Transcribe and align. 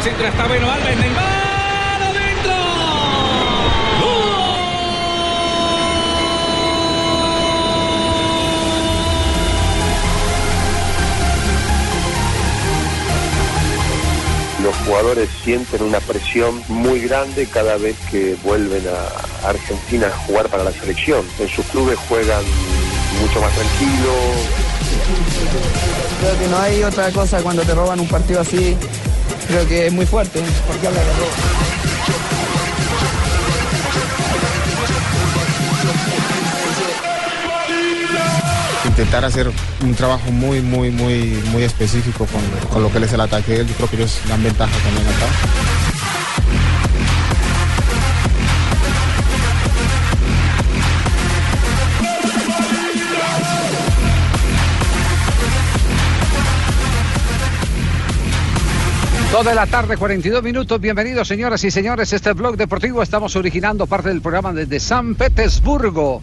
El 0.00 0.04
centro. 0.04 0.26
Está 0.26 0.46
bueno. 0.46 0.70
Alves. 0.70 0.96
Neymar. 0.96 2.02
¡Adentro! 2.02 2.52
Los 14.62 14.76
jugadores 14.86 15.28
sienten 15.44 15.82
una 15.82 16.00
presión 16.00 16.62
muy 16.68 17.00
grande 17.00 17.46
cada 17.46 17.76
vez 17.76 17.96
que 18.10 18.36
vuelven 18.42 18.82
a 18.88 19.48
Argentina 19.48 20.08
a 20.08 20.26
jugar 20.26 20.48
para 20.48 20.64
la 20.64 20.72
selección. 20.72 21.24
En 21.38 21.48
sus 21.48 21.64
clubes 21.66 21.98
juegan 22.08 22.44
mucho 23.20 23.40
más 23.40 23.52
tranquilo, 23.52 24.12
Creo 26.20 26.38
que 26.38 26.48
no 26.48 26.58
hay 26.58 26.82
otra 26.82 27.10
cosa 27.10 27.42
cuando 27.42 27.62
te 27.62 27.74
roban 27.74 27.98
un 28.00 28.08
partido 28.08 28.40
así. 28.40 28.76
Creo 29.50 29.66
que 29.66 29.86
es 29.88 29.92
muy 29.92 30.06
fuerte. 30.06 30.40
Porque 30.68 30.86
habla 30.86 31.00
de 31.00 31.12
robo. 31.14 31.26
intentar 38.86 39.24
hacer 39.24 39.50
un 39.82 39.94
trabajo 39.94 40.30
muy, 40.30 40.60
muy, 40.60 40.90
muy, 40.90 41.42
muy 41.52 41.62
específico 41.62 42.26
con, 42.26 42.42
con 42.68 42.82
lo 42.82 42.92
que 42.92 42.98
es 42.98 43.12
el 43.12 43.20
ataque. 43.20 43.64
Yo 43.66 43.74
creo 43.74 43.88
que 43.88 43.96
ellos 43.96 44.20
dan 44.28 44.42
ventaja 44.42 44.72
también 44.84 45.06
acá. 45.06 45.79
De 59.40 59.54
la 59.54 59.66
tarde, 59.66 59.96
42 59.96 60.42
minutos. 60.42 60.78
Bienvenidos, 60.78 61.26
señoras 61.26 61.64
y 61.64 61.70
señores. 61.70 62.12
Este 62.12 62.28
es 62.28 62.36
blog 62.36 62.58
deportivo. 62.58 63.02
Estamos 63.02 63.34
originando 63.36 63.86
parte 63.86 64.10
del 64.10 64.20
programa 64.20 64.52
desde 64.52 64.78
San 64.78 65.14
Petersburgo. 65.14 66.20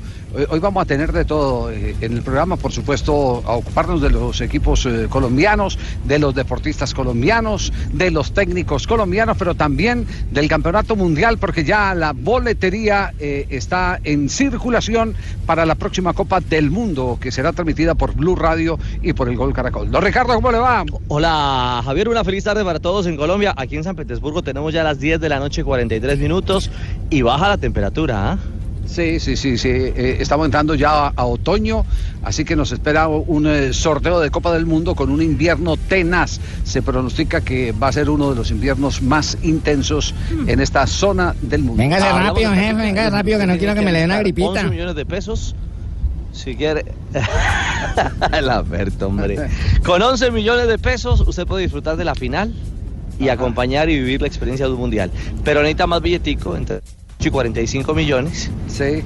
Hoy, 0.50 0.60
vamos 0.60 0.84
a 0.84 0.86
tener 0.86 1.12
de 1.14 1.26
todo 1.26 1.72
eh, 1.72 1.96
en 2.00 2.14
el 2.14 2.22
programa, 2.22 2.58
por 2.58 2.72
supuesto, 2.72 3.42
a 3.44 3.54
ocuparnos 3.54 4.02
de 4.02 4.12
los 4.12 4.40
equipos 4.40 4.86
eh, 4.86 5.08
colombianos, 5.10 5.80
de 6.06 6.20
los 6.20 6.36
deportistas 6.36 6.94
colombianos, 6.94 7.74
de 7.92 8.12
los 8.12 8.34
técnicos 8.34 8.86
colombianos, 8.86 9.36
pero 9.40 9.56
también 9.56 10.06
del 10.30 10.48
campeonato 10.48 10.96
mundial, 10.96 11.40
porque 11.40 11.64
ya 11.64 11.96
la 11.96 12.14
boletería 12.14 13.16
eh, 13.18 13.48
está 13.50 14.00
en 14.04 14.30
circulación 14.30 15.16
para 15.48 15.66
la 15.66 15.74
próxima 15.74 16.14
Copa 16.14 16.40
del 16.40 16.70
Mundo, 16.70 17.18
que 17.20 17.32
será 17.32 17.52
transmitida 17.52 17.96
por 17.96 18.14
Blue 18.14 18.36
Radio 18.36 18.78
y 19.02 19.14
por 19.14 19.30
el 19.30 19.38
Gol 19.38 19.56
Caracol. 19.56 19.90
Don 19.90 20.04
Ricardo, 20.04 20.36
¿cómo 20.36 20.52
le 20.52 20.60
va? 20.60 20.86
Hola 21.08 21.82
Javier, 21.84 22.10
una 22.10 22.24
feliz 22.24 22.44
tarde 22.44 22.64
para 22.64 22.80
todos 22.80 23.08
en 23.08 23.18
Colombia. 23.18 23.56
Aquí 23.58 23.76
en 23.76 23.84
San 23.84 23.96
Petersburgo 23.96 24.44
tenemos 24.44 24.72
ya 24.72 24.84
las 24.84 25.00
10 25.00 25.20
de 25.20 25.30
la 25.30 25.40
noche 25.40 25.64
43 25.64 26.20
minutos 26.20 26.70
y 27.10 27.24
baja 27.24 27.48
la 27.48 27.58
temperatura. 27.58 28.34
¿ah? 28.34 28.38
Sí, 28.88 29.20
sí, 29.20 29.36
sí, 29.36 29.58
sí. 29.58 29.70
Eh, 29.70 30.18
estamos 30.20 30.46
entrando 30.46 30.74
ya 30.74 31.08
a, 31.08 31.14
a 31.16 31.26
otoño, 31.26 31.86
así 32.24 32.46
que 32.46 32.56
nos 32.56 32.72
espera 32.72 33.08
un 33.08 33.46
eh, 33.46 33.74
sorteo 33.74 34.20
de 34.20 34.32
Copa 34.32 34.52
del 34.54 34.66
Mundo 34.66 34.96
con 34.96 35.12
un 35.12 35.22
invierno 35.22 35.78
tenaz. 35.78 36.40
Se 36.64 36.82
pronostica 36.82 37.42
que 37.42 37.74
va 37.74 37.90
a 37.90 37.92
ser 37.92 38.10
uno 38.10 38.30
de 38.30 38.36
los 38.36 38.50
inviernos 38.50 39.02
más 39.02 39.38
intensos 39.44 40.16
en 40.48 40.60
esta 40.62 40.88
zona 40.88 41.36
del 41.42 41.62
mundo. 41.62 41.78
Véngase 41.78 42.08
Hablamos 42.08 42.30
rápido, 42.30 42.54
jefe, 42.54 42.74
venga 42.74 43.10
rápido, 43.10 43.40
que 43.40 43.48
no 43.48 43.58
quiero 43.58 43.76
que 43.76 43.82
me 43.82 43.92
le 43.92 44.00
dé 44.00 44.06
una 44.06 44.20
gripita. 44.20 44.48
11 44.48 44.70
millones 44.70 44.96
de 44.96 45.06
pesos. 45.06 45.56
Si 46.32 46.56
quiere. 46.56 46.86
El 48.34 48.50
Alberto, 48.50 49.08
hombre. 49.08 49.50
Con 49.84 50.02
11 50.02 50.32
millones 50.32 50.68
de 50.68 50.78
pesos, 50.78 51.22
usted 51.22 51.46
puede 51.46 51.64
disfrutar 51.64 51.98
de 51.98 52.06
la 52.06 52.16
final 52.16 52.54
y 53.20 53.30
acompañar 53.30 53.90
y 53.90 53.96
vivir 53.96 54.22
la 54.22 54.28
experiencia 54.28 54.68
de 54.68 54.74
un 54.74 54.80
mundial. 54.80 55.12
Pero 55.44 55.62
necesita 55.62 55.88
más 55.88 56.02
billetico, 56.02 56.56
entre 56.56 56.78
8 57.20 57.30
y 57.30 57.32
45 57.32 57.94
millones, 57.96 58.52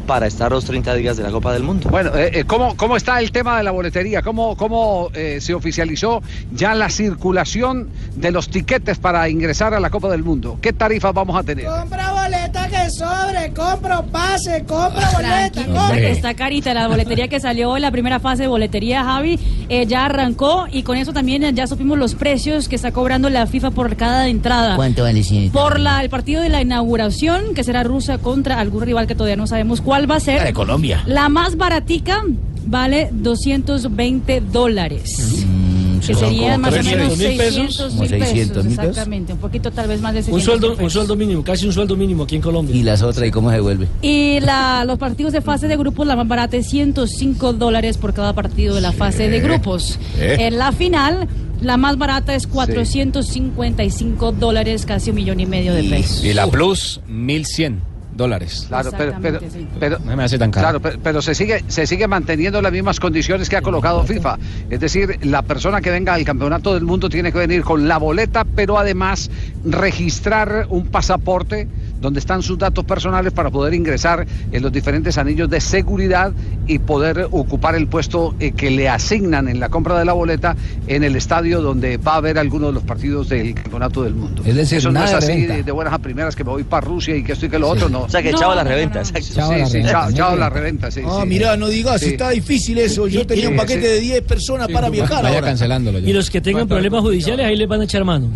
Para 0.06 0.28
estar 0.28 0.52
los 0.52 0.66
30 0.66 0.96
días 0.96 1.16
de 1.16 1.24
la 1.24 1.32
Copa 1.32 1.54
del 1.54 1.64
Mundo. 1.64 1.90
Bueno, 1.90 2.14
eh, 2.14 2.32
eh, 2.34 2.44
¿cómo, 2.44 2.76
¿cómo 2.76 2.98
está 2.98 3.22
el 3.22 3.32
tema 3.32 3.58
de 3.58 3.64
la 3.64 3.72
boletería? 3.72 4.22
¿Cómo, 4.22 4.58
cómo 4.58 5.10
eh, 5.14 5.40
se 5.40 5.54
oficializó 5.54 6.22
ya 6.52 6.76
la 6.76 6.90
circulación 6.90 7.88
de 8.16 8.32
los 8.32 8.50
tiquetes 8.50 9.00
para 9.00 9.30
ingresar 9.30 9.74
a 9.74 9.80
la 9.80 9.90
Copa 9.90 10.10
del 10.10 10.24
Mundo? 10.24 10.58
¿Qué 10.62 10.74
tarifas 10.74 11.14
vamos 11.14 11.38
a 11.38 11.44
tener? 11.44 11.68
Compra 11.68 12.12
boleta 12.12 12.68
que 12.68 12.90
sobre, 12.90 13.54
compra 13.54 14.02
pase, 14.02 14.66
compra 14.68 15.10
boleta, 15.14 15.66
compra. 15.66 16.00
está 16.00 16.34
carita 16.34 16.74
la 16.74 16.90
boletería 16.90 17.30
que 17.30 17.40
salió 17.40 17.76
en 17.76 17.82
la 17.82 17.92
primera 17.92 18.20
fase 18.20 18.44
de 18.44 18.48
boletería, 18.50 19.06
Javi, 19.06 19.40
eh, 19.70 19.86
ya 19.86 20.06
arrancó 20.06 20.68
y 20.70 20.84
con 20.84 20.98
eso 20.98 21.14
también 21.14 21.56
ya 21.56 21.68
supimos 21.68 21.98
los 21.98 22.16
precios 22.16 22.68
que 22.68 22.76
está 22.76 22.92
cobrando 22.92 23.30
la 23.30 23.48
FIFA 23.48 23.72
por 23.72 23.96
cada 23.96 24.28
entrada. 24.28 24.76
¿Cuánto 24.76 25.04
vale, 25.04 25.24
señorita? 25.24 25.54
Por 25.54 25.80
la, 25.80 26.04
el 26.04 26.10
partido 26.10 26.42
de 26.42 26.50
la 26.50 26.62
inauguración, 26.62 27.54
que 27.54 27.64
será 27.64 27.84
Rusia 27.84 28.18
contra 28.18 28.60
algún 28.60 28.82
rival 28.82 29.08
que 29.08 29.16
todavía 29.16 29.38
no 29.38 29.48
sabemos 29.62 29.82
cuál 29.82 30.10
va 30.10 30.16
a 30.16 30.20
ser. 30.20 30.38
La 30.38 30.46
de 30.46 30.54
Colombia. 30.54 31.04
La 31.06 31.30
más 31.30 31.56
baratica 31.56 32.24
vale 32.66 33.10
220 33.12 34.42
dólares. 34.52 35.46
Mm, 35.46 36.00
Que 36.00 36.16
serían 36.16 36.62
más 36.62 36.74
o 36.74 36.84
menos 36.84 37.14
300 37.14 37.18
mil 37.20 37.38
pesos. 37.38 37.54
600 37.54 37.88
Como 37.90 38.02
mil 38.02 38.10
600 38.10 38.66
mil 38.66 38.76
pesos. 38.76 38.90
Exactamente, 38.90 39.34
un 39.34 39.40
poquito 39.40 39.70
tal 39.72 39.88
vez 39.88 40.02
más 40.02 40.14
de 40.14 40.20
Un 40.22 40.26
600 40.26 40.44
sueldo, 40.44 40.70
mil 40.76 40.84
un 40.84 40.90
sueldo 40.90 41.16
mínimo, 41.16 41.44
casi 41.44 41.68
un 41.68 41.74
sueldo 41.74 41.96
mínimo 41.96 42.24
aquí 42.24 42.38
en 42.38 42.42
Colombia. 42.42 42.76
¿Y 42.76 42.82
las 42.82 43.04
otras 43.04 43.28
y 43.28 43.32
cómo 43.32 43.50
se 43.52 43.58
devuelve? 43.58 43.88
Y 44.02 44.40
la, 44.40 44.84
los 44.84 44.98
partidos 44.98 45.32
de 45.32 45.42
fase 45.42 45.68
de 45.68 45.78
grupos, 45.78 46.08
la 46.08 46.16
más 46.16 46.28
barata 46.28 46.58
es 46.58 46.68
105 46.68 47.54
dólares 47.54 47.98
por 48.00 48.16
cada 48.16 48.34
partido 48.34 48.74
de 48.74 48.82
la 48.82 48.94
fase 48.94 49.30
de 49.30 49.42
grupos. 49.42 50.00
En 50.20 50.58
la 50.58 50.72
final, 50.72 51.28
la 51.62 51.78
más 51.78 52.00
barata 52.00 52.34
es 52.34 52.48
455 52.48 54.32
dólares, 54.32 54.88
casi 54.88 55.12
un 55.12 55.18
millón 55.18 55.40
y 55.40 55.46
medio 55.46 55.76
de 55.76 55.84
pesos. 55.84 56.26
Y 56.26 56.34
la 56.34 56.48
Plus, 56.48 57.00
1100 57.08 57.91
dólares. 58.16 58.66
Claro, 58.68 58.92
pero, 58.98 59.14
pero, 59.22 59.38
Exactamente, 59.38 59.60
sí. 59.60 59.68
pero- 59.80 60.00
No 60.04 60.16
me 60.16 60.24
hace 60.24 60.38
tan 60.38 60.52
caro. 60.52 60.64
Claro, 60.64 60.80
pero, 60.82 61.00
pero 61.02 61.22
se 61.22 61.34
sigue 61.36 61.64
se 61.68 61.88
sigue 61.88 62.08
manteniendo 62.08 62.62
las 62.62 62.72
mismas 62.72 63.00
condiciones 63.00 63.50
que 63.50 63.58
ha 63.58 63.62
colocado 63.62 64.04
FIFA. 64.04 64.38
Es 64.70 64.80
decir, 64.80 65.20
la 65.26 65.42
persona 65.42 65.82
que 65.82 65.90
venga 65.92 66.14
al 66.14 66.24
campeonato 66.26 66.74
del 66.74 66.84
mundo 66.84 67.10
tiene 67.10 67.32
que 67.32 67.40
venir 67.40 67.64
con 67.64 67.88
la 67.88 67.98
boleta, 67.98 68.44
pero 68.44 68.78
además 68.78 69.30
registrar 69.64 70.68
un 70.70 70.88
pasaporte 70.88 71.68
donde 72.02 72.20
están 72.20 72.42
sus 72.42 72.58
datos 72.58 72.84
personales 72.84 73.32
para 73.32 73.50
poder 73.50 73.74
ingresar 73.74 74.26
en 74.52 74.62
los 74.64 74.72
diferentes 74.72 75.18
anillos 75.18 75.50
de 75.50 75.62
seguridad 75.62 76.34
y 76.68 76.80
poder 76.80 77.28
ocupar 77.32 77.76
el 77.76 77.88
puesto 77.88 78.36
eh, 78.40 78.52
que 78.52 78.72
le 78.72 78.90
asignan 78.90 79.48
en 79.48 79.60
la 79.60 79.70
compra 79.70 79.98
de 79.98 80.06
la 80.06 80.14
boleta 80.14 80.56
en 80.88 81.04
el 81.04 81.16
estadio 81.16 81.62
donde 81.62 81.98
va 81.98 82.14
a 82.14 82.18
haber 82.18 82.38
alguno 82.38 82.68
de 82.68 82.74
los 82.74 82.84
partidos 82.84 83.30
del 83.30 83.54
campeonato 83.54 84.04
del 84.04 84.16
mundo. 84.16 84.42
Es 84.46 84.56
decir, 84.56 84.80
Eso 84.80 84.90
no 84.90 85.00
nada 85.02 85.18
es 85.20 85.26
de 85.28 85.34
así 85.34 85.46
de, 85.46 85.64
de 85.64 85.72
buenas 85.72 85.94
a 85.94 86.00
primeras 86.00 86.36
que 86.36 86.44
me 86.44 86.50
voy 86.52 86.64
para 86.64 86.82
Rusia 86.86 87.16
y 87.16 87.24
que 87.24 87.34
esto 87.34 87.46
y 87.46 87.50
que 87.50 87.60
lo 87.60 87.70
otro, 87.70 87.88
no. 87.90 88.02
O 88.02 88.10
sea 88.10 88.22
que 88.24 88.32
No, 88.32 88.40
chao 88.40 88.56
la 88.56 88.64
no, 88.64 88.70
no, 88.70 88.76
reventa, 88.76 88.96
no. 88.96 89.02
exacto. 89.02 89.28
Chao. 89.36 89.52
Sí, 89.54 89.60
la 89.60 89.66
sí, 89.66 89.72
reventa, 89.74 89.92
chao, 89.92 90.06
muy 90.06 90.14
chao 90.16 90.28
bien. 90.30 90.40
la 90.40 90.50
reventa, 90.50 90.92
sí. 90.92 91.02
Ah, 91.06 91.20
sí. 91.22 91.28
mirá, 91.30 91.58
no 91.58 91.68
digas, 91.68 92.02
Sí. 92.02 92.08
está 92.08 92.30
difícil 92.32 92.78
eso. 92.80 93.08
Yo 93.08 93.26
tenía 93.28 93.48
un 93.48 93.54
sí, 93.54 93.60
paquete 93.60 93.82
sí. 93.82 93.88
de 93.88 94.00
10 94.00 94.22
personas 94.24 94.68
para 94.70 94.90
viajar 94.90 95.24
Vaya 95.24 95.36
ahora. 95.36 95.48
cancelándolo 95.48 96.00
ya. 96.00 96.10
Y 96.10 96.14
los 96.14 96.30
que 96.30 96.42
tengan 96.42 96.68
problemas 96.68 97.02
judiciales, 97.02 97.46
ahí 97.46 97.56
les 97.56 97.68
van 97.68 97.82
a 97.82 97.84
echar 97.84 98.04
mano. 98.06 98.28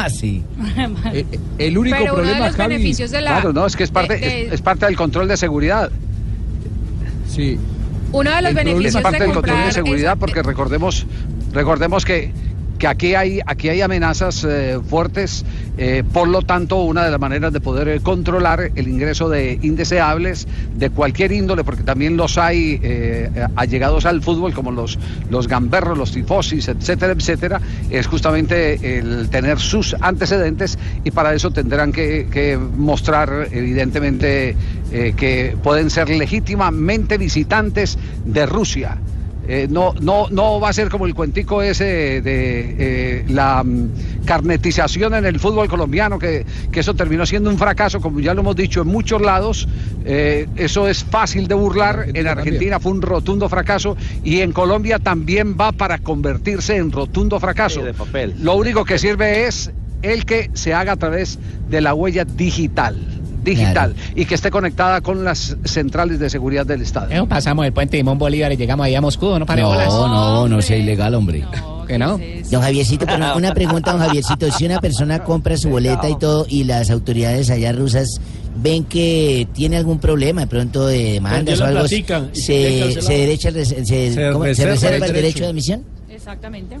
Ah, 0.00 0.08
sí. 0.08 0.42
el 1.58 1.76
único 1.76 1.96
Pero 1.98 2.14
uno 2.14 2.22
de 2.22 2.38
los 2.38 2.56
beneficios 2.56 3.10
de 3.10 3.20
la... 3.20 3.32
Claro, 3.32 3.52
no, 3.52 3.66
es 3.66 3.74
que 3.76 3.82
es 3.84 3.90
parte, 3.90 4.14
de- 4.14 4.20
de- 4.20 4.46
es, 4.46 4.52
es 4.54 4.62
parte 4.62 4.86
del 4.86 4.96
control 4.96 5.26
de 5.28 5.36
seguridad. 5.36 5.90
Sí. 7.28 7.58
uno 8.12 8.30
de 8.34 8.42
los 8.42 8.50
Es 8.50 8.54
beneficios 8.54 9.02
parte 9.02 9.18
de 9.18 9.24
del 9.26 9.34
control 9.34 9.64
de 9.64 9.72
seguridad 9.72 10.16
porque 10.18 10.42
recordemos, 10.42 11.04
recordemos 11.52 12.04
que, 12.04 12.32
que 12.78 12.86
aquí 12.86 13.14
hay, 13.14 13.40
aquí 13.44 13.68
hay 13.68 13.80
amenazas 13.80 14.44
eh, 14.44 14.78
fuertes, 14.88 15.44
eh, 15.76 16.04
por 16.12 16.28
lo 16.28 16.42
tanto, 16.42 16.82
una 16.82 17.04
de 17.04 17.10
las 17.10 17.20
maneras 17.20 17.52
de 17.52 17.60
poder 17.60 17.88
eh, 17.88 18.00
controlar 18.00 18.70
el 18.74 18.88
ingreso 18.88 19.28
de 19.28 19.58
indeseables 19.62 20.46
de 20.76 20.90
cualquier 20.90 21.32
índole, 21.32 21.64
porque 21.64 21.82
también 21.82 22.16
los 22.16 22.38
hay 22.38 22.80
allegados 23.56 24.06
al 24.06 24.22
fútbol, 24.22 24.54
como 24.54 24.70
los, 24.70 24.98
los 25.30 25.48
gamberros, 25.48 25.98
los 25.98 26.12
tifosis, 26.12 26.68
etcétera, 26.68 27.12
etcétera, 27.12 27.60
es 27.90 28.06
justamente 28.06 28.98
el 28.98 29.28
tener 29.28 29.58
sus 29.58 29.94
antecedentes 30.00 30.78
y 31.04 31.10
para 31.10 31.34
eso 31.34 31.50
tendrán 31.50 31.92
que, 31.92 32.58
mostrar, 32.76 33.48
evidentemente, 33.50 34.56
que 34.90 35.56
pueden 35.62 35.90
ser 35.90 36.10
legítimamente 36.10 37.18
visitantes 37.18 37.98
de 38.24 38.46
Rusia. 38.46 38.98
Eh, 39.48 39.66
no, 39.70 39.94
no, 40.00 40.26
no 40.30 40.60
va 40.60 40.68
a 40.68 40.72
ser 40.74 40.90
como 40.90 41.06
el 41.06 41.14
cuentico 41.14 41.62
ese 41.62 42.20
de 42.20 42.76
eh, 42.78 43.24
la 43.28 43.64
mm, 43.64 44.24
carnetización 44.26 45.14
en 45.14 45.24
el 45.24 45.40
fútbol 45.40 45.68
colombiano, 45.68 46.18
que, 46.18 46.44
que 46.70 46.80
eso 46.80 46.92
terminó 46.92 47.24
siendo 47.24 47.48
un 47.48 47.56
fracaso, 47.56 47.98
como 47.98 48.20
ya 48.20 48.34
lo 48.34 48.42
hemos 48.42 48.56
dicho 48.56 48.82
en 48.82 48.88
muchos 48.88 49.22
lados. 49.22 49.66
Eh, 50.04 50.46
eso 50.56 50.86
es 50.86 51.02
fácil 51.02 51.48
de 51.48 51.54
burlar. 51.54 52.08
En 52.12 52.26
Argentina 52.26 52.78
fue 52.78 52.92
un 52.92 53.00
rotundo 53.00 53.48
fracaso 53.48 53.96
y 54.22 54.40
en 54.40 54.52
Colombia 54.52 54.98
también 54.98 55.56
va 55.58 55.72
para 55.72 55.96
convertirse 55.96 56.76
en 56.76 56.92
rotundo 56.92 57.40
fracaso. 57.40 57.82
De 57.82 57.94
papel. 57.94 58.34
Lo 58.40 58.54
único 58.54 58.84
que 58.84 58.98
sirve 58.98 59.46
es 59.46 59.72
el 60.02 60.26
que 60.26 60.50
se 60.52 60.74
haga 60.74 60.92
a 60.92 60.96
través 60.96 61.38
de 61.70 61.80
la 61.80 61.94
huella 61.94 62.26
digital. 62.26 62.96
Digital 63.42 63.94
y 64.14 64.24
que 64.24 64.34
esté 64.34 64.50
conectada 64.50 65.00
con 65.00 65.24
las 65.24 65.56
centrales 65.64 66.18
de 66.18 66.28
seguridad 66.30 66.66
del 66.66 66.82
Estado. 66.82 67.10
Eh, 67.10 67.24
pasamos 67.28 67.64
el 67.66 67.72
puente 67.72 67.96
Simón 67.96 68.18
Bolívar 68.18 68.52
y 68.52 68.56
llegamos 68.56 68.84
ahí 68.84 68.94
a 68.94 69.00
Moscú, 69.00 69.38
¿no? 69.38 69.46
Para 69.46 69.62
No, 69.62 70.08
no, 70.08 70.48
no 70.48 70.62
sea 70.62 70.76
ilegal, 70.76 71.14
hombre. 71.14 71.44
¿Que 71.86 71.98
no? 71.98 72.20
Don 72.50 72.60
Javiercito, 72.60 73.06
pero 73.06 73.34
una 73.36 73.54
pregunta, 73.54 73.92
don 73.92 74.00
Javiercito. 74.00 74.50
Si 74.52 74.66
una 74.66 74.78
persona 74.80 75.24
compra 75.24 75.56
su 75.56 75.70
boleta 75.70 76.08
y 76.08 76.16
todo 76.18 76.46
y 76.48 76.64
las 76.64 76.90
autoridades 76.90 77.48
allá 77.50 77.72
rusas 77.72 78.20
ven 78.56 78.84
que 78.84 79.46
tiene 79.54 79.76
algún 79.78 79.98
problema 79.98 80.42
de 80.42 80.46
pronto 80.48 80.86
de 80.86 81.12
demandas 81.14 81.60
o 81.60 81.64
algo, 81.64 81.86
se 81.88 82.04
se, 82.32 83.12
derecha, 83.12 83.50
se, 83.52 83.64
se- 83.64 84.12
Se 84.12 84.30
¿cómo? 84.32 84.44
¿Se 84.52 84.66
reserva 84.66 84.96
el 84.96 85.02
el 85.04 85.12
derecho 85.12 85.14
derecho. 85.14 85.44
de 85.44 85.46
admisión? 85.50 85.82
Exactamente. 86.10 86.76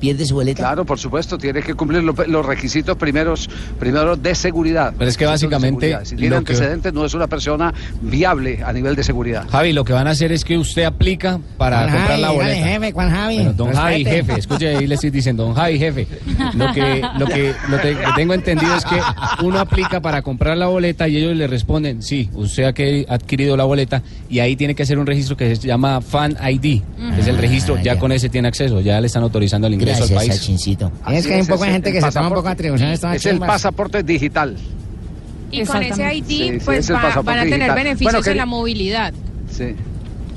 ¿Pierde 0.00 0.24
su 0.24 0.34
boleta? 0.34 0.62
Claro, 0.62 0.84
por 0.84 0.98
supuesto, 0.98 1.36
tiene 1.38 1.62
que 1.62 1.74
cumplir 1.74 2.02
lo- 2.02 2.14
los 2.26 2.46
requisitos 2.46 2.96
primeros, 2.96 3.48
primero 3.78 4.16
de 4.16 4.34
seguridad. 4.34 4.94
Pero 4.98 5.10
es 5.10 5.16
que 5.16 5.26
básicamente. 5.26 5.96
Si 6.04 6.16
tiene 6.16 6.30
que- 6.30 6.36
antecedentes, 6.38 6.92
no 6.92 7.04
es 7.04 7.12
una 7.14 7.26
persona 7.26 7.72
viable 8.00 8.60
a 8.64 8.72
nivel 8.72 8.96
de 8.96 9.04
seguridad. 9.04 9.46
Javi, 9.50 9.72
lo 9.72 9.84
que 9.84 9.92
van 9.92 10.06
a 10.06 10.10
hacer 10.10 10.32
es 10.32 10.44
que 10.44 10.56
usted 10.58 10.84
aplica 10.84 11.38
para 11.58 11.78
Juan 11.78 11.88
comprar 11.90 12.08
Javi, 12.08 12.22
la 12.22 12.30
boleta. 12.30 12.66
jefe, 12.66 12.92
Juan 12.92 13.10
Javi, 13.10 13.34
Bueno, 13.36 13.52
don 13.52 13.72
Javi, 13.72 14.04
jefe, 14.04 14.32
escuche 14.38 14.76
ahí 14.76 14.86
le 14.86 14.94
estoy 14.94 15.10
diciendo, 15.10 15.44
don 15.44 15.54
Javi, 15.54 15.78
jefe. 15.78 16.06
Lo 16.54 16.72
que, 16.72 17.02
lo 17.18 17.26
que, 17.26 17.54
lo 17.68 17.76
que- 17.80 17.90
que 17.96 18.12
tengo 18.16 18.34
entendido 18.34 18.74
es 18.74 18.84
que 18.84 18.98
uno 19.44 19.58
aplica 19.58 20.00
para 20.00 20.22
comprar 20.22 20.56
la 20.56 20.66
boleta 20.66 21.08
y 21.08 21.16
ellos 21.18 21.36
le 21.36 21.46
responden, 21.46 22.02
sí, 22.02 22.30
usted 22.34 22.64
ha 22.64 22.72
que- 22.72 23.04
adquirido 23.08 23.56
la 23.56 23.64
boleta 23.64 24.02
y 24.28 24.38
ahí 24.38 24.56
tiene 24.56 24.74
que 24.74 24.82
hacer 24.82 24.98
un 24.98 25.06
registro 25.06 25.36
que 25.36 25.54
se 25.56 25.66
llama 25.68 26.00
Fan 26.00 26.36
ID, 26.42 26.80
que 27.14 27.20
es 27.20 27.26
el 27.26 27.36
registro, 27.38 27.78
ya 27.82 27.98
con 27.98 28.12
ese 28.12 28.28
tiene 28.28 28.48
acceso, 28.48 28.80
ya 28.80 29.00
le 29.00 29.06
están 29.08 29.22
autorizando 29.22 29.66
el 29.66 29.74
ingreso 29.74 29.89
Gracias, 29.98 30.10
al 30.10 30.16
país. 30.16 30.34
Sachincito. 30.34 30.92
Es 31.10 31.26
que 31.26 31.34
hay 31.34 31.40
un 31.40 31.46
poco 31.46 31.64
de 31.64 31.70
gente 31.72 31.92
que 31.92 32.00
se 32.00 32.10
toma 32.10 32.28
un 32.28 32.34
poco 32.34 32.46
de 32.48 32.52
atribución. 32.52 32.90
Es 32.90 33.26
el 33.26 33.38
pasaporte 33.38 34.02
digital. 34.02 34.56
Y 35.52 35.64
con 35.64 35.82
ese 35.82 36.14
ID, 36.14 36.24
Sí, 36.28 36.36
sí, 36.52 36.58
pues 36.64 36.78
es 36.80 36.90
el 36.90 36.96
va- 36.96 37.22
van 37.22 37.38
a 37.38 37.42
tener 37.42 37.58
digital. 37.58 37.74
beneficios 37.76 38.12
Bueno, 38.12 38.30
en 38.30 38.36
la 38.36 38.46
movilidad. 38.46 39.12
Sí. 39.50 39.74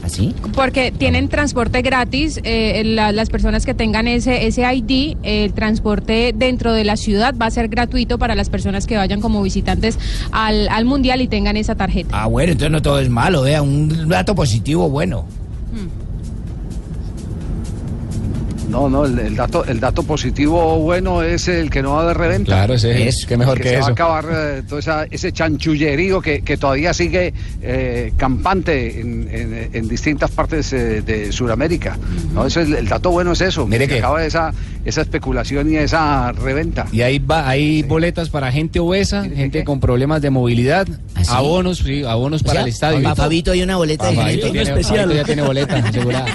¿Así? 0.03 0.35
Porque 0.53 0.91
tienen 0.91 1.29
transporte 1.29 1.81
gratis, 1.81 2.41
eh, 2.43 2.81
la- 2.83 3.13
las 3.13 3.29
personas 3.29 3.65
que 3.65 3.73
tengan 3.73 4.07
ese, 4.07 4.47
ese 4.47 4.63
ID, 4.63 5.15
el 5.23 5.53
transporte 5.53 6.33
dentro 6.35 6.73
de 6.73 6.83
la 6.83 6.97
ciudad 6.97 7.33
va 7.41 7.45
a 7.45 7.51
ser 7.51 7.69
gratuito 7.69 8.17
para 8.17 8.35
las 8.35 8.49
personas 8.49 8.85
que 8.85 8.97
vayan 8.97 9.21
como 9.21 9.41
visitantes 9.41 9.97
al, 10.31 10.67
al 10.67 10.83
mundial 10.85 11.21
y 11.21 11.27
tengan 11.29 11.55
esa 11.55 11.75
tarjeta. 11.75 12.09
Ah, 12.21 12.25
bueno, 12.25 12.51
entonces 12.51 12.71
no 12.71 12.81
todo 12.81 12.99
es 12.99 13.07
malo, 13.09 13.43
vea, 13.43 13.61
un 13.61 14.09
dato 14.09 14.35
positivo 14.35 14.89
bueno. 14.89 15.25
No, 18.73 18.89
no, 18.89 19.05
el, 19.05 19.19
el 19.19 19.35
dato, 19.35 19.63
el 19.65 19.79
dato 19.79 20.01
positivo 20.01 20.79
bueno 20.79 21.21
es 21.21 21.47
el 21.47 21.69
que 21.69 21.83
no 21.83 21.91
va 21.93 21.99
a 21.99 22.03
haber 22.05 22.17
reventa. 22.17 22.51
Claro, 22.53 22.73
ese 22.73 23.07
es, 23.07 23.25
qué 23.27 23.37
mejor 23.37 23.57
que, 23.57 23.63
que 23.65 23.69
se 23.69 23.75
va 23.75 23.79
a 23.81 23.83
eso. 23.83 23.91
acabar 23.91 24.25
eh, 24.31 24.63
todo 24.67 24.79
esa- 24.79 25.05
ese 25.11 25.31
chanchullerío 25.31 26.19
que, 26.21 26.41
que 26.41 26.57
todavía 26.57 26.91
sigue 26.93 27.33
eh, 27.61 28.11
campante 28.17 28.99
en, 28.99 29.29
en- 29.31 29.69
en 29.73 29.87
distintas 29.87 30.31
partes 30.31 30.73
eh, 30.73 31.01
de 31.03 31.31
Sudamérica. 31.31 31.99
¿no? 32.33 32.47
Eso 32.47 32.61
es, 32.61 32.69
el 32.71 32.87
dato 32.87 33.11
bueno 33.11 33.33
es 33.33 33.41
eso, 33.41 33.67
Mire 33.67 33.87
que 33.87 33.93
que- 33.93 33.99
acaba 33.99 34.25
esa, 34.25 34.51
esa 34.85 35.01
especulación 35.01 35.71
y 35.71 35.75
esa 35.77 36.31
reventa. 36.31 36.87
Y 36.91 37.01
ahí 37.03 37.19
va, 37.19 37.47
hay 37.47 37.83
boletas 37.83 38.29
para 38.29 38.51
gente 38.51 38.79
obesa, 38.79 39.23
gente 39.23 39.63
con 39.63 39.79
problemas 39.79 40.19
de 40.23 40.31
movilidad, 40.31 40.87
abonos, 41.29 41.77
sí, 41.77 42.03
abonos 42.03 42.41
O 42.41 42.45
para 42.45 42.61
el 42.61 42.69
estadio. 42.69 43.03
para 43.03 43.15
Fabito 43.15 43.51
hay 43.51 43.61
una 43.61 43.75
boleta 43.77 44.09
diferente. 44.09 44.41
Fabito 44.47 44.51
tiene- 44.65 44.83
Fabito 44.83 45.13
ya 45.13 45.23
tiene 45.23 45.41
boleta 45.43 45.75
asegurada. 45.87 46.25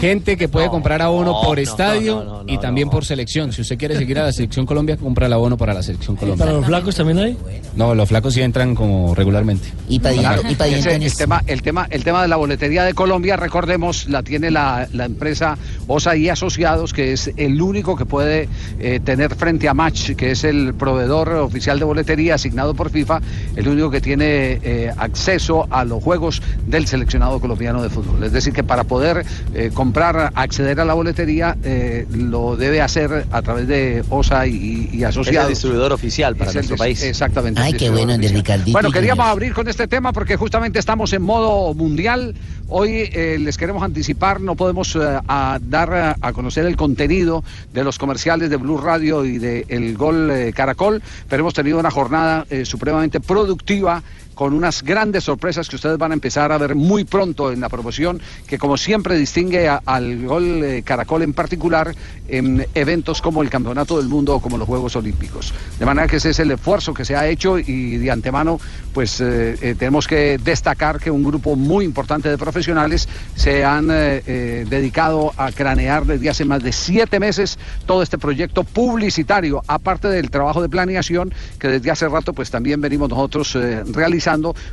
Gente 0.00 0.36
que 0.36 0.48
puede 0.48 0.68
comprar 0.68 1.00
abono 1.00 1.40
por 1.42 1.58
estadio 1.58 2.44
y 2.46 2.58
también 2.58 2.90
por 2.90 3.04
selección. 3.04 3.52
Si 3.52 3.62
usted 3.62 3.78
quiere 3.78 3.96
seguir 3.96 4.18
a 4.18 4.24
la 4.24 4.32
selección 4.32 4.66
Colombia, 4.66 4.96
compra 4.98 5.26
el 5.26 5.32
abono 5.32 5.56
para 5.56 5.72
la 5.72 5.82
selección 5.82 6.16
Colombia. 6.16 6.44
¿Para 6.44 6.56
los 6.58 6.66
flacos 6.66 6.94
también 6.94 7.18
hay? 7.18 7.36
No, 7.76 7.94
los 7.94 8.08
flacos 8.08 8.34
sí 8.34 8.42
entran 8.42 8.74
como 8.74 9.14
regularmente. 9.14 9.68
Y 9.88 9.98
Claro, 9.98 10.42
ese- 10.42 10.96
el, 10.96 11.14
tema, 11.16 11.42
el, 11.46 11.62
tema, 11.62 11.86
el 11.90 12.04
tema 12.04 12.22
de 12.22 12.28
la 12.28 12.36
boletería 12.36 12.84
de 12.84 12.92
Colombia, 12.94 13.36
recordemos, 13.36 14.06
la 14.08 14.22
tiene 14.22 14.50
la, 14.50 14.86
la 14.92 15.06
empresa 15.06 15.56
OSA 15.86 16.16
y 16.16 16.28
Asociados, 16.28 16.92
que 16.92 17.12
es 17.12 17.30
el 17.36 17.60
único 17.62 17.96
que 17.96 18.04
puede 18.04 18.48
eh, 18.78 19.00
tener 19.02 19.34
frente 19.34 19.68
a 19.68 19.74
Match, 19.74 20.10
que 20.12 20.32
es 20.32 20.44
el 20.44 20.74
proveedor 20.74 21.30
oficial 21.34 21.78
de 21.78 21.84
boletería 21.86 22.34
asignado 22.34 22.74
por 22.74 22.90
FIFA, 22.90 23.20
el 23.56 23.66
único 23.68 23.90
que 23.90 24.00
tiene 24.02 24.58
eh, 24.62 24.92
acceso 24.96 25.66
a 25.70 25.84
los 25.84 26.02
juegos 26.04 26.42
del 26.66 26.86
seleccionado 26.86 27.40
colombiano 27.40 27.82
de 27.82 27.88
fútbol. 27.88 28.22
Es 28.24 28.32
decir, 28.32 28.52
que 28.52 28.62
para 28.62 28.84
poder 28.84 29.24
eh, 29.54 29.70
comprar, 29.72 29.85
acceder 30.34 30.80
a 30.80 30.84
la 30.84 30.94
boletería, 30.94 31.56
eh, 31.62 32.06
lo 32.10 32.56
debe 32.56 32.80
hacer 32.80 33.26
a 33.30 33.42
través 33.42 33.66
de 33.68 34.04
OSA 34.10 34.46
y, 34.46 34.88
y 34.92 35.02
Es 35.02 35.08
Asociados. 35.10 35.48
el 35.48 35.54
distribuidor 35.54 35.92
oficial 35.92 36.36
para 36.36 36.50
Es 36.50 36.56
nuestro 36.56 36.76
país. 36.76 37.02
Exactamente. 37.02 37.60
Ay, 37.60 37.74
qué 37.74 37.90
bueno, 37.90 38.14
el 38.14 38.20
de. 38.20 38.28
Ricardito 38.28 38.72
Bueno, 38.72 38.90
queríamos 38.90 39.26
abrir 39.26 39.52
con 39.54 39.68
este 39.68 39.86
tema 39.86 40.12
porque 40.12 40.36
justamente 40.36 40.78
estamos 40.78 41.12
en 41.12 41.22
modo 41.22 41.72
mundial. 41.74 42.34
Hoy 42.68 43.08
eh, 43.12 43.36
les 43.40 43.56
queremos 43.56 43.82
anticipar, 43.82 44.40
no 44.40 44.56
podemos 44.56 44.96
eh, 44.96 45.00
a 45.28 45.58
dar 45.62 45.94
a, 45.94 46.16
a 46.20 46.32
conocer 46.32 46.66
el 46.66 46.76
contenido 46.76 47.44
de 47.72 47.84
los 47.84 47.98
comerciales 47.98 48.50
de 48.50 48.56
Blue 48.56 48.78
Radio 48.78 49.24
y 49.24 49.38
de 49.38 49.64
El 49.68 49.96
Gol 49.96 50.30
eh, 50.30 50.52
Caracol, 50.52 51.00
pero 51.28 51.40
hemos 51.42 51.54
tenido 51.54 51.78
una 51.78 51.90
jornada 51.90 52.44
eh, 52.50 52.64
supremamente 52.64 53.20
productiva 53.20 54.02
con 54.36 54.52
unas 54.52 54.82
grandes 54.82 55.24
sorpresas 55.24 55.68
que 55.68 55.76
ustedes 55.76 55.96
van 55.96 56.12
a 56.12 56.14
empezar 56.14 56.52
a 56.52 56.58
ver 56.58 56.74
muy 56.74 57.04
pronto 57.04 57.50
en 57.50 57.60
la 57.60 57.70
promoción, 57.70 58.20
que 58.46 58.58
como 58.58 58.76
siempre 58.76 59.16
distingue 59.16 59.66
al 59.68 60.26
gol 60.26 60.62
eh, 60.62 60.82
Caracol 60.84 61.22
en 61.22 61.32
particular 61.32 61.94
en 62.28 62.66
eventos 62.74 63.22
como 63.22 63.42
el 63.42 63.48
Campeonato 63.48 63.96
del 63.96 64.08
Mundo 64.08 64.36
o 64.36 64.40
como 64.40 64.58
los 64.58 64.68
Juegos 64.68 64.94
Olímpicos. 64.94 65.54
De 65.78 65.86
manera 65.86 66.06
que 66.06 66.16
ese 66.16 66.30
es 66.30 66.38
el 66.38 66.50
esfuerzo 66.50 66.92
que 66.92 67.06
se 67.06 67.16
ha 67.16 67.26
hecho 67.26 67.58
y 67.58 67.96
de 67.96 68.10
antemano 68.10 68.60
pues 68.92 69.20
eh, 69.22 69.56
eh, 69.62 69.74
tenemos 69.78 70.06
que 70.06 70.38
destacar 70.38 71.00
que 71.00 71.10
un 71.10 71.24
grupo 71.24 71.56
muy 71.56 71.86
importante 71.86 72.28
de 72.28 72.36
profesionales 72.36 73.08
se 73.34 73.64
han 73.64 73.88
dedicado 73.88 75.32
a 75.36 75.50
cranear 75.50 76.04
desde 76.04 76.28
hace 76.28 76.44
más 76.44 76.62
de 76.62 76.72
siete 76.72 77.18
meses 77.18 77.58
todo 77.86 78.02
este 78.02 78.18
proyecto 78.18 78.64
publicitario, 78.64 79.62
aparte 79.66 80.08
del 80.08 80.30
trabajo 80.30 80.60
de 80.60 80.68
planeación 80.68 81.32
que 81.58 81.68
desde 81.68 81.90
hace 81.90 82.08
rato 82.08 82.32
pues 82.32 82.50
también 82.50 82.80
venimos 82.80 83.08
nosotros 83.08 83.56
eh, 83.56 83.82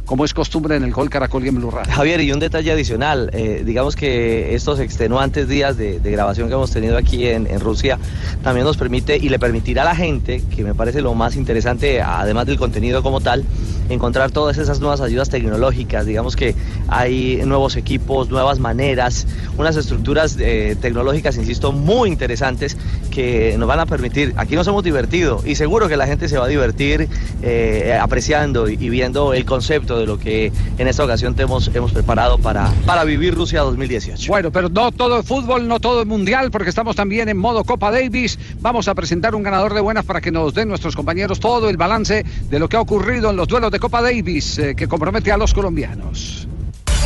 como 0.06 0.26
es 0.26 0.34
costumbre 0.34 0.76
en 0.76 0.84
el 0.84 0.92
Gol 0.92 1.12
Caracol 1.12 1.46
y 1.46 1.50
en 1.50 1.56
Blue 1.56 1.70
Radio. 1.70 1.94
Javier, 1.94 2.22
y 2.22 2.32
un 2.32 2.40
detalle 2.40 2.72
adicional, 2.72 3.30
eh, 3.34 3.62
digamos 3.64 3.96
que 3.96 4.56
estos 4.56 4.80
extenuantes 4.80 5.48
días 5.48 5.78
de, 5.78 6.00
grabación 6.00 6.48
que 6.48 6.56
hemos 6.56 6.72
tenido 6.72 6.98
aquí 6.98 7.28
en, 7.28 7.44
Rusia 7.60 8.00
también 8.44 8.66
nos 8.66 8.78
permite 8.78 9.16
y 9.18 9.30
le 9.30 9.38
permitirá 9.38 9.84
a 9.84 9.86
la 9.86 9.96
gente, 9.96 10.42
que 10.56 10.64
me 10.64 10.74
parece 10.74 11.02
lo 11.02 11.14
más 11.14 11.36
interesante, 11.36 12.02
además 12.02 12.48
del 12.48 12.58
contenido 12.58 13.04
como 13.04 13.22
tal, 13.22 13.46
encontrar 13.90 14.32
todas 14.32 14.58
esas 14.58 14.80
nuevas 14.80 15.02
ayudas 15.02 15.30
tecnológicas, 15.30 16.06
digamos 16.06 16.36
que 16.36 16.56
hay 16.88 17.42
nuevos 17.46 17.76
equipos, 17.76 18.30
nuevas 18.30 18.58
maneras, 18.58 19.28
unas 19.58 19.76
estructuras 19.76 20.36
eh, 20.40 20.76
tecnológicas, 20.82 21.38
insisto, 21.38 21.72
muy 21.72 22.10
interesantes 22.10 22.76
que 23.12 23.56
nos 23.60 23.68
van 23.68 23.80
a 23.80 23.86
permitir, 23.86 24.34
aquí 24.36 24.56
nos 24.56 24.68
hemos 24.68 24.84
divertido 24.84 25.42
y 25.46 25.56
seguro 25.56 25.88
que 25.88 25.98
la 25.98 26.08
gente 26.08 26.28
se 26.28 26.38
va 26.38 26.46
a 26.46 26.50
divertir 26.50 27.08
eh, 27.44 27.98
apreciando 28.02 28.68
y 28.68 28.90
viendo 28.90 29.34
el 29.34 29.43
concepto 29.46 29.98
de 29.98 30.06
lo 30.06 30.18
que 30.18 30.52
en 30.78 30.88
esta 30.88 31.04
ocasión 31.04 31.36
te 31.36 31.44
hemos, 31.44 31.70
hemos 31.74 31.92
preparado 31.92 32.38
para, 32.38 32.72
para 32.86 33.04
vivir 33.04 33.36
Rusia 33.36 33.62
2018. 33.62 34.32
Bueno, 34.32 34.52
pero 34.52 34.70
no 34.70 34.92
todo 34.92 35.20
es 35.20 35.26
fútbol, 35.26 35.68
no 35.68 35.80
todo 35.80 36.02
es 36.02 36.08
mundial, 36.08 36.52
porque 36.52 36.70
estamos 36.70 36.96
también 36.96 37.30
en 37.30 37.38
modo 37.38 37.64
Copa 37.64 37.92
Davis. 37.92 38.38
Vamos 38.60 38.88
a 38.88 38.96
presentar 38.96 39.36
un 39.36 39.44
ganador 39.44 39.74
de 39.74 39.82
buenas 39.82 40.06
para 40.06 40.22
que 40.22 40.32
nos 40.32 40.54
den 40.54 40.70
nuestros 40.70 40.96
compañeros 40.96 41.40
todo 41.40 41.70
el 41.70 41.78
balance 41.78 42.26
de 42.50 42.60
lo 42.60 42.70
que 42.70 42.78
ha 42.78 42.82
ocurrido 42.82 43.30
en 43.30 43.36
los 43.36 43.48
duelos 43.48 43.72
de 43.72 43.80
Copa 43.80 44.02
Davis 44.02 44.58
eh, 44.58 44.76
que 44.76 44.88
compromete 44.88 45.32
a 45.32 45.38
los 45.38 45.54
colombianos. 45.54 46.48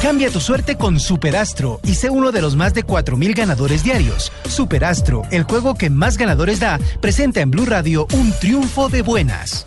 Cambia 0.02 0.30
tu 0.30 0.40
suerte 0.40 0.78
con 0.78 1.00
Superastro 1.00 1.80
y 1.84 1.96
sé 1.96 2.12
uno 2.12 2.32
de 2.32 2.42
los 2.42 2.56
más 2.56 2.76
de 2.76 2.86
4.000 2.86 3.36
ganadores 3.36 3.84
diarios. 3.84 4.32
Superastro, 4.48 5.24
el 5.32 5.44
juego 5.44 5.74
que 5.74 5.90
más 5.90 6.18
ganadores 6.18 6.60
da, 6.60 6.80
presenta 7.02 7.42
en 7.42 7.50
Blue 7.50 7.66
Radio 7.66 8.08
un 8.14 8.32
triunfo 8.40 8.90
de 8.90 9.02
buenas. 9.02 9.66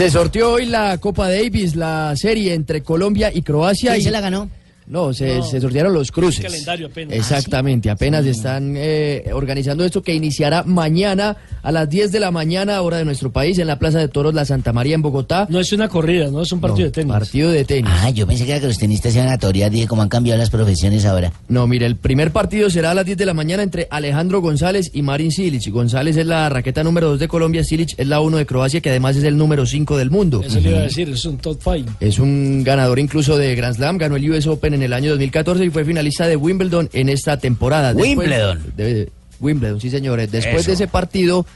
Se 0.00 0.10
sorteó 0.10 0.52
hoy 0.52 0.64
la 0.64 0.96
Copa 0.96 1.28
Davis, 1.28 1.76
la 1.76 2.16
serie 2.16 2.54
entre 2.54 2.82
Colombia 2.82 3.30
y 3.34 3.42
Croacia. 3.42 3.90
¿Quién 3.90 4.00
y 4.00 4.04
se 4.04 4.10
la 4.10 4.22
ganó? 4.22 4.48
No, 4.90 5.14
se, 5.14 5.36
No. 5.36 5.42
se 5.44 5.60
sortearon 5.60 5.94
los 5.94 6.10
cruces. 6.10 6.44
El 6.44 6.50
calendario 6.50 6.86
apenas. 6.88 7.16
Exactamente, 7.16 7.90
apenas 7.90 8.26
están 8.26 8.74
eh, 8.76 9.30
organizando 9.32 9.84
esto 9.84 10.02
que 10.02 10.12
iniciará 10.14 10.64
mañana 10.64 11.36
a 11.62 11.70
las 11.70 11.88
10 11.88 12.10
de 12.10 12.18
la 12.18 12.30
mañana, 12.32 12.82
hora 12.82 12.96
de 12.98 13.04
nuestro 13.04 13.30
país, 13.30 13.58
en 13.58 13.68
la 13.68 13.78
Plaza 13.78 13.98
de 14.00 14.08
Toros 14.08 14.34
La 14.34 14.44
Santa 14.44 14.72
María 14.72 14.96
en 14.96 15.02
Bogotá. 15.02 15.46
No 15.48 15.60
es 15.60 15.72
una 15.72 15.88
corrida, 15.88 16.30
no 16.30 16.42
es 16.42 16.50
un 16.50 16.60
partido 16.60 16.86
de 16.86 16.92
tenis. 16.92 17.12
Partido 17.12 17.50
de 17.50 17.64
tenis. 17.64 17.90
Ah, 18.02 18.10
yo 18.10 18.26
pensé 18.26 18.44
que 18.44 18.50
era 18.50 18.60
que 18.60 18.66
los 18.66 18.78
tenistas 18.78 19.14
iban 19.14 19.28
a 19.28 19.38
torear, 19.38 19.70
dije 19.70 19.86
cómo 19.86 20.02
han 20.02 20.08
cambiado 20.08 20.38
las 20.38 20.50
profesiones 20.50 21.04
ahora. 21.04 21.32
No, 21.48 21.66
mire, 21.68 21.86
el 21.86 21.94
primer 21.96 22.32
partido 22.32 22.68
será 22.68 22.90
a 22.90 22.94
las 22.94 23.04
10 23.06 23.16
de 23.16 23.26
la 23.26 23.34
mañana 23.34 23.62
entre 23.62 23.86
Alejandro 23.90 24.40
González 24.40 24.90
y 24.92 25.02
Marin 25.02 25.30
Silic. 25.30 25.70
González 25.70 26.16
es 26.16 26.26
la 26.26 26.48
raqueta 26.48 26.82
número 26.82 27.10
2 27.10 27.20
de 27.20 27.28
Colombia, 27.28 27.62
Silic 27.62 27.94
es 27.96 28.08
la 28.08 28.20
1 28.20 28.38
de 28.38 28.46
Croacia, 28.46 28.80
que 28.80 28.90
además 28.90 29.16
es 29.16 29.22
el 29.24 29.36
número 29.36 29.66
5 29.66 29.96
del 29.96 30.10
mundo. 30.10 30.42
Eso 30.44 30.58
le 30.58 30.70
iba 30.70 30.78
a 30.78 30.82
decir, 30.82 31.08
es 31.08 31.24
un 31.24 31.36
top 31.38 31.60
five. 31.62 31.84
Es 32.00 32.18
un 32.18 32.64
ganador 32.64 32.98
incluso 32.98 33.36
de 33.36 33.54
Grand 33.54 33.76
Slam, 33.76 33.98
ganó 33.98 34.16
el 34.16 34.28
US 34.30 34.46
Open 34.48 34.74
en 34.74 34.79
el 34.82 34.92
año 34.92 35.10
2014 35.10 35.64
y 35.64 35.70
fue 35.70 35.84
finalista 35.84 36.26
de 36.26 36.36
Wimbledon 36.36 36.88
en 36.92 37.08
esta 37.08 37.38
temporada. 37.38 37.92
Wimbledon. 37.92 38.72
de- 38.76 39.10
Wimbledon, 39.40 39.80
sí 39.80 39.88
señores. 39.90 40.30
Después 40.30 40.62
Eso. 40.62 40.70
de 40.70 40.74
ese 40.74 40.86
partido 40.88 41.46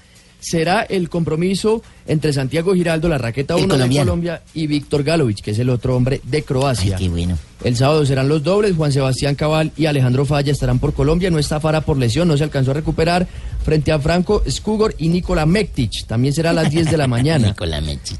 será 0.45 0.83
el 0.83 1.09
compromiso 1.09 1.83
entre 2.07 2.33
Santiago 2.33 2.75
Giraldo, 2.75 3.09
la 3.09 3.19
raqueta 3.19 3.55
El 3.57 3.65
1 3.65 3.79
de. 3.79 3.97
Colombia, 3.97 4.43
y 4.53 4.67
Víctor 4.67 5.03
Galovich, 5.03 5.41
que 5.43 5.53
es 5.53 5.59
el 5.59 5.71
otro 5.71 5.97
hombre 5.97 6.21
de 6.25 6.43
Croacia. 6.43 6.97
Ay, 6.99 7.05
qué 7.05 7.09
bueno. 7.11 7.39
El 7.65 7.77
sábado 7.77 8.05
serán 8.05 8.29
los 8.29 8.43
dobles, 8.43 8.77
Juan 8.77 8.93
Sebastián 8.93 9.37
Cabal 9.37 9.73
y 9.75 9.87
Alejandro 9.87 10.27
Falla 10.27 10.53
estarán 10.53 10.79
por 10.79 10.93
Colombia, 10.93 11.31
no 11.31 11.39
está 11.39 11.61
Fara 11.61 11.81
por 11.81 11.97
lesión, 11.97 12.29
no 12.29 12.37
se 12.37 12.45
alcanzó 12.45 12.73
a 12.73 12.75
recuperar 12.75 13.27
frente 13.65 13.91
a 13.91 13.99
Franco 13.99 14.43
Skugor 14.49 14.95
y 14.99 15.09
Nikola 15.09 15.47
Mektic, 15.47 16.07
también 16.07 16.35
será 16.35 16.51
a 16.51 16.53
las 16.53 16.71
10 16.71 16.91
de 16.91 16.97
la 16.99 17.07
mañana. 17.09 17.55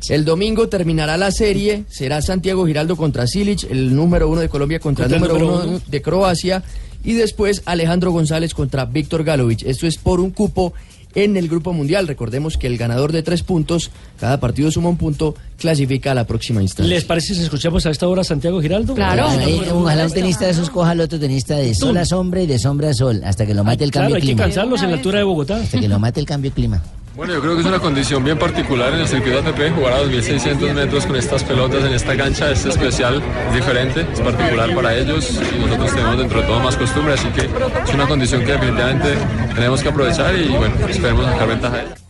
El 0.09 0.25
domingo 0.25 0.69
terminará 0.71 1.19
la 1.19 1.31
serie, 1.31 1.85
será 1.91 2.23
Santiago 2.23 2.67
Giraldo 2.67 2.97
contra 2.97 3.27
Silic, 3.27 3.65
el 3.71 3.95
número 3.95 4.31
uno 4.31 4.41
de 4.41 4.49
Colombia 4.49 4.81
contra, 4.81 5.05
Contra 5.05 5.19
el 5.19 5.23
el 5.25 5.29
número 5.29 5.47
número 5.47 5.65
uno 5.67 5.77
uno. 5.77 5.83
de 5.87 6.01
Croacia 6.01 6.63
y 7.05 7.13
después 7.13 7.61
Alejandro 7.67 8.13
González 8.13 8.55
contra 8.55 8.87
Víctor 8.87 9.25
Galovich. 9.25 9.63
Esto 9.65 9.87
es 9.87 9.99
por 9.99 10.21
un 10.21 10.31
cupo 10.31 10.73
en 11.15 11.37
el 11.37 11.49
Grupo 11.49 11.73
Mundial. 11.73 12.07
Recordemos 12.09 12.57
que 12.57 12.67
el 12.67 12.77
ganador 12.79 13.13
de 13.13 13.23
tres 13.23 13.43
puntos, 13.43 13.91
cada 14.19 14.41
partido 14.41 14.71
suma 14.71 14.89
un 14.89 14.97
punto, 14.97 15.35
clasifica 15.59 16.13
a 16.13 16.15
la 16.15 16.27
próxima 16.27 16.63
instancia. 16.63 16.93
¿Les 16.93 17.05
parece 17.05 17.35
si 17.35 17.43
escuchamos 17.43 17.87
a 17.87 17.91
esta 17.91 18.07
hora 18.09 18.23
a 18.23 18.25
Santiago 18.25 18.61
Giraldo? 18.61 18.95
Ahí, 18.99 19.61
ojalá 19.73 20.07
un 20.07 20.13
tenista 20.13 20.45
de 20.47 20.51
esos 20.53 20.71
coja 20.71 20.91
al 20.91 21.01
otro 21.01 21.19
tenista 21.19 21.57
de 21.57 21.75
sol 21.75 21.97
a 21.97 22.05
sombra 22.05 22.43
y 22.43 22.47
de 22.47 22.59
sombra 22.59 22.91
a 22.91 22.95
sol, 22.95 23.23
hasta 23.25 23.47
que 23.47 23.55
lo 23.55 23.65
mate 23.65 23.85
el 23.85 23.91
Claro, 23.91 24.05
cambio 24.07 24.17
hay 24.17 24.21
que 24.23 24.27
clima. 24.29 24.43
cansarlos 24.43 24.83
en 24.83 24.91
la 24.91 24.97
altura 24.97 25.19
de 25.19 25.25
Bogotá. 25.25 25.57
Hasta 25.57 25.81
que 25.81 25.89
lo 25.89 25.99
mate 25.99 26.21
el 26.21 26.27
cambio 26.27 26.53
clima. 26.53 26.83
Bueno, 27.17 27.33
yo 27.33 27.41
creo 27.41 27.55
que 27.55 27.61
es 27.61 27.67
una 27.67 27.79
condición 27.79 28.25
bien 28.25 28.37
particular 28.37 28.93
en 28.93 29.01
el 29.01 29.07
circuito 29.07 29.39
ATP, 29.39 29.73
jugar 29.77 29.93
a 29.93 30.03
2.600 30.03 30.75
metros 30.75 31.07
con 31.07 31.15
estas 31.15 31.45
pelotas 31.45 31.85
en 31.85 31.93
esta 31.93 32.17
cancha 32.17 32.51
es 32.51 32.65
especial, 32.65 33.23
es 33.49 33.55
diferente, 33.55 34.05
es 34.13 34.21
particular 34.21 34.75
para 34.75 34.97
ellos 34.97 35.39
y 35.55 35.61
nosotros 35.61 35.95
tenemos 35.95 36.19
dentro 36.19 36.41
de 36.41 36.47
todo 36.49 36.59
más 36.59 36.77
costumbre, 36.77 37.15
así 37.15 37.29
que 37.29 37.43
es 37.43 37.95
una 37.95 38.09
condición 38.09 38.45
que 38.45 38.53
definitivamente 38.53 39.15
tenemos 39.55 39.81
que 39.81 39.89
aprovechar 39.91 40.35
y 40.35 40.49
bueno, 40.49 40.75
esperemos 40.89 41.25
sacar 41.27 41.49
ventaja 41.49 41.77
de 41.77 41.83
ella. 41.83 42.04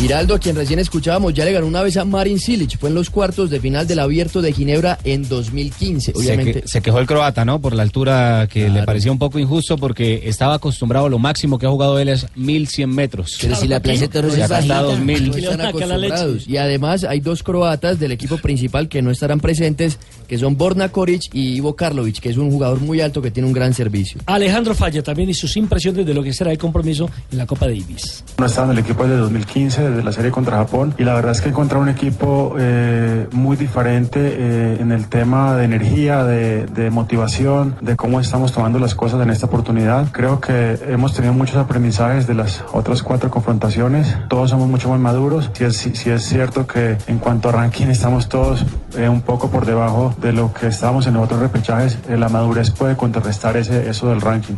Giraldo, 0.00 0.34
a 0.34 0.38
quien 0.38 0.56
recién 0.56 0.78
escuchábamos, 0.78 1.34
ya 1.34 1.44
le 1.44 1.52
ganó 1.52 1.66
una 1.66 1.82
vez 1.82 1.98
a 1.98 2.06
Marin 2.06 2.38
Silic. 2.38 2.78
Fue 2.78 2.88
en 2.88 2.94
los 2.94 3.10
cuartos 3.10 3.50
de 3.50 3.60
final 3.60 3.86
del 3.86 3.98
Abierto 3.98 4.40
de 4.40 4.50
Ginebra 4.54 4.98
en 5.04 5.28
2015. 5.28 6.12
Se, 6.12 6.18
Obviamente, 6.18 6.62
que- 6.62 6.68
se 6.68 6.80
quejó 6.80 7.00
el 7.00 7.06
croata, 7.06 7.44
¿no? 7.44 7.60
Por 7.60 7.74
la 7.74 7.82
altura 7.82 8.48
que 8.50 8.70
le 8.70 8.82
parecía 8.84 9.12
un 9.12 9.18
poco 9.18 9.38
injusto 9.38 9.76
porque 9.76 10.22
estaba 10.24 10.54
acostumbrado, 10.54 11.10
lo 11.10 11.18
máximo 11.18 11.58
que 11.58 11.66
ha 11.66 11.68
jugado 11.68 11.98
él 11.98 12.08
es 12.08 12.26
1100 12.34 12.88
metros. 12.88 13.36
Pero 13.42 13.54
si 13.56 13.68
la 13.68 13.78
de 13.78 13.92
es 13.92 14.02
acá 14.02 14.20
está 14.40 14.48
bajita, 14.48 14.80
2000. 14.82 15.28
no 15.28 15.36
están 15.36 15.60
acostumbrados. 15.60 16.48
Y 16.48 16.56
además 16.56 17.04
hay 17.04 17.20
dos 17.20 17.42
croatas 17.42 18.00
del 18.00 18.12
equipo 18.12 18.38
principal 18.38 18.88
que 18.88 19.02
no 19.02 19.10
estarán 19.10 19.38
presentes, 19.38 19.98
que 20.26 20.38
son 20.38 20.56
Borna 20.56 20.88
Koric 20.88 21.24
y 21.34 21.56
Ivo 21.56 21.76
Karlovic, 21.76 22.20
que 22.20 22.30
es 22.30 22.38
un 22.38 22.50
jugador 22.50 22.80
muy 22.80 23.02
alto 23.02 23.20
que 23.20 23.30
tiene 23.30 23.46
un 23.48 23.52
gran 23.52 23.74
servicio. 23.74 24.18
Alejandro 24.24 24.74
Falla 24.74 25.02
también 25.02 25.28
y 25.28 25.34
sus 25.34 25.58
impresiones 25.58 26.06
de 26.06 26.14
lo 26.14 26.22
que 26.22 26.32
será 26.32 26.52
el 26.52 26.58
compromiso 26.58 27.10
en 27.30 27.36
la 27.36 27.44
Copa 27.44 27.66
Davis. 27.66 28.24
No 28.38 28.46
estaba 28.46 28.72
en 28.72 28.78
el 28.78 28.84
equipo 28.84 29.02
desde 29.04 29.18
2015, 29.18 29.89
desde 29.90 30.02
la 30.02 30.12
serie 30.12 30.30
contra 30.30 30.56
Japón, 30.56 30.94
y 30.98 31.04
la 31.04 31.14
verdad 31.14 31.32
es 31.32 31.40
que 31.40 31.48
encontrar 31.50 31.80
un 31.80 31.88
equipo 31.88 32.54
eh, 32.58 33.26
muy 33.32 33.56
diferente 33.56 34.20
eh, 34.20 34.78
en 34.80 34.92
el 34.92 35.08
tema 35.08 35.56
de 35.56 35.64
energía, 35.64 36.24
de, 36.24 36.66
de 36.66 36.90
motivación, 36.90 37.76
de 37.80 37.96
cómo 37.96 38.20
estamos 38.20 38.52
tomando 38.52 38.78
las 38.78 38.94
cosas 38.94 39.20
en 39.22 39.30
esta 39.30 39.46
oportunidad. 39.46 40.10
Creo 40.12 40.40
que 40.40 40.78
hemos 40.88 41.14
tenido 41.14 41.34
muchos 41.34 41.56
aprendizajes 41.56 42.26
de 42.26 42.34
las 42.34 42.64
otras 42.72 43.02
cuatro 43.02 43.30
confrontaciones. 43.30 44.16
Todos 44.28 44.50
somos 44.50 44.68
mucho 44.68 44.88
más 44.90 45.00
maduros. 45.00 45.50
Si 45.54 45.64
es, 46.10 46.22
cierto 46.24 46.66
que 46.66 46.96
en 47.06 47.18
cuanto 47.18 47.48
a 47.48 47.52
ranking 47.52 47.86
estamos 47.86 48.28
todos 48.28 48.64
eh, 48.96 49.08
un 49.08 49.22
poco 49.22 49.50
por 49.50 49.66
debajo 49.66 50.14
de 50.20 50.32
lo 50.32 50.52
que 50.52 50.68
estábamos 50.68 51.06
en 51.06 51.14
los 51.14 51.24
otros 51.24 51.40
repechajes, 51.40 51.98
la 52.08 52.28
madurez 52.28 52.70
puede 52.70 52.96
contrarrestar 52.96 53.56
ese, 53.56 53.88
eso 53.88 54.08
del 54.08 54.20
ranking. 54.20 54.56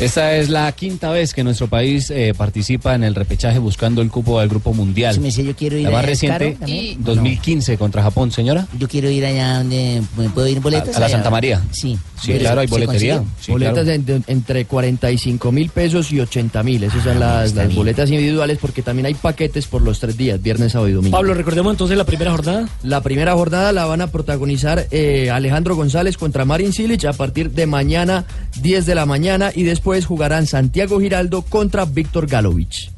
Esta 0.00 0.34
es 0.36 0.48
la 0.48 0.72
quinta 0.72 1.10
vez 1.10 1.34
que 1.34 1.44
nuestro 1.44 1.68
país 1.68 2.10
eh, 2.10 2.32
participa 2.34 2.94
en 2.94 3.04
el 3.04 3.14
repechaje 3.14 3.58
buscando 3.58 4.00
el 4.00 4.10
cupo 4.10 4.40
del 4.40 4.48
Grupo 4.48 4.72
Mundial. 4.72 5.12
Sí, 5.12 5.20
me 5.20 5.26
dice, 5.26 5.44
yo 5.44 5.54
quiero 5.54 5.76
ir 5.76 5.84
la 5.84 5.90
más 5.90 6.06
reciente, 6.06 6.48
¿es 6.48 6.54
caro 6.54 6.60
también? 6.66 7.04
2015 7.04 7.76
contra 7.76 8.02
Japón, 8.02 8.32
señora. 8.32 8.66
Yo 8.78 8.88
quiero 8.88 9.10
ir 9.10 9.26
allá 9.26 9.58
donde 9.58 10.00
¿me 10.16 10.30
puedo 10.30 10.46
ir 10.48 10.56
en 10.56 10.62
boletas. 10.62 10.94
A- 10.94 10.96
a 10.96 11.00
la? 11.00 11.08
Santa 11.10 11.28
María. 11.28 11.60
Sí. 11.70 11.98
Sí, 12.18 12.32
claro, 12.34 12.60
hay 12.62 12.68
¿Se 12.68 12.72
boletería. 12.72 13.22
Sí, 13.40 13.52
boletas 13.52 13.84
claro. 13.84 13.90
en- 13.92 14.24
entre 14.26 14.64
45 14.64 15.52
mil 15.52 15.68
pesos 15.68 16.10
y 16.12 16.20
80 16.20 16.62
mil. 16.62 16.82
Esas 16.84 17.04
son 17.04 17.20
las, 17.20 17.54
las 17.54 17.74
boletas 17.74 18.08
individuales 18.10 18.56
porque 18.60 18.80
también 18.82 19.04
hay 19.06 19.14
paquetes 19.14 19.66
por 19.66 19.82
los 19.82 20.00
tres 20.00 20.16
días, 20.16 20.40
viernes, 20.40 20.72
sábado 20.72 20.88
y 20.88 20.92
domingo. 20.92 21.14
Pablo, 21.16 21.34
recordemos 21.34 21.72
entonces 21.72 21.98
la 21.98 22.04
primera 22.04 22.30
jornada. 22.30 22.68
La 22.82 23.02
primera 23.02 23.34
jornada 23.34 23.72
la 23.72 23.84
van 23.84 24.00
a 24.00 24.06
protagonizar 24.06 24.86
eh, 24.90 25.30
Alejandro 25.30 25.76
González 25.76 26.16
contra 26.16 26.46
Marin 26.46 26.72
Silic 26.72 27.04
a 27.04 27.12
partir 27.12 27.50
de 27.50 27.66
mañana 27.66 28.24
10 28.62 28.86
de 28.86 28.94
la 28.94 29.04
mañana 29.04 29.50
y 29.54 29.62
después 29.64 29.89
jugarán 29.98 30.46
Santiago 30.46 31.00
Giraldo 31.00 31.42
contra 31.42 31.84
Víctor 31.84 32.26
Galovich. 32.26 32.92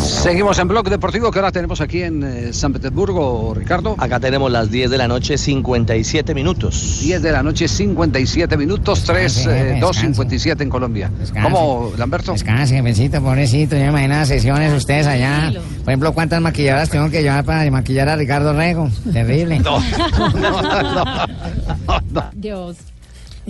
Seguimos 0.00 0.58
en 0.58 0.68
Blog 0.68 0.88
Deportivo 0.88 1.30
que 1.30 1.38
ahora 1.38 1.52
tenemos 1.52 1.80
aquí 1.80 2.02
en 2.02 2.22
eh, 2.22 2.52
San 2.52 2.72
Petersburgo, 2.72 3.54
Ricardo. 3.54 3.94
Acá 3.98 4.20
tenemos 4.20 4.50
las 4.50 4.70
10 4.70 4.90
de 4.90 4.98
la 4.98 5.08
noche, 5.08 5.38
57 5.38 6.34
minutos. 6.34 7.00
10 7.02 7.22
de 7.22 7.32
la 7.32 7.42
noche, 7.42 7.68
57 7.68 8.56
minutos, 8.56 9.04
3, 9.04 9.34
Descanse, 9.34 9.50
eh, 9.50 9.64
jefe, 9.64 9.80
2, 9.80 9.90
descanse. 9.90 10.14
57 10.14 10.62
en 10.62 10.70
Colombia. 10.70 11.10
Descanse. 11.18 11.50
¿Cómo, 11.50 11.92
Lamberto? 11.96 12.32
Descanse, 12.32 12.76
jefecito, 12.76 13.20
pobrecito. 13.22 13.76
Yo 13.76 13.82
me 13.82 13.88
imagino 13.88 14.14
las 14.14 14.28
sesiones 14.28 14.72
ustedes 14.72 15.06
allá. 15.06 15.52
Por 15.52 15.90
ejemplo, 15.90 16.12
¿cuántas 16.12 16.40
maquilladoras 16.40 16.88
tengo 16.90 17.10
que 17.10 17.22
llevar 17.22 17.44
para 17.44 17.68
maquillar 17.70 18.08
a 18.08 18.16
Ricardo 18.16 18.52
Rego? 18.52 18.90
Terrible. 19.12 19.62
Dios. 22.34 22.76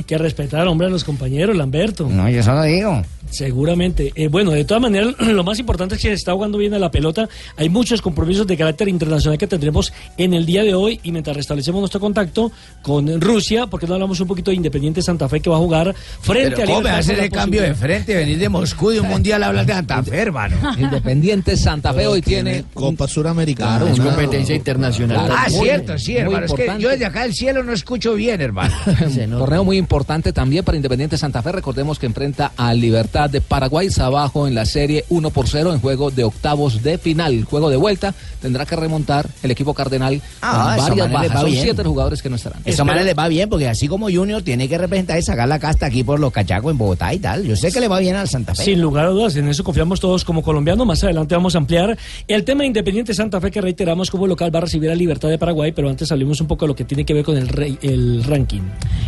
Que 0.07 0.17
respetar, 0.17 0.67
hombre, 0.69 0.87
a 0.87 0.91
los 0.91 1.05
compañeros, 1.05 1.55
Lamberto. 1.57 2.09
No, 2.09 2.29
yo 2.29 2.43
solo 2.43 2.63
digo. 2.63 3.03
Seguramente. 3.33 4.13
Eh, 4.15 4.29
bueno, 4.29 4.51
de 4.53 4.65
todas 4.65 4.83
maneras, 4.83 5.15
lo 5.19 5.43
más 5.43 5.59
importante 5.59 5.95
es 5.97 6.01
que 6.03 6.09
se 6.09 6.15
está 6.15 6.33
jugando 6.33 6.59
bien 6.59 6.75
a 6.75 6.79
la 6.79 6.91
pelota. 6.91 7.29
Hay 7.57 7.69
muchos 7.69 8.01
compromisos 8.03 8.47
de 8.47 8.57
carácter 8.57 8.89
internacional 8.89 9.39
que 9.39 9.47
tendremos 9.47 9.93
en 10.17 10.35
el 10.35 10.47
día 10.47 10.63
de 10.63 10.75
hoy 10.75 11.01
y 11.03 11.13
mientras 11.13 11.37
restablecemos 11.37 11.81
nuestro 11.81 11.99
contacto 12.01 12.53
con 12.83 13.21
Rusia, 13.21 13.67
porque 13.67 13.87
no 13.87 13.95
hablamos 13.95 14.21
un 14.21 14.29
poquito 14.29 14.51
de 14.51 14.57
Independiente 14.57 15.03
Santa 15.03 15.29
Fe 15.29 15.41
que 15.41 15.51
va 15.51 15.57
a 15.57 15.61
jugar 15.61 15.95
frente 16.21 16.51
Pero 16.57 16.63
a 16.63 16.67
¿Cómo 16.67 16.81
me 16.81 16.91
Libertad 16.91 16.99
hace 16.99 17.09
por 17.13 17.19
la 17.19 17.25
ese 17.25 17.31
cambio 17.35 17.63
de 17.63 17.75
frente? 17.75 18.15
Venir 18.15 18.39
de 18.39 18.49
Moscú 18.49 18.91
de 18.91 19.01
un 19.01 19.09
mundial 19.09 19.43
a 19.43 19.47
hablar 19.49 19.67
de 19.67 19.73
Santa 19.73 20.03
Fe, 20.03 20.17
hermano. 20.17 20.57
Independiente 20.79 21.57
Santa 21.57 21.93
Fe 21.95 22.07
hoy 22.07 22.21
tiene 22.23 22.65
Copa 22.75 23.09
Suramericana. 23.09 23.79
Claro, 23.79 23.95
una- 23.95 24.05
competencia 24.05 24.55
internacional. 24.55 25.31
Ah, 25.31 25.47
Muy- 25.51 25.61
cierto, 25.61 25.99
sí, 25.99 26.17
hermano. 26.17 26.47
Es 26.47 26.53
que 26.53 26.71
yo 26.79 26.89
desde 26.91 27.07
acá 27.07 27.23
del 27.23 27.35
cielo 27.35 27.63
no 27.63 27.73
escucho 27.73 28.15
bien, 28.15 28.41
hermano. 28.41 28.75
Un 28.87 29.31
torneo 29.31 29.65
muy 29.65 29.79
importante 29.79 30.33
también 30.33 30.65
para 30.65 30.77
Independiente 30.77 31.17
Santa 31.17 31.43
Fe. 31.43 31.53
Recordemos 31.53 31.99
que 31.99 32.07
enfrenta 32.07 32.53
a 32.57 32.75
Libertad 32.75 33.22
de 33.29 33.41
Paraguay 33.41 33.89
abajo 34.01 34.47
en 34.49 34.55
la 34.55 34.65
serie 34.65 35.05
1 35.09 35.31
por 35.31 35.49
0 35.49 35.73
en 35.73 35.81
juego 35.81 36.11
de 36.11 36.25
octavos 36.25 36.83
de 36.83 36.99
final. 36.99 37.45
Juego 37.45 37.69
de 37.71 37.77
vuelta 37.77 38.15
tendrá 38.41 38.65
que 38.67 38.77
remontar 38.77 39.27
el 39.43 39.51
equipo 39.51 39.75
cardenal 39.75 40.21
Ah, 40.41 40.75
con 40.77 40.89
varias 40.89 41.09
le 41.09 41.15
bajas. 41.15 41.41
Son 41.41 41.51
bien. 41.51 41.63
siete 41.63 41.83
jugadores 41.85 42.23
que 42.23 42.31
no 42.31 42.37
estarán. 42.37 42.61
Eso 42.65 42.85
mal 42.85 43.05
les 43.05 43.17
va 43.17 43.29
bien, 43.29 43.49
porque 43.49 43.69
así 43.69 43.89
como 43.89 44.07
Junior 44.11 44.43
tiene 44.43 44.69
que 44.69 44.79
representar 44.79 45.19
y 45.19 45.23
sacar 45.23 45.49
la 45.49 45.59
casta 45.59 45.87
aquí 45.87 46.03
por 46.05 46.19
los 46.21 46.33
cachacos 46.33 46.71
en 46.73 46.79
Bogotá 46.79 47.13
y 47.15 47.19
tal. 47.19 47.45
Yo 47.45 47.57
sé 47.57 47.71
que 47.73 47.81
le 47.81 47.89
va 47.89 47.99
bien 48.01 48.17
al 48.17 48.29
Santa 48.29 48.55
Fe. 48.55 48.65
Sin 48.65 48.81
lugar 48.81 49.07
a 49.07 49.09
dudas, 49.09 49.37
en 49.37 49.49
eso 49.49 49.63
confiamos 49.65 50.01
todos 50.01 50.25
como 50.25 50.43
colombianos. 50.43 50.87
Más 50.87 51.03
adelante 51.05 51.35
vamos 51.35 51.55
a 51.55 51.59
ampliar 51.59 51.97
el 52.29 52.45
tema 52.45 52.61
de 52.63 52.67
Independiente 52.69 53.15
Santa 53.15 53.41
Fe, 53.41 53.51
que 53.51 53.61
reiteramos 53.61 54.11
como 54.11 54.27
local 54.27 54.55
va 54.55 54.59
a 54.59 54.63
recibir 54.63 54.91
a 54.91 54.95
Libertad 54.95 55.29
de 55.29 55.39
Paraguay, 55.39 55.73
pero 55.73 55.89
antes 55.89 56.11
hablemos 56.13 56.41
un 56.41 56.47
poco 56.47 56.65
de 56.65 56.69
lo 56.69 56.75
que 56.75 56.85
tiene 56.85 57.05
que 57.05 57.15
ver 57.15 57.25
con 57.25 57.37
el, 57.37 57.49
rey- 57.49 57.79
el 57.83 58.25
ranking. 58.25 58.63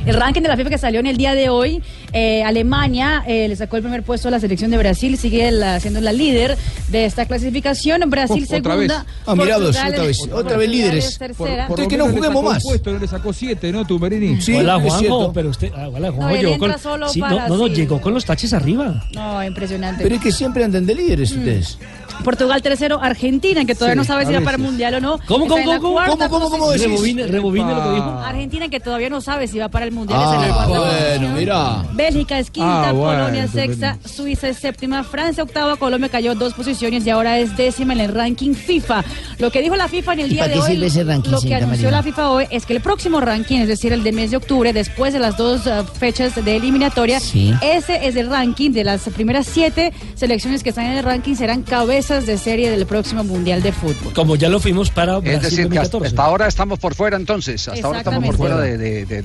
El 0.06 0.14
ranking 0.14 0.42
de 0.42 0.49
la 0.49 0.56
FIFA 0.56 0.71
que 0.71 0.78
salió 0.78 1.00
en 1.00 1.06
el 1.06 1.16
día 1.16 1.35
de 1.35 1.49
hoy, 1.49 1.83
eh, 2.12 2.42
Alemania 2.44 3.25
eh, 3.26 3.49
le 3.49 3.56
sacó 3.56 3.76
el 3.76 3.83
primer 3.83 4.02
puesto 4.04 4.28
a 4.28 4.30
la 4.30 4.40
selección 4.40 4.70
de 4.70 4.78
Brasil, 4.78 5.16
sigue 5.18 5.50
la- 5.50 5.80
siendo 5.80 6.00
la 6.00 6.12
líder 6.12 6.56
de 6.88 7.04
esta 7.04 7.26
clasificación. 7.26 8.00
Brasil 8.11 8.46
Oh, 8.50 8.56
otra 8.56 8.76
vez. 8.76 8.90
segunda. 8.90 9.06
Ah, 9.26 9.34
mira 9.34 9.58
dos, 9.58 9.76
otra 9.76 10.04
vez, 10.04 10.20
otra 10.32 10.56
vez 10.56 10.68
líderes. 10.70 11.18
Entonces 11.20 11.88
que 11.88 11.96
no 11.96 12.08
juguemos 12.08 12.44
más. 12.44 12.62
Puesto, 12.62 12.92
no 12.92 12.99
le 12.99 13.08
sacó 13.08 13.32
siete, 13.32 13.73
¿no, 13.73 13.87
Tumberini? 13.87 14.40
Sí, 14.40 14.54
hola 14.54 14.78
Juanjo, 14.80 15.32
pero 15.32 15.50
usted, 15.50 15.70
ah, 15.76 15.88
hola 15.88 16.08
No, 16.11 16.14
Juanjo, 16.16 16.37
llegó 16.37 16.58
con, 16.58 16.73
sí, 17.11 17.20
no, 17.20 17.49
no, 17.49 17.66
sí. 17.68 17.75
llegó 17.75 18.00
con 18.00 18.14
los 18.14 18.25
taches 18.25 18.52
arriba. 18.52 19.04
No, 19.14 19.42
impresionante. 19.44 20.02
Pero 20.02 20.14
es 20.16 20.20
que 20.20 20.32
siempre 20.32 20.64
andan 20.64 20.87
de 20.87 20.94
líderes 20.94 21.32
ustedes. 21.32 21.78
Portugal 22.23 22.62
tercero, 22.62 23.00
Argentina, 23.02 23.64
que 23.64 23.75
todavía 23.75 23.94
Sí, 23.94 23.99
no 23.99 24.04
sabe 24.04 24.26
si 24.26 24.33
va 24.33 24.40
para 24.40 24.56
el 24.56 24.62
mundial 24.62 24.94
o 24.94 25.00
no. 25.00 25.18
¿Cómo, 25.26 25.47
cómo, 25.47 25.64
cómo, 25.64 25.92
cuarta 25.92 26.28
cómo, 26.28 26.49
cómo, 26.50 26.59
cómo? 26.66 26.73
Rebobine, 26.73 27.26
rebobine 27.26 27.75
lo 27.75 27.83
que 27.83 27.90
dijo. 27.94 28.18
Argentina 28.25 28.68
que 28.68 28.80
todavía 28.80 29.11
no 29.11 29.21
sabe 29.21 29.47
si 29.47 29.59
va 29.59 29.68
para 29.68 29.85
el 29.85 29.92
mundial. 29.92 30.18
Ah, 30.23 30.66
bueno, 30.68 31.28
mira. 31.35 31.85
Bélgica 31.92 32.38
es 32.38 32.50
quinta, 32.50 32.88
Ah, 32.88 32.92
bueno, 32.92 33.21
Polonia 33.25 33.44
es 33.44 33.50
sexta, 33.50 33.99
Suiza 34.04 34.49
es 34.49 34.59
séptima, 34.59 35.02
Francia 35.04 35.42
octava, 35.42 35.76
Colombia 35.76 36.09
cayó 36.09 36.35
dos 36.35 36.54
posiciones 36.54 37.06
y 37.06 37.11
ahora 37.11 37.38
es 37.38 37.56
décima 37.56 37.92
en 37.92 38.00
el 38.00 38.14
ranking 38.14 38.54
FIFA. 38.54 39.04
Lo 39.38 39.50
que 39.50 39.61
dijo 39.62 39.76
la 39.76 39.88
FIFA 39.88 40.12
en 40.14 40.21
el 40.21 40.26
¿Y 40.26 40.35
día 40.35 40.49
de 40.49 40.59
hoy, 40.61 40.71
sirve 40.73 40.87
ese 40.87 41.04
ranking, 41.04 41.30
lo 41.30 41.40
que 41.40 41.54
anunció 41.54 41.90
la 41.90 42.02
FIFA 42.02 42.30
hoy 42.30 42.44
es 42.50 42.66
que 42.66 42.75
el 42.75 42.80
próximo 42.80 43.21
ranking, 43.21 43.59
es 43.61 43.68
decir, 43.68 43.92
el 43.92 44.02
de 44.02 44.12
mes 44.12 44.30
de 44.30 44.37
octubre, 44.37 44.73
después 44.73 45.12
de 45.12 45.18
las 45.18 45.37
dos 45.37 45.66
uh, 45.66 45.85
fechas 45.99 46.35
de 46.42 46.56
eliminatoria, 46.56 47.21
Sí. 47.21 47.52
ese 47.62 48.06
es 48.06 48.16
el 48.16 48.30
ranking 48.30 48.71
de 48.71 48.85
las 48.85 49.02
primeras 49.11 49.47
siete 49.47 49.92
selecciones 50.14 50.62
que 50.62 50.71
están 50.71 50.87
en 50.87 50.92
el 50.99 51.04
ranking 51.04 51.35
serán 51.35 51.62
cabezas 51.62 52.03
de 52.08 52.37
serie 52.38 52.70
del 52.70 52.84
próximo 52.87 53.25
mundial 53.25 53.62
de 53.62 53.73
fútbol. 53.73 54.12
Como 54.12 54.37
ya 54.37 54.49
lo 54.50 54.61
fuimos 54.61 54.90
para 54.90 55.18
Brasil 55.18 55.37
Es 55.37 55.42
decir, 55.42 55.68
que 55.70 55.78
hasta, 55.78 55.92
2014. 55.92 56.06
hasta 56.08 56.23
ahora 56.25 56.46
estamos 56.46 56.78
por 56.78 56.94
fuera 56.94 57.16
entonces. 57.16 57.66
Hasta 57.66 57.87
ahora 57.87 57.99
estamos 58.00 58.25
por 58.26 58.37
fuera 58.37 58.58
de, 58.61 58.76
de- 58.76 59.06
de- 59.06 59.23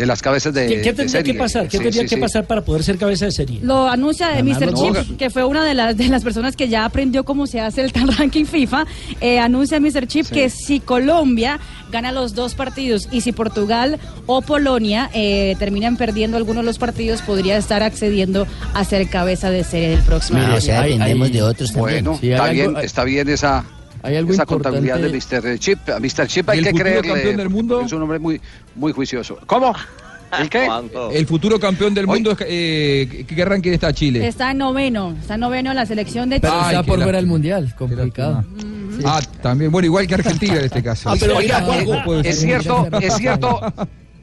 de 0.00 0.06
las 0.06 0.22
cabezas 0.22 0.54
de, 0.54 0.66
¿Qué, 0.66 0.74
qué 0.76 0.76
de 0.76 0.84
tendría 0.94 1.08
serie. 1.08 1.32
que 1.34 1.38
pasar? 1.38 1.64
¿Qué 1.68 1.76
Sí, 1.76 1.82
tendría 1.82 2.02
sí, 2.02 2.08
que 2.08 2.14
sí. 2.16 2.20
pasar 2.20 2.46
para 2.46 2.62
poder 2.62 2.82
ser 2.82 2.96
cabeza 2.96 3.26
de 3.26 3.32
serie? 3.32 3.60
Lo 3.62 3.86
anuncia 3.86 4.38
eh, 4.38 4.42
Mr. 4.42 4.72
Chip, 4.72 5.18
que 5.18 5.28
fue 5.30 5.44
una 5.44 5.62
de 5.64 5.74
las, 5.74 5.96
de 5.96 6.08
las 6.08 6.24
personas 6.24 6.56
que 6.56 6.68
ya 6.68 6.84
aprendió 6.86 7.24
cómo 7.24 7.46
se 7.46 7.60
hace 7.60 7.82
el 7.82 7.92
tal 7.92 8.08
ranking 8.16 8.46
FIFA. 8.46 8.86
eh, 9.20 9.38
anuncia 9.38 9.78
Mr. 9.78 10.06
Chip 10.06 10.26
que 10.28 10.48
si 10.48 10.80
Colombia 10.80 11.60
gana 11.92 12.12
los 12.12 12.34
dos 12.34 12.54
partidos 12.54 13.08
y 13.12 13.20
si 13.20 13.32
Portugal 13.32 13.98
o 14.26 14.40
Polonia 14.42 15.10
eh, 15.12 15.54
terminan 15.58 15.96
perdiendo 15.96 16.36
algunos 16.36 16.62
de 16.62 16.66
los 16.66 16.78
partidos, 16.78 17.20
podría 17.22 17.56
estar 17.56 17.82
accediendo 17.82 18.46
a 18.74 18.84
ser 18.84 19.08
cabeza 19.08 19.50
de 19.50 19.64
serie 19.64 19.90
del 19.90 20.00
próximo. 20.02 20.38
Ah, 20.40 20.54
o 20.56 20.60
sea, 20.60 20.82
dependemos 20.82 21.30
de 21.32 21.42
otros 21.42 21.72
también. 21.72 22.04
Bueno, 22.04 22.18
está, 22.22 22.44
algo- 22.44 22.54
bien, 22.54 22.76
hay- 22.76 22.86
está 22.86 23.04
bien 23.04 23.28
esa, 23.28 23.64
hay 24.02 24.16
algo 24.16 24.32
esa 24.32 24.46
contabilidad 24.46 24.98
de 24.98 25.08
Mr. 25.08 25.58
Chip. 25.58 25.88
A 25.88 25.98
Mr. 25.98 26.26
Chip 26.26 26.48
¿Y 26.48 26.58
hay 26.58 26.62
que 26.64 26.72
creerle. 26.72 27.08
campeón 27.08 27.36
del 27.36 27.50
mundo? 27.50 27.80
Es 27.82 27.92
un 27.92 28.02
hombre 28.02 28.18
muy, 28.18 28.40
muy 28.74 28.92
juicioso. 28.92 29.38
¿Cómo? 29.46 29.74
¿El 30.38 30.48
qué? 30.48 30.68
El 31.12 31.26
futuro 31.26 31.58
campeón 31.58 31.92
del 31.92 32.06
mundo, 32.06 32.36
eh, 32.40 33.24
¿qué, 33.26 33.44
ranking 33.44 33.72
está 33.72 33.92
Chile? 33.92 34.26
Está 34.26 34.52
en 34.52 34.58
noveno, 34.58 35.16
está 35.20 35.34
en 35.34 35.40
noveno 35.40 35.74
la 35.74 35.86
selección 35.86 36.30
de 36.30 36.40
Pero 36.40 36.54
Ay, 36.54 36.76
está 36.76 36.82
por 36.84 36.98
ver 36.98 37.06
lástima. 37.08 37.18
al 37.18 37.26
mundial, 37.26 37.74
complicado. 37.76 38.44
Ah, 39.04 39.20
también, 39.42 39.72
bueno, 39.72 39.86
igual 39.86 40.06
que 40.06 40.14
Argentina 40.14 40.56
en 40.56 40.64
este 40.66 40.82
caso. 40.82 41.10
Ah, 41.10 41.14
pero 41.18 41.38
mira, 41.38 41.60
Juanjo, 41.62 42.20
Es 42.20 42.40
cierto, 42.40 42.88
es 43.00 43.14
cierto. 43.14 43.60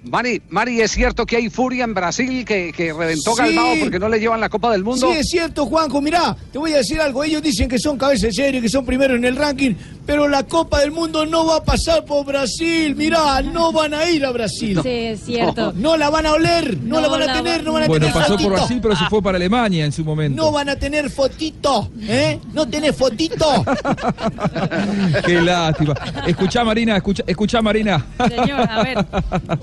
Mari, 0.09 0.41
Mari, 0.49 0.81
es 0.81 0.91
cierto 0.91 1.25
que 1.25 1.37
hay 1.37 1.49
furia 1.49 1.83
en 1.83 1.93
Brasil 1.93 2.45
que, 2.45 2.71
que 2.75 2.93
reventó 2.93 3.35
Sí. 3.35 3.55
Porque 3.79 3.99
no 3.99 4.09
le 4.09 4.19
llevan 4.19 4.39
la 4.41 4.49
Copa 4.49 4.71
del 4.71 4.83
Mundo. 4.83 5.11
Sí, 5.11 5.17
es 5.17 5.29
cierto, 5.29 5.65
Juanjo. 5.65 6.01
Mirá, 6.01 6.35
te 6.51 6.57
voy 6.57 6.73
a 6.73 6.77
decir 6.77 6.99
algo. 6.99 7.23
Ellos 7.23 7.41
dicen 7.41 7.67
que 7.69 7.77
son 7.79 7.97
cabeza 7.97 8.27
de 8.27 8.33
serie, 8.33 8.61
que 8.61 8.69
son 8.69 8.85
primeros 8.85 9.17
en 9.17 9.25
el 9.25 9.35
ranking, 9.35 9.73
pero 10.07 10.29
la 10.29 10.43
Copa 10.43 10.79
del 10.79 10.91
Mundo 10.91 11.25
no 11.25 11.45
va 11.45 11.57
a 11.57 11.63
pasar 11.63 12.05
por 12.05 12.25
Brasil. 12.25 12.95
Mirá, 12.95 13.41
no 13.41 13.73
van 13.73 13.93
a 13.93 14.09
ir 14.09 14.25
a 14.25 14.31
Brasil. 14.31 14.79
Sí, 14.81 14.89
es 14.89 15.19
cierto. 15.25 15.73
No 15.75 15.97
la 15.97 16.09
van 16.09 16.25
a 16.25 16.31
oler, 16.31 16.77
no, 16.81 16.95
No 16.95 17.01
la 17.01 17.07
van 17.09 17.23
a 17.23 17.25
la 17.25 17.33
tener, 17.33 17.63
no 17.63 17.73
van 17.73 17.83
a 17.83 17.87
Bueno, 17.87 18.05
tener 18.05 18.13
pasó 18.13 18.31
fotito. 18.31 18.49
por 18.49 18.57
Brasil, 18.57 18.79
pero 18.81 18.95
se 18.95 19.05
fue 19.09 19.21
para 19.21 19.35
Alemania 19.35 19.83
en 19.83 19.91
su 19.91 20.05
momento. 20.05 20.41
No 20.41 20.53
van 20.53 20.69
a 20.69 20.77
tener 20.77 21.09
fotito, 21.09 21.89
¿eh? 22.03 22.39
No 22.53 22.65
tenés 22.65 22.95
fotito. 22.95 23.45
Qué 25.25 25.41
lástima. 25.41 25.93
Escuchá, 26.25 26.63
Marina, 26.63 26.95
escucha, 26.95 27.23
escuchá, 27.27 27.61
Marina. 27.61 28.05
Señor, 28.29 28.61
a 28.69 28.83
ver. 28.83 29.05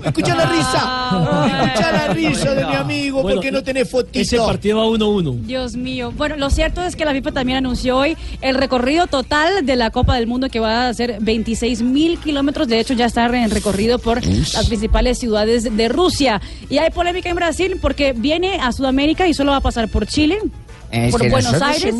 Escucha 0.05 0.35
la 0.35 0.45
risa. 0.45 1.63
Escucha 1.65 1.91
la 1.91 2.07
risa 2.13 2.53
de 2.53 2.65
mi 2.65 2.75
amigo 2.75 3.23
Bueno, 3.23 3.37
porque 3.37 3.51
no 3.51 3.63
tenés 3.63 3.89
fotito. 3.89 4.19
Ese 4.19 4.37
partido 4.37 4.77
va 4.77 4.85
1-1. 4.85 5.41
Dios 5.41 5.75
mío. 5.75 6.13
Bueno, 6.15 6.35
lo 6.37 6.51
cierto 6.51 6.83
es 6.83 6.95
que 6.95 7.03
la 7.03 7.13
FIFA 7.13 7.31
también 7.31 7.57
anunció 7.57 7.97
hoy 7.97 8.15
el 8.41 8.55
recorrido 8.55 9.07
total 9.07 9.65
de 9.65 9.75
la 9.75 9.89
Copa 9.89 10.15
del 10.15 10.27
Mundo 10.27 10.34
que 10.49 10.59
va 10.59 10.87
a 10.87 10.93
ser 10.93 11.17
26 11.21 11.81
mil 11.81 12.17
kilómetros. 12.19 12.67
De 12.67 12.79
hecho, 12.79 12.93
ya 12.93 13.05
está 13.05 13.25
en 13.25 13.49
recorrido 13.49 13.99
por 13.99 14.25
las 14.25 14.67
principales 14.67 15.17
ciudades 15.17 15.75
de 15.75 15.89
Rusia. 15.89 16.41
Y 16.69 16.77
hay 16.77 16.91
polémica 16.91 17.29
en 17.29 17.35
Brasil 17.35 17.77
porque 17.81 18.13
viene 18.13 18.59
a 18.61 18.71
Sudamérica 18.71 19.27
y 19.27 19.33
solo 19.33 19.51
va 19.51 19.57
a 19.57 19.61
pasar 19.61 19.89
por 19.89 20.05
Chile. 20.05 20.39
Es 20.91 21.11
por 21.11 21.29
Buenos 21.29 21.61
Aires, 21.61 21.93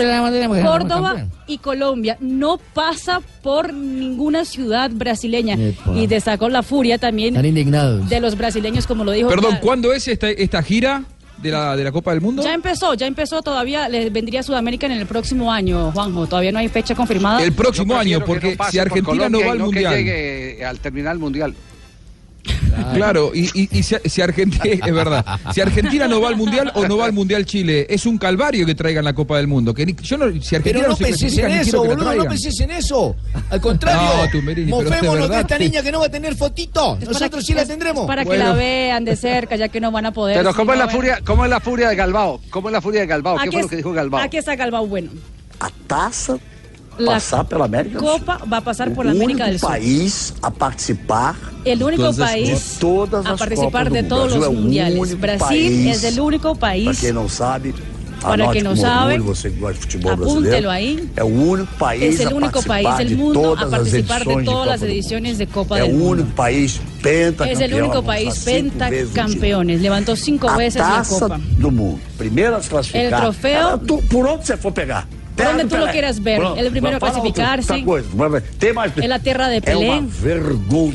Córdoba 0.64 1.26
y 1.48 1.58
Colombia. 1.58 2.18
No 2.20 2.60
pasa 2.74 3.22
por 3.42 3.74
ninguna 3.74 4.46
ciudad 4.46 4.92
brasileña. 4.94 5.56
Epa. 5.56 5.92
Y 5.96 6.08
destacó 6.08 6.50
la 6.50 6.64
furia 6.64 6.98
también 6.98 7.36
Están 7.36 7.46
indignados. 7.46 8.08
de 8.10 8.20
los 8.20 8.38
brasileños, 8.38 8.88
como 8.88 9.04
lo 9.04 9.12
dijo. 9.12 9.30
Perdón, 9.30 9.58
¿cuándo 9.62 9.92
es 9.92 10.08
esta, 10.08 10.30
esta 10.30 10.62
gira 10.64 11.04
de 11.38 11.52
la, 11.52 11.76
de 11.76 11.84
la 11.84 11.92
Copa 11.92 12.12
del 12.12 12.22
Mundo? 12.22 12.44
Ya 12.44 12.54
empezó, 12.54 12.94
ya 12.94 13.08
empezó 13.08 13.42
todavía, 13.42 13.90
le 13.90 14.10
vendría 14.10 14.40
a 14.40 14.44
Sudamérica 14.44 14.86
en 14.86 14.94
el 14.94 15.06
próximo 15.06 15.52
año, 15.52 15.92
Juanjo. 15.92 16.28
Todavía 16.28 16.52
no 16.52 16.60
hay 16.60 16.70
fecha 16.70 16.96
confirmada. 16.96 17.44
El 17.44 17.54
próximo 17.54 17.96
año, 17.96 18.20
que 18.20 18.26
porque 18.26 18.56
no 18.56 18.66
si 18.66 18.78
por 18.78 18.88
Argentina 18.88 19.30
no 19.30 19.40
va 19.40 19.52
al 19.52 19.58
no 19.58 19.66
Mundial. 19.66 19.94
Que 19.94 20.04
llegue 20.04 20.66
al 20.66 20.80
terminar 20.80 21.14
el 21.14 21.20
Mundial. 21.20 21.56
Claro, 22.94 23.32
y, 23.34 23.46
y- 23.54 23.70
y 23.72 23.84
si, 23.84 23.96
si 24.06 24.22
Argentina, 24.22 24.64
es 24.86 24.94
verdad, 24.94 25.26
si 25.54 25.62
Argentina 25.62 26.08
no 26.08 26.22
va 26.22 26.30
al 26.30 26.36
Mundial 26.36 26.72
o 26.76 26.88
no 26.88 26.98
va 26.98 27.06
al 27.06 27.14
Mundial 27.14 27.46
Chile, 27.46 27.88
es 27.90 28.06
un 28.06 28.18
calvario 28.18 28.66
que 28.66 28.76
traigan 28.76 29.04
la 29.06 29.14
Copa 29.14 29.38
del 29.38 29.48
Mundo. 29.48 29.74
Que 29.74 29.86
ni- 29.86 29.96
yo 30.02 30.18
no, 30.18 30.26
si 30.42 30.56
Argentina 30.56 30.80
Pero 30.80 30.90
no 30.90 30.98
penses 30.98 31.20
clasifica, 31.20 31.48
en 31.48 31.62
eso, 31.62 31.84
boludo, 31.84 32.16
no 32.16 32.24
penses 32.26 32.60
en 32.60 32.72
eso. 32.72 33.16
Al 33.50 33.62
contrario, 33.62 34.02
No, 34.68 34.82
mofémonos 34.82 35.30
de 35.30 35.40
esta 35.42 35.58
niña 35.58 35.82
que 35.82 35.92
no 35.92 36.00
va 36.00 36.06
a 36.08 36.10
tener 36.10 36.36
fotito. 36.36 36.98
Nosotros 37.06 37.42
que- 37.44 37.48
sí 37.48 37.54
la 37.54 37.66
tendremos. 37.66 38.06
Para 38.08 38.24
que 38.24 38.30
Bueno. 38.30 38.46
la 38.50 38.54
vean 38.54 39.06
de 39.06 39.16
cerca, 39.16 39.56
ya 39.56 39.70
que 39.70 39.80
no 39.80 39.92
van 39.92 40.06
a 40.08 40.12
poder. 40.12 40.38
Pero 40.38 40.52
si 40.52 40.56
¿cómo 40.58 40.74
es 40.74 40.80
no 40.80 40.86
la 40.86 40.88
ven- 40.88 40.96
furia, 40.96 41.20
cómo 41.26 41.44
es 41.46 41.50
la 41.50 41.60
furia 41.60 41.90
de 41.90 41.96
Galbao? 41.96 42.42
¿Cómo 42.50 42.70
es 42.70 42.74
la 42.74 42.82
furia 42.82 43.02
de 43.02 43.08
Galbao? 43.08 43.38
¿Qué 43.38 43.52
fue 43.52 43.62
lo 43.62 43.68
que 43.70 43.76
dijo 43.78 43.92
Galbao? 43.94 44.22
Aquí 44.22 44.38
está 44.38 44.56
Galbao 44.56 44.86
bueno. 44.88 45.12
A 45.60 45.70
taça 45.88 46.38
La 46.98 47.14
passar 47.14 47.46
pela 47.46 47.66
América 47.66 48.00
do 48.00 48.06
Sul. 48.08 48.20
Copa 48.20 48.40
va 48.52 48.58
a 48.58 48.62
pasar 48.62 48.92
por 48.94 49.08
América 49.08 49.46
del 49.46 49.54
único 49.56 49.60
Sur. 49.60 49.70
país 49.70 50.34
a 50.42 50.50
participar 50.52 51.36
El 51.66 51.84
único 51.84 52.14
país 52.14 52.48
de 52.50 52.80
todas 52.80 53.26
a 53.26 53.32
as 53.34 53.40
participar 53.40 53.90
de 53.92 54.02
do 54.04 54.08
todos 54.10 54.34
Brasil. 54.34 54.40
los 54.40 54.48
É 54.48 54.50
o 54.50 54.62
mundiales. 54.62 55.00
único 55.00 55.18
Brasil 55.18 55.40
país, 55.48 55.98
es 55.98 56.04
el 56.04 56.20
único 56.20 56.56
Para 56.56 56.70
país. 56.72 57.00
quem 57.00 57.12
não 57.14 57.28
sabe, 57.28 57.74
Para 58.22 58.48
quem 58.52 58.64
não 58.64 58.76
sabe, 58.76 59.14
orgulho, 59.16 59.36
você 59.36 59.50
que 59.52 59.60
gosta 59.60 59.74
de 59.76 59.80
futebol 59.82 60.12
apúntelo 60.14 60.34
brasileiro. 60.42 60.70
ahí. 60.72 61.10
É 61.16 61.24
o 61.24 61.28
único 61.28 61.74
país 61.78 62.16
Es 62.16 62.20
el 62.22 62.28
a 62.28 62.36
único 62.36 62.54
participar 62.64 62.84
país 62.84 62.98
del 62.98 63.08
de 63.10 63.16
mundo 63.18 63.34
todas 63.42 63.66
a 63.66 63.70
participar 63.78 64.18
de 64.18 64.24
edições 64.24 64.38
de 64.40 64.46
todas 64.46 64.68
las 64.68 64.80
Copa 64.80 64.86
do 64.88 64.92
ediciones 64.94 65.38
de 65.38 65.46
Copa 65.48 65.78
É 65.78 65.82
del 65.84 65.92
o 65.92 65.94
Mundo. 65.94 66.12
único 66.12 66.30
país 66.32 66.82
pentacampeão. 67.04 67.52
Es 67.54 67.60
el 67.60 67.74
único 67.76 68.04
país 68.04 68.40
pentacampeones. 68.46 69.82
Levantó 69.82 70.16
cinco 70.16 70.50
a 70.50 70.58
veces 70.58 70.82
la 70.82 71.04
copa. 71.08 71.40
do 71.60 71.72
mundo. 71.72 72.00
Primeiro 72.18 72.56
a 72.56 72.64
se 72.64 72.70
classificar. 72.70 73.04
El 73.04 73.12
trofeo- 73.20 73.80
por 74.10 74.28
onde 74.28 74.46
você 74.46 74.58
for 74.58 74.72
pegar. 74.74 75.08
Donde 75.36 75.66
tú 75.66 75.76
no 75.78 75.86
lo 75.86 75.92
quieras 75.92 76.22
ver. 76.24 76.40
Pronto, 76.40 76.60
El 76.60 76.72
primero 76.72 76.98
a 76.98 77.00
clasificarse. 77.00 77.74
outra 77.74 77.86
coisa. 77.86 78.10
Vamos 78.14 78.32
ver. 78.34 78.44
Tem 78.58 78.74
mais. 78.74 78.92
En 78.98 79.10
la 79.10 79.20
tierra 79.20 79.48
de 79.50 79.62
Pelé. 79.62 80.02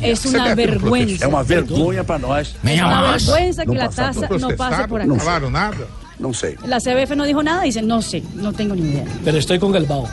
Es 0.02 0.24
una 0.26 0.44
quer 0.44 0.56
que 0.56 0.62
eu 0.62 0.68
vergüenza. 0.70 1.24
É 1.24 1.28
uma 1.28 1.42
vergonha 1.42 2.04
para 2.04 2.18
nós. 2.18 2.54
Es 2.64 2.80
una 2.80 3.12
vergüenza 3.12 3.64
que 3.66 3.74
la 3.74 3.88
taza 3.88 4.28
por- 4.28 4.40
no 4.40 4.56
pase 4.56 4.88
por 4.88 5.00
acá. 5.02 5.14
falaram 5.18 5.50
nada? 5.50 5.86
Não 6.18 6.32
sei. 6.34 6.56
La 6.66 6.78
CBF 6.80 7.16
no 7.16 7.24
dijo 7.24 7.42
nada, 7.42 7.62
dice, 7.62 7.80
no 7.82 8.02
sé, 8.02 8.22
no 8.34 8.52
tengo 8.52 8.74
ni 8.74 8.82
idea. 8.90 9.04
Pero 9.24 9.38
estoy 9.38 9.58
con 9.58 9.72
Galbao. 9.72 10.06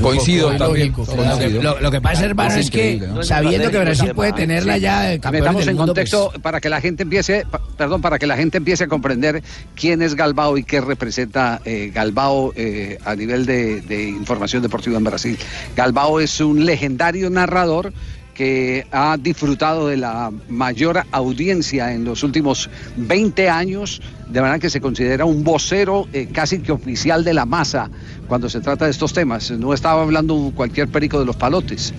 Coincido 0.00 0.56
también. 0.56 0.92
Lo 0.96 1.38
que, 1.38 1.48
lo- 1.50 1.80
lo 1.80 1.90
que 1.90 2.00
pasa, 2.00 2.24
hermano, 2.24 2.54
es, 2.54 2.70
que 2.70 3.00
sabiendo 3.22 3.70
que 3.70 3.78
Brasil 3.78 4.12
puede 4.14 4.32
tenerla 4.32 4.78
ya 4.78 5.02
de 5.02 5.20
Metamos 5.30 5.66
en 5.66 5.76
mundo, 5.76 5.86
contexto 5.86 6.28
pues, 6.30 6.42
para 6.42 6.60
que 6.60 6.68
la 6.68 6.80
gente 6.80 7.02
empiece, 7.02 7.46
perdón, 7.76 8.00
para 8.00 8.18
que 8.18 8.26
la 8.26 8.36
gente 8.36 8.58
empiece 8.58 8.84
a 8.84 8.88
comprender 8.88 9.42
quién 9.74 10.02
es 10.02 10.14
Galbao 10.14 10.56
y 10.58 10.64
qué 10.64 10.80
representa 10.80 11.60
eh, 11.64 11.90
Galbao 11.94 12.52
eh, 12.56 12.98
a 13.04 13.14
nivel 13.14 13.46
de, 13.46 13.80
de 13.82 14.08
información 14.08 14.62
deportiva 14.62 14.96
en 14.98 15.04
Brasil. 15.04 15.38
Galbao 15.76 16.20
es 16.20 16.40
un 16.40 16.64
legendario 16.64 17.30
narrador 17.30 17.92
que 18.38 18.86
ha 18.92 19.16
disfrutado 19.16 19.88
de 19.88 19.96
la 19.96 20.30
mayor 20.48 21.02
audiencia 21.10 21.92
en 21.92 22.04
los 22.04 22.22
últimos 22.22 22.70
20 22.96 23.50
años, 23.50 24.00
de 24.28 24.40
manera 24.40 24.60
que 24.60 24.70
se 24.70 24.80
considera 24.80 25.24
un 25.24 25.42
vocero 25.42 26.06
eh, 26.12 26.28
casi 26.32 26.60
que 26.60 26.70
oficial 26.70 27.24
de 27.24 27.34
la 27.34 27.46
masa 27.46 27.90
cuando 28.28 28.48
se 28.48 28.60
trata 28.60 28.84
de 28.84 28.92
estos 28.92 29.12
temas. 29.12 29.50
No 29.50 29.74
estaba 29.74 30.02
hablando 30.02 30.52
cualquier 30.54 30.86
perico 30.86 31.18
de 31.18 31.24
los 31.24 31.34
palotes. 31.34 31.92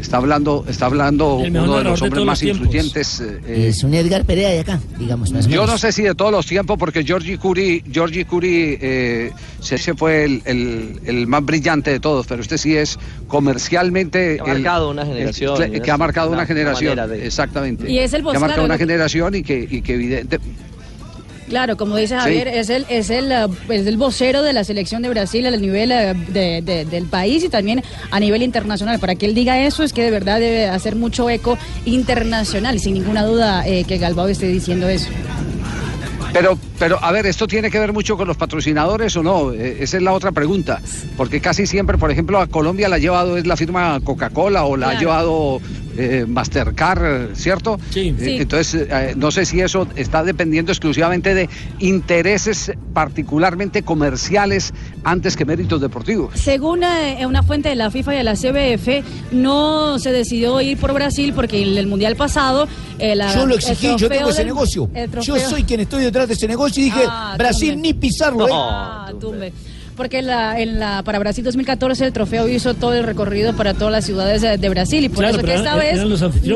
Está 0.00 0.18
hablando, 0.18 0.64
está 0.68 0.86
hablando 0.86 1.36
uno 1.36 1.76
de 1.78 1.84
los 1.84 2.00
hombres 2.02 2.24
más 2.24 2.42
los 2.42 2.50
influyentes. 2.56 3.20
eh, 3.20 3.66
Es 3.68 3.82
un 3.82 3.92
Edgar 3.94 4.24
Perea 4.24 4.48
de 4.50 4.60
acá, 4.60 4.80
digamos, 4.98 5.32
más 5.32 5.44
Yo 5.46 5.50
menos. 5.62 5.70
no 5.70 5.78
sé 5.78 5.92
si 5.92 6.02
de 6.02 6.14
todos 6.14 6.30
los 6.32 6.46
tiempos, 6.46 6.78
porque 6.78 7.04
Georgie 7.04 7.36
Curie, 7.36 7.82
Georgie 7.90 8.24
Curie 8.24 8.78
eh, 8.80 9.32
se- 9.60 9.74
ese 9.74 9.94
fue 9.94 10.24
el, 10.24 10.42
el- 10.44 11.00
el 11.04 11.26
más 11.26 11.44
brillante 11.44 11.90
de 11.90 12.00
todos, 12.00 12.26
pero 12.26 12.42
este 12.42 12.58
sí 12.58 12.76
es 12.76 12.98
comercialmente. 13.26 14.36
Que 14.42 14.50
ha 14.50 14.54
el- 14.54 14.62
marcado 14.62 14.90
una 14.90 15.04
generación, 15.04 15.70
que, 15.82 15.90
ha 15.90 15.96
marcado 15.96 16.30
una- 16.30 16.46
generación. 16.46 17.08
de- 17.08 17.26
Exactamente. 17.26 17.90
Y 17.90 17.98
es 17.98 18.12
el 18.12 18.22
que 18.22 18.28
ha 18.28 18.32
marcado 18.34 18.46
claro, 18.52 18.64
una 18.64 18.78
generación 18.78 19.34
y 19.34 19.42
que, 19.42 19.66
y 19.68 19.82
que 19.82 19.94
evidente. 19.94 20.38
Claro, 21.48 21.76
como 21.76 21.96
dice 21.96 22.14
Sí. 22.16 22.20
Javier, 22.20 22.48
es 22.48 22.68
el 22.70 22.84
es 22.88 23.10
el 23.10 23.32
eh, 23.32 23.46
es 23.70 23.86
el 23.86 23.96
vocero 23.96 24.42
de 24.42 24.52
la 24.52 24.64
selección 24.64 25.02
de 25.02 25.08
Brasil 25.08 25.46
a 25.46 25.50
nivel 25.50 25.90
eh, 25.92 26.14
de- 26.28 26.62
de- 26.62 26.84
del 26.84 27.06
país 27.06 27.42
y 27.44 27.48
también 27.48 27.82
a 28.10 28.20
nivel 28.20 28.42
internacional. 28.42 28.98
Para 28.98 29.14
que 29.14 29.26
él 29.26 29.34
diga 29.34 29.58
eso 29.60 29.82
es 29.82 29.92
que 29.92 30.02
de 30.02 30.10
verdad 30.10 30.40
debe 30.40 30.66
hacer 30.66 30.94
mucho 30.96 31.28
eco 31.30 31.56
internacional, 31.86 32.78
sin 32.80 32.94
ninguna 32.94 33.24
duda 33.24 33.66
eh, 33.66 33.84
que 33.84 33.98
Galbao 33.98 34.28
esté 34.28 34.46
diciendo 34.48 34.88
eso. 34.88 35.08
Pero, 36.32 36.58
pero, 36.78 37.02
a 37.02 37.10
ver, 37.10 37.24
¿esto 37.26 37.46
tiene 37.46 37.70
que 37.70 37.78
ver 37.78 37.92
mucho 37.94 38.16
con 38.18 38.28
los 38.28 38.36
patrocinadores 38.36 39.16
o 39.16 39.22
no? 39.22 39.52
Esa 39.52 39.96
es 39.96 40.02
la 40.02 40.12
otra 40.12 40.30
pregunta. 40.30 40.80
Porque 41.16 41.40
casi 41.40 41.66
siempre, 41.66 41.96
por 41.96 42.10
ejemplo, 42.10 42.38
a 42.38 42.46
Colombia 42.46 42.88
la 42.90 42.96
ha 42.96 42.98
llevado 42.98 43.38
es 43.38 43.46
la 43.46 43.56
firma 43.56 43.98
Coca-Cola 44.04 44.64
o 44.64 44.76
la 44.76 44.90
ha 44.90 45.00
llevado 45.00 45.60
eh, 45.98 46.24
Mastercard, 46.26 47.34
¿cierto? 47.34 47.78
Sí. 47.90 48.08
Eh, 48.08 48.14
Sí. 48.18 48.36
Entonces, 48.38 48.86
eh, 48.90 49.14
no 49.16 49.30
sé 49.30 49.44
si 49.44 49.60
eso 49.60 49.86
está 49.96 50.22
dependiendo 50.22 50.72
exclusivamente 50.72 51.34
de 51.34 51.48
intereses 51.80 52.72
particularmente 52.94 53.82
comerciales 53.82 54.72
antes 55.04 55.36
que 55.36 55.44
méritos 55.44 55.80
deportivos. 55.80 56.38
Según 56.38 56.82
eh, 56.84 57.24
una 57.26 57.42
fuente 57.42 57.68
de 57.68 57.74
la 57.74 57.90
FIFA 57.90 58.14
y 58.14 58.16
de 58.18 58.24
la 58.24 58.34
CBF, 58.34 59.04
no 59.32 59.98
se 59.98 60.12
decidió 60.12 60.60
ir 60.60 60.78
por 60.78 60.92
Brasil 60.92 61.32
porque 61.34 61.62
en 61.62 61.76
el 61.76 61.86
Mundial 61.86 62.16
pasado... 62.16 62.68
eh, 62.98 63.14
la- 63.14 63.32
Yo 63.34 63.46
lo 63.46 63.54
el 63.54 63.60
exigí, 63.60 63.94
yo 63.96 64.08
tengo 64.08 64.28
ese 64.30 64.38
del- 64.38 64.46
negocio. 64.48 64.88
Yo 65.22 65.36
soy 65.38 65.64
quien 65.64 65.80
estoy 65.80 66.04
detrás 66.04 66.28
de 66.28 66.34
ese 66.34 66.46
negocio 66.48 66.80
y 66.82 66.86
dije, 66.86 67.02
Ah, 67.08 67.34
Brasil 67.38 67.72
tumbe. 67.74 67.82
ni 67.88 67.94
pisarlo, 67.94 68.46
¿eh? 68.48 68.50
Ah, 68.52 69.12
tumbe. 69.20 69.52
Porque 69.98 70.20
en 70.20 70.28
la, 70.28 70.60
en 70.60 70.78
la, 70.78 71.02
para 71.02 71.18
Brasil 71.18 71.42
2014 71.44 72.06
el 72.06 72.12
trofeo 72.12 72.48
hizo 72.48 72.74
todo 72.74 72.94
el 72.94 73.02
recorrido 73.02 73.54
para 73.56 73.74
todas 73.74 73.90
las 73.92 74.06
ciudades 74.06 74.40
de, 74.40 74.56
de 74.56 74.68
Brasil 74.68 75.04
y 75.04 75.08
por 75.08 75.18
Claro, 75.18 75.38
eso 75.38 75.44
que 75.44 75.54
esta 75.54 75.74
vez 75.74 76.00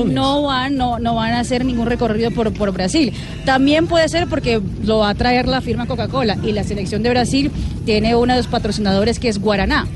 no 0.06 0.42
van, 0.44 0.76
no, 0.76 1.00
no 1.00 1.16
van 1.16 1.32
a 1.32 1.40
hacer 1.40 1.64
ningún 1.64 1.86
recorrido 1.86 2.30
por, 2.30 2.52
por 2.54 2.70
Brasil. 2.72 3.12
También 3.44 3.88
puede 3.88 4.08
ser 4.08 4.28
porque 4.28 4.60
lo 4.84 4.98
va 4.98 5.10
a 5.10 5.14
traer 5.16 5.48
la 5.48 5.60
firma 5.60 5.86
Coca-Cola 5.86 6.38
y 6.44 6.52
la 6.52 6.62
selección 6.62 7.02
de 7.02 7.10
Brasil 7.10 7.50
tiene 7.84 8.14
uno 8.14 8.32
de 8.32 8.38
los 8.38 8.46
patrocinadores 8.46 9.18
que 9.18 9.28
es 9.28 9.38
Guaraná. 9.38 9.88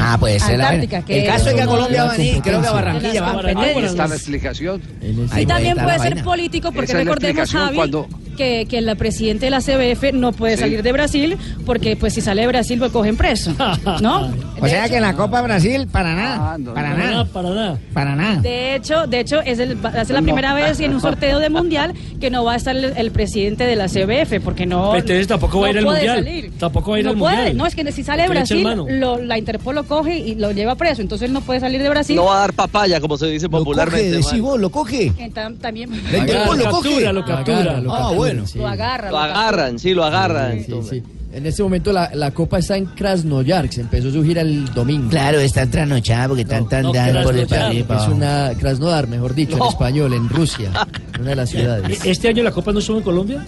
Ah, 0.00 0.16
pues 0.18 0.42
es 0.42 0.58
la 0.58 0.70
Antártica, 0.70 1.02
que 1.04 1.20
El 1.20 1.26
caso 1.26 1.50
es 1.50 1.54
que 1.54 1.62
a 1.62 1.66
Colombia 1.66 2.04
van 2.04 2.20
a 2.20 2.24
ir, 2.24 2.42
creo 2.42 2.60
que 2.60 2.66
a 2.66 2.72
Barranquilla 2.72 3.20
van 3.22 3.56
a 3.56 3.60
Ahí 3.60 3.84
está 3.84 4.08
la 4.08 4.16
explicación. 4.16 4.82
Y 5.00 5.14
Ahí 5.32 5.46
también 5.46 5.76
puede 5.76 5.98
ser 6.00 6.14
vaina. 6.14 6.24
político 6.24 6.72
porque 6.72 6.90
Esa 6.90 6.98
recordemos, 6.98 7.50
Javi, 7.52 7.76
cuando- 7.76 8.08
que, 8.34 8.66
que 8.68 8.80
la 8.80 8.94
presidenta 8.94 9.46
de 9.46 9.50
la 9.50 9.60
CBF 9.60 10.12
no 10.12 10.32
puede 10.32 10.54
Sí. 10.56 10.60
salir 10.62 10.82
de 10.82 10.92
Brasil 10.92 11.36
porque 11.66 11.96
pues 11.96 12.14
si 12.14 12.20
sale 12.20 12.42
de 12.42 12.48
Brasil 12.48 12.78
lo 12.78 12.90
cogen 12.92 13.16
preso, 13.16 13.52
¿no? 14.00 14.30
O 14.60 14.68
sea 14.68 14.88
que 14.88 14.96
en 14.96 15.02
la 15.02 15.14
Copa 15.14 15.42
Brasil, 15.42 15.86
para 15.90 16.14
nada. 16.14 16.52
Ah, 16.54 16.58
no, 16.58 16.72
para 16.72 16.94
nada, 16.94 17.24
para 17.26 17.50
nada. 17.50 17.78
Para 17.92 18.14
nada. 18.16 18.40
De 18.40 18.74
hecho, 18.76 19.06
de 19.06 19.20
hecho 19.20 19.40
es, 19.42 19.58
el, 19.58 19.76
ser 19.82 20.10
la 20.12 20.20
No. 20.20 20.24
primera 20.24 20.54
vez 20.54 20.80
en 20.80 20.94
un 20.94 21.00
sorteo 21.02 21.38
de 21.38 21.50
mundial 21.50 21.92
que 22.20 22.30
no 22.30 22.44
va 22.44 22.54
a 22.54 22.56
estar 22.56 22.74
el, 22.74 22.84
el 22.96 23.10
presidente 23.10 23.64
de 23.64 23.76
la 23.76 23.88
CBF 23.88 24.42
porque 24.42 24.64
no. 24.64 24.94
Entonces 24.94 25.26
tampoco 25.26 25.60
va 25.60 25.66
a 25.66 25.70
ir 25.70 25.78
al 25.78 25.84
mundial. 25.84 26.16
salir. 26.24 26.52
Tampoco 26.58 26.92
va 26.92 26.96
a 26.96 27.00
ir 27.00 27.04
no 27.04 27.10
al 27.12 27.18
puede. 27.18 27.34
mundial. 27.36 27.56
No 27.58 27.66
es 27.66 27.74
que 27.74 27.92
si 27.92 28.02
sale 28.04 28.22
de 28.22 28.28
Brasil, 28.28 28.66
lo- 28.88 29.18
la 29.20 29.36
Interpol 29.38 29.74
lo 29.74 29.84
coge 29.84 30.18
y 30.18 30.34
lo 30.36 30.52
lleva 30.52 30.76
preso. 30.76 31.02
Entonces 31.02 31.26
él 31.28 31.32
no 31.34 31.40
puede 31.42 31.60
salir 31.60 31.82
de 31.82 31.88
Brasil. 31.90 32.16
No 32.16 32.24
va 32.26 32.36
a 32.36 32.40
dar 32.40 32.52
papaya, 32.54 33.00
como 33.00 33.18
se 33.18 33.26
dice 33.26 33.46
Lo 33.46 33.50
coge, 33.50 33.64
popularmente. 33.64 34.10
decís 34.12 34.40
vos, 34.40 34.58
lo 34.58 34.70
coge. 34.70 35.12
Tam- 35.34 35.58
también 35.58 35.90
La 36.10 36.18
Interpol 36.18 36.58
lo 36.58 36.64
Lo 36.64 36.70
coge. 36.70 36.88
captura, 36.90 37.12
lo 37.12 37.24
captura. 37.24 37.82
Ah, 37.90 38.12
bueno. 38.14 38.23
Lo 38.32 38.66
agarra. 38.68 39.10
Lo 39.10 39.18
agarran, 39.18 39.78
sí, 39.78 39.94
lo 39.94 40.04
agarran. 40.04 40.64
Sí, 40.64 40.72
sí. 40.88 41.02
En 41.32 41.46
este 41.46 41.64
momento 41.64 41.92
la, 41.92 42.10
la 42.14 42.30
copa 42.30 42.58
está 42.60 42.76
en 42.76 42.86
Krasnoyarsk, 42.86 43.78
empezó 43.78 44.10
su 44.12 44.22
gira 44.22 44.42
el 44.42 44.72
domingo. 44.72 45.10
Claro, 45.10 45.40
están 45.40 45.68
trasnochadas 45.68 46.28
porque 46.28 46.42
están 46.42 46.68
tan 46.68 46.82
no, 46.84 46.92
dando 46.92 47.22
por 47.24 47.36
el 47.36 47.46
país. 47.48 47.84
Es 47.90 48.08
una 48.08 48.52
Krasnodar, 48.58 49.08
mejor 49.08 49.34
dicho, 49.34 49.56
No. 49.56 49.64
en 49.64 49.70
español, 49.70 50.12
en 50.14 50.28
Rusia, 50.28 50.70
una 51.18 51.30
de 51.30 51.36
las 51.36 51.50
ciudades. 51.50 52.04
¿Este 52.04 52.28
año 52.28 52.44
la 52.44 52.52
Copa 52.52 52.72
no 52.72 52.78
estuvo 52.78 52.98
en 52.98 53.02
Colombia? 53.02 53.44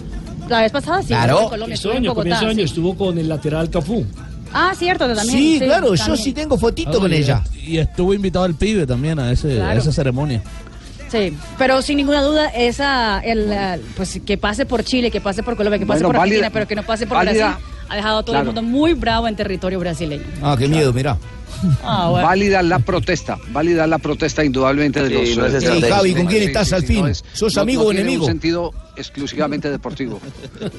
La 0.49 0.61
vez 0.63 0.71
pasada 0.73 1.01
sí, 1.01 1.07
Claro. 1.07 1.43
en 1.43 1.49
Colombia, 1.49 1.75
Este 1.75 1.87
en 1.89 1.97
año, 1.97 2.13
comienzo 2.13 2.39
Bogotá. 2.41 2.45
de 2.45 2.51
año, 2.59 2.65
estuvo 2.65 2.95
con 2.97 3.17
el 3.17 3.29
lateral 3.29 3.69
Cafú. 3.69 4.05
Ah, 4.53 4.73
cierto, 4.77 5.05
también. 5.13 5.27
Sí, 5.37 5.59
claro, 5.63 5.93
yo 5.95 6.15
sí 6.17 6.31
tengo 6.33 6.57
fotito 6.57 6.99
con 6.99 7.11
ella. 7.13 7.41
Y 7.65 7.77
estuvo 7.77 8.13
invitado 8.13 8.45
el 8.45 8.55
pibe 8.55 8.85
también 8.85 9.19
a, 9.19 9.31
ese, 9.31 9.55
Claro. 9.55 9.71
a 9.71 9.75
esa 9.75 9.91
ceremonia. 9.91 10.41
Sí, 11.09 11.37
pero 11.57 11.81
sin 11.81 11.97
ninguna 11.97 12.21
duda 12.21 12.47
esa 12.47 13.19
el 13.19 13.51
eh, 13.51 13.79
pues 13.95 14.19
que 14.25 14.37
pase 14.37 14.65
por 14.65 14.83
Chile, 14.83 15.09
que 15.11 15.21
pase 15.21 15.41
por 15.43 15.55
Colombia, 15.55 15.79
que 15.79 15.85
pase 15.85 15.99
Bueno, 16.03 16.09
por 16.09 16.15
Argentina, 16.17 16.41
válida- 16.47 16.53
pero 16.53 16.67
que 16.67 16.75
no 16.75 16.83
pase 16.83 17.07
por 17.07 17.17
válida- 17.17 17.47
Brasil, 17.47 17.65
ha 17.89 17.95
dejado 17.95 18.17
a 18.19 18.23
todo 18.23 18.33
Claro. 18.33 18.49
el 18.49 18.55
mundo 18.55 18.61
muy 18.63 18.93
bravo 18.93 19.27
en 19.27 19.35
territorio 19.35 19.79
brasileño. 19.79 20.23
Ah, 20.41 20.55
qué 20.59 20.67
miedo, 20.67 20.91
mirá. 20.91 21.17
Ah, 21.83 22.09
bueno. 22.11 22.27
Válida 22.27 22.61
la 22.61 22.79
protesta, 22.79 23.37
válida 23.51 23.87
la 23.87 23.97
protesta 23.97 24.43
indudablemente 24.43 25.01
de 25.03 25.09
Sí, 25.09 25.35
los... 25.35 25.37
no 25.51 25.57
es 25.57 25.63
eh, 25.63 25.81
Javi, 25.89 26.13
¿con 26.13 26.25
quién 26.27 26.43
estás 26.43 26.67
sí, 26.69 26.75
al 26.75 26.81
sí, 26.81 26.87
fin? 26.87 26.99
no 27.01 27.07
es- 27.07 27.23
¿Sos 27.33 27.55
no- 27.55 27.61
amigo 27.61 27.81
no 27.83 27.87
o 27.89 27.91
enemigo? 27.91 28.25
un 28.25 28.31
sentido 28.31 28.73
exclusivamente 28.95 29.69
deportivo. 29.71 30.19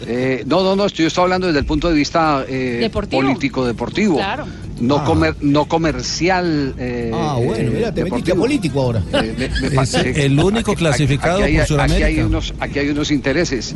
Eh, 0.06 0.42
no, 0.46 0.62
no, 0.62 0.76
no, 0.76 0.86
estoy, 0.86 1.04
yo 1.04 1.08
estoy 1.08 1.22
hablando 1.24 1.46
desde 1.48 1.60
el 1.60 1.66
punto 1.66 1.88
de 1.88 1.94
vista 1.94 2.44
eh, 2.48 2.78
Deportivo. 2.80 3.22
político 3.22 3.66
deportivo. 3.66 4.16
Claro. 4.16 4.46
No, 4.80 4.98
Ah. 4.98 5.04
comer, 5.04 5.34
no 5.40 5.66
comercial. 5.66 6.74
eh, 6.78 7.10
Ah, 7.14 7.38
bueno, 7.42 7.70
mira, 7.72 7.92
te 7.92 8.04
metiste 8.04 8.32
a 8.32 8.34
político 8.36 8.80
ahora. 8.80 9.02
Eh, 9.12 9.34
me- 9.36 9.48
me 9.48 9.66
Es 9.68 9.72
parece- 9.74 10.24
el 10.24 10.38
único 10.38 10.72
aquí- 10.72 10.78
clasificado 10.78 11.42
aquí 11.42 11.56
hay- 11.58 11.66
por 11.66 11.80
Aquí 11.80 11.92
hay, 11.94 11.98
Sudamérica. 11.98 12.26
unos, 12.26 12.54
aquí 12.60 12.78
hay 12.78 12.88
unos 12.90 13.10
intereses. 13.10 13.74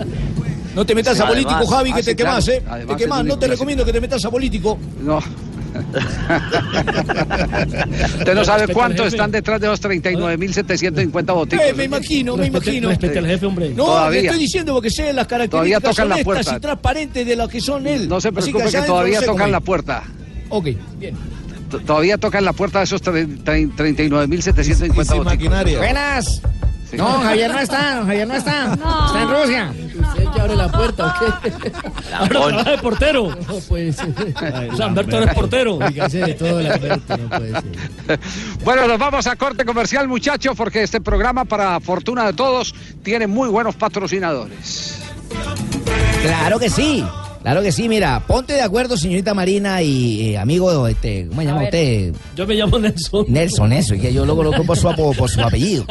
No 0.74 0.86
te 0.86 0.94
metas 0.94 1.16
Sí, 1.16 1.22
a 1.22 1.26
político, 1.26 1.50
además. 1.54 1.70
Javi, 1.74 1.92
que 1.92 2.00
Ah, 2.00 2.02
te 2.02 2.16
claro. 2.16 2.30
quemás, 2.30 2.48
¿eh? 2.48 2.62
Además 2.68 2.96
te 2.96 3.04
el 3.04 3.10
no 3.26 3.38
te 3.38 3.46
recomiendo 3.48 3.84
que 3.84 3.92
te 3.92 4.00
metas 4.00 4.24
a 4.24 4.30
político. 4.30 4.78
No. 5.04 5.20
Usted 8.18 8.34
no 8.34 8.44
sabe 8.44 8.72
cuántos 8.72 9.06
están 9.08 9.30
detrás 9.30 9.60
de 9.60 9.66
los 9.68 9.80
39.750 9.82 11.34
boticos. 11.34 11.64
Eh, 11.66 11.72
me 11.74 11.84
imagino, 11.84 12.36
me 12.36 12.46
imagino. 12.46 12.88
respete 12.90 13.18
al 13.18 13.26
jefe, 13.26 13.46
hombre. 13.46 13.70
No, 13.70 13.84
Todavía. 13.86 14.20
le 14.20 14.26
estoy 14.26 14.40
diciendo 14.40 14.74
porque 14.74 14.90
sé 14.90 15.12
las 15.12 15.26
Todavía 15.28 15.80
características 15.80 15.96
tocan 15.96 16.08
la 16.08 16.24
puerta. 16.24 16.56
y 16.56 16.60
transparentes 16.60 17.26
de 17.26 17.36
lo 17.36 17.48
que 17.48 17.60
son 17.60 17.86
él. 17.86 18.08
No 18.08 18.20
se 18.20 18.32
preocupe 18.32 18.58
que 18.58 18.62
adentro 18.76 18.86
todavía 18.94 19.14
no 19.16 19.20
sé 19.20 19.26
tocan 19.26 19.52
la 19.52 19.60
puerta. 19.60 20.02
Ok, 20.48 20.68
bien. 20.98 21.14
T- 21.70 21.78
Todavía 21.80 22.18
tocan 22.18 22.44
la 22.44 22.52
puerta 22.52 22.78
de 22.80 22.84
esos 22.84 23.02
tre- 23.02 23.42
tre- 23.42 23.74
39.750 23.74 24.60
Y 24.60 24.74
sin 24.74 24.94
boticos. 24.94 25.24
maquinaria. 25.24 25.78
Buenas. 25.78 26.42
Sí. 26.92 26.98
No, 26.98 27.06
Javier 27.20 27.50
no 27.50 27.58
está, 27.58 28.04
Javier 28.04 28.28
no 28.28 28.34
está. 28.34 28.74
Está 28.74 29.22
en 29.22 29.30
Rusia. 29.30 29.72
¿Usted 29.72 30.24
que 30.30 30.40
abre 30.42 30.56
la 30.56 30.70
puerta 30.70 31.06
o 31.06 31.40
qué? 31.40 31.72
Ahora 32.12 32.28
trabaja 32.28 32.70
de 32.70 32.78
portero. 32.78 33.34
No 33.48 33.58
puede 33.60 33.94
ser. 33.94 34.14
O 34.70 34.76
sea, 34.76 34.88
Humberto 34.88 35.16
ahora 35.16 35.30
es 35.30 35.34
portero. 35.34 35.78
Dígase 35.88 36.18
de 36.18 36.34
todo 36.34 36.60
el 36.60 36.66
Alberto, 36.70 37.16
no 37.16 37.28
puede 37.30 37.52
ser. 37.52 38.20
Bueno, 38.62 38.86
nos 38.86 38.98
vamos 38.98 39.26
a 39.26 39.36
corte 39.36 39.64
comercial, 39.64 40.06
muchachos, 40.06 40.54
porque 40.54 40.82
este 40.82 41.00
programa, 41.00 41.46
para 41.46 41.80
fortuna 41.80 42.26
de 42.26 42.34
todos, 42.34 42.74
tiene 43.02 43.26
muy 43.26 43.48
buenos 43.48 43.74
patrocinadores. 43.74 45.00
Claro 46.22 46.58
que 46.58 46.68
sí. 46.68 47.02
Claro 47.42 47.60
que 47.60 47.72
sí, 47.72 47.88
mira, 47.88 48.24
ponte 48.26 48.52
de 48.52 48.60
acuerdo, 48.62 48.96
señorita 48.96 49.34
Marina 49.34 49.82
y 49.82 50.30
eh, 50.30 50.38
amigo, 50.38 50.86
este, 50.86 51.26
¿cómo 51.26 51.40
se 51.40 51.46
llama 51.48 51.60
ver. 51.62 51.66
usted? 51.68 52.14
Yo 52.36 52.46
me 52.46 52.54
llamo 52.54 52.78
Nelson. 52.78 53.26
Nelson, 53.28 53.72
eso, 53.72 53.94
es 53.94 54.00
que 54.00 54.12
yo 54.14 54.24
lo 54.24 54.36
coloco 54.36 54.62
por 54.64 54.76
su, 54.78 54.88
por 54.94 55.28
su 55.28 55.40
apellido. 55.40 55.84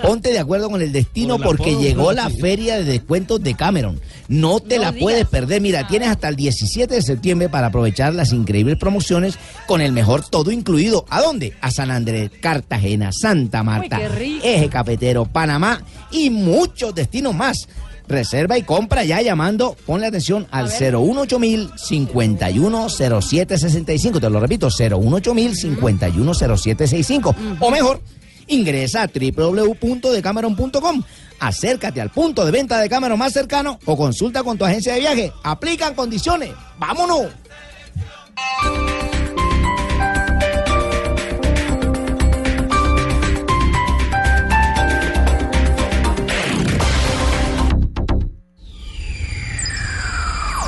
Ponte 0.00 0.30
de 0.32 0.38
acuerdo 0.38 0.70
con 0.70 0.80
el 0.80 0.92
destino 0.92 1.36
Por 1.36 1.56
porque 1.58 1.72
apodo, 1.72 1.82
llegó 1.82 2.12
la 2.12 2.30
feria 2.30 2.76
de 2.78 2.84
descuentos 2.84 3.42
de 3.42 3.54
Cameron. 3.54 4.00
No 4.28 4.60
te 4.60 4.76
No 4.76 4.82
la 4.84 4.92
digas. 4.92 5.02
puedes 5.02 5.26
perder. 5.26 5.60
Mira, 5.60 5.86
tienes 5.86 6.08
hasta 6.08 6.28
el 6.28 6.36
17 6.36 6.94
de 6.94 7.02
septiembre 7.02 7.50
para 7.50 7.66
aprovechar 7.66 8.14
las 8.14 8.32
increíbles 8.32 8.78
promociones 8.78 9.38
con 9.66 9.82
el 9.82 9.92
mejor 9.92 10.26
todo 10.26 10.50
incluido. 10.50 11.04
¿A 11.10 11.20
dónde? 11.20 11.52
A 11.60 11.70
San 11.70 11.90
Andrés, 11.90 12.30
Cartagena, 12.40 13.10
Santa 13.12 13.62
Marta. 13.62 14.00
Eje 14.02 14.68
Cafetero, 14.70 15.26
Panamá 15.26 15.82
y 16.10 16.30
muchos 16.30 16.94
destinos 16.94 17.34
más. 17.34 17.68
Reserva 18.06 18.58
y 18.58 18.62
compra 18.62 19.02
ya 19.04 19.22
llamando, 19.22 19.76
ponle 19.86 20.06
atención 20.06 20.46
al 20.50 20.68
018 20.68 21.38
mil 21.38 21.70
510765. 21.76 24.20
Te 24.20 24.30
lo 24.30 24.40
repito, 24.40 24.68
018 24.68 25.34
mil 25.34 25.56
510765. 25.56 27.34
O 27.60 27.70
mejor, 27.70 28.02
ingresa 28.46 29.02
a 29.02 29.08
www.decameron.com. 29.08 31.02
Acércate 31.40 32.00
al 32.00 32.10
punto 32.10 32.44
de 32.44 32.52
venta 32.52 32.78
de 32.78 32.88
Cameron 32.88 33.18
más 33.18 33.32
cercano 33.32 33.78
o 33.84 33.96
consulta 33.96 34.42
con 34.42 34.58
tu 34.58 34.64
agencia 34.64 34.94
de 34.94 35.00
viaje. 35.00 35.32
Aplican 35.42 35.94
condiciones. 35.94 36.50
¡Vámonos! 36.78 37.26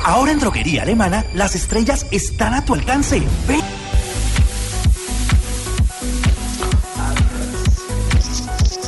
Ahora 0.07 0.31
en 0.31 0.39
Droguería 0.39 0.83
Alemana, 0.83 1.25
las 1.33 1.53
estrellas 1.53 2.05
están 2.11 2.53
a 2.53 2.63
tu 2.63 2.73
alcance. 2.73 3.21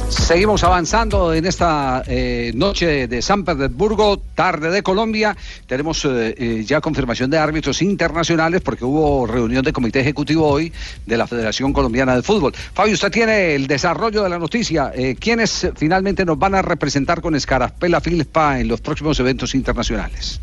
Seguimos 0.08 0.64
avanzando 0.64 1.34
en 1.34 1.46
esta 1.46 2.04
eh, 2.08 2.54
noche 2.56 3.10
de 3.10 3.22
San 3.22 3.44
Petersburgo, 3.44 4.18
tarde 4.34 4.72
de 4.72 4.82
Colombia. 4.82 5.36
Tenemos 5.68 6.06
eh, 6.06 6.36
eh, 6.38 6.64
ya 6.66 6.80
confirmación 6.80 7.30
de 7.30 7.38
árbitros 7.38 7.82
internacionales 7.82 8.62
porque 8.62 8.86
hubo 8.86 9.28
reunión 9.28 9.66
de 9.66 9.74
comité 9.74 10.00
ejecutivo 10.00 10.48
hoy 10.48 10.72
de 11.06 11.18
la 11.18 11.28
Federación 11.28 11.74
Colombiana 11.74 12.16
de 12.16 12.24
Fútbol. 12.24 12.54
Fabio, 12.56 12.94
usted 12.94 13.12
tiene 13.12 13.56
el 13.56 13.68
desarrollo 13.68 14.24
de 14.24 14.30
la 14.30 14.40
noticia. 14.40 14.94
¿Quiénes 15.20 15.68
finalmente 15.76 16.24
nos 16.24 16.40
van 16.40 16.56
a 16.56 16.62
representar 16.62 17.20
con 17.20 17.36
Escarapela 17.36 18.00
Filpa 18.00 18.58
en 18.58 18.70
los 18.70 18.80
próximos 18.80 19.20
eventos 19.20 19.54
internacionales? 19.54 20.40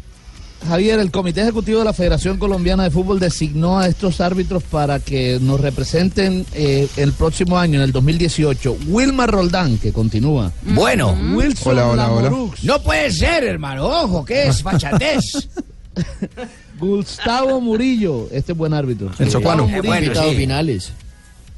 Javier, 0.67 0.99
el 0.99 1.11
Comité 1.11 1.43
Ejecutivo 1.43 1.79
de 1.81 1.85
la 1.85 1.93
Federación 1.93 2.39
Colombiana 2.39 2.85
de 2.85 2.91
Fútbol 2.91 3.21
designó 3.21 3.79
a 3.79 3.87
estos 3.87 4.21
árbitros 4.21 4.63
para 4.65 4.99
que 4.99 5.39
nos 5.41 5.61
representen 5.61 6.45
eh, 6.55 6.89
el 6.97 7.13
próximo 7.13 7.59
año, 7.59 7.77
en 7.77 7.83
el 7.83 7.93
2018. 7.93 8.77
Wilmar 8.89 9.31
Roldán, 9.31 9.79
que 9.79 9.93
continúa. 9.93 10.51
Bueno. 10.63 11.17
Wilson 11.35 11.73
Hola, 11.73 11.87
hola, 11.89 12.11
hola. 12.11 12.31
No 12.63 12.83
puede 12.83 13.11
ser, 13.13 13.45
hermano. 13.45 13.87
Ojo, 13.87 14.25
¿qué 14.25 14.49
es 14.49 14.63
fachatez? 14.63 15.49
Gustavo 16.79 17.61
Murillo, 17.61 18.29
este 18.31 18.53
es 18.53 18.59
buen 18.59 18.75
árbitro. 18.75 19.11
El 19.19 19.31
Socuano. 19.31 19.69
Bueno, 19.85 20.13
sí. 20.15 20.35
finales. 20.37 20.93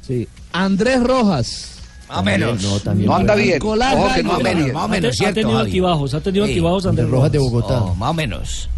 Sí. 0.05 0.27
Andrés 0.53 1.01
Rojas. 1.03 1.75
Más 2.07 2.17
o 2.19 2.23
menos. 2.23 2.61
No, 2.63 2.79
también. 2.79 3.07
No 3.09 3.15
anda 3.15 3.35
bien. 3.35 3.53
Nicolás 3.55 3.95
Ojo 3.95 4.13
que 4.15 4.23
no. 4.23 4.29
Más 4.39 4.39
o 4.75 4.79
Ha, 4.79 4.87
menos, 4.87 5.11
ha 5.11 5.17
¿cierto, 5.17 5.33
tenido 5.35 5.57
Javi? 5.57 5.65
altibajos, 5.67 6.13
ha 6.13 6.21
tenido 6.21 6.45
Sí. 6.45 6.51
altibajos 6.51 6.85
Andrés 6.85 7.05
Andrés 7.05 7.17
Rojas 7.17 7.31
de. 7.31 7.37
Bogotá. 7.39 7.81
Oh, 7.83 7.95
más 7.95 8.09
o 8.09 8.13
menos. 8.13 8.69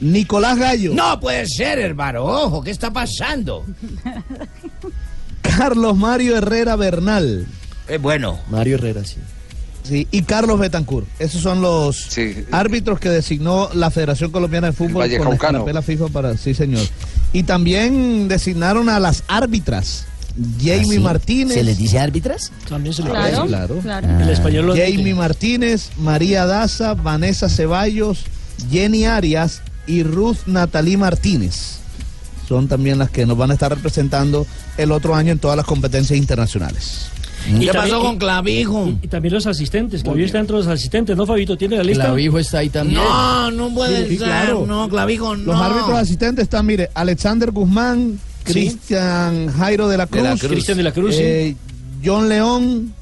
Nicolás 0.00 0.58
Gallo. 0.58 0.94
No 0.94 1.18
puede 1.20 1.46
ser, 1.46 1.78
hermano. 1.78 2.22
Ojo, 2.24 2.62
¿qué 2.62 2.70
está 2.70 2.92
pasando? 2.92 3.64
Carlos 5.42 5.96
Mario 5.96 6.36
Herrera 6.36 6.76
Bernal. 6.76 7.46
Es 7.88 8.00
bueno. 8.00 8.38
Mario 8.50 8.76
Herrera, 8.76 9.04
sí. 9.04 9.16
Sí, 9.82 10.06
y 10.10 10.22
Carlos 10.22 10.60
Betancourt. 10.60 11.06
Esos 11.18 11.40
son 11.40 11.62
los 11.62 11.96
Sí. 11.96 12.44
árbitros 12.50 13.00
que 13.00 13.08
designó 13.08 13.70
la 13.72 13.90
Federación 13.90 14.30
Colombiana 14.30 14.66
de 14.68 14.72
Fútbol 14.74 15.08
con 15.38 15.74
la 15.74 15.82
FIFA 15.82 16.08
para 16.08 16.36
sí, 16.36 16.52
señor. 16.52 16.86
Y 17.32 17.44
también 17.44 18.28
designaron 18.28 18.88
a 18.90 19.00
las 19.00 19.24
árbitras. 19.28 20.04
Jamie 20.60 20.80
¿Ah, 20.82 20.84
sí? 20.92 20.98
Martínez. 21.00 21.54
¿Se 21.54 21.64
les 21.64 21.78
dice 21.78 21.98
árbitras? 21.98 22.52
También 22.68 22.94
se 22.94 23.02
le 23.02 23.10
Claro, 23.10 23.42
Sí, 23.42 23.48
claro. 23.48 23.78
claro. 23.80 24.20
El 24.20 24.28
español 24.28 24.66
lo 24.66 24.76
Jamie. 24.76 25.14
Martínez, 25.14 25.90
María 25.98 26.44
Daza, 26.46 26.94
Vanessa 26.94 27.48
Ceballos, 27.48 28.24
Jenny 28.70 29.06
Arias 29.06 29.62
y 29.88 30.02
Ruth 30.04 30.36
Natalí 30.46 30.96
Martínez. 30.96 31.78
Son 32.46 32.68
también 32.68 32.98
las 32.98 33.10
que 33.10 33.26
nos 33.26 33.36
van 33.36 33.50
a 33.50 33.54
estar 33.54 33.70
representando 33.74 34.46
el 34.76 34.92
otro 34.92 35.14
año 35.14 35.32
en 35.32 35.38
todas 35.38 35.56
las 35.56 35.66
competencias 35.66 36.16
internacionales. 36.18 37.06
Y 37.46 37.60
¿Qué 37.60 37.66
también- 37.66 37.74
pasó 37.74 38.00
con 38.02 38.18
Clavijo? 38.18 38.92
Y 39.02 39.08
también 39.08 39.34
los 39.34 39.46
asistentes, 39.46 40.02
Clavijo 40.02 40.26
está 40.26 40.38
dentro 40.38 40.58
de 40.58 40.64
los 40.64 40.72
asistentes, 40.72 41.16
¿no, 41.16 41.24
Fabito? 41.26 41.56
¿Tiene 41.56 41.76
la 41.76 41.84
lista? 41.84 42.04
Clavijo 42.06 42.38
está 42.38 42.58
ahí 42.58 42.68
también. 42.70 43.00
No, 43.00 43.50
no 43.50 43.72
puede 43.74 44.08
Sí, 44.08 44.16
ser. 44.18 44.26
claro. 44.28 44.64
No, 44.66 44.88
Clavijo 44.88 45.36
no. 45.36 45.52
Los 45.52 45.60
árbitros 45.60 45.96
asistentes 45.98 46.44
están, 46.44 46.66
mire, 46.66 46.90
Alexander 46.94 47.50
Guzmán, 47.50 48.18
Cristian 48.44 49.48
Jairo 49.52 49.88
de 49.88 49.96
la 49.98 50.06
Cruz, 50.06 50.22
De 50.22 50.28
la 50.30 50.36
Cruz. 50.36 50.50
Cristian 50.52 50.76
de 50.78 50.82
la 50.82 50.92
Cruz, 50.92 51.14
sí. 51.14 51.22
eh, 51.22 51.56
John 52.04 52.28
León, 52.28 52.92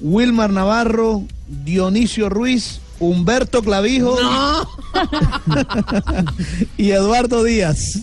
Wilmar 0.00 0.50
Navarro, 0.50 1.22
Dionisio 1.64 2.28
Ruiz, 2.28 2.80
Humberto 3.00 3.62
Clavijo 3.62 4.16
y 6.76 6.90
Eduardo 6.90 7.44
Díaz. 7.44 8.00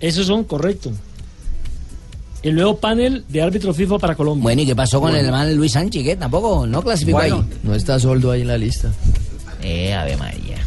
Esos 0.00 0.26
son 0.26 0.44
correctos. 0.44 0.92
El 2.42 2.56
nuevo 2.56 2.76
panel 2.78 3.24
de 3.28 3.40
árbitros 3.40 3.76
FIFA 3.76 3.98
para 3.98 4.16
Colombia. 4.16 4.42
Bueno, 4.42 4.62
¿y 4.62 4.66
qué 4.66 4.74
pasó 4.74 5.00
con 5.00 5.14
el 5.14 5.24
hermano 5.24 5.52
Luis 5.52 5.72
Sánchez? 5.72 6.02
¿Qué? 6.02 6.16
Tampoco, 6.16 6.66
no 6.66 6.82
clasificó 6.82 7.18
Bueno. 7.18 7.36
ahí. 7.48 7.58
No 7.62 7.74
está 7.74 8.00
Soldo 8.00 8.32
ahí 8.32 8.40
en 8.40 8.48
la 8.48 8.58
lista. 8.58 8.90
Eh, 9.62 9.94
Ave 9.94 10.16
María. 10.16 10.58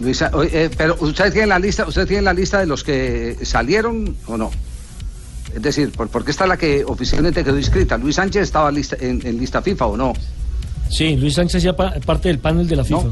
Luisa, 0.00 0.30
oye, 0.32 0.64
eh, 0.66 0.70
pero 0.76 0.96
usted 1.00 1.32
tiene 1.32 1.48
la 1.48 1.58
lista, 1.58 1.86
usted 1.88 2.06
tiene 2.06 2.22
la 2.22 2.32
lista 2.34 2.60
de 2.60 2.66
los 2.66 2.84
que 2.84 3.36
salieron 3.42 4.16
o 4.26 4.36
no. 4.36 4.50
Es 5.54 5.62
decir, 5.62 5.90
¿por, 5.90 6.08
por 6.08 6.24
qué 6.24 6.30
está 6.30 6.46
la 6.46 6.56
que 6.56 6.84
oficialmente 6.84 7.42
quedó 7.42 7.58
inscrita? 7.58 7.96
Luis 7.96 8.16
Sánchez 8.16 8.42
estaba 8.42 8.70
lista, 8.70 8.96
en, 9.00 9.26
en 9.26 9.38
lista 9.38 9.60
FIFA 9.62 9.86
o 9.86 9.96
no. 9.96 10.12
Sí, 10.88 11.16
Luis 11.16 11.34
Sánchez 11.34 11.64
pa- 11.76 11.94
parte 12.04 12.28
del 12.28 12.38
panel 12.38 12.66
de 12.68 12.76
la 12.76 12.84
FIFA. 12.84 13.08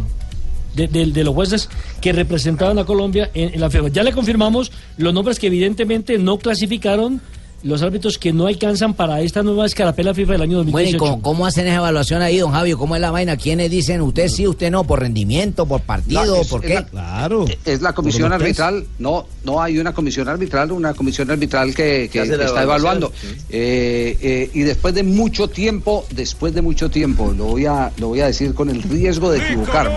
De, 0.74 0.88
de- 0.88 1.06
de 1.06 1.24
los 1.24 1.34
jueces 1.34 1.68
que 2.00 2.12
representaban 2.12 2.78
a 2.78 2.84
Colombia 2.84 3.30
en, 3.34 3.54
en 3.54 3.60
la 3.60 3.70
FIFA. 3.70 3.88
Ya 3.88 4.02
le 4.02 4.12
confirmamos 4.12 4.72
los 4.98 5.14
nombres 5.14 5.38
que 5.38 5.46
evidentemente 5.46 6.18
no 6.18 6.38
clasificaron 6.38 7.20
los 7.62 7.82
árbitros 7.82 8.18
que 8.18 8.32
no 8.32 8.46
alcanzan 8.46 8.94
para 8.94 9.20
esta 9.22 9.42
nueva 9.42 9.66
escarapela 9.66 10.14
FIFA 10.14 10.32
del 10.32 10.42
año 10.42 10.56
Bueno, 10.64 10.88
¿y 10.88 10.92
2018. 10.92 10.98
cómo, 10.98 11.22
cómo 11.22 11.46
hacen 11.46 11.66
esa 11.66 11.76
evaluación 11.76 12.22
ahí, 12.22 12.38
don 12.38 12.52
Javio? 12.52 12.78
¿Cómo 12.78 12.94
es 12.94 13.00
la 13.00 13.10
vaina? 13.10 13.36
¿Quiénes 13.36 13.70
dicen 13.70 14.00
usted 14.02 14.28
sí, 14.28 14.46
usted 14.46 14.70
no? 14.70 14.84
¿Por 14.84 15.00
rendimiento, 15.00 15.66
por 15.66 15.80
partido, 15.80 16.24
No, 16.24 16.36
es- 16.42 16.48
por 16.48 16.64
es 16.64 16.68
qué? 16.68 16.74
la- 16.74 16.84
Claro. 16.86 17.44
Es 17.64 17.80
la 17.82 17.92
comisión 17.92 18.32
arbitral, 18.32 18.86
no, 18.98 19.26
no 19.44 19.60
hay 19.60 19.78
una 19.78 19.92
comisión 19.92 20.28
arbitral, 20.28 20.70
una 20.70 20.94
comisión 20.94 21.30
arbitral 21.30 21.74
que, 21.74 22.08
que 22.12 22.22
está 22.22 22.62
evaluando. 22.62 23.12
Eh, 23.50 24.16
eh, 24.20 24.50
y 24.54 24.60
después 24.60 24.94
de 24.94 25.02
mucho 25.02 25.48
tiempo, 25.48 26.04
después 26.10 26.54
de 26.54 26.62
mucho 26.62 26.88
tiempo, 26.90 27.32
lo 27.36 27.46
voy 27.46 27.66
a, 27.66 27.90
lo 27.96 28.08
voy 28.08 28.20
a 28.20 28.26
decir 28.26 28.54
con 28.54 28.68
el 28.70 28.82
riesgo 28.82 29.30
de 29.30 29.38
equivocarme, 29.38 29.96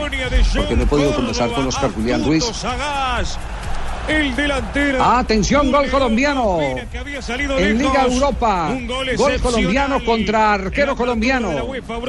porque 0.55 0.75
no 0.75 0.83
he 0.83 0.87
podido 0.87 1.13
conversar 1.15 1.51
con 1.53 1.67
Oscar 1.67 1.91
Julián 1.93 2.23
Ruiz. 2.25 2.45
El 4.09 4.35
delantero. 4.35 5.03
Atención, 5.03 5.71
gol 5.71 5.89
colombiano. 5.89 6.59
Que 6.91 6.97
había 6.97 7.21
salido 7.21 7.57
En 7.57 7.77
lejos. 7.77 7.93
Liga 7.93 8.05
Europa, 8.05 8.69
Un 8.71 8.87
gol, 8.87 9.07
gol 9.15 9.39
colombiano 9.39 10.03
contra 10.03 10.53
arquero 10.53 10.95
colombiano. 10.95 11.51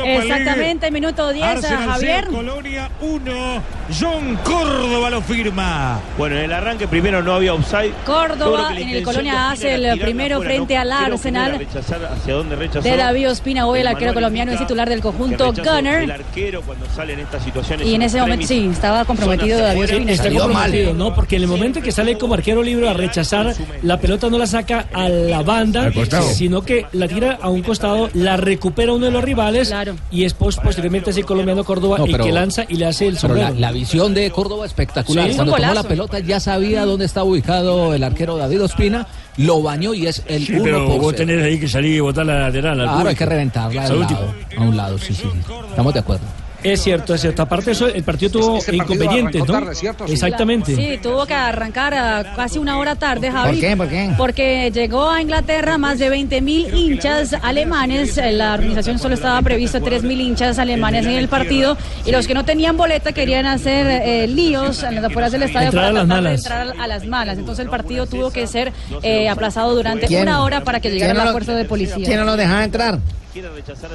Exactamente, 0.04 0.90
minuto 0.90 1.32
10, 1.32 1.44
Arsenal 1.44 1.90
Javier. 1.90 2.26
Colonia 2.28 2.90
1. 3.00 3.62
John 3.98 4.38
Córdoba 4.44 5.10
lo 5.10 5.20
firma. 5.20 6.00
Bueno, 6.16 6.36
en 6.36 6.44
el 6.44 6.52
arranque 6.52 6.88
primero 6.88 7.22
no 7.22 7.34
había 7.34 7.54
offside. 7.54 7.92
Córdoba, 8.06 8.72
en 8.76 8.88
el 8.88 9.02
Colonia 9.02 9.50
hace 9.50 9.74
el 9.74 9.98
primero 10.00 10.36
afuera, 10.36 10.50
frente 10.50 10.74
no 10.74 10.80
al 10.80 10.92
Arsenal. 10.92 11.58
rechazar 11.58 12.04
hacia 12.04 12.34
dónde 12.34 12.56
rechazó. 12.56 12.88
De 12.88 12.96
David 12.96 13.30
Ospina, 13.30 13.66
hoy 13.66 13.80
el 13.80 13.84
Manuel 13.84 13.96
arquero 13.96 14.14
colombiano 14.14 14.52
es 14.52 14.58
titular 14.58 14.88
del 14.88 15.00
conjunto 15.00 15.52
Gunner. 15.52 16.02
El 16.04 16.10
arquero 16.10 16.62
cuando 16.62 16.86
sale 16.88 17.12
en 17.14 17.20
estas 17.20 17.42
situaciones. 17.44 17.86
Y 17.86 17.94
en 17.94 18.02
ese 18.02 18.20
momento 18.20 18.46
sí, 18.46 18.68
estaba 18.72 19.04
comprometido 19.04 19.58
David 19.60 19.84
Ospina. 19.84 20.12
Está 20.12 20.30
comprometido, 20.30 20.94
¿no? 20.94 21.14
Porque 21.14 21.36
en 21.36 21.42
el 21.42 21.48
momento 21.48 21.80
que 21.82 21.89
sale 21.92 22.16
como 22.18 22.34
arquero 22.34 22.62
libre 22.62 22.88
a 22.88 22.92
rechazar, 22.94 23.54
la 23.82 23.98
pelota 24.00 24.28
no 24.30 24.38
la 24.38 24.46
saca 24.46 24.86
a 24.92 25.08
la 25.08 25.42
banda, 25.42 25.90
sino 26.34 26.62
que 26.62 26.86
la 26.92 27.08
tira 27.08 27.38
a 27.40 27.48
un 27.48 27.62
costado, 27.62 28.08
la 28.14 28.36
recupera 28.36 28.92
uno 28.92 29.06
de 29.06 29.12
los 29.12 29.22
rivales 29.24 29.72
y 30.10 30.22
después 30.22 30.56
posteriormente 30.56 31.10
ese 31.10 31.22
colombiano 31.24 31.64
Córdoba 31.64 31.98
No, 31.98 32.06
el 32.06 32.16
que 32.18 32.32
lanza 32.32 32.64
y 32.68 32.74
le 32.74 32.86
hace 32.86 33.06
el 33.06 33.16
Pero 33.20 33.34
la, 33.34 33.40
sombrero. 33.46 33.60
la 33.60 33.72
visión 33.72 34.14
de 34.14 34.30
Córdoba 34.30 34.66
espectacular. 34.66 35.28
Sí. 35.30 35.36
Cuando 35.36 35.54
tomó 35.56 35.74
la 35.74 35.82
pelota 35.82 36.18
ya 36.18 36.40
sabía 36.40 36.84
dónde 36.84 37.04
estaba 37.04 37.24
ubicado 37.26 37.94
el 37.94 38.02
arquero 38.02 38.36
David 38.36 38.62
Ospina, 38.64 39.06
lo 39.36 39.62
bañó 39.62 39.94
y 39.94 40.06
es 40.06 40.22
el 40.26 40.46
Sí, 40.46 40.52
uno 40.54 40.64
pero 40.64 40.86
por 40.86 41.00
vos 41.00 41.14
tenés 41.14 41.42
ahí 41.42 41.58
que 41.58 41.68
salir 41.68 41.94
y 41.96 42.00
botar 42.00 42.26
la 42.26 42.40
lateral. 42.40 42.80
al 42.80 42.86
Claro, 42.88 43.08
hay 43.08 43.14
que 43.16 43.26
reventarla 43.26 43.86
a 43.86 44.60
un 44.62 44.76
lado, 44.76 44.98
sí, 44.98 45.14
sí. 45.14 45.28
Estamos 45.70 45.94
de 45.94 46.00
acuerdo. 46.00 46.24
Es 46.62 46.82
cierto, 46.82 47.14
es 47.14 47.20
cierto. 47.20 47.42
Aparte 47.42 47.66
de 47.66 47.72
eso, 47.72 47.86
el 47.86 48.02
partido 48.02 48.32
tuvo 48.32 48.58
Este 48.58 48.76
partido 48.76 48.94
inconvenientes, 48.94 49.40
¿no? 49.46 49.52
tarde, 49.52 49.74
¿cierto? 49.74 50.06
Sí. 50.06 50.12
Exactamente. 50.12 50.76
Sí, 50.76 50.98
tuvo 51.02 51.26
que 51.26 51.34
arrancar 51.34 51.94
a 51.94 52.34
casi 52.36 52.58
una 52.58 52.78
hora 52.78 52.96
tarde, 52.96 53.30
Javi. 53.30 53.52
¿Por 53.52 53.60
qué? 53.60 53.76
¿Por 53.76 53.88
qué? 53.88 54.10
Porque 54.16 54.70
llegó 54.72 55.08
a 55.08 55.22
Inglaterra 55.22 55.78
más 55.78 55.98
de 55.98 56.08
20 56.10 56.40
mil 56.40 56.74
hinchas 56.74 57.34
alemanes. 57.42 58.20
La 58.32 58.54
organización 58.54 58.98
solo 58.98 59.14
estaba 59.14 59.40
previsto 59.42 59.80
3 59.80 60.02
mil 60.02 60.20
hinchas 60.20 60.58
alemanes 60.58 61.06
en 61.06 61.12
el 61.12 61.28
partido. 61.28 61.76
Y 62.04 62.12
los 62.12 62.26
que 62.26 62.34
no 62.34 62.44
tenían 62.44 62.76
boleta 62.76 63.12
querían 63.12 63.46
hacer 63.46 63.86
eh, 63.86 64.26
líos 64.26 64.82
en 64.82 64.96
las 64.96 65.04
afueras 65.04 65.32
del 65.32 65.42
estadio 65.44 65.68
Entrar 65.68 65.92
para 65.92 66.00
a 66.00 66.04
las 66.04 66.06
tratar 66.06 66.24
de 66.24 66.34
entrar 66.34 66.74
a 66.80 66.86
las 66.86 67.06
malas. 67.06 67.38
Entonces 67.38 67.64
el 67.64 67.70
partido 67.70 68.06
tuvo 68.06 68.30
que 68.30 68.46
ser 68.46 68.72
eh, 69.02 69.28
aplazado 69.28 69.74
durante 69.74 70.06
¿Quién? 70.06 70.22
una 70.22 70.42
hora 70.42 70.62
para 70.62 70.80
que 70.80 70.90
llegara 70.90 71.12
¿Quién 71.12 71.18
no 71.18 71.24
la 71.24 71.32
fuerza 71.32 71.54
de 71.54 71.64
policía. 71.64 72.04
¿Quién 72.04 72.18
no 72.18 72.24
lo 72.24 72.36
dejaba 72.36 72.64
entrar? 72.64 72.98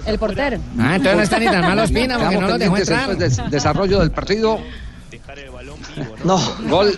El 0.06 0.20
portero. 0.20 0.58
Ah, 0.80 0.96
entonces 0.96 1.18
no 1.18 1.24
está 1.24 1.40
ni 1.40 1.46
tan 1.46 1.62
mal 1.62 1.80
Ospina 1.80 2.18
porque 2.20 2.38
no 2.38 2.48
lo 2.48 2.58
dejó 2.58 2.78
entrar. 2.78 3.18
desarrollo 3.18 4.00
del 4.00 4.12
partido. 4.12 4.60
No. 6.24 6.40
Gol, 6.70 6.98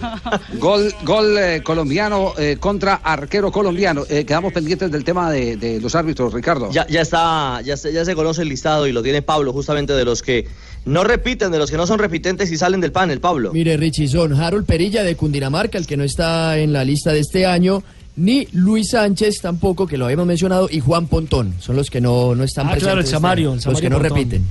gol, 0.59 0.93
gol 1.03 1.37
eh, 1.37 1.61
colombiano 1.63 2.33
eh, 2.37 2.57
contra 2.59 2.95
arquero 2.95 3.51
colombiano. 3.51 4.03
Eh, 4.09 4.25
quedamos 4.25 4.53
pendientes 4.53 4.91
del 4.91 5.03
tema 5.03 5.31
de, 5.31 5.55
de 5.57 5.79
los 5.79 5.93
árbitros, 5.95 6.33
Ricardo. 6.33 6.71
Ya, 6.71 6.87
ya 6.87 7.01
está, 7.01 7.61
ya 7.61 7.77
se, 7.77 7.93
ya 7.93 8.05
se 8.05 8.15
conoce 8.15 8.41
el 8.41 8.49
listado 8.49 8.87
y 8.87 8.91
lo 8.91 9.03
tiene 9.03 9.21
Pablo, 9.21 9.53
justamente 9.53 9.93
de 9.93 10.05
los 10.05 10.21
que 10.23 10.47
no 10.85 11.03
repiten, 11.03 11.51
de 11.51 11.59
los 11.59 11.69
que 11.69 11.77
no 11.77 11.85
son 11.85 11.99
repitentes 11.99 12.51
y 12.51 12.57
salen 12.57 12.81
del 12.81 12.91
panel, 12.91 13.19
Pablo. 13.19 13.51
Mire, 13.53 13.77
Richie, 13.77 14.07
son 14.07 14.33
Harold 14.33 14.65
Perilla 14.65 15.03
de 15.03 15.15
Cundinamarca, 15.15 15.77
el 15.77 15.85
que 15.85 15.97
no 15.97 16.03
está 16.03 16.57
en 16.57 16.73
la 16.73 16.83
lista 16.83 17.11
de 17.11 17.19
este 17.19 17.45
año, 17.45 17.83
ni 18.17 18.47
Luis 18.51 18.89
Sánchez 18.91 19.39
tampoco, 19.41 19.87
que 19.87 19.97
lo 19.97 20.05
habíamos 20.05 20.27
mencionado, 20.27 20.67
y 20.69 20.79
Juan 20.81 21.07
Pontón. 21.07 21.53
Son 21.59 21.75
los 21.75 21.89
que 21.89 22.01
no, 22.01 22.35
no 22.35 22.43
están 22.43 22.65
Ah, 22.67 22.71
presentes. 22.71 22.83
claro, 22.87 23.01
el 23.01 23.07
Samario, 23.07 23.49
el 23.49 23.55
los 23.55 23.63
Samario 23.63 23.81
que 23.81 23.89
no 23.89 23.97
Pontón. 23.99 24.17
repiten. 24.17 24.45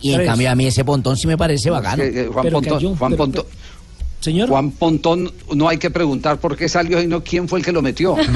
Y 0.00 0.12
en 0.14 0.24
cambio 0.26 0.50
a 0.50 0.54
mí 0.54 0.66
ese 0.66 0.84
pontón 0.84 1.16
sí 1.16 1.26
me 1.28 1.36
parece 1.38 1.70
bacano. 1.70 2.02
Que, 2.02 2.08
eh, 2.22 2.26
Juan, 2.32 2.42
Pero 2.42 2.56
Pontón, 2.58 2.74
cayó, 2.78 2.96
Juan, 2.96 3.10
pero- 3.12 3.18
Pontón, 3.24 3.44
Señor. 4.20 4.48
Juan 4.48 4.70
Pontón, 4.72 5.32
no 5.54 5.68
hay 5.68 5.78
que 5.78 5.90
preguntar 5.90 6.38
por 6.38 6.56
qué 6.56 6.68
salió 6.68 7.00
y 7.02 7.06
no 7.06 7.22
quién 7.24 7.48
fue 7.48 7.58
el 7.60 7.64
que 7.64 7.72
lo 7.72 7.82
metió. 7.82 8.16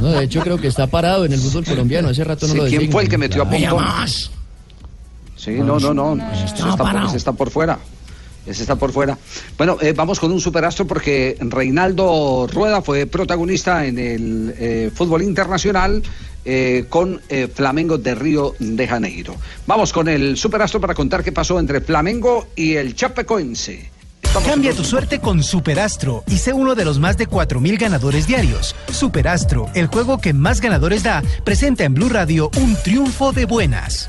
No, 0.00 0.08
de 0.12 0.24
hecho, 0.24 0.40
creo 0.42 0.58
que 0.58 0.68
está 0.68 0.86
parado 0.86 1.24
en 1.24 1.32
el 1.32 1.40
fútbol 1.40 1.64
colombiano. 1.64 2.08
Hace 2.08 2.22
rato 2.22 2.46
no 2.46 2.52
Sí, 2.52 2.58
lo 2.58 2.64
¿Quién 2.64 2.74
designan. 2.78 2.92
fue 2.92 3.02
el 3.02 3.08
que 3.08 3.18
metió 3.18 3.42
a. 3.42 3.50
Pompón? 3.50 3.84
Sí, 5.36 5.50
no, 5.52 5.80
no, 5.80 5.92
no. 5.92 6.32
Ese 6.32 6.44
está, 6.44 6.76
por, 6.76 7.04
ese 7.06 7.16
está 7.16 7.32
por 7.32 7.50
fuera. 7.50 7.78
Ese 8.46 8.62
está 8.62 8.76
por 8.76 8.92
fuera. 8.92 9.18
Bueno, 9.58 9.76
eh, 9.80 9.92
vamos 9.92 10.18
con 10.18 10.32
un 10.32 10.40
superastro 10.40 10.86
porque 10.86 11.36
Reinaldo 11.40 12.46
Rueda 12.52 12.82
fue 12.82 13.06
protagonista 13.06 13.86
en 13.86 13.98
el 13.98 14.54
eh, 14.58 14.90
fútbol 14.94 15.22
internacional 15.22 16.02
eh, 16.44 16.86
con 16.88 17.20
Flamengo 17.54 17.98
de 17.98 18.14
Río 18.14 18.54
de 18.58 18.88
Janeiro. 18.88 19.36
Vamos 19.66 19.92
con 19.92 20.08
el 20.08 20.36
superastro 20.38 20.80
para 20.80 20.94
contar 20.94 21.22
qué 21.22 21.32
pasó 21.32 21.58
entre 21.60 21.80
Flamengo 21.82 22.48
y 22.56 22.74
el 22.74 22.94
Chapecoense. 22.94 23.90
Cambia 24.46 24.72
tu 24.72 24.84
suerte 24.84 25.18
con 25.18 25.42
Superastro 25.42 26.22
y 26.28 26.38
sé 26.38 26.52
uno 26.52 26.76
de 26.76 26.84
los 26.84 27.00
más 27.00 27.18
de 27.18 27.28
4.000 27.28 27.78
ganadores 27.78 28.26
diarios. 28.26 28.76
Superastro, 28.90 29.68
el 29.74 29.88
juego 29.88 30.18
que 30.18 30.32
más 30.32 30.60
ganadores 30.60 31.02
da, 31.02 31.22
presenta 31.44 31.84
en 31.84 31.94
Blue 31.94 32.08
Radio 32.08 32.48
un 32.56 32.76
triunfo 32.76 33.32
de 33.32 33.44
buenas. 33.44 34.08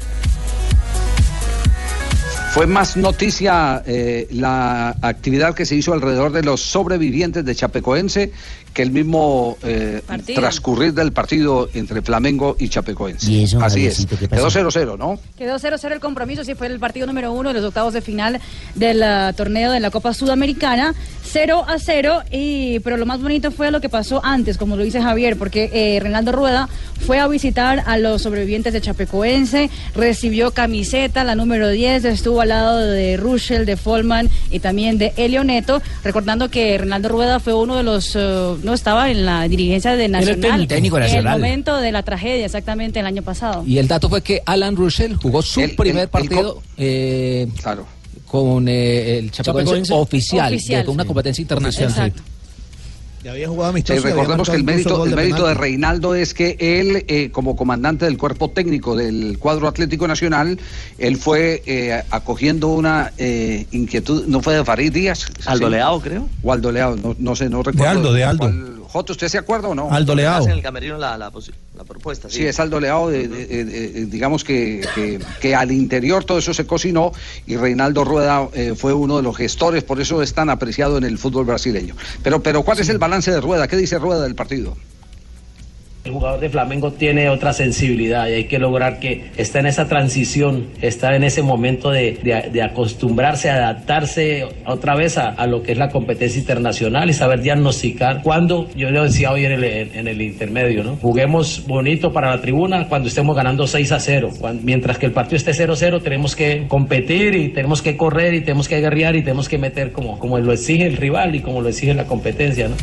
Fue 2.54 2.68
más 2.68 2.98
noticia 2.98 3.82
eh, 3.86 4.28
la 4.30 4.90
actividad 5.02 5.56
que 5.56 5.66
se 5.66 5.78
hizo 5.78 5.94
alrededor 5.94 6.34
de 6.34 6.44
los 6.44 6.60
sobrevivientes 6.60 7.46
de 7.46 7.56
Chapecoense 7.56 8.34
que 8.74 8.82
el 8.82 8.92
mismo 8.92 9.58
eh, 9.64 10.02
transcurrir 10.34 10.94
del 10.94 11.12
partido 11.12 11.70
entre 11.74 12.02
Flamengo 12.02 12.56
y 12.60 12.70
Chapecoense. 12.70 13.32
¿Y 13.32 13.44
eso, 13.44 13.62
Así 13.62 13.86
es. 13.88 14.06
Quedó 14.06 14.46
pasó? 14.46 14.60
0-0, 14.60 14.98
¿no? 14.98 15.20
Quedó 15.38 15.58
0-0 15.58 15.92
el 15.92 16.00
compromiso, 16.00 16.44
sí 16.44 16.56
fue 16.56 16.68
el 16.68 16.80
partido 16.80 17.08
número 17.08 17.34
uno 17.34 17.50
de 17.50 17.56
los 17.56 17.66
octavos 17.66 17.94
de 17.94 18.02
final 18.02 18.40
del 18.76 19.04
ah, 19.04 19.34
torneo 19.36 19.72
de 19.72 19.80
la 19.80 19.92
Copa 19.92 20.14
Sudamericana. 20.14 20.94
0 21.32 21.64
a 21.66 21.80
0, 21.80 22.24
y, 22.32 22.80
pero 22.80 22.98
lo 22.98 23.06
más 23.06 23.22
bonito 23.22 23.52
fue 23.52 23.72
lo 23.72 23.80
que 23.80 23.88
pasó 23.88 24.20
antes, 24.24 24.58
como 24.58 24.76
lo 24.76 24.84
dice 24.84 25.02
Javier, 25.02 25.38
porque 25.38 25.70
eh, 25.72 26.00
Reinaldo 26.02 26.34
Rueda 26.34 26.68
fue 27.06 27.20
a 27.20 27.28
visitar 27.28 27.84
a 27.86 27.98
los 27.98 28.22
sobrevivientes 28.22 28.74
de 28.74 28.82
Chapecoense, 28.82 29.70
recibió 29.96 30.52
camiseta, 30.52 31.24
la 31.24 31.36
número 31.36 31.70
10, 31.70 32.04
estuvo 32.06 32.42
al 32.42 32.50
lado 32.50 32.80
de 32.80 33.16
Ruschel, 33.16 33.66
de 33.66 33.78
Folman 33.78 34.30
y 34.50 34.60
también 34.60 34.98
de 34.98 35.14
Elio 35.16 35.46
Neto, 35.46 35.82
recordando 36.04 36.50
que 36.50 36.78
Reinaldo 36.78 37.08
Rueda 37.08 37.40
fue 37.40 37.54
uno 37.54 37.78
de 37.78 37.84
los, 37.84 38.14
eh, 38.16 38.56
no 38.64 38.74
estaba 38.74 39.10
en 39.12 39.26
la 39.26 39.48
dirigencia 39.48 39.96
de 39.96 40.06
el 40.06 40.12
Nacional. 40.12 40.68
técnico. 40.68 40.98
En 40.98 41.04
el 41.04 41.24
momento 41.24 41.78
de 41.78 41.92
la 41.92 42.04
tragedia, 42.04 42.46
exactamente 42.46 43.00
el 43.00 43.06
año 43.06 43.22
pasado. 43.22 43.64
Y 43.66 43.78
el 43.78 43.88
dato 43.88 44.10
fue 44.10 44.22
que 44.22 44.42
Alan 44.46 44.76
Russell 44.76 45.16
jugó 45.16 45.42
su 45.42 45.62
primer 45.76 46.10
partido 46.10 46.62
eh, 46.78 47.48
con 48.26 48.68
eh, 48.68 49.18
el 49.18 49.32
Chapecoense, 49.32 49.66
Chapecoense. 49.72 49.94
oficial, 49.94 50.54
Oficial, 50.54 50.86
de 50.86 50.92
una 50.92 51.04
sí. 51.04 51.08
competencia 51.08 51.42
internacional. 51.42 51.90
Exacto. 51.92 52.24
Ya 53.24 53.32
había 53.32 53.48
jugado 53.48 53.70
amistoso. 53.70 54.00
y 54.00 54.02
había 54.02 54.16
recordemos 54.16 54.50
que 54.50 54.56
el 54.56 54.64
mérito, 54.64 55.04
el 55.04 55.12
de 55.12 55.16
mérito 55.16 55.46
de. 55.48 55.54
Reinaldo 55.54 56.16
es 56.16 56.34
que 56.34 56.56
él, 56.60 57.06
eh, 57.08 57.30
como 57.32 57.56
comandante 57.56 58.06
del 58.06 58.18
cuerpo 58.18 58.50
técnico 58.50 58.96
del 58.96 59.38
cuadro 59.38 59.68
Atlético 59.68 60.08
Nacional, 60.08 60.60
él 60.98 61.18
fue 61.18 61.62
eh, 61.68 62.02
acogiendo 62.10 62.70
una 62.70 63.14
eh, 63.18 63.68
inquietud, 63.72 64.26
¿no 64.28 64.42
fue 64.42 64.56
de 64.56 64.66
Farid 64.66 64.92
Díaz? 64.92 65.28
Aldo 65.46 65.68
Sí. 65.68 65.72
Leao, 65.74 66.02
creo. 66.02 66.28
O 66.42 66.52
Aldo 66.52 66.72
Leao, 66.72 66.96
no, 66.96 67.16
no 67.20 67.36
sé, 67.36 67.48
no 67.50 67.62
recuerdo. 67.62 67.90
Aldo, 67.92 68.14
de 68.14 68.24
Aldo. 68.24 68.40
cuál- 68.40 68.81
Joto, 68.92 69.14
¿usted 69.14 69.30
se 69.30 69.38
acuerda 69.38 69.70
o 69.70 69.76
no? 69.76 69.90
Hace 70.40 70.50
en 70.52 70.58
el 70.58 70.62
camerino 70.62 70.98
la, 70.98 71.18
la, 71.18 71.32
propuesta. 71.32 72.30
Sí, 72.30 72.46
es 72.46 72.60
Aldo 72.60 72.80
Leao, 72.80 73.10
de- 73.10 73.28
de- 73.28 73.46
de- 73.48 73.64
de- 73.66 74.06
digamos 74.08 74.44
que, 74.44 74.86
que- 74.94 75.20
que 75.40 75.56
al 75.56 75.72
interior 75.72 76.26
todo 76.26 76.40
eso 76.40 76.54
se 76.54 76.66
cocinó 76.66 77.14
y 77.48 77.56
Reinaldo 77.56 78.04
Rueda 78.04 78.50
eh, 78.54 78.74
fue 78.76 78.94
uno 78.94 79.16
de 79.18 79.24
los 79.24 79.38
gestores, 79.38 79.84
por 79.84 80.02
eso 80.02 80.22
es 80.22 80.34
tan 80.34 80.50
apreciado 80.50 80.98
en 80.98 81.06
el 81.06 81.18
fútbol 81.18 81.46
brasileño. 81.46 81.96
Pero, 82.22 82.44
pero 82.44 82.64
¿cuál 82.64 82.80
es 82.80 82.90
el 82.90 82.98
balance 82.98 83.32
de 83.32 83.40
Rueda? 83.40 83.68
¿Qué 83.68 83.78
dice 83.78 83.98
Rueda 83.98 84.22
del 84.24 84.36
partido? 84.36 84.76
El 86.04 86.14
jugador 86.14 86.40
de 86.40 86.50
Flamengo 86.50 86.92
tiene 86.92 87.30
otra 87.30 87.54
sensibilidad 87.54 88.28
y 88.28 88.32
hay 88.34 88.44
que 88.46 88.58
lograr 88.58 89.00
que 89.00 89.26
está 89.38 89.60
en 89.60 89.68
esa 89.68 89.88
transición, 89.88 90.66
está 90.82 91.16
en 91.16 91.24
ese 91.24 91.44
momento 91.44 91.92
de, 91.92 92.18
de- 92.52 92.62
acostumbrarse, 92.64 93.52
adaptarse 93.52 94.48
otra 94.66 94.96
vez 94.96 95.20
a, 95.20 95.30
a 95.30 95.46
lo 95.46 95.62
que 95.62 95.74
es 95.74 95.78
la 95.78 95.90
competencia 95.90 96.40
internacional 96.40 97.08
y 97.12 97.14
saber 97.14 97.42
diagnosticar 97.42 98.24
cuándo, 98.24 98.68
yo 98.76 98.90
lo 98.90 99.04
decía 99.04 99.32
hoy 99.32 99.46
en 99.46 99.52
el, 99.52 99.64
en 99.64 100.08
el 100.08 100.20
intermedio, 100.24 100.84
¿no? 100.84 100.96
Juguemos 100.96 101.68
bonito 101.68 102.12
para 102.12 102.32
la 102.36 102.42
tribuna 102.42 102.88
cuando 102.88 103.08
estemos 103.08 103.36
ganando 103.36 103.68
6 103.68 103.92
a 103.92 104.00
0. 104.00 104.32
Cuan- 104.40 104.62
mientras 104.64 104.98
que 104.98 105.06
el 105.06 105.12
partido 105.12 105.38
esté 105.38 105.52
0-0 105.52 106.02
tenemos 106.02 106.36
que 106.36 106.66
competir 106.68 107.36
y 107.36 107.50
tenemos 107.50 107.84
que 107.84 107.96
correr 107.96 108.34
y 108.34 108.42
tenemos 108.42 108.68
que 108.68 108.80
guerrear 108.82 109.16
y 109.16 109.22
tenemos 109.22 109.48
que 109.48 109.60
meter 109.60 109.92
como, 109.92 110.18
como 110.18 110.40
lo 110.40 110.52
exige 110.52 110.88
el 110.88 110.98
rival 110.98 111.36
y 111.36 111.42
como 111.42 111.62
lo 111.62 111.70
exige 111.70 111.94
la 111.94 112.06
competencia, 112.06 112.70
¿no? 112.70 112.76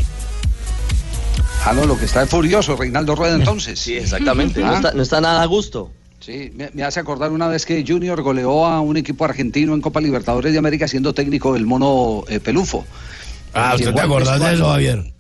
Ah, 1.68 1.74
no, 1.74 1.84
lo 1.84 1.98
que 1.98 2.06
está 2.06 2.22
es 2.22 2.30
furioso, 2.30 2.76
Reinaldo 2.76 3.14
Rueda 3.14 3.34
entonces. 3.36 3.78
Sí, 3.78 3.96
exactamente. 3.96 4.60
No 4.64 4.70
Ah. 4.70 4.74
está, 4.76 4.92
no 4.92 5.02
está 5.02 5.20
nada 5.20 5.42
a 5.42 5.46
gusto. 5.46 5.90
Sí, 6.20 6.50
me, 6.54 6.70
me 6.74 6.82
hace 6.82 6.98
acordar 7.00 7.30
una 7.30 7.46
vez 7.48 7.64
que 7.64 7.84
Junior 7.86 8.20
goleó 8.22 8.66
a 8.66 8.80
un 8.80 8.96
equipo 8.96 9.24
argentino 9.24 9.74
en 9.74 9.80
Copa 9.80 10.00
Libertadores 10.00 10.52
de 10.52 10.58
América 10.58 10.88
siendo 10.88 11.12
técnico 11.14 11.52
del 11.54 11.64
mono 11.66 12.24
eh, 12.28 12.40
Pelufo. 12.40 12.84
Ah, 13.54 13.72
¿usted 13.76 13.94
te 13.94 14.00
acordás 14.00 14.40
de 14.40 14.54
eso, 14.54 14.68
Javier? 14.68 15.12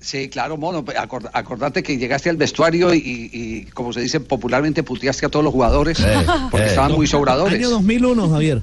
Sí, 0.00 0.28
claro, 0.28 0.56
mono. 0.56 0.84
acord- 0.84 1.30
acordate 1.32 1.82
que 1.82 1.96
llegaste 1.96 2.28
al 2.30 2.36
vestuario 2.36 2.92
y, 2.94 2.98
y, 3.32 3.64
como 3.72 3.92
se 3.92 4.00
dice 4.00 4.18
popularmente, 4.20 4.82
puteaste 4.82 5.26
a 5.26 5.28
todos 5.28 5.44
los 5.44 5.52
jugadores 5.52 5.98
porque 6.50 6.66
eh. 6.66 6.70
estaban 6.70 6.92
muy 6.92 7.06
sobradores. 7.06 7.54
Año 7.58 7.70
2001, 7.70 8.30
Javier. 8.30 8.62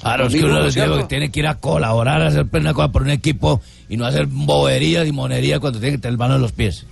Claro, 0.00 0.26
es 0.26 0.34
que 0.34 0.40
2001, 0.42 0.94
uno 0.96 1.06
tiene 1.08 1.30
que 1.32 1.40
ir 1.40 1.46
a 1.46 1.54
colaborar, 1.56 2.20
a 2.22 2.26
hacer 2.28 2.46
plena 2.46 2.74
cosa 2.74 2.92
por 2.92 3.02
un 3.02 3.10
equipo 3.10 3.62
y 3.88 3.96
no 3.96 4.06
hacer 4.06 4.26
boberías 4.26 5.06
y 5.06 5.12
monerías 5.12 5.60
cuando 5.60 5.78
tiene 5.80 5.96
que 5.96 6.00
tener 6.02 6.12
el 6.12 6.18
mano 6.18 6.36
en 6.36 6.42
los 6.42 6.52
pies. 6.52 6.86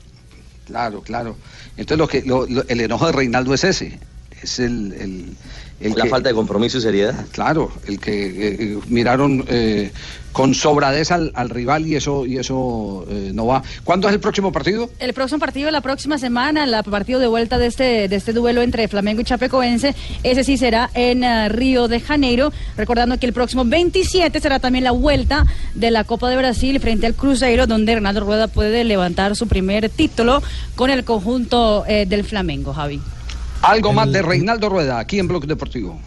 Claro, 0.66 1.02
claro. 1.02 1.36
Entonces 1.76 1.98
lo 1.98 2.08
que 2.08 2.22
lo- 2.22 2.46
lo- 2.46 2.66
el 2.68 2.80
enojo 2.80 3.06
de 3.06 3.12
Reinaldo 3.12 3.54
es 3.54 3.64
ese. 3.64 3.98
Es 4.42 4.58
el, 4.58 4.92
el, 4.94 5.36
el 5.82 5.92
La 5.96 6.04
que- 6.04 6.08
falta 6.10 6.28
de 6.28 6.34
compromiso 6.34 6.78
y 6.78 6.80
seriedad. 6.80 7.14
Claro, 7.32 7.70
el 7.86 7.98
que 7.98 8.26
eh, 8.26 8.56
eh, 8.60 8.78
miraron 8.88 9.44
eh, 9.48 9.92
con 10.32 10.54
sobradez 10.54 11.10
al, 11.10 11.30
al 11.34 11.50
rival 11.50 11.86
y 11.86 11.94
eso 11.96 12.24
y 12.24 12.38
eso 12.38 13.04
eh, 13.08 13.32
no 13.34 13.46
va. 13.46 13.62
¿Cuándo 13.84 14.08
es 14.08 14.14
el 14.14 14.20
próximo 14.20 14.50
partido? 14.50 14.88
El 14.98 15.12
próximo 15.12 15.38
partido 15.38 15.70
la 15.70 15.80
próxima 15.82 16.16
semana, 16.18 16.64
el 16.64 16.74
partido 16.90 17.20
de 17.20 17.26
vuelta 17.26 17.58
de 17.58 17.66
este, 17.66 18.08
de 18.08 18.16
este 18.16 18.32
duelo 18.32 18.62
entre 18.62 18.88
Flamengo 18.88 19.20
y 19.20 19.24
Chapecoense, 19.24 19.94
ese 20.22 20.44
sí 20.44 20.56
será 20.56 20.90
en 20.94 21.22
Río 21.50 21.86
de 21.88 22.00
Janeiro, 22.00 22.50
recordando 22.76 23.18
que 23.18 23.26
el 23.26 23.32
próximo 23.34 23.64
27 23.64 24.40
será 24.40 24.58
también 24.58 24.84
la 24.84 24.92
vuelta 24.92 25.44
de 25.74 25.90
la 25.90 26.04
Copa 26.04 26.30
de 26.30 26.36
Brasil 26.36 26.80
frente 26.80 27.06
al 27.06 27.14
Cruzeiro, 27.14 27.66
donde 27.66 27.92
Hernando 27.92 28.20
Rueda 28.20 28.48
puede 28.48 28.84
levantar 28.84 29.36
su 29.36 29.46
primer 29.48 29.90
título 29.90 30.42
con 30.76 30.90
el 30.90 31.04
conjunto 31.04 31.84
eh, 31.86 32.06
del 32.06 32.24
Flamengo, 32.24 32.72
Javi. 32.72 33.00
Algo 33.62 33.92
más 33.92 34.10
de 34.12 34.22
Reinaldo 34.22 34.68
Rueda 34.68 34.98
aquí 34.98 35.18
en 35.18 35.28
Bloque 35.28 35.46
Deportivo. 35.46 35.98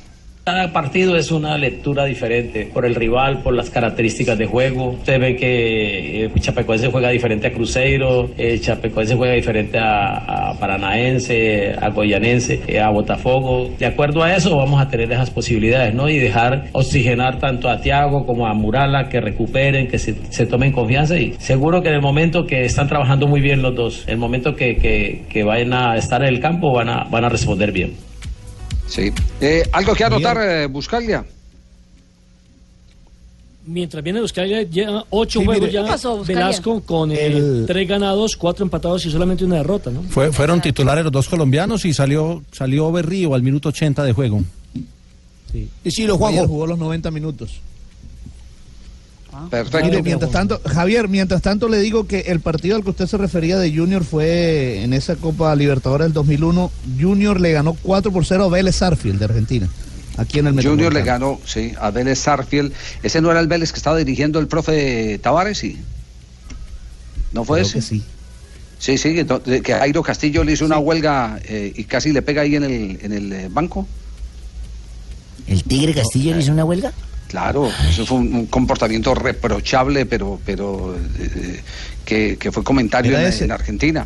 Cada 0.45 0.71
partido 0.71 1.15
es 1.15 1.31
una 1.31 1.57
lectura 1.57 2.05
diferente 2.05 2.69
por 2.71 2.85
el 2.85 2.93
rival, 2.93 3.41
por 3.41 3.55
las 3.55 3.71
características 3.71 4.37
de 4.37 4.45
juego. 4.45 4.91
Usted 4.91 5.19
ve 5.19 5.35
que 5.35 6.25
eh, 6.25 6.31
Chapecoense 6.39 6.91
juega 6.91 7.09
diferente 7.09 7.47
a 7.47 7.51
Cruzeiro, 7.51 8.29
eh, 8.37 8.59
Chapecoense 8.59 9.15
juega 9.15 9.33
diferente 9.33 9.79
a, 9.79 10.51
a 10.51 10.59
Paranaense, 10.59 11.73
a 11.81 11.89
Goyanense, 11.89 12.61
eh, 12.67 12.79
a 12.79 12.91
Botafogo. 12.91 13.71
De 13.79 13.87
acuerdo 13.87 14.21
a 14.21 14.35
eso 14.35 14.55
vamos 14.55 14.79
a 14.79 14.87
tener 14.87 15.11
esas 15.11 15.31
posibilidades, 15.31 15.95
¿no? 15.95 16.07
Y 16.09 16.19
dejar 16.19 16.65
oxigenar 16.73 17.39
tanto 17.39 17.67
a 17.67 17.81
Tiago 17.81 18.27
como 18.27 18.45
a 18.45 18.53
Murala, 18.53 19.09
que 19.09 19.21
recuperen, 19.21 19.87
que 19.87 19.97
se, 19.97 20.13
tomen 20.45 20.71
confianza. 20.71 21.17
Y 21.17 21.33
seguro 21.39 21.81
que 21.81 21.89
en 21.89 21.95
el 21.95 22.01
momento 22.03 22.45
que 22.45 22.65
están 22.65 22.87
trabajando 22.87 23.25
muy 23.25 23.41
bien 23.41 23.63
los 23.63 23.73
dos, 23.73 24.03
el 24.05 24.17
momento 24.17 24.55
que, 24.55 24.77
que, 24.77 25.23
que 25.27 25.43
vayan 25.43 25.73
a 25.73 25.97
estar 25.97 26.21
en 26.21 26.27
el 26.27 26.39
campo 26.39 26.71
van 26.71 26.89
a, 26.89 27.05
van 27.05 27.25
a 27.25 27.29
responder 27.29 27.71
bien. 27.71 28.04
Sí. 28.87 29.11
Eh, 29.41 29.63
¿Algo 29.71 29.93
que 29.95 30.03
anotar, 30.03 30.37
eh, 30.41 30.67
Buscalia? 30.67 31.25
Mientras 33.67 34.03
viene 34.03 34.21
Buscalia, 34.21 34.61
lleva 34.61 35.03
ocho 35.09 35.39
Sí, 35.39 35.45
juegos 35.45 35.61
mire. 35.63 35.73
ya 35.73 35.83
¿Qué 35.83 35.89
pasó, 35.89 36.17
Buscalia? 36.17 36.45
Velasco 36.45 36.81
con 36.81 37.11
eh, 37.11 37.63
tres 37.65 37.87
ganados, 37.87 38.37
cuatro 38.37 38.63
empatados 38.63 39.03
y 39.07 39.11
solamente 39.11 39.43
una 39.43 39.55
derrota, 39.55 39.89
¿no? 39.89 40.03
Fue- 40.03 40.31
fueron 40.31 40.61
titulares 40.61 41.03
los 41.03 41.11
dos 41.11 41.27
colombianos 41.27 41.83
y 41.85 41.93
salió 41.93 42.43
salió 42.51 42.91
Berrío 42.91 43.33
al 43.33 43.41
minuto 43.41 43.69
80 43.69 44.03
de 44.03 44.13
juego. 44.13 44.43
Decilo, 45.83 46.17
Juanjo. 46.17 46.47
jugó 46.47 46.67
los 46.67 46.77
90 46.77 47.09
minutos. 47.11 47.59
Perfecto. 49.49 49.85
Mire, 49.85 50.01
mientras 50.01 50.31
tanto, 50.31 50.61
Javier, 50.65 51.07
mientras 51.07 51.41
tanto 51.41 51.67
le 51.69 51.79
digo 51.79 52.07
que 52.07 52.21
el 52.21 52.39
partido 52.39 52.75
al 52.75 52.83
que 52.83 52.89
usted 52.91 53.07
se 53.07 53.17
refería 53.17 53.57
de 53.57 53.75
Junior 53.75 54.03
fue 54.03 54.83
en 54.83 54.93
esa 54.93 55.15
Copa 55.15 55.55
Libertadores 55.55 56.05
del 56.05 56.13
2001. 56.13 56.71
Junior 56.99 57.39
le 57.39 57.51
ganó 57.51 57.73
4 57.73 58.11
por 58.11 58.25
0 58.25 58.45
a 58.45 58.49
Vélez 58.49 58.77
Sarfield 58.77 59.19
de 59.19 59.25
Argentina. 59.25 59.69
Aquí 60.17 60.39
en 60.39 60.47
el 60.47 60.65
Junior 60.65 60.93
le 60.93 61.03
ganó, 61.03 61.39
sí, 61.45 61.73
a 61.79 61.91
Vélez 61.91 62.19
Sarfield. 62.19 62.71
¿Ese 63.03 63.21
no 63.21 63.31
era 63.31 63.39
el 63.39 63.47
Vélez 63.47 63.71
que 63.71 63.77
estaba 63.77 63.97
dirigiendo 63.97 64.39
el 64.39 64.47
profe 64.47 65.19
Tavares? 65.21 65.57
Sí. 65.57 65.77
¿No 67.33 67.43
fue 67.43 67.59
Creo 67.59 67.67
ese? 67.67 67.79
que 67.79 67.81
sí. 67.81 68.03
Sí, 68.77 68.97
sí, 68.97 69.15
que, 69.15 69.73
Jairo 69.73 70.03
Castillo 70.03 70.43
le 70.43 70.51
hizo 70.51 70.65
una 70.65 70.77
huelga 70.77 71.39
eh, 71.45 71.73
y 71.75 71.85
casi 71.85 72.11
le 72.11 72.21
pega 72.21 72.43
ahí 72.43 72.55
en 72.55 72.63
el, 72.63 72.99
en 73.01 73.13
el 73.13 73.33
eh, 73.33 73.47
banco. 73.49 73.87
¿El 75.47 75.63
Tigre 75.63 75.93
Castillo 75.93 76.35
le 76.35 76.41
hizo 76.41 76.51
una 76.51 76.65
huelga? 76.65 76.93
Claro, 77.35 77.69
eso 77.89 78.05
fue 78.05 78.19
un, 78.19 78.45
comportamiento 78.45 79.13
reprochable, 79.13 80.05
pero, 80.05 80.39
pero 80.45 80.95
eh, 81.19 81.59
que, 82.05 82.37
que 82.39 82.49
fue 82.49 82.63
comentario 82.63 83.19
en 83.19 83.51
Argentina. 83.51 84.05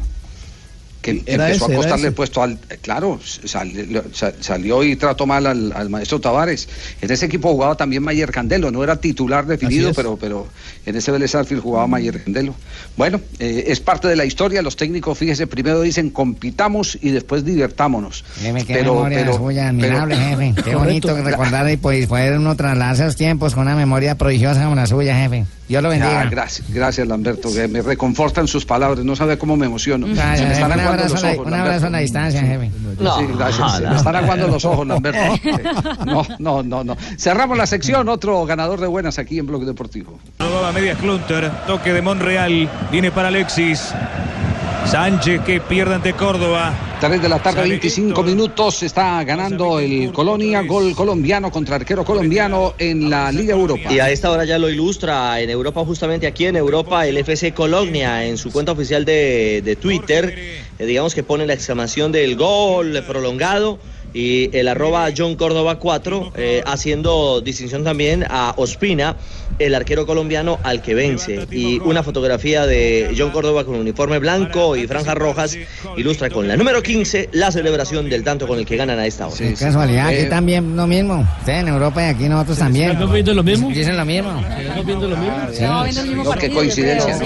Que 1.02 1.24
Era 1.26 1.48
empezó 1.48 1.66
ese, 1.66 1.74
a 1.74 1.78
costarle 1.78 2.12
puesto 2.12 2.42
al. 2.44 2.58
Claro, 2.82 3.20
sal- 3.46 4.04
sal- 4.14 4.36
salió 4.42 4.84
y 4.84 4.96
trató 4.98 5.26
mal 5.26 5.46
al, 5.48 5.72
al 5.74 5.90
maestro 5.90 6.20
Tavares. 6.20 6.68
En 7.02 7.10
ese 7.10 7.26
equipo 7.28 7.50
jugaba 7.54 7.76
también 7.76 8.04
Mayer 8.04 8.32
Candelo, 8.32 8.70
no 8.72 8.84
era 8.84 8.98
titular 8.98 9.46
definido, 9.46 9.94
pero, 9.94 10.18
pero 10.18 10.48
en 10.86 10.96
ese 10.98 11.12
Vélez 11.12 11.32
Sarsfield 11.32 11.64
jugaba 11.64 11.88
Mayer 11.88 12.22
Candelo. 12.24 12.54
Bueno, 12.98 13.22
eh, 13.40 13.66
es 13.68 13.80
parte 13.80 14.08
de 14.10 14.16
la 14.18 14.26
historia. 14.26 14.62
Los 14.62 14.76
técnicos, 14.76 15.18
fíjese, 15.18 15.48
primero 15.48 15.82
dicen 15.82 16.10
compitamos 16.10 16.98
y 17.02 17.12
después 17.12 17.46
divertámonos. 17.46 18.26
Deme 18.42 18.66
qué 18.66 18.74
Pero- 18.74 18.96
memoria 18.96 19.20
pero- 19.20 19.38
suya, 19.38 19.74
pero- 19.80 19.98
admirable, 20.00 20.16
jefe. 20.18 20.54
Qué 20.64 20.76
bonito 20.76 21.08
Correcto. 21.10 21.30
recordar 21.32 21.70
y 21.72 21.78
pues, 21.78 22.08
poder 22.08 22.38
uno 22.38 22.56
trasladarse 22.56 23.04
a 23.04 23.06
los 23.06 23.16
tiempos 23.16 23.54
con 23.56 23.64
una 23.64 23.76
memoria 23.76 24.16
prodigiosa 24.18 24.64
como 24.64 24.76
la 24.76 24.86
suya, 24.86 25.16
jefe. 25.16 25.46
Dios 25.70 25.84
lo 25.84 25.90
bendiga. 25.90 26.22
Ah, 26.22 26.26
gracias, 26.30 26.68
gracias 26.74 27.08
Lamberto, 27.08 27.54
que 27.54 27.68
me 27.68 27.84
reconfortan 27.84 28.48
sus 28.48 28.66
palabras, 28.66 29.06
no 29.06 29.16
sabe 29.16 29.38
cómo 29.38 29.56
me 29.56 29.68
emociono. 29.68 30.08
Gracias, 30.08 30.40
Se 30.40 30.46
me 30.46 30.54
están 30.54 30.72
aguando 30.94 31.04
abrazo, 31.04 31.14
los 31.16 31.24
a 31.24 31.28
la, 31.28 31.34
ojos, 31.34 31.48
un 31.48 31.54
abrazo 31.54 31.88
a 31.88 31.90
la 31.90 31.98
distancia, 32.00 32.42
jefe. 32.42 32.72
sí, 32.98 33.34
gracias. 33.38 33.82
Me 33.82 33.96
están 33.96 34.16
aguando 34.16 34.48
los 34.48 34.66
ojos, 34.66 34.88
Lamberto. 34.88 35.20
No, 36.06 36.26
no, 36.40 36.64
no, 36.64 36.84
no. 36.84 36.98
Cerramos 37.18 37.58
la 37.58 37.66
sección, 37.66 38.10
otro 38.10 38.46
ganador 38.46 38.80
de 38.80 38.88
buenas 38.88 39.20
aquí 39.20 39.40
en 39.40 39.48
Blog 39.48 39.66
Deportivo. 39.66 40.20
Rodaba 40.40 40.72
media 40.72 40.96
Clunter, 40.96 41.52
toque 41.68 41.94
de 41.94 42.02
Monreal, 42.02 42.70
viene 42.92 43.12
para 43.12 43.28
Alexis. 43.28 43.94
Sánchez 44.90 45.42
que 45.46 45.62
pierde 45.62 45.94
ante 45.94 46.14
Córdoba. 46.14 46.74
3 47.00 47.22
de 47.22 47.30
la 47.30 47.38
tarde, 47.38 47.62
25 47.62 48.24
minutos, 48.24 48.82
está 48.82 49.24
ganando 49.24 49.80
el 49.80 50.12
Colonia, 50.12 50.64
gol 50.64 50.96
colombiano 50.96 51.52
contra 51.52 51.76
arquero 51.76 52.04
colombiano 52.04 52.74
en 52.80 53.08
la 53.08 53.32
Liga 53.32 53.54
Europa. 53.54 53.94
Y 53.94 54.00
a 54.00 54.10
esta 54.10 54.32
hora 54.32 54.46
ya 54.46 54.58
lo 54.58 54.68
ilustra 54.68 55.40
en 55.40 55.52
Europa, 55.52 55.86
justamente 55.86 56.26
aquí 56.26 56.48
en 56.48 56.56
Europa, 56.56 57.06
el 57.06 57.18
FC 57.18 57.54
Colonia 57.54 58.26
en 58.26 58.38
su 58.38 58.52
cuenta 58.52 58.72
oficial 58.72 59.06
de, 59.06 59.62
de 59.64 59.76
Twitter. 59.76 60.34
eh, 60.80 60.86
digamos 60.88 61.14
que 61.14 61.22
pone 61.22 61.46
la 61.46 61.54
exclamación 61.54 62.12
del 62.12 62.36
gol 62.36 63.04
prolongado 63.08 63.78
y 64.14 64.56
el 64.58 64.68
arroba 64.68 65.10
John 65.16 65.36
Córdoba 65.36 65.80
4, 65.80 66.34
eh, 66.36 66.64
haciendo 66.66 67.42
distinción 67.42 67.84
también 67.84 68.26
a 68.30 68.54
Ospina, 68.58 69.16
el 69.60 69.76
arquero 69.76 70.06
colombiano 70.06 70.60
al 70.64 70.82
que 70.82 70.96
vence. 70.96 71.48
Y 71.52 71.80
una 71.80 72.04
fotografía 72.04 72.66
de 72.66 73.14
John 73.18 73.32
Córdoba 73.32 73.66
con 73.66 73.76
uniforme 73.76 74.20
blanco 74.20 74.76
y 74.76 74.88
franjas 74.88 75.16
rojas 75.16 75.58
ilustra 75.98 76.30
con 76.30 76.48
la 76.48 76.58
número 76.58 76.82
15 76.82 77.30
la 77.34 77.52
celebración 77.52 78.10
del 78.10 78.24
tanto 78.24 78.48
con 78.48 78.60
el 78.60 78.66
que 78.66 78.78
ganan 78.78 79.00
a 79.00 79.06
esta 79.06 79.28
hora. 79.28 79.38
Qué 79.38 79.54
casualidad, 79.54 80.08
aquí 80.08 80.30
también 80.30 80.76
lo 80.76 80.88
mismo. 80.88 81.28
Ustedes 81.40 81.62
en 81.62 81.68
Europa 81.68 82.04
y 82.04 82.06
aquí 82.08 82.30
nosotros 82.30 82.58
también. 82.58 82.92
¿Estamos 82.92 83.14
viendo 83.14 83.34
lo 83.34 83.44
mismo? 83.44 83.70
Dicen 83.70 83.98
lo 83.98 84.06
mismo. 84.06 84.44
¿Estamos 84.58 84.86
viendo 84.86 85.08
lo 85.08 85.18
mismo? 85.18 86.24
No, 86.24 86.32
qué 86.34 86.50
coincidencia. 86.50 87.18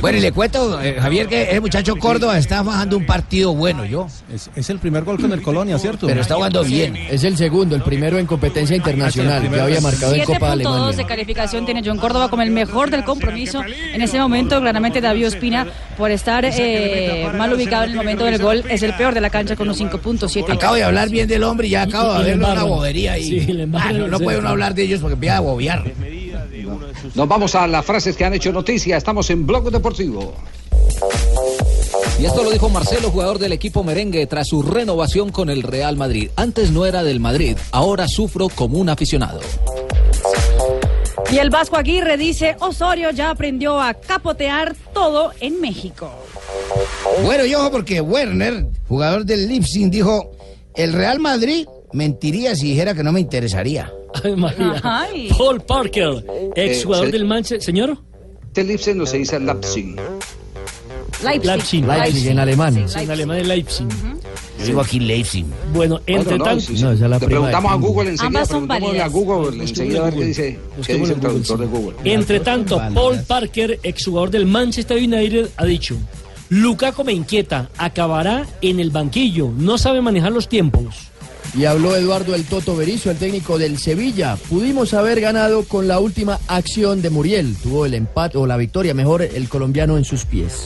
Bueno, 0.00 0.18
y 0.18 0.20
le 0.20 0.32
cuento, 0.32 0.80
eh, 0.80 0.96
Javier, 1.00 1.26
que 1.26 1.50
el 1.50 1.60
muchacho 1.60 1.96
Córdoba 1.96 2.38
está 2.38 2.62
bajando 2.62 2.96
un 2.96 3.06
partido 3.06 3.54
bueno, 3.54 3.84
yo. 3.84 4.06
Es, 4.32 4.50
es 4.54 4.70
el 4.70 4.78
primer 4.78 5.04
gol 5.04 5.20
con 5.20 5.32
el 5.32 5.42
Colonia, 5.42 5.78
¿cierto? 5.78 6.06
Pero 6.06 6.21
está 6.22 6.34
jugando 6.36 6.64
bien. 6.64 6.96
Es 6.96 7.24
el 7.24 7.36
segundo, 7.36 7.76
el 7.76 7.82
primero 7.82 8.18
en 8.18 8.26
competencia 8.26 8.74
internacional. 8.76 9.50
Ya 9.50 9.64
había 9.64 9.80
marcado 9.80 10.14
en 10.14 10.24
Copa 10.24 10.38
7.2 10.48 10.52
Alemania. 10.52 10.96
de 10.96 11.04
calificación 11.06 11.64
tiene 11.64 11.82
John 11.84 11.98
Córdoba 11.98 12.28
como 12.28 12.42
el 12.42 12.50
mejor 12.50 12.90
del 12.90 13.04
compromiso. 13.04 13.62
En 13.92 14.00
ese 14.02 14.18
momento, 14.18 14.60
claramente 14.60 15.00
David 15.00 15.28
Ospina, 15.28 15.66
por 15.96 16.10
estar 16.10 16.44
eh, 16.44 17.28
mal 17.36 17.52
ubicado 17.52 17.84
en 17.84 17.90
el 17.90 17.96
momento 17.96 18.24
del 18.24 18.38
gol, 18.40 18.64
es 18.68 18.82
el 18.82 18.94
peor 18.94 19.14
de 19.14 19.20
la 19.20 19.30
cancha 19.30 19.56
con 19.56 19.68
un 19.68 19.74
5.7. 19.74 20.50
Acabo 20.52 20.74
de 20.76 20.84
hablar 20.84 21.08
bien 21.10 21.28
del 21.28 21.42
hombre 21.44 21.66
y 21.68 21.70
ya 21.70 21.82
acabo 21.82 22.14
de 22.14 22.24
ver 22.24 22.38
una 22.38 22.64
bobería 22.64 23.12
ahí. 23.12 23.40
Sí, 23.40 23.68
Ah, 23.74 23.92
no, 23.92 24.18
puede 24.18 24.38
uno 24.38 24.48
hablar 24.48 24.74
de 24.74 24.82
ellos 24.84 25.00
porque 25.00 25.14
empieza 25.14 25.36
a 25.36 25.40
bobear. 25.40 25.84
Nos 27.14 27.28
vamos 27.28 27.54
a 27.54 27.66
las 27.66 27.84
frases 27.84 28.16
que 28.16 28.24
han 28.24 28.34
hecho 28.34 28.52
noticia. 28.52 28.96
Estamos 28.96 29.28
en 29.30 29.46
Blog 29.46 29.70
Deportivo. 29.70 30.34
Y 32.22 32.26
esto 32.26 32.44
lo 32.44 32.50
dijo 32.52 32.68
Marcelo, 32.68 33.10
jugador 33.10 33.40
del 33.40 33.52
equipo 33.52 33.82
merengue, 33.82 34.24
tras 34.28 34.46
su 34.46 34.62
renovación 34.62 35.32
con 35.32 35.50
el 35.50 35.64
Real 35.64 35.96
Madrid. 35.96 36.30
Antes 36.36 36.70
no 36.70 36.86
era 36.86 37.02
del 37.02 37.18
Madrid, 37.18 37.56
ahora 37.72 38.06
sufro 38.06 38.48
como 38.48 38.78
un 38.78 38.88
aficionado. 38.88 39.40
Y 41.32 41.38
el 41.38 41.50
Vasco 41.50 41.76
Aguirre 41.76 42.16
dice, 42.16 42.54
Osorio 42.60 43.10
ya 43.10 43.30
aprendió 43.30 43.80
a 43.80 43.94
capotear 43.94 44.76
todo 44.94 45.32
en 45.40 45.60
México. 45.60 46.10
Bueno, 47.24 47.44
y 47.44 47.54
ojo 47.56 47.72
porque 47.72 48.00
Werner, 48.00 48.66
jugador 48.86 49.24
del 49.24 49.48
Leipzig, 49.48 49.90
dijo, 49.90 50.30
el 50.76 50.92
Real 50.92 51.18
Madrid 51.18 51.66
mentiría 51.92 52.54
si 52.54 52.68
dijera 52.68 52.94
que 52.94 53.02
no 53.02 53.10
me 53.12 53.18
interesaría. 53.20 53.92
Ay, 54.22 54.36
María. 54.36 54.80
Ay. 54.84 55.28
Paul 55.36 55.60
Parker, 55.62 56.24
ex 56.54 56.84
jugador 56.84 57.06
Eh, 57.08 57.10
se- 57.10 57.16
del 57.18 57.24
Manchester. 57.26 57.62
Señor. 57.62 57.98
Este 58.46 58.64
Lipsen 58.64 58.98
no 58.98 59.06
se 59.06 59.16
dice 59.16 59.40
Leipzig. 59.40 59.96
Leipzig. 61.22 61.46
Leipzig. 61.46 61.84
Leipzig, 61.84 62.28
en 62.28 62.38
alemán. 62.38 62.88
Sí, 62.88 62.98
en 63.00 63.10
alemán 63.10 63.36
de 63.38 63.44
Leipzig. 63.44 63.86
Yo 64.58 64.66
digo 64.66 64.80
aquí 64.80 65.00
Leipzig. 65.00 65.44
Bueno, 65.72 66.00
entre 66.06 66.38
no, 66.38 66.44
tanto. 66.44 66.60
sí, 66.60 66.76
sí. 66.76 66.82
No, 66.82 66.92
esa 66.92 67.04
es 67.04 67.10
la 67.10 67.18
preguntamos 67.18 67.72
a. 67.72 67.74
Google 67.76 68.10
enseguida, 68.10 68.26
Ambas 68.26 68.48
son 68.48 68.68
preguntémosle 68.68 69.00
a 69.00 69.08
válidas. 69.08 69.12
Google 69.12 69.62
enseguida 69.62 70.00
a 70.00 70.04
ver 70.04 70.14
qué 70.14 70.24
dice, 70.24 70.58
qué 70.86 70.94
dice 70.94 71.12
el 71.12 71.20
traductor 71.20 71.58
de 71.58 71.66
Google. 71.66 71.96
Entre 72.04 72.40
tanto, 72.40 72.80
Paul 72.94 73.20
Parker, 73.26 73.80
exjugador 73.82 74.30
del 74.30 74.46
Manchester 74.46 74.96
United, 74.98 75.48
ha 75.56 75.64
dicho: 75.64 75.96
Lukaku 76.48 77.02
me 77.04 77.12
inquieta, 77.12 77.70
acabará 77.78 78.46
en 78.60 78.78
el 78.78 78.90
banquillo, 78.90 79.50
no 79.56 79.78
sabe 79.78 80.00
manejar 80.00 80.32
los 80.32 80.48
tiempos. 80.48 81.11
Y 81.54 81.66
habló 81.66 81.94
Eduardo 81.94 82.34
El 82.34 82.44
Toto 82.44 82.74
Berizzo, 82.76 83.10
el 83.10 83.18
técnico 83.18 83.58
del 83.58 83.78
Sevilla. 83.78 84.36
Pudimos 84.48 84.94
haber 84.94 85.20
ganado 85.20 85.64
con 85.64 85.86
la 85.86 85.98
última 86.00 86.38
acción 86.48 87.02
de 87.02 87.10
Muriel. 87.10 87.54
Tuvo 87.62 87.84
el 87.84 87.92
empate 87.92 88.38
o 88.38 88.46
la 88.46 88.56
victoria, 88.56 88.94
mejor 88.94 89.20
el 89.22 89.48
colombiano 89.50 89.98
en 89.98 90.04
sus 90.04 90.24
pies. 90.24 90.62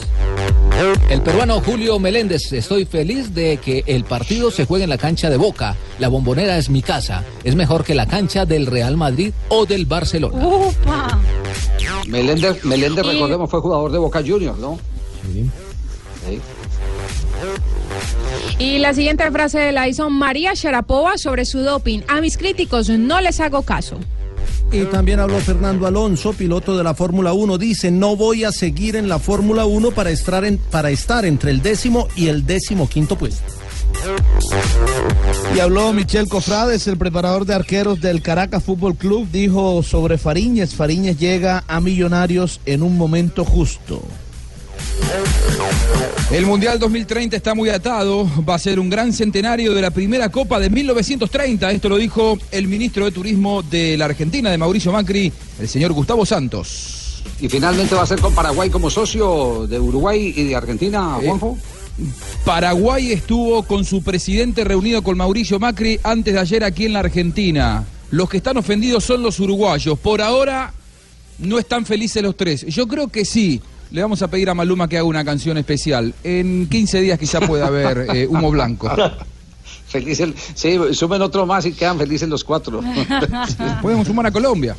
El 1.09 1.21
peruano 1.23 1.59
Julio 1.59 1.99
Meléndez, 1.99 2.53
estoy 2.53 2.85
feliz 2.85 3.33
de 3.33 3.57
que 3.57 3.83
el 3.87 4.05
partido 4.05 4.49
se 4.49 4.65
juegue 4.65 4.85
en 4.85 4.89
la 4.89 4.97
cancha 4.97 5.29
de 5.29 5.35
Boca. 5.35 5.75
La 5.99 6.07
bombonera 6.07 6.57
es 6.57 6.69
mi 6.69 6.81
casa. 6.81 7.23
Es 7.43 7.55
mejor 7.55 7.83
que 7.83 7.93
la 7.95 8.05
cancha 8.05 8.45
del 8.45 8.65
Real 8.67 8.95
Madrid 8.95 9.33
o 9.49 9.65
del 9.65 9.85
Barcelona. 9.85 10.37
Upa. 10.47 11.19
Meléndez, 12.07 12.63
Meléndez 12.63 13.03
Y- 13.05 13.09
recordemos, 13.09 13.49
fue 13.49 13.59
jugador 13.59 13.91
de 13.91 13.97
Boca 13.97 14.19
Juniors, 14.25 14.59
¿no? 14.59 14.79
Sí. 15.33 15.49
Y 18.59 18.79
la 18.79 18.93
siguiente 18.93 19.29
frase 19.31 19.71
la 19.71 19.87
hizo 19.87 20.09
María 20.09 20.53
Sharapova 20.55 21.17
sobre 21.17 21.45
su 21.45 21.59
doping. 21.59 21.99
A 22.07 22.21
mis 22.21 22.37
críticos 22.37 22.89
no 22.89 23.21
les 23.21 23.39
hago 23.39 23.61
caso. 23.61 23.99
Y 24.71 24.83
también 24.85 25.19
habló 25.19 25.37
Fernando 25.39 25.85
Alonso, 25.87 26.33
piloto 26.33 26.75
de 26.75 26.83
la 26.83 26.93
Fórmula 26.93 27.33
1. 27.33 27.57
Dice, 27.57 27.91
no 27.91 28.15
voy 28.15 28.43
a 28.43 28.51
seguir 28.51 28.95
en 28.95 29.07
la 29.07 29.19
Fórmula 29.19 29.65
1 29.65 29.91
para 29.91 30.09
estar, 30.09 30.43
en- 30.43 30.57
para 30.57 30.89
estar 30.89 31.23
entre 31.25 31.51
el 31.51 31.61
décimo 31.61 32.07
y 32.15 32.27
el 32.27 32.45
décimo 32.45 32.89
quinto 32.89 33.15
puesto. 33.17 33.43
Y 35.55 35.59
habló 35.59 35.93
Michel 35.93 36.27
Cofrades, 36.27 36.87
el 36.87 36.97
preparador 36.97 37.45
de 37.45 37.53
arqueros 37.53 38.01
del 38.01 38.21
Caracas 38.21 38.63
Fútbol 38.63 38.95
Club, 38.95 39.27
dijo 39.31 39.81
sobre 39.83 40.17
Fariñez, 40.17 40.75
Fariñez 40.75 41.17
llega 41.17 41.63
a 41.67 41.79
Millonarios 41.79 42.59
en 42.65 42.83
un 42.83 42.97
momento 42.97 43.45
justo. 43.45 44.01
El 46.31 46.45
Mundial 46.45 46.77
2030 46.77 47.37
está 47.37 47.55
muy 47.55 47.69
atado, 47.69 48.29
va 48.47 48.55
a 48.55 48.59
ser 48.59 48.79
un 48.79 48.89
gran 48.89 49.13
centenario 49.13 49.73
de 49.73 49.81
la 49.81 49.91
primera 49.91 50.29
Copa 50.29 50.59
de 50.59 50.69
1930, 50.69 51.71
esto 51.71 51.87
lo 51.87 51.97
dijo 51.97 52.37
el 52.51 52.67
ministro 52.67 53.05
de 53.05 53.11
Turismo 53.11 53.63
de 53.63 53.95
la 53.97 54.05
Argentina, 54.05 54.51
de 54.51 54.57
Mauricio 54.57 54.91
Macri, 54.91 55.31
el 55.59 55.69
señor 55.69 55.93
Gustavo 55.93 56.25
Santos. 56.25 57.23
Y 57.39 57.47
finalmente 57.47 57.95
va 57.95 58.03
a 58.03 58.05
ser 58.05 58.19
con 58.19 58.35
Paraguay 58.35 58.69
como 58.69 58.89
socio 58.89 59.67
de 59.67 59.79
Uruguay 59.79 60.33
y 60.35 60.43
de 60.43 60.55
Argentina, 60.55 61.17
Eh, 61.21 61.27
Juanjo. 61.27 61.57
Paraguay 62.43 63.11
estuvo 63.11 63.63
con 63.63 63.85
su 63.85 64.03
presidente 64.03 64.63
reunido 64.63 65.01
con 65.01 65.17
Mauricio 65.17 65.59
Macri 65.59 65.99
antes 66.03 66.33
de 66.33 66.39
ayer 66.39 66.63
aquí 66.63 66.85
en 66.85 66.93
la 66.93 66.99
Argentina. 66.99 67.85
Los 68.11 68.29
que 68.29 68.37
están 68.37 68.57
ofendidos 68.57 69.03
son 69.03 69.23
los 69.23 69.39
uruguayos. 69.39 69.97
Por 69.99 70.21
ahora 70.21 70.73
no 71.39 71.57
están 71.57 71.85
felices 71.85 72.21
los 72.21 72.35
tres. 72.37 72.65
Yo 72.67 72.87
creo 72.87 73.07
que 73.07 73.25
sí. 73.25 73.61
Le 73.91 74.01
vamos 74.01 74.21
a 74.21 74.27
pedir 74.27 74.49
a 74.49 74.53
Maluma 74.53 74.87
que 74.87 74.97
haga 74.97 75.05
una 75.05 75.23
canción 75.23 75.57
especial. 75.57 76.13
En 76.23 76.67
15 76.67 77.01
días 77.01 77.19
quizá 77.19 77.39
pueda 77.39 77.67
haber 77.67 78.07
eh, 78.13 78.27
humo 78.27 78.51
blanco. 78.51 78.89
Felices, 79.87 80.29
sí, 80.53 80.77
sumen 80.91 81.21
otro 81.21 81.45
más 81.45 81.65
y 81.65 81.71
quedan 81.71 81.97
felices 81.97 82.27
los 82.27 82.43
cuatro. 82.43 82.81
Podemos 83.81 84.05
sumar 84.05 84.25
a 84.27 84.31
Colombia. 84.31 84.75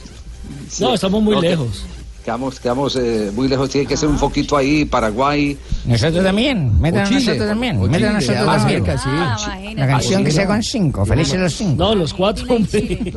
No, 0.81 0.93
estamos 0.93 1.23
muy 1.23 1.41
lejos. 1.41 1.85
Quedamos, 2.25 2.61
quedamos 2.61 2.95
eh, 2.97 3.31
muy 3.35 3.49
lejos, 3.49 3.71
tiene 3.71 3.87
que 3.87 3.97
ser 3.97 4.09
un 4.09 4.19
foquito 4.19 4.55
ahí, 4.57 4.85
Paraguay. 4.85 5.57
Nosotros 5.87 6.23
también, 6.23 6.79
metan 6.79 7.07
a 7.07 7.11
nosotros 7.11 7.49
también, 7.49 7.81
metan 7.91 8.05
a 8.11 8.13
nosotros 8.15 8.45
más 8.47 8.59
también. 8.59 8.85
sí. 8.85 8.93
Ah, 9.07 9.37
La 9.75 9.87
canción 9.87 10.25
que 10.25 10.31
sea 10.31 10.47
con 10.47 10.63
cinco, 10.63 11.07
felices 11.07 11.41
los 11.41 11.55
cinco. 11.55 11.85
No, 11.85 11.95
los 11.95 12.13
cuatro, 12.13 12.45
hombre. 12.55 13.15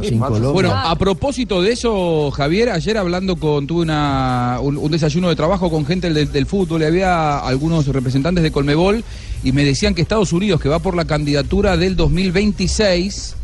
Bueno, 0.54 0.72
a 0.74 0.96
propósito 0.96 1.62
de 1.62 1.74
eso, 1.74 2.32
Javier, 2.32 2.70
ayer 2.70 2.98
hablando 2.98 3.36
con, 3.36 3.68
tuve 3.68 3.82
una, 3.82 4.60
un, 4.62 4.78
un 4.78 4.92
desayuno 4.92 5.28
de 5.28 5.36
trabajo 5.36 5.70
con 5.70 5.86
gente 5.86 6.10
del, 6.10 6.32
del 6.32 6.46
fútbol 6.46 6.82
y 6.82 6.86
había 6.86 7.40
algunos 7.40 7.88
representantes 7.88 8.44
de 8.44 8.52
Colmebol 8.52 9.04
y 9.44 9.52
me 9.52 9.66
decían 9.66 9.94
que 9.94 10.02
Estados 10.04 10.32
Unidos, 10.32 10.62
que 10.62 10.70
va 10.70 10.80
por 10.80 10.96
la 10.96 11.04
candidatura 11.04 11.76
del 11.76 11.98
2026, 11.98 13.36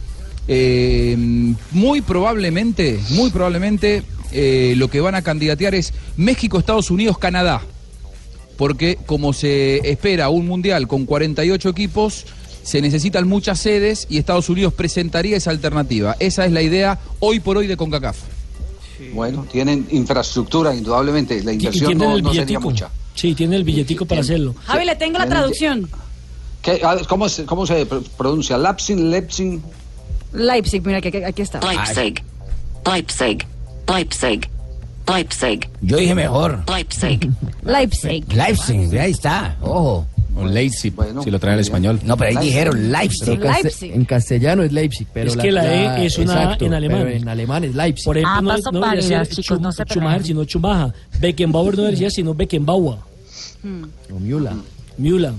eh, 0.48 1.18
muy 1.72 2.02
probablemente, 2.02 3.00
muy 3.10 3.32
probablemente 3.32 4.04
eh, 4.32 4.74
lo 4.78 4.90
que 4.90 5.00
van 5.02 5.16
a 5.16 5.22
candidatear 5.22 5.76
es 5.76 5.94
México, 6.18 6.58
Estados 6.60 6.90
Unidos, 6.92 7.18
Canadá. 7.18 7.62
porque 8.58 8.98
como 9.06 9.34
se 9.34 9.88
espera 9.90 10.30
un 10.30 10.48
mundial 10.48 10.88
con 10.88 11.06
48 11.06 11.70
equipos, 11.70 12.26
se 12.64 12.82
necesitan 12.82 13.28
muchas 13.28 13.60
sedes 13.60 14.08
y 14.10 14.18
Estados 14.18 14.50
Unidos 14.50 14.74
presentaría 14.74 15.38
esa 15.38 15.52
alternativa. 15.52 16.16
Esa 16.20 16.46
es 16.46 16.52
la 16.52 16.62
idea 16.64 17.00
hoy 17.20 17.40
por 17.40 17.56
hoy 17.58 17.68
de 17.68 17.78
CONCACAF. 17.78 18.18
Bueno, 19.14 19.46
tienen 19.52 19.88
infraestructura, 19.92 20.74
indudablemente. 20.76 21.44
La 21.44 21.54
inversión 21.54 21.98
no, 21.98 22.20
no 22.20 22.34
sería 22.34 22.60
mucha. 22.60 22.90
Sí, 23.14 23.36
tiene 23.36 23.56
el 23.58 23.64
billetico 23.64 24.06
para 24.06 24.22
hacerlo. 24.22 24.56
Javi, 24.66 24.86
le 24.86 24.96
tengo 24.96 25.20
la 25.20 25.28
traducción. 25.28 25.88
¿Qué? 26.64 26.82
¿Cómo, 27.08 27.30
se, 27.30 27.46
¿Cómo 27.46 27.66
se 27.68 27.88
pr- 27.88 28.04
pronuncia? 28.18 28.58
Leipzig, 28.58 28.98
Leipzig. 28.98 29.60
Leipzig, 30.34 30.82
mira, 30.84 31.00
que, 31.00 31.12
que- 31.12 31.26
aquí 31.26 31.44
está. 31.44 31.60
Leipzig. 31.62 32.24
Leipzig. 32.86 33.46
Leipzig. 33.88 34.50
Leipzig. 35.08 35.70
Yo 35.82 35.98
dije 35.98 36.14
mejor. 36.16 36.64
Leipzig. 36.68 37.30
Leipzig. 37.64 38.34
Leipzig, 38.34 39.00
ahí 39.00 39.12
está, 39.12 39.56
ojo. 39.62 40.06
O 40.36 40.46
Leipzig, 40.46 40.94
si 41.24 41.32
lo 41.32 41.40
trae 41.40 41.56
al 41.56 41.62
español. 41.62 42.00
No, 42.04 42.16
pero 42.16 42.38
ahí 42.38 42.46
dijeron 42.46 42.92
Leipzig. 42.92 43.40
caste- 43.40 43.92
en 43.96 44.06
castellano 44.06 44.62
es 44.62 44.72
Leipzig, 44.72 45.08
pero 45.12 45.32
es 45.32 45.38
que 45.38 45.52
la, 45.52 45.66
E 46.02 46.06
es 46.06 46.18
una 46.20 46.34
exacto, 46.44 46.66
A 46.66 46.68
en 46.68 46.74
alemán. 46.76 47.00
pero 47.06 47.16
en 47.18 47.28
alemán 47.30 47.64
es 47.64 47.74
Leipzig. 47.74 48.06
Por 48.06 48.18
ejemplo, 48.20 48.42
no, 48.56 48.58
son 48.62 48.74
no 48.76 48.80
debería 48.82 49.02
válidas, 49.02 49.28
ser 49.30 49.36
chicos, 49.38 49.58
Schum- 49.58 49.62
no 49.62 49.72
se 49.72 49.84
Schumacher, 49.86 50.24
sino 50.26 50.44
Schumacher. 50.44 50.94
Beckenbauer 51.20 51.76
no 51.78 51.84
debería, 51.86 52.10
sino 52.12 52.36
Beckenbauer. 52.36 52.98
O 54.14 54.20
Müller. 54.20 54.54
Müller. 55.00 55.34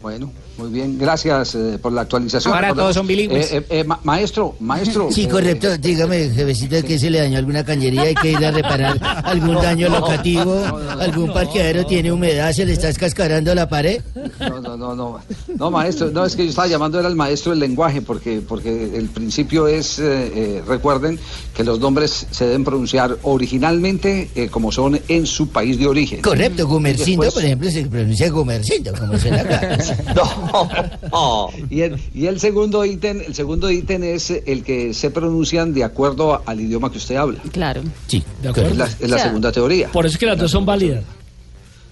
Bueno, 0.00 0.30
muy 0.58 0.70
bien. 0.70 0.96
Gracias 0.96 1.56
eh, 1.56 1.76
por 1.82 1.92
la 1.92 2.02
actualización. 2.02 2.54
Ahora 2.54 2.72
todos 2.72 2.94
son 2.94 3.06
bilingües. 3.06 3.52
Eh, 3.52 3.56
eh, 3.56 3.64
eh, 3.80 3.84
ma- 3.84 3.98
maestro, 4.04 4.54
maestro. 4.60 5.08
Sí, 5.10 5.24
eh, 5.24 5.28
correcto. 5.28 5.76
Dígame, 5.76 6.30
jefecito, 6.30 6.80
que 6.84 6.98
se 7.00 7.10
le 7.10 7.18
dañó 7.18 7.38
alguna 7.38 7.64
cañería. 7.64 8.02
Hay 8.02 8.14
que 8.14 8.30
ir 8.30 8.44
a 8.44 8.52
reparar 8.52 8.96
algún 9.24 9.56
daño 9.56 9.88
locativo. 9.88 10.54
Algún 11.00 11.32
parqueadero 11.32 11.84
tiene 11.84 12.12
humedad, 12.12 12.52
se 12.52 12.64
le 12.64 12.74
está 12.74 12.88
escascarando 12.90 13.52
la 13.56 13.68
pared. 13.68 14.00
No, 14.38 14.60
no, 14.60 14.76
no, 14.76 14.94
no. 14.94 15.18
No, 15.56 15.70
maestro, 15.72 16.10
no, 16.12 16.24
es 16.24 16.36
que 16.36 16.44
yo 16.44 16.50
estaba 16.50 16.68
llamando 16.68 17.00
era 17.00 17.08
el 17.08 17.16
maestro 17.16 17.50
del 17.50 17.58
lenguaje, 17.58 18.00
porque, 18.00 18.40
porque 18.46 18.96
el 18.96 19.08
principio 19.08 19.66
es, 19.66 19.98
eh, 19.98 20.04
eh, 20.34 20.62
recuerden, 20.66 21.18
que 21.56 21.64
los 21.64 21.80
nombres 21.80 22.26
se 22.30 22.44
deben 22.46 22.62
pronunciar 22.62 23.16
originalmente 23.22 24.30
eh, 24.36 24.48
como 24.48 24.70
son 24.70 25.00
en 25.08 25.26
su 25.26 25.48
país 25.48 25.76
de 25.78 25.88
origen. 25.88 26.22
Correcto, 26.22 26.68
Gumercindo, 26.68 27.24
después- 27.24 27.34
por 27.34 27.44
ejemplo, 27.44 27.68
se 27.70 27.84
pronuncia 27.86 28.30
Gumercindo, 28.30 28.92
como 28.94 29.18
suena 29.18 29.40
acá. 29.40 29.76
Y 31.70 31.80
el, 31.82 32.00
y 32.14 32.26
el 32.26 32.40
segundo 32.40 32.84
ítem, 32.84 33.20
el 33.26 33.34
segundo 33.34 33.70
ítem 33.70 34.02
es 34.04 34.30
el 34.30 34.62
que 34.62 34.94
se 34.94 35.10
pronuncian 35.10 35.72
de 35.74 35.84
acuerdo 35.84 36.42
al 36.46 36.60
idioma 36.60 36.90
que 36.90 36.98
usted 36.98 37.16
habla. 37.16 37.40
Claro. 37.52 37.82
Sí, 38.06 38.22
de 38.42 38.48
acuerdo. 38.48 38.70
Es 38.70 38.76
la, 38.76 38.84
es 38.86 39.00
la 39.00 39.16
O 39.16 39.18
sea, 39.18 39.26
segunda 39.28 39.52
teoría. 39.52 39.88
Por 39.90 40.06
eso 40.06 40.14
es 40.14 40.18
que 40.18 40.26
las 40.26 40.38
dos 40.38 40.50
son 40.50 40.64
válidas. 40.66 41.04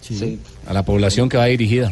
Sí. 0.01 0.39
A 0.67 0.73
la 0.73 0.85
población 0.85 1.29
que 1.29 1.37
va 1.37 1.47
dirigida. 1.47 1.91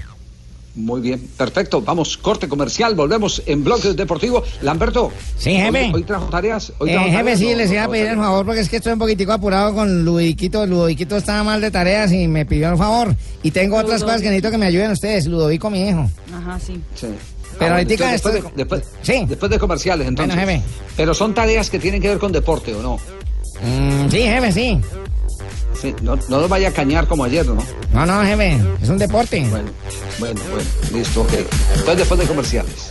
Muy 0.76 1.00
bien, 1.00 1.20
perfecto. 1.36 1.80
Vamos, 1.82 2.16
corte 2.16 2.48
comercial, 2.48 2.96
volvemos 2.96 3.40
en 3.46 3.62
Bloque 3.62 3.92
Deportivo. 3.92 4.42
Lamberto. 4.62 5.12
Sí, 5.38 5.52
jefe. 5.54 5.84
Hoy, 5.86 5.92
hoy 5.94 6.02
trajo 6.02 6.24
tareas. 6.26 6.72
Hoy 6.78 6.90
Eh, 6.90 6.92
trajo 6.94 7.06
jefe, 7.06 7.18
tareas, 7.18 7.38
sí, 7.38 7.50
¿no? 7.52 7.56
les 7.58 7.70
iba 7.72 7.84
a 7.84 7.88
pedir 7.88 8.06
el 8.06 8.16
favor 8.16 8.44
porque 8.44 8.60
es 8.60 8.68
que 8.68 8.76
estoy 8.78 8.92
un 8.94 8.98
poquitico 8.98 9.32
apurado 9.32 9.72
con 9.72 10.04
Ludoviquito. 10.04 10.66
Ludoviquito 10.66 11.16
estaba 11.16 11.44
mal 11.44 11.60
de 11.60 11.70
tareas 11.70 12.10
y 12.10 12.26
me 12.26 12.44
pidió 12.44 12.70
el 12.70 12.76
favor. 12.76 13.14
Y 13.44 13.52
tengo 13.52 13.76
otras 13.76 14.00
Ludovico. 14.00 14.06
cosas 14.06 14.22
que 14.22 14.28
necesito 14.30 14.50
que 14.50 14.58
me 14.58 14.66
ayuden 14.66 14.90
ustedes. 14.90 15.26
Ludovico, 15.26 15.70
mi 15.70 15.88
hijo. 15.88 16.10
Ajá, 16.36 16.58
sí. 16.58 16.80
Sí. 16.96 17.06
Pero 17.56 17.74
Ah, 17.74 17.78
ahorita 17.78 17.94
bueno, 17.96 18.14
esto- 18.16 18.32
después, 18.32 18.52
de, 18.52 18.56
después, 18.56 19.28
después 19.28 19.50
de 19.52 19.58
comerciales, 19.60 20.08
entonces. 20.08 20.34
Bueno, 20.34 20.50
jefe. 20.50 20.62
Pero 20.96 21.14
son 21.14 21.34
tareas 21.34 21.70
que 21.70 21.78
tienen 21.78 22.02
que 22.02 22.08
ver 22.08 22.18
con 22.18 22.32
deporte, 22.32 22.74
¿o 22.74 22.82
no? 22.82 22.96
Mm, 23.62 24.10
sí, 24.10 24.18
jefe, 24.22 24.50
sí. 24.50 24.80
Sí, 25.80 25.94
no, 26.02 26.16
no 26.28 26.40
los 26.40 26.48
vaya 26.48 26.68
a 26.68 26.72
cañar 26.72 27.06
como 27.06 27.24
ayer, 27.24 27.46
¿no? 27.46 27.58
No, 27.92 28.06
no, 28.06 28.22
jefe. 28.24 28.58
Es 28.82 28.88
un 28.88 28.98
deporte. 28.98 29.40
Bueno, 29.50 29.70
bueno, 30.18 30.40
bueno. 30.50 30.68
Listo, 30.92 31.22
ok. 31.22 31.32
Entonces, 31.32 31.96
después 31.98 32.20
de 32.20 32.26
comerciales. 32.26 32.90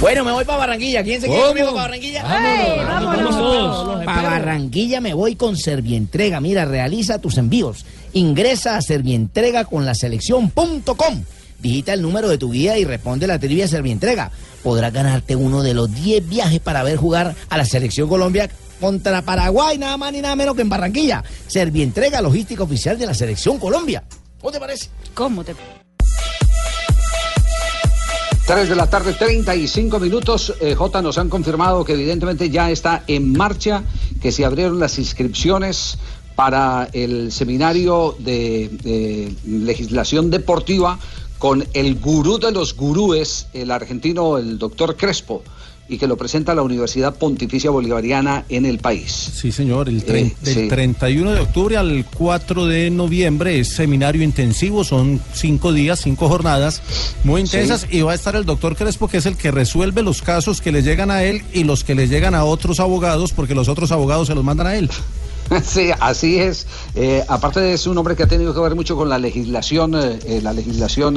Bueno, 0.00 0.24
me 0.24 0.32
voy 0.32 0.44
para 0.44 0.58
Barranquilla. 0.58 1.04
¿Quién 1.04 1.20
se 1.20 1.28
quiere 1.28 1.42
conmigo 1.44 1.68
para 1.68 1.82
Barranquilla? 1.82 2.22
Vámonos, 2.24 2.86
vámonos 2.86 3.36
todos. 3.36 4.04
Para 4.04 4.22
Barranquilla 4.22 5.00
me 5.00 5.14
voy 5.14 5.36
con 5.36 5.56
Servientrega. 5.56 6.40
Mira, 6.40 6.64
realiza 6.64 7.20
tus 7.20 7.38
envíos. 7.38 7.84
Ingresa 8.12 8.76
a 8.76 8.82
Servientrega 8.82 9.64
con 9.64 9.86
la 9.86 9.94
selección.com. 9.94 11.22
Digita 11.60 11.92
el 11.92 12.02
número 12.02 12.28
de 12.28 12.38
tu 12.38 12.50
guía 12.50 12.76
y 12.78 12.84
responde 12.84 13.28
la 13.28 13.38
trivia 13.38 13.68
Servientrega. 13.68 14.32
Podrás 14.64 14.92
ganarte 14.92 15.36
uno 15.36 15.62
de 15.62 15.74
los 15.74 15.94
10 15.94 16.28
viajes 16.28 16.58
para 16.58 16.82
ver 16.82 16.96
jugar 16.96 17.36
a 17.48 17.56
la 17.56 17.64
selección 17.64 18.08
Colombia 18.08 18.50
contra 18.82 19.22
Paraguay, 19.22 19.78
nada 19.78 19.96
más 19.96 20.12
ni 20.12 20.20
nada 20.20 20.34
menos 20.34 20.56
que 20.56 20.62
en 20.62 20.68
Barranquilla. 20.68 21.22
Servientrega, 21.46 22.20
logística 22.20 22.64
oficial 22.64 22.98
de 22.98 23.06
la 23.06 23.14
selección 23.14 23.56
Colombia. 23.60 24.02
¿Cómo 24.40 24.50
te 24.50 24.58
parece? 24.58 24.88
¿Cómo 25.14 25.44
te.? 25.44 25.54
3 28.44 28.68
de 28.68 28.74
la 28.74 28.90
tarde, 28.90 29.12
35 29.12 30.00
minutos. 30.00 30.54
Eh, 30.60 30.74
J 30.74 31.00
nos 31.00 31.16
han 31.16 31.28
confirmado 31.28 31.84
que 31.84 31.92
evidentemente 31.92 32.50
ya 32.50 32.72
está 32.72 33.04
en 33.06 33.32
marcha, 33.32 33.84
que 34.20 34.32
se 34.32 34.44
abrieron 34.44 34.80
las 34.80 34.98
inscripciones 34.98 35.96
para 36.34 36.88
el 36.92 37.30
seminario 37.30 38.16
de, 38.18 38.68
de 38.82 39.32
legislación 39.46 40.28
deportiva 40.28 40.98
con 41.42 41.66
el 41.74 41.96
gurú 41.98 42.38
de 42.38 42.52
los 42.52 42.76
gurúes, 42.76 43.48
el 43.52 43.72
argentino, 43.72 44.38
el 44.38 44.60
doctor 44.60 44.96
Crespo, 44.96 45.42
y 45.88 45.98
que 45.98 46.06
lo 46.06 46.16
presenta 46.16 46.54
la 46.54 46.62
Universidad 46.62 47.16
Pontificia 47.16 47.68
Bolivariana 47.68 48.44
en 48.48 48.64
el 48.64 48.78
país. 48.78 49.10
Sí, 49.10 49.50
señor, 49.50 49.88
el 49.88 50.04
Eh, 50.06 50.32
del 50.40 50.54
sí. 50.54 50.68
31 50.68 51.32
de 51.32 51.40
octubre 51.40 51.76
al 51.76 52.06
4 52.16 52.66
de 52.66 52.90
noviembre 52.90 53.58
es 53.58 53.70
seminario 53.70 54.22
intensivo, 54.22 54.84
son 54.84 55.20
cinco 55.34 55.72
días, 55.72 55.98
cinco 56.00 56.28
jornadas 56.28 56.80
muy 57.24 57.40
intensas 57.40 57.88
y 57.90 58.02
va 58.02 58.12
a 58.12 58.14
estar 58.14 58.36
el 58.36 58.44
doctor 58.44 58.76
Crespo 58.76 59.08
que 59.08 59.16
es 59.16 59.26
el 59.26 59.36
que 59.36 59.50
resuelve 59.50 60.04
los 60.04 60.22
casos 60.22 60.60
que 60.60 60.70
le 60.70 60.84
llegan 60.84 61.10
a 61.10 61.24
él 61.24 61.42
y 61.52 61.64
los 61.64 61.82
que 61.82 61.96
le 61.96 62.06
llegan 62.06 62.36
a 62.36 62.44
otros 62.44 62.78
abogados 62.78 63.32
porque 63.32 63.56
los 63.56 63.66
otros 63.68 63.90
abogados 63.90 64.28
se 64.28 64.36
los 64.36 64.44
mandan 64.44 64.68
a 64.68 64.76
él. 64.76 64.88
Sí, 65.64 65.90
así 66.00 66.38
es. 66.38 66.66
Eh, 66.94 67.24
aparte 67.28 67.72
es 67.72 67.86
un 67.86 67.96
hombre 67.98 68.16
que 68.16 68.22
ha 68.22 68.26
tenido 68.26 68.54
que 68.54 68.60
ver 68.60 68.74
mucho 68.74 68.96
con 68.96 69.08
la 69.08 69.18
legislación, 69.18 69.94
eh, 69.94 70.18
eh, 70.24 70.40
la 70.42 70.52
legislación 70.52 71.12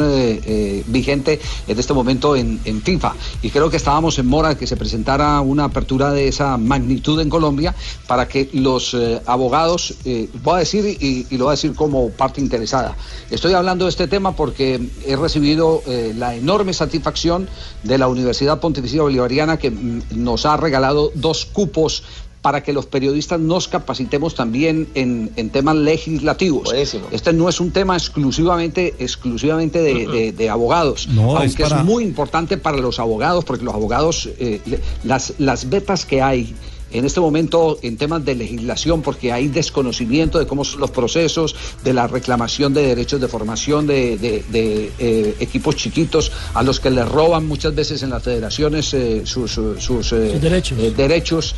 vigente 0.88 1.40
en 1.68 1.80
este 1.80 1.94
momento 1.94 2.36
en, 2.36 2.60
en 2.66 2.82
FIFA. 2.82 3.14
Y 3.42 3.50
creo 3.50 3.70
que 3.70 3.78
estábamos 3.78 4.18
en 4.20 4.28
mora 4.28 4.50
de 4.50 4.58
que 4.58 4.68
se 4.68 4.78
presentara 4.78 5.40
una 5.42 5.66
apertura 5.66 6.12
de 6.12 6.28
esa 6.28 6.58
magnitud 6.58 7.20
en 7.22 7.30
Colombia 7.30 7.76
para 8.08 8.28
que 8.28 8.50
los 8.54 8.96
abogados, 9.26 9.96
voy 10.44 10.56
a 10.56 10.58
decir 10.58 10.86
y, 10.86 11.28
y 11.30 11.38
lo 11.38 11.46
voy 11.46 11.52
a 11.52 11.56
decir 11.56 11.74
como 11.74 12.10
parte 12.10 12.42
interesada. 12.42 12.96
Estoy 13.30 13.54
hablando 13.54 13.86
de 13.86 13.90
este 13.90 14.08
tema 14.08 14.36
porque 14.36 14.90
he 15.06 15.16
recibido 15.16 15.82
la 16.16 16.36
enorme 16.36 16.74
satisfacción 16.74 17.48
de 17.84 17.98
la 17.98 18.08
Universidad 18.08 18.60
Pontificia 18.60 19.02
Bolivariana 19.02 19.58
que 19.58 19.72
mm, 19.72 20.02
nos 20.12 20.46
ha 20.46 20.58
regalado 20.58 21.12
dos 21.16 21.46
cupos 21.46 22.04
para 22.46 22.62
que 22.62 22.74
los 22.74 22.86
periodistas 22.86 23.40
nos 23.40 23.68
capacitemos 23.68 24.36
también 24.36 24.88
en, 24.94 25.32
en 25.36 25.50
temas 25.50 25.76
legislativos. 25.78 26.72
Este 27.12 27.34
no 27.34 27.50
es 27.50 27.60
un 27.60 27.72
tema 27.72 27.96
exclusivamente, 27.98 28.94
exclusivamente 29.00 29.80
de, 29.82 30.06
de- 30.06 30.32
de 30.32 30.50
abogados, 30.52 31.08
No, 31.08 31.38
aunque 31.38 31.64
es, 31.64 31.70
para- 31.70 31.84
muy 31.84 32.04
importante 32.04 32.58
para 32.58 32.78
los 32.78 33.00
abogados, 33.00 33.46
porque 33.46 33.66
los 33.66 33.74
abogados, 33.74 34.30
eh, 34.38 34.62
las, 35.04 35.34
las 35.40 35.70
vetas 35.72 36.06
que 36.06 36.22
hay 36.22 36.54
en 36.92 37.04
este 37.06 37.20
momento 37.20 37.78
en 37.82 37.98
temas 37.98 38.24
de 38.24 38.36
legislación, 38.36 39.02
porque 39.02 39.32
hay 39.32 39.48
desconocimiento 39.48 40.40
de 40.40 40.48
cómo 40.48 40.64
son 40.64 40.80
los 40.80 40.92
procesos, 40.92 41.56
de 41.84 41.94
la 41.94 42.08
reclamación 42.08 42.74
de 42.74 42.84
derechos 42.88 43.20
de 43.20 43.28
formación 43.28 43.88
de, 43.88 44.18
de- 44.18 44.44
de, 44.50 44.92
eh, 45.00 45.36
equipos 45.40 45.76
chiquitos 45.76 46.32
a 46.54 46.64
los 46.64 46.80
que 46.80 46.90
les 46.92 47.08
roban 47.08 47.46
muchas 47.48 47.74
veces 47.76 48.02
en 48.04 48.10
las 48.12 48.24
federaciones 48.24 48.94
eh, 48.94 49.22
sus, 49.26 49.52
sus, 49.52 49.84
sus, 49.84 50.12
eh, 50.14 50.32
Sus 50.34 50.42
derechos. 50.42 50.78
derechos. 50.98 51.56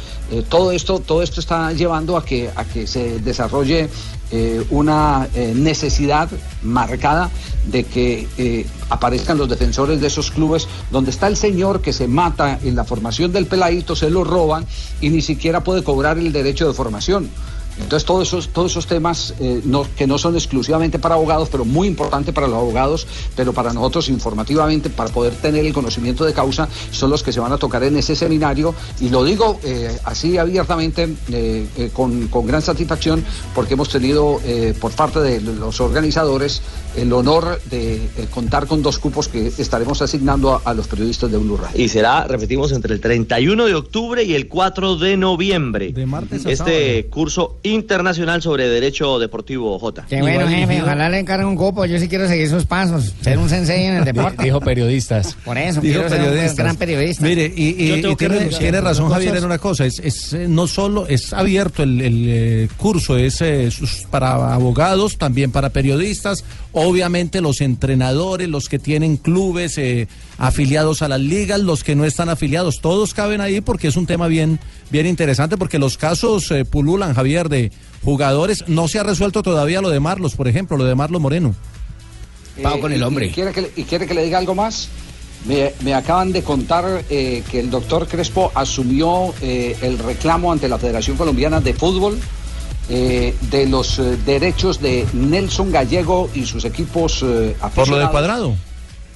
Todo 0.49 0.71
esto, 0.71 0.99
todo 0.99 1.21
esto 1.21 1.39
está 1.39 1.71
llevando 1.73 2.17
a 2.17 2.25
que, 2.25 2.49
a 2.55 2.65
que 2.65 2.87
se 2.87 3.19
desarrolle 3.19 3.89
eh, 4.31 4.65
una 4.71 5.27
eh, 5.33 5.53
necesidad 5.55 6.29
marcada 6.61 7.29
de 7.65 7.83
que 7.85 8.27
eh, 8.37 8.65
aparezcan 8.89 9.37
los 9.37 9.47
defensores 9.47 10.01
de 10.01 10.07
esos 10.07 10.31
clubes 10.31 10.67
donde 10.91 11.11
está 11.11 11.27
el 11.27 11.37
señor 11.37 11.81
que 11.81 11.93
se 11.93 12.07
mata 12.07 12.59
en 12.63 12.75
la 12.75 12.83
formación 12.83 13.31
del 13.31 13.45
peladito, 13.45 13.95
se 13.95 14.09
lo 14.09 14.23
roban 14.23 14.65
y 15.01 15.09
ni 15.09 15.21
siquiera 15.21 15.63
puede 15.63 15.83
cobrar 15.83 16.17
el 16.17 16.31
derecho 16.31 16.67
de 16.67 16.73
formación. 16.73 17.29
Entonces 17.81 18.05
todos 18.05 18.27
esos, 18.27 18.49
todos 18.49 18.71
esos 18.71 18.87
temas 18.87 19.33
eh, 19.39 19.61
no- 19.65 19.85
que 19.95 20.07
no 20.07 20.17
son 20.17 20.35
exclusivamente 20.35 20.99
para 20.99 21.15
abogados, 21.15 21.49
pero 21.51 21.63
muy 21.65 21.87
importante 21.87 22.33
para 22.33 22.47
los 22.47 22.57
abogados, 22.57 23.07
pero 23.35 23.53
para 23.53 23.71
nosotros 23.73 24.09
informativamente, 24.09 24.89
para 24.89 25.11
poder 25.11 25.35
tener 25.35 25.65
el 25.65 25.73
conocimiento 25.73 26.25
de 26.25 26.33
causa, 26.33 26.67
son 26.91 27.09
los 27.09 27.23
que 27.23 27.31
se 27.31 27.39
van 27.39 27.51
a 27.53 27.57
tocar 27.57 27.83
en 27.83 27.97
ese 27.97 28.15
seminario. 28.15 28.73
Y 28.99 29.09
lo 29.09 29.23
digo 29.23 29.59
eh, 29.63 29.97
así 30.05 30.37
abiertamente, 30.37 31.03
eh, 31.31 31.67
eh, 31.77 31.89
con, 31.93 32.27
con 32.27 32.45
gran 32.47 32.61
satisfacción, 32.61 33.23
porque 33.55 33.75
hemos 33.75 33.89
tenido 33.89 34.39
eh, 34.43 34.73
por 34.79 34.91
parte 34.91 35.19
de 35.19 35.41
los 35.41 35.79
organizadores 35.79 36.61
el 36.95 37.13
honor 37.13 37.61
de 37.69 37.95
eh, 37.95 38.27
contar 38.33 38.65
con 38.65 38.81
dos 38.81 38.97
cupos 38.97 39.27
que 39.27 39.47
estaremos 39.57 40.01
asignando 40.01 40.53
a, 40.55 40.61
a 40.65 40.73
los 40.73 40.87
periodistas 40.87 41.31
de 41.31 41.37
Blue 41.37 41.57
Radio. 41.57 41.79
Y 41.81 41.89
será, 41.89 42.25
repetimos, 42.27 42.71
entre 42.71 42.93
el 42.95 42.99
31 43.01 43.65
de 43.65 43.75
octubre 43.75 44.23
y 44.23 44.33
el 44.33 44.47
4 44.47 44.95
de 44.95 45.15
noviembre. 45.17 45.91
De 45.93 46.05
martes 46.05 46.45
a 46.45 46.51
Este 46.51 47.05
curso 47.09 47.57
internacional 47.73 48.41
sobre 48.41 48.67
derecho 48.67 49.19
deportivo 49.19 49.77
J. 49.79 50.05
Qué 50.09 50.21
bueno, 50.21 50.47
jefe. 50.47 50.81
Ojalá 50.81 51.09
le 51.09 51.19
encargue 51.19 51.45
un 51.45 51.55
copo. 51.55 51.85
Yo 51.85 51.99
sí 51.99 52.07
quiero 52.07 52.27
seguir 52.27 52.49
sus 52.49 52.65
pasos. 52.65 53.13
Ser 53.21 53.37
un 53.37 53.49
sensei 53.49 53.85
en 53.85 53.95
el 53.95 54.05
deporte. 54.05 54.43
Dijo 54.43 54.59
periodistas. 54.59 55.35
Por 55.45 55.57
eso, 55.57 55.81
Dijo 55.81 55.93
quiero 56.01 56.09
ser 56.09 56.19
un 56.19 56.25
periodistas. 56.27 56.57
gran 56.57 56.75
periodista. 56.75 57.23
Mire, 57.25 57.51
y, 57.55 58.01
tiene, 58.15 58.81
razón 58.81 59.09
Javier 59.09 59.35
en 59.37 59.45
una 59.45 59.57
cosa, 59.57 59.85
es, 59.85 59.99
es, 59.99 60.33
eh, 60.33 60.47
no 60.47 60.67
solo 60.67 61.07
es 61.07 61.33
abierto 61.33 61.83
el, 61.83 62.01
el, 62.01 62.25
eh, 62.27 62.69
curso, 62.77 63.17
es 63.17 63.41
eh, 63.41 63.69
sus- 63.71 64.05
para 64.09 64.53
abogados, 64.53 65.17
también 65.17 65.51
para 65.51 65.69
periodistas, 65.69 66.43
obviamente 66.71 67.41
los 67.41 67.61
entrenadores, 67.61 68.47
los 68.47 68.69
que 68.69 68.79
tienen 68.79 69.17
clubes 69.17 69.77
eh, 69.77 70.07
afiliados 70.37 71.01
a 71.01 71.07
las 71.07 71.19
ligas, 71.19 71.59
los 71.61 71.83
que 71.83 71.95
no 71.95 72.05
están 72.05 72.29
afiliados, 72.29 72.79
todos 72.81 73.13
caben 73.13 73.41
ahí 73.41 73.61
porque 73.61 73.87
es 73.87 73.95
un 73.97 74.05
tema 74.05 74.27
bien, 74.27 74.59
bien 74.89 75.05
interesante, 75.05 75.57
porque 75.57 75.79
los 75.79 75.97
casos 75.97 76.49
eh, 76.51 76.65
pululan, 76.65 77.13
Javier, 77.13 77.49
de 77.49 77.71
jugadores, 78.03 78.63
no 78.67 78.87
se 78.87 78.99
ha 78.99 79.03
resuelto 79.03 79.43
todavía 79.43 79.81
lo 79.81 79.89
de 79.89 79.99
Marlos, 79.99 80.35
por 80.35 80.47
ejemplo, 80.47 80.77
lo 80.77 80.85
de 80.85 80.95
Marlos 80.95 81.21
Moreno. 81.21 81.55
Eh, 82.57 82.63
y- 82.97 82.99
¿Y 83.27 83.31
quiere, 83.33 83.51
que, 83.51 83.61
le- 83.61 83.71
y 83.75 83.83
quiere 83.83 84.07
que 84.07 84.13
le 84.13 84.23
diga 84.23 84.37
algo 84.37 84.55
más? 84.55 84.89
Me, 85.45 85.73
me 85.81 85.93
acaban 85.93 86.31
de 86.31 86.41
contar 86.43 87.03
eh, 87.09 87.43
que 87.51 87.59
el 87.59 87.69
doctor 87.69 88.07
Crespo 88.07 88.51
asumió 88.55 89.33
eh, 89.41 89.77
el 89.81 89.99
reclamo 89.99 90.51
ante 90.51 90.67
la 90.67 90.79
Federación 90.79 91.15
Colombiana 91.15 91.61
de 91.61 91.73
Fútbol 91.73 92.19
eh, 92.89 93.35
de 93.51 93.67
los 93.67 93.99
eh, 93.99 94.17
derechos 94.25 94.81
de 94.81 95.05
Nelson 95.13 95.71
Gallego 95.71 96.29
y 96.33 96.45
sus 96.45 96.65
equipos 96.65 97.21
eh, 97.23 97.55
Por 97.75 97.87
lo 97.87 97.97
de 97.97 98.09
cuadrado. 98.09 98.55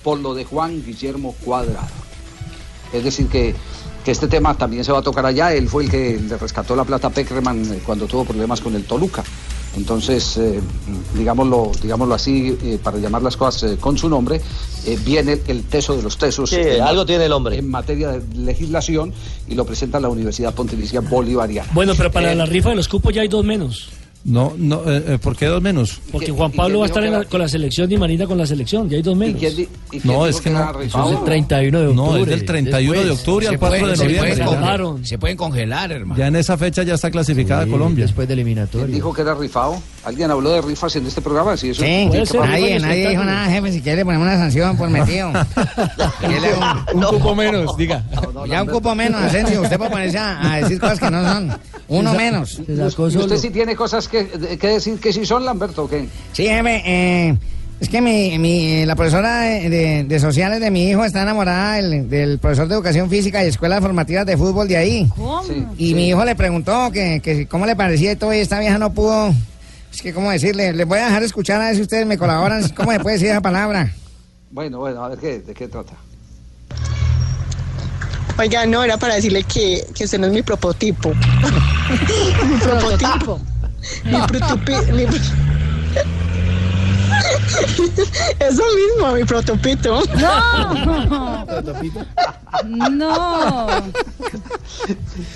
por 0.04 0.20
lo 0.20 0.36
de 0.36 0.46
Juan 0.46 0.84
Guillermo 0.86 1.34
Cuadrado. 1.44 1.88
Es 2.94 3.04
decir, 3.04 3.28
que, 3.28 3.56
que 4.04 4.12
este 4.12 4.28
tema 4.28 4.58
también 4.58 4.84
se 4.84 4.92
va 4.92 5.00
a 5.00 5.02
tocar 5.02 5.26
allá. 5.26 5.54
Él 5.54 5.68
fue 5.70 5.84
el 5.84 5.92
que 5.92 6.20
le 6.20 6.38
rescató 6.38 6.76
la 6.76 6.84
plata 6.84 7.08
a 7.08 7.10
Peckerman 7.12 7.62
eh, 7.74 7.80
cuando 7.86 8.08
tuvo 8.08 8.26
problemas 8.26 8.60
con 8.62 8.76
el 8.76 8.84
Toluca. 8.86 9.24
Entonces, 9.78 10.36
eh, 10.38 10.60
digámoslo, 11.16 11.72
digámoslo 11.82 12.14
así, 12.16 12.58
eh, 12.64 12.78
para 12.84 12.98
llamar 12.98 13.22
las 13.22 13.38
cosas 13.38 13.72
eh, 13.72 13.78
con 13.80 13.98
su 13.98 14.10
nombre, 14.10 14.42
eh, 14.86 15.00
viene 15.06 15.40
el 15.48 15.64
teso 15.64 15.96
de 15.96 16.04
los 16.04 16.18
tesos. 16.18 16.50
Sí, 16.50 16.58
en- 16.58 16.82
algo 16.82 17.06
tiene 17.06 17.26
el 17.26 17.32
hombre. 17.32 17.58
En 17.58 17.70
materia 17.70 18.10
de 18.12 18.38
legislación 18.38 19.14
y 19.48 19.56
lo 19.56 19.66
presenta 19.66 20.00
la 20.00 20.10
Universidad 20.10 20.54
Pontificia 20.54 21.00
Bolivariana. 21.02 21.70
Bueno, 21.74 21.94
pero 21.96 22.12
para 22.12 22.32
Eh, 22.34 22.36
la 22.36 22.46
rifa 22.46 22.70
de 22.70 22.76
los 22.76 22.88
cupos 22.88 23.14
ya 23.14 23.22
hay 23.22 23.28
dos 23.30 23.46
menos. 23.46 23.90
No, 24.24 24.54
no, 24.56 24.82
eh, 24.86 25.04
eh, 25.08 25.18
¿por 25.20 25.36
qué 25.36 25.48
dos 25.48 25.62
menos? 25.64 26.00
Porque 26.12 26.30
Juan 26.32 26.52
Pablo 26.52 26.80
va 26.80 26.86
a 26.86 26.88
estar 26.88 27.04
en 27.04 27.12
la- 27.14 27.24
con 27.26 27.40
la 27.42 27.48
selección 27.48 27.92
y 27.92 27.98
Marina 27.98 28.28
con 28.28 28.38
la 28.38 28.46
selección. 28.46 28.88
Ya 28.88 28.98
hay 28.98 29.02
dos 29.02 29.18
menos. 29.18 29.42
No, 30.04 30.28
es 30.28 30.40
que 30.40 30.52
no. 30.52 30.80
Eso 30.80 31.10
es 31.12 31.18
el 31.18 31.24
31 31.26 31.80
de 31.80 31.94
No, 31.96 32.04
octubre. 32.04 32.22
es 32.22 32.28
del 32.30 32.46
31 32.46 32.92
de 33.00 33.06
Después. 33.06 33.20
octubre 33.20 33.48
al 33.48 33.54
Se 33.54 33.58
4 33.60 33.88
de 33.88 33.96
se 33.96 34.04
noviembre. 34.04 35.06
Se 35.06 35.18
pueden 35.18 35.38
congelar, 35.38 35.92
hermano. 35.92 36.20
Ya 36.20 36.28
en 36.28 36.36
esa 36.36 36.56
fecha 36.56 36.84
ya 36.84 36.94
está 36.94 37.10
clasificada 37.10 37.66
Colombia. 37.66 38.06
Después 38.06 38.28
de 38.28 38.36
eliminatoria. 38.36 38.86
¿Quién 38.86 38.96
dijo 38.96 39.12
que 39.12 39.22
era 39.24 39.34
rifado? 39.34 39.82
¿Alguien 40.06 40.30
habló 40.32 40.52
de 40.52 40.62
rifas 40.62 40.96
en 40.96 41.08
este 41.08 41.22
programa? 41.22 41.58
Sí, 41.58 41.72
nadie, 41.80 42.80
nadie 42.80 43.10
dijo 43.10 43.24
nada, 43.24 43.50
jefe. 43.50 43.72
Si 43.72 43.82
quiere 43.82 43.98
le 43.98 44.06
ponemos 44.06 44.28
una 44.28 44.38
sanción 44.38 44.78
por 44.78 44.90
metido. 44.90 45.32
Un 46.94 47.02
cupo 47.04 47.36
menos, 47.36 47.76
diga. 47.78 48.04
Ya 48.48 48.64
un 48.64 48.70
cupo 48.70 48.96
menos, 48.96 49.22
Asensio. 49.22 49.62
Usted 49.62 49.78
puede 49.78 49.92
ponerse 49.92 50.18
a, 50.18 50.54
a 50.54 50.58
decir 50.62 50.80
cosas 50.80 51.00
que 51.00 51.10
no 51.12 51.24
son. 51.24 51.52
Uno 51.88 52.14
menos. 52.14 52.60
¿Y 52.68 53.18
usted 53.18 53.38
sí 53.38 53.50
tiene 53.50 53.76
cosas 53.76 54.08
que, 54.12 54.58
que 54.58 54.68
decir 54.68 55.00
que 55.00 55.12
sí 55.14 55.26
son, 55.26 55.44
Lamberto, 55.46 55.86
o 55.86 55.90
qué? 55.90 56.08
Sí, 56.34 56.46
jefe. 56.48 56.84
eh, 56.86 57.38
es 57.80 57.90
que 57.90 58.00
mi, 58.02 58.38
mi- 58.38 58.86
la 58.86 58.96
profesora 58.96 59.40
de, 59.42 59.70
de- 59.70 60.04
de 60.04 60.20
sociales 60.20 60.60
de 60.60 60.70
mi 60.70 60.88
hijo 60.90 61.04
está 61.04 61.24
enamorada 61.24 61.78
del, 61.78 62.08
del 62.10 62.38
profesor 62.38 62.68
de 62.68 62.76
educación 62.76 63.10
física 63.10 63.44
y 63.44 63.48
escuelas 63.48 63.80
formativas 63.82 64.26
de 64.26 64.38
fútbol 64.38 64.68
de 64.68 64.78
ahí. 64.78 65.10
y 65.80 65.96
mi 65.96 66.10
hijo 66.10 66.24
le 66.24 66.36
preguntó 66.36 66.92
que, 66.92 67.20
que 67.22 67.48
cómo 67.48 67.66
le 67.66 67.76
parecía 67.76 68.16
todo, 68.20 68.34
y 68.34 68.38
esta 68.38 68.60
vieja 68.60 68.78
no 68.78 68.94
pudo. 68.94 69.34
Es 69.92 70.02
que, 70.02 70.14
¿cómo 70.14 70.30
decirle? 70.32 70.72
Les 70.74 70.88
voy 70.88 71.00
a 71.00 71.06
dejar 71.06 71.24
escuchar 71.24 71.60
a 71.62 71.66
ver 71.68 71.76
si 71.76 71.82
ustedes 71.82 72.06
me 72.06 72.18
colaboran. 72.18 72.70
¿Cómo 72.70 72.92
se 72.92 73.00
puede 73.00 73.16
decir 73.16 73.30
esa 73.30 73.42
palabra? 73.42 73.92
Bueno, 74.52 74.78
bueno, 74.80 75.04
a 75.04 75.10
ver 75.10 75.18
qué, 75.20 75.40
de 75.40 75.54
qué 75.54 75.68
trata. 75.68 75.94
Oiga, 78.38 78.66
no, 78.66 78.84
era 78.84 78.98
para 78.98 79.16
decirle 79.16 79.44
que, 79.44 79.84
que 79.94 80.06
usted 80.06 80.18
no 80.20 80.28
es 80.28 80.34
mi 80.34 80.42
prototipo. 80.42 81.10
mi 82.50 82.58
prototipo. 82.58 83.40
Mi. 84.06 84.94
Mi... 84.94 85.06
Eso 88.40 88.64
mismo, 88.76 89.12
mi 89.14 89.24
protopito. 89.24 90.02
No. 90.18 91.46
No. 92.92 93.68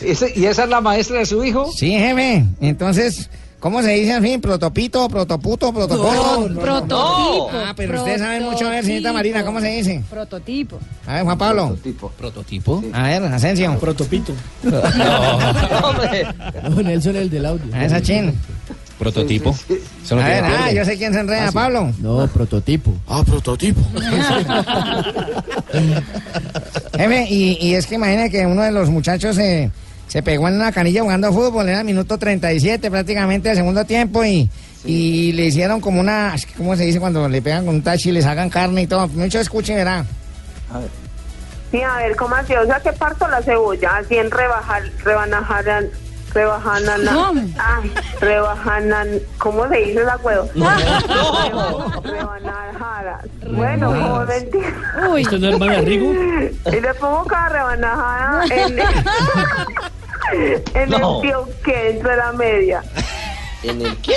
¿Y 0.01 0.45
esa 0.45 0.63
es 0.63 0.69
la 0.69 0.81
maestra 0.81 1.19
de 1.19 1.25
su 1.25 1.43
hijo? 1.43 1.71
Sí, 1.71 1.91
jefe. 1.91 2.45
Entonces, 2.61 3.29
¿cómo 3.65 3.81
se 3.81 3.93
dice 3.93 4.13
al 4.13 4.21
fin? 4.21 4.39
¿Protopito, 4.39 5.09
protoputo, 5.09 5.73
protopoto? 5.73 6.47
No, 6.49 6.61
prototipo. 6.61 7.49
Ah, 7.51 7.73
pero 7.75 7.97
ustedes 7.97 8.21
saben 8.21 8.43
mucho, 8.43 8.67
a 8.67 8.69
ver, 8.69 8.85
señorita 8.85 9.11
Marina, 9.11 9.43
¿cómo 9.43 9.59
se 9.59 9.69
dice? 9.69 10.03
Prototipo. 10.07 10.79
A 11.07 11.15
ver, 11.15 11.23
Juan 11.23 11.37
Pablo. 11.39 11.67
Prototipo. 11.69 12.09
¿Prototipo? 12.15 12.83
A 12.93 13.03
ver, 13.07 13.23
Asensio. 13.23 13.75
Protopito. 13.79 14.33
No, 16.69 16.81
Nelson 16.83 17.15
el 17.15 17.29
del 17.31 17.43
audio. 17.47 17.73
A 17.73 17.85
esa 17.85 17.99
chin. 18.01 18.33
¿Prototipo? 18.99 19.55
No 20.11 20.21
A 20.21 20.27
ver, 20.27 20.43
ah, 20.43 20.71
yo 20.71 20.85
sé 20.85 20.95
quién 20.97 21.11
se 21.11 21.21
enreda, 21.21 21.45
Ah, 21.45 21.47
sí. 21.47 21.53
Pablo. 21.55 21.91
No, 21.99 22.27
prototipo. 22.27 22.93
Ah, 23.07 23.23
prototipo. 23.25 23.81
Jefe, 26.95 27.27
y, 27.29 27.57
y 27.67 27.73
es 27.73 27.87
que 27.87 27.95
imagine 27.95 28.29
que 28.29 28.45
uno 28.45 28.61
de 28.61 28.71
los 28.71 28.89
muchachos 28.91 29.35
se, 29.35 29.71
se 30.07 30.21
pegó 30.23 30.47
en 30.47 30.55
una 30.55 30.71
canilla 30.71 31.01
jugando 31.01 31.33
fútbol, 31.33 31.67
era 31.69 31.79
el 31.79 31.85
minuto 31.85 32.17
37 32.17 32.89
prácticamente 32.89 33.49
del 33.49 33.57
segundo 33.57 33.85
tiempo 33.85 34.23
y, 34.23 34.49
y 34.85 35.31
le 35.33 35.45
hicieron 35.45 35.81
como 35.81 35.99
una, 35.99 36.35
¿cómo 36.57 36.75
se 36.75 36.85
dice 36.85 36.99
cuando 36.99 37.27
le 37.27 37.41
pegan 37.41 37.65
con 37.65 37.75
un 37.75 37.81
tachi 37.81 38.09
y 38.09 38.13
les 38.13 38.25
hagan 38.25 38.49
carne 38.49 38.83
y 38.83 38.87
todo? 38.87 39.07
Mucho 39.09 39.39
escuche 39.39 39.73
y 39.73 39.75
verá. 39.75 40.05
Sí, 41.71 41.81
a 41.81 41.97
ver, 41.97 42.15
¿cómo 42.15 42.35
así? 42.35 42.53
O 42.53 42.65
sea, 42.65 42.79
que 42.79 42.93
parto 42.93 43.27
la 43.27 43.41
cebolla, 43.41 43.97
así 43.97 44.15
en 44.15 44.31
rebajar, 44.31 44.83
rebanajar, 45.03 45.65
rebajanan, 46.35 47.01
rebajanan, 48.19 49.07
¿cómo 49.37 49.67
se 49.69 49.77
dice 49.77 50.03
la 50.03 50.17
huevo? 50.17 50.49
Rebanajadas. 52.03 53.25
Bueno, 53.51 53.87
como 53.89 54.19
mentira. 54.25 54.73
¿Usted 55.17 55.39
no 55.39 55.49
es 55.49 55.59
de? 55.59 56.53
Y 56.65 56.81
le 56.81 56.93
pongo 56.95 57.23
cada 57.25 57.49
rebanajada 57.49 58.43
en, 58.51 58.79
en 60.75 60.89
No. 60.89 61.15
el 61.15 61.21
tío 61.29 61.49
que 61.63 61.75
dentro 61.93 62.09
de 62.11 62.17
la 62.17 62.31
media. 62.33 62.83
¿En 63.63 63.81
el 63.81 63.97
qué? 63.97 64.13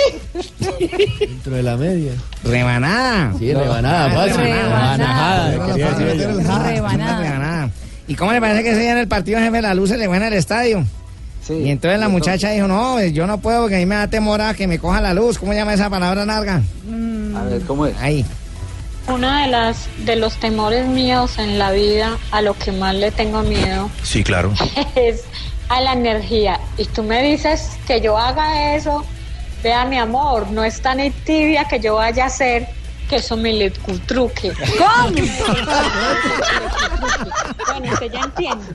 Dentro 1.27 1.53
de 1.55 1.63
la 1.63 1.77
media. 1.77 2.11
Rebanada. 2.43 3.33
Sí, 3.39 3.53
rebanada, 3.53 4.11
fácil. 4.11 4.35
Rebanada. 4.41 5.49
decir 5.51 6.07
ella. 6.07 6.27
Rebanada. 6.27 7.19
Rebanada. 7.21 7.69
¿Y 8.07 8.15
cómo 8.15 8.33
le 8.33 8.41
parece 8.41 8.63
que 8.63 8.71
ese 8.71 8.81
día 8.81 8.91
en 8.91 8.97
el 8.97 9.07
partido 9.07 9.39
jefe 9.39 9.61
la 9.61 9.73
luz 9.73 9.89
se 9.89 9.97
le 9.97 10.07
fue 10.07 10.17
en 10.17 10.23
el 10.23 10.33
y 11.49 11.69
entonces 11.69 11.99
la 11.99 12.09
muchacha 12.09 12.51
dijo, 12.51 12.67
no, 12.67 13.03
yo 13.03 13.25
no 13.27 13.39
puedo 13.39 13.61
porque 13.61 13.75
a 13.77 13.79
mí 13.79 13.85
me 13.85 13.95
da 13.95 14.07
temor 14.07 14.41
a 14.41 14.53
que 14.53 14.67
me 14.67 14.79
coja 14.79 15.01
la 15.01 15.13
luz. 15.13 15.39
¿Cómo 15.39 15.53
llama 15.53 15.73
esa 15.73 15.89
palabra 15.89 16.25
larga? 16.25 16.61
A 17.35 17.43
ver, 17.43 17.61
¿cómo 17.63 17.85
es? 17.85 17.95
Ahí. 17.97 18.25
Uno 19.07 19.31
de 19.41 19.47
las 19.47 19.87
de 20.05 20.15
los 20.15 20.35
temores 20.39 20.87
míos 20.87 21.39
en 21.39 21.57
la 21.57 21.71
vida, 21.71 22.17
a 22.31 22.41
lo 22.41 22.53
que 22.53 22.71
más 22.71 22.93
le 22.93 23.11
tengo 23.11 23.41
miedo, 23.41 23.89
Sí, 24.03 24.23
claro. 24.23 24.53
es 24.95 25.23
a 25.69 25.81
la 25.81 25.93
energía. 25.93 26.59
Y 26.77 26.85
tú 26.85 27.03
me 27.03 27.23
dices 27.23 27.71
que 27.87 28.01
yo 28.01 28.17
haga 28.17 28.75
eso, 28.75 29.03
vea 29.63 29.85
mi 29.85 29.97
amor, 29.97 30.51
no 30.51 30.63
es 30.63 30.81
tan 30.81 30.99
tibia 31.25 31.65
que 31.65 31.79
yo 31.79 31.95
vaya 31.95 32.25
a 32.25 32.27
hacer 32.27 32.67
que 33.09 33.15
eso 33.17 33.35
me 33.35 33.51
le 33.53 33.71
truque. 33.71 34.53
¿Cómo? 34.77 35.09
Bueno, 37.67 37.93
usted 37.93 38.11
ya 38.11 38.19
entiende. 38.21 38.65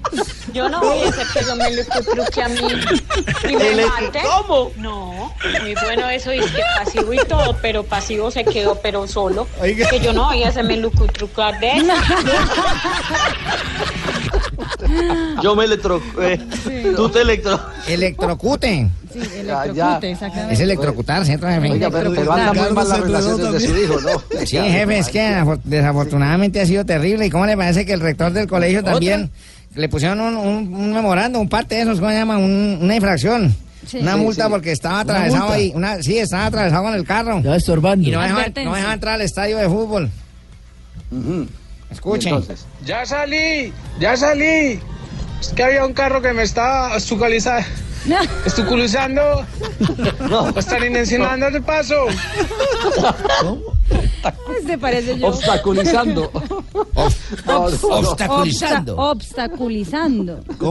Yo 0.53 0.69
no 0.69 0.81
voy 0.81 1.03
a 1.05 1.09
hacer 1.09 1.27
que 1.33 1.39
eso 1.41 1.57
me 1.57 1.71
le 1.71 1.85
truque 1.85 2.43
a 2.43 2.49
mí 2.49 2.61
y 3.49 3.57
me 3.57 3.75
¿Le- 3.75 3.87
mate. 3.87 4.21
cómo? 4.23 4.71
No, 4.77 5.33
muy 5.63 5.75
bueno 5.85 6.09
eso 6.11 6.33
y 6.33 6.41
que 6.41 6.63
pasivo 6.85 7.13
y 7.13 7.19
todo, 7.19 7.57
pero 7.63 7.85
pasivo 7.85 8.31
se 8.31 8.45
quedó, 8.45 8.81
pero 8.81 9.07
solo. 9.07 9.47
Que 9.63 10.01
yo 10.01 10.13
no 10.13 10.27
voy 10.27 10.43
a 10.43 10.49
hacerme 10.49 10.77
trucar 11.13 11.59
de 11.61 11.73
eso. 11.77 11.87
Yo 15.43 15.55
me 15.57 15.65
electro... 15.65 16.01
eh, 16.21 16.39
Tú 16.97 17.09
te 17.09 17.21
electro... 17.23 17.61
Electrocute. 17.89 18.91
Sí, 19.13 19.21
ya. 19.47 19.65
electrocute, 19.65 20.11
exactamente. 20.11 20.55
Es 20.55 20.61
electrocutarse, 20.61 21.27
¿cierto, 21.27 21.47
jefe? 21.47 21.71
Oiga, 21.71 21.91
pero, 21.91 22.13
pero 22.15 22.33
anda 22.33 22.53
muy 22.53 22.73
mal 22.73 22.89
las 22.89 23.01
relaciones 23.01 23.53
de 23.53 23.61
su 23.61 23.77
hijo, 23.77 24.01
¿no? 24.01 24.39
Sí, 24.47 24.57
jefe, 24.59 24.99
es 24.99 25.09
que 25.09 25.21
afo- 25.21 25.61
desafortunadamente 25.65 26.61
ha 26.61 26.67
sido 26.67 26.85
terrible. 26.85 27.27
¿Y 27.27 27.31
cómo 27.31 27.47
le 27.47 27.57
parece 27.57 27.85
que 27.87 27.93
el 27.93 28.01
rector 28.01 28.33
del 28.33 28.47
colegio 28.49 28.83
también 28.83 29.31
le 29.75 29.89
pusieron 29.89 30.21
un, 30.21 30.37
un, 30.37 30.75
un 30.75 30.93
memorando, 30.93 31.39
un 31.41 31.49
parte 31.49 31.75
de 31.77 31.83
esos, 31.83 31.99
¿cómo 32.01 32.11
se 32.11 32.17
llama? 32.17 32.39
Un- 32.39 32.79
una 32.81 32.95
infracción. 32.97 33.55
Sí. 33.87 33.99
Una 33.99 34.15
Sí, 34.15 34.21
multa 34.21 34.45
sí. 34.47 34.51
porque 34.51 34.73
estaba 34.73 35.01
atravesado 35.01 35.53
ahí. 35.53 35.71
Una, 35.75 36.03
sí, 36.03 36.17
estaba 36.19 36.47
atravesado 36.47 36.85
con 36.85 36.95
el 36.95 37.05
carro. 37.05 37.41
Ya 37.43 37.55
estorbando. 37.55 38.09
Y 38.09 38.11
no 38.13 38.21
dejaba, 38.23 38.47
no 38.65 38.75
dejaba 38.75 38.95
entrar 38.95 39.15
al 39.17 39.21
estadio 39.21 39.59
de 39.59 39.69
fútbol. 39.69 40.11
Escuchen. 41.95 42.35
Entonces, 42.35 42.67
Ya 42.85 43.07
salí, 43.07 43.73
ya 43.99 44.17
salí. 44.17 44.79
Es 45.41 45.49
que 45.55 45.63
había 45.63 45.85
un 45.87 45.93
carro 45.93 46.21
que 46.23 46.33
me 46.33 46.43
estaba 46.43 46.97
obstaculizando, 46.97 47.65
¿Estuculizando? 48.47 49.45
¿O 50.55 50.59
están 50.59 50.83
de 51.53 51.61
paso? 51.61 51.95
Este 54.59 54.79
parece 54.79 55.19
yo. 55.19 55.29
Obstaculizando. 55.29 56.31
Obsta- 56.95 57.89
obstaculizando. 57.91 58.97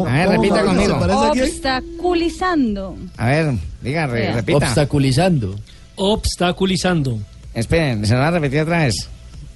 A 0.07 0.11
ver, 0.13 0.29
repita 0.29 0.63
conmigo. 0.63 0.95
Obstaculizando. 0.95 2.95
A 3.17 3.25
ver, 3.27 3.53
diga, 3.81 4.07
re- 4.07 4.33
repita. 4.33 4.57
Obstaculizando. 4.65 5.55
Obstaculizando. 5.95 7.19
Esperen, 7.53 8.05
se 8.05 8.13
lo 8.13 8.19
va 8.19 8.27
a 8.29 8.31
repetir 8.31 8.61
otra 8.61 8.79
vez. 8.79 9.07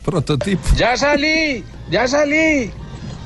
Prototipo. 0.07 0.63
Ya 0.77 0.95
salí, 0.95 1.65
ya 1.91 2.07
salí. 2.07 2.71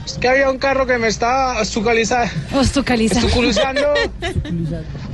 Es 0.03 0.13
que 0.19 0.27
había 0.27 0.49
un 0.49 0.57
carro 0.57 0.87
que 0.87 0.97
me 0.97 1.09
estaba 1.09 1.61
estuculizando. 1.61 2.33
Obstaculizando. 2.55 3.27
Estuculizando. 3.27 3.93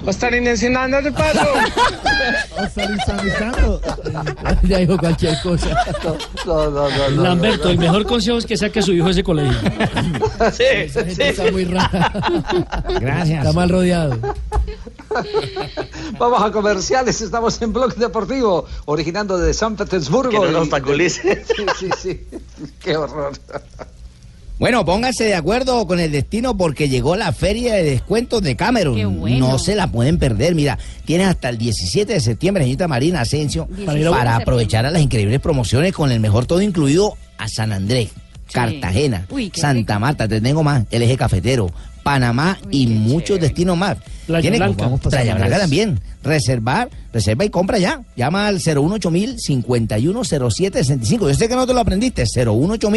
¿O 0.06 0.10
están 0.10 0.34
enseñando 0.36 1.02
de 1.02 1.12
paso? 1.12 1.46
Ya 4.64 4.78
dijo 4.78 4.98
cualquier 4.98 5.36
cosa. 5.44 5.68
No, 6.46 6.70
no, 6.70 6.90
no, 6.90 7.10
no, 7.10 7.24
Lamberto, 7.24 7.70
el 7.70 7.78
mejor 7.80 8.06
consejo 8.06 8.38
es 8.38 8.46
que 8.46 8.56
saque 8.56 8.80
a 8.80 8.82
su 8.82 8.94
hijo 8.94 9.08
de 9.08 9.12
ese 9.12 9.24
colegio. 9.24 9.58
Sí, 10.54 10.64
Esa 10.72 11.04
gente 11.04 11.30
está 11.30 11.52
muy 11.52 11.66
rara. 11.66 12.14
Gracias. 13.02 13.40
Está 13.40 13.52
mal 13.52 13.68
rodeado. 13.68 14.18
Vamos 16.20 16.42
a 16.42 16.52
comerciales, 16.52 17.22
estamos 17.22 17.62
en 17.62 17.74
Blog 17.74 17.96
Deportivo, 17.96 18.66
originando 18.86 19.38
de 19.38 19.54
San 19.54 19.76
Petersburgo. 19.76 20.42
Que 20.42 20.52
no 20.52 20.60
obstaculice. 20.60 21.44
Sí, 21.46 21.66
sí, 21.80 21.90
sí. 22.02 22.22
Qué 22.80 22.98
horror. 22.98 23.34
Bueno, 24.60 24.84
pónganse 24.86 25.26
de 25.26 25.36
acuerdo 25.36 25.86
con 25.86 26.00
el 26.00 26.12
destino 26.12 26.58
porque 26.58 26.90
llegó 26.90 27.16
la 27.16 27.32
feria 27.32 27.76
de 27.76 27.84
descuentos 27.84 28.42
de 28.42 28.56
Cameron. 28.56 28.96
Qué 28.96 29.06
bueno. 29.06 29.50
No 29.50 29.60
se 29.60 29.76
la 29.76 29.92
pueden 29.92 30.18
perder. 30.18 30.56
Mira, 30.56 30.80
tienes 31.06 31.28
hasta 31.28 31.50
el 31.50 31.60
17 31.60 32.12
de 32.12 32.20
septiembre, 32.20 32.64
señorita 32.64 32.88
Marina 32.88 33.22
Asensio, 33.22 33.68
para 34.10 34.36
aprovechar 34.36 34.88
a 34.88 34.92
las 34.92 35.02
increíbles 35.02 35.40
promociones 35.42 35.94
con 35.94 36.12
el 36.12 36.20
mejor 36.20 36.48
todo 36.48 36.62
incluido 36.62 37.16
a 37.38 37.48
San 37.48 37.72
Andrés, 37.72 38.10
Cartagena, 38.52 39.26
Uy, 39.30 39.52
Santa 39.54 40.00
Marta, 40.00 40.28
te 40.28 40.42
tengo 40.42 40.64
más, 40.64 40.84
el 40.92 41.02
eje 41.02 41.18
cafetero, 41.18 41.70
Panamá 42.04 42.58
y 42.72 42.88
muchos 42.88 43.40
destinos 43.40 43.78
más. 43.78 43.98
Playa 44.26 44.42
Tiene- 44.42 44.58
Blanca. 44.58 44.84
Vamos 44.84 45.00
para 45.02 45.18
Playa 45.18 45.36
Blanca 45.36 45.60
también. 45.60 46.00
Reservar, 46.24 46.90
reserva 47.14 47.46
y 47.46 47.50
compra 47.50 47.78
ya. 47.80 48.02
Llama 48.16 48.48
al 48.48 48.60
018 48.60 49.12
510765 49.38 51.30
Yo 51.30 51.36
sé 51.36 51.48
que 51.48 51.56
no 51.56 51.66
te 51.68 51.74
lo 51.74 51.80
aprendiste. 51.80 52.24
018 52.26 52.92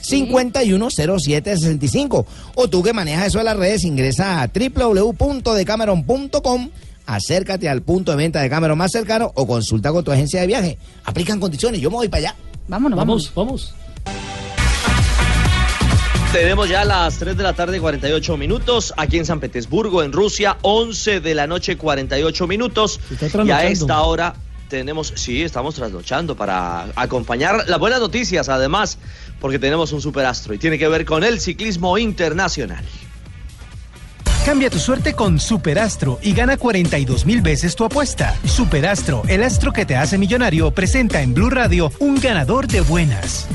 510765 0.00 2.26
O 2.54 2.68
tú 2.68 2.82
que 2.82 2.92
manejas 2.92 3.28
eso 3.28 3.38
de 3.38 3.44
las 3.44 3.56
redes, 3.56 3.84
ingresa 3.84 4.42
a 4.42 4.48
www.decameron.com. 4.48 6.70
Acércate 7.06 7.68
al 7.68 7.82
punto 7.82 8.12
de 8.12 8.16
venta 8.16 8.40
de 8.40 8.48
Cameron 8.48 8.78
más 8.78 8.90
cercano 8.92 9.30
o 9.34 9.46
consulta 9.46 9.92
con 9.92 10.02
tu 10.04 10.10
agencia 10.10 10.40
de 10.40 10.46
viaje. 10.46 10.78
Aplican 11.04 11.38
condiciones. 11.38 11.78
Yo 11.80 11.90
me 11.90 11.96
voy 11.96 12.08
para 12.08 12.28
allá. 12.28 12.34
Vámonos, 12.66 12.96
vamos. 12.96 13.30
Vamos, 13.34 13.34
vamos. 13.34 13.74
Tenemos 16.34 16.68
ya 16.68 16.84
las 16.84 17.16
3 17.18 17.36
de 17.36 17.44
la 17.44 17.52
tarde 17.52 17.78
48 17.78 18.36
minutos 18.36 18.92
aquí 18.96 19.18
en 19.18 19.24
San 19.24 19.38
Petersburgo, 19.38 20.02
en 20.02 20.10
Rusia, 20.10 20.58
11 20.62 21.20
de 21.20 21.32
la 21.32 21.46
noche 21.46 21.76
48 21.76 22.48
minutos. 22.48 22.98
está 23.08 23.44
Y 23.44 23.52
a 23.52 23.64
esta 23.66 24.02
hora 24.02 24.34
tenemos, 24.68 25.12
sí, 25.14 25.44
estamos 25.44 25.76
trasnochando 25.76 26.34
para 26.34 26.88
acompañar 26.96 27.68
las 27.68 27.78
buenas 27.78 28.00
noticias 28.00 28.48
además, 28.48 28.98
porque 29.40 29.60
tenemos 29.60 29.92
un 29.92 30.00
superastro 30.00 30.52
y 30.54 30.58
tiene 30.58 30.76
que 30.76 30.88
ver 30.88 31.04
con 31.04 31.22
el 31.22 31.38
ciclismo 31.38 31.98
internacional. 31.98 32.84
Cambia 34.44 34.70
tu 34.70 34.80
suerte 34.80 35.12
con 35.14 35.38
Superastro 35.38 36.18
y 36.20 36.34
gana 36.34 36.56
42 36.56 37.26
mil 37.26 37.42
veces 37.42 37.76
tu 37.76 37.84
apuesta. 37.84 38.36
Superastro, 38.44 39.22
el 39.28 39.44
astro 39.44 39.72
que 39.72 39.86
te 39.86 39.94
hace 39.94 40.18
millonario, 40.18 40.72
presenta 40.72 41.22
en 41.22 41.32
Blue 41.32 41.48
Radio 41.48 41.92
un 42.00 42.16
ganador 42.20 42.66
de 42.66 42.80
buenas. 42.80 43.46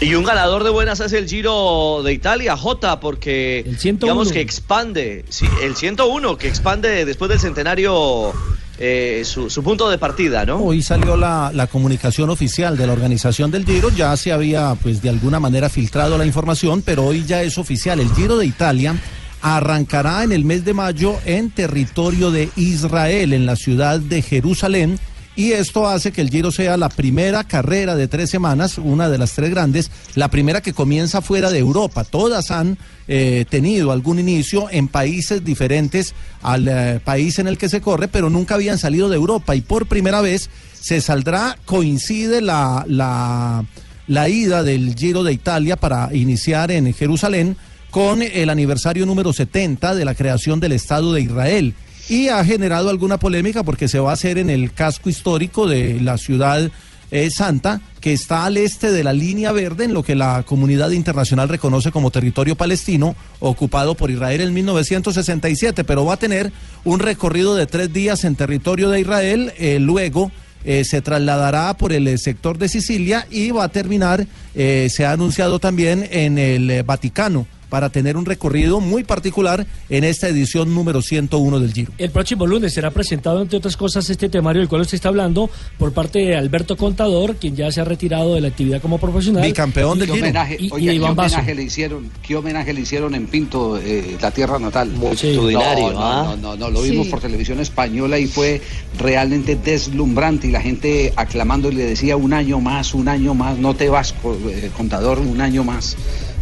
Y 0.00 0.14
un 0.14 0.24
ganador 0.24 0.62
de 0.62 0.70
buenas 0.70 1.00
es 1.00 1.12
el 1.14 1.26
Giro 1.26 2.02
de 2.04 2.12
Italia, 2.12 2.54
J, 2.56 3.00
porque 3.00 3.64
digamos 3.80 4.30
que 4.30 4.40
expande, 4.42 5.24
sí, 5.30 5.46
el 5.62 5.74
101, 5.74 6.36
que 6.36 6.48
expande 6.48 7.06
después 7.06 7.30
del 7.30 7.40
centenario 7.40 8.32
eh, 8.78 9.22
su, 9.24 9.48
su 9.48 9.62
punto 9.62 9.88
de 9.88 9.96
partida, 9.96 10.44
¿no? 10.44 10.58
Hoy 10.58 10.82
salió 10.82 11.16
la, 11.16 11.50
la 11.54 11.66
comunicación 11.66 12.28
oficial 12.28 12.76
de 12.76 12.86
la 12.86 12.92
organización 12.92 13.50
del 13.50 13.64
Giro, 13.64 13.88
ya 13.88 14.14
se 14.18 14.32
había 14.32 14.74
pues 14.82 15.00
de 15.00 15.08
alguna 15.08 15.40
manera 15.40 15.70
filtrado 15.70 16.18
la 16.18 16.26
información, 16.26 16.82
pero 16.82 17.06
hoy 17.06 17.24
ya 17.24 17.42
es 17.42 17.56
oficial. 17.56 17.98
El 17.98 18.12
Giro 18.14 18.36
de 18.36 18.44
Italia 18.44 18.94
arrancará 19.40 20.24
en 20.24 20.32
el 20.32 20.44
mes 20.44 20.66
de 20.66 20.74
mayo 20.74 21.16
en 21.24 21.50
territorio 21.50 22.30
de 22.30 22.50
Israel, 22.56 23.32
en 23.32 23.46
la 23.46 23.56
ciudad 23.56 23.98
de 23.98 24.20
Jerusalén. 24.20 24.98
Y 25.36 25.52
esto 25.52 25.86
hace 25.86 26.12
que 26.12 26.22
el 26.22 26.30
Giro 26.30 26.50
sea 26.50 26.78
la 26.78 26.88
primera 26.88 27.44
carrera 27.44 27.94
de 27.94 28.08
tres 28.08 28.30
semanas, 28.30 28.78
una 28.78 29.10
de 29.10 29.18
las 29.18 29.32
tres 29.32 29.50
grandes, 29.50 29.90
la 30.14 30.30
primera 30.30 30.62
que 30.62 30.72
comienza 30.72 31.20
fuera 31.20 31.50
de 31.50 31.58
Europa. 31.58 32.04
Todas 32.04 32.50
han 32.50 32.78
eh, 33.06 33.44
tenido 33.50 33.92
algún 33.92 34.18
inicio 34.18 34.68
en 34.70 34.88
países 34.88 35.44
diferentes 35.44 36.14
al 36.40 36.66
eh, 36.66 37.00
país 37.04 37.38
en 37.38 37.48
el 37.48 37.58
que 37.58 37.68
se 37.68 37.82
corre, 37.82 38.08
pero 38.08 38.30
nunca 38.30 38.54
habían 38.54 38.78
salido 38.78 39.10
de 39.10 39.16
Europa. 39.16 39.54
Y 39.54 39.60
por 39.60 39.86
primera 39.86 40.22
vez 40.22 40.48
se 40.72 41.02
saldrá, 41.02 41.58
coincide 41.66 42.40
la, 42.40 42.86
la, 42.88 43.62
la 44.06 44.28
ida 44.30 44.62
del 44.62 44.94
Giro 44.94 45.22
de 45.22 45.34
Italia 45.34 45.76
para 45.76 46.14
iniciar 46.14 46.70
en 46.70 46.94
Jerusalén 46.94 47.58
con 47.90 48.22
el 48.22 48.48
aniversario 48.48 49.04
número 49.04 49.34
70 49.34 49.94
de 49.94 50.04
la 50.06 50.14
creación 50.14 50.60
del 50.60 50.72
Estado 50.72 51.12
de 51.12 51.20
Israel 51.20 51.74
y 52.08 52.28
ha 52.28 52.44
generado 52.44 52.90
alguna 52.90 53.18
polémica 53.18 53.62
porque 53.62 53.88
se 53.88 53.98
va 53.98 54.10
a 54.10 54.14
hacer 54.14 54.38
en 54.38 54.50
el 54.50 54.72
casco 54.72 55.08
histórico 55.08 55.66
de 55.66 56.00
la 56.00 56.18
ciudad 56.18 56.70
eh, 57.12 57.30
santa, 57.30 57.80
que 58.00 58.12
está 58.12 58.46
al 58.46 58.56
este 58.56 58.90
de 58.90 59.04
la 59.04 59.12
línea 59.12 59.52
verde, 59.52 59.84
en 59.84 59.94
lo 59.94 60.02
que 60.02 60.16
la 60.16 60.42
comunidad 60.44 60.90
internacional 60.90 61.48
reconoce 61.48 61.92
como 61.92 62.10
territorio 62.10 62.56
palestino, 62.56 63.14
ocupado 63.38 63.94
por 63.94 64.10
Israel 64.10 64.40
en 64.40 64.54
1967, 64.54 65.84
pero 65.84 66.04
va 66.04 66.14
a 66.14 66.18
tener 66.18 66.52
un 66.84 66.98
recorrido 66.98 67.54
de 67.54 67.66
tres 67.66 67.92
días 67.92 68.24
en 68.24 68.34
territorio 68.34 68.90
de 68.90 69.00
Israel, 69.00 69.52
eh, 69.56 69.78
luego 69.78 70.32
eh, 70.64 70.84
se 70.84 71.00
trasladará 71.00 71.76
por 71.76 71.92
el 71.92 72.18
sector 72.18 72.58
de 72.58 72.68
Sicilia 72.68 73.26
y 73.30 73.52
va 73.52 73.64
a 73.64 73.68
terminar, 73.68 74.26
se 74.54 75.04
ha 75.04 75.12
anunciado 75.12 75.60
también 75.60 76.08
en 76.10 76.38
el 76.38 76.82
Vaticano 76.82 77.46
para 77.68 77.90
tener 77.90 78.16
un 78.16 78.24
recorrido 78.24 78.80
muy 78.80 79.04
particular 79.04 79.66
en 79.90 80.04
esta 80.04 80.28
edición 80.28 80.74
número 80.74 81.02
101 81.02 81.60
del 81.60 81.72
Giro. 81.72 81.92
El 81.98 82.10
próximo 82.10 82.46
lunes 82.46 82.72
será 82.74 82.90
presentado, 82.90 83.42
entre 83.42 83.58
otras 83.58 83.76
cosas, 83.76 84.08
este 84.10 84.28
temario 84.28 84.60
del 84.60 84.68
cual 84.68 84.82
usted 84.82 84.94
está 84.94 85.08
hablando 85.08 85.50
por 85.78 85.92
parte 85.92 86.18
de 86.20 86.36
Alberto 86.36 86.76
Contador, 86.76 87.36
quien 87.36 87.56
ya 87.56 87.70
se 87.72 87.80
ha 87.80 87.84
retirado 87.84 88.34
de 88.34 88.40
la 88.40 88.48
actividad 88.48 88.80
como 88.80 88.98
profesional. 88.98 89.42
Bicampeón 89.44 89.98
del 89.98 90.08
¿Qué 90.08 90.14
Giro. 90.14 90.24
homenaje, 90.26 90.56
Y, 90.60 90.70
oiga, 90.72 90.90
¿qué 90.92 90.96
Iván 90.96 91.10
homenaje 91.18 91.54
le 91.54 91.62
hicieron? 91.62 92.10
¿Qué 92.26 92.36
homenaje 92.36 92.72
le 92.72 92.80
hicieron 92.80 93.14
en 93.14 93.26
Pinto, 93.26 93.78
eh, 93.78 94.16
la 94.20 94.30
tierra 94.30 94.58
natal? 94.58 94.90
Multitudinario, 94.90 95.92
No, 95.92 96.00
¿ah? 96.02 96.22
no, 96.24 96.36
no, 96.36 96.56
no, 96.56 96.70
lo 96.70 96.82
vimos 96.82 97.06
Sí. 97.06 97.10
por 97.10 97.20
televisión 97.20 97.60
española 97.60 98.18
y 98.18 98.26
fue 98.26 98.60
realmente 98.98 99.56
deslumbrante 99.56 100.48
y 100.48 100.50
la 100.50 100.60
gente 100.60 101.12
aclamando 101.16 101.70
y 101.70 101.74
le 101.74 101.84
decía 101.84 102.16
un 102.16 102.32
año 102.32 102.60
más, 102.60 102.94
un 102.94 103.08
año 103.08 103.34
más, 103.34 103.58
no 103.58 103.74
te 103.74 103.88
vas, 103.88 104.14
eh, 104.50 104.70
contador, 104.76 105.18
un 105.18 105.40
año 105.40 105.64
más. 105.64 105.96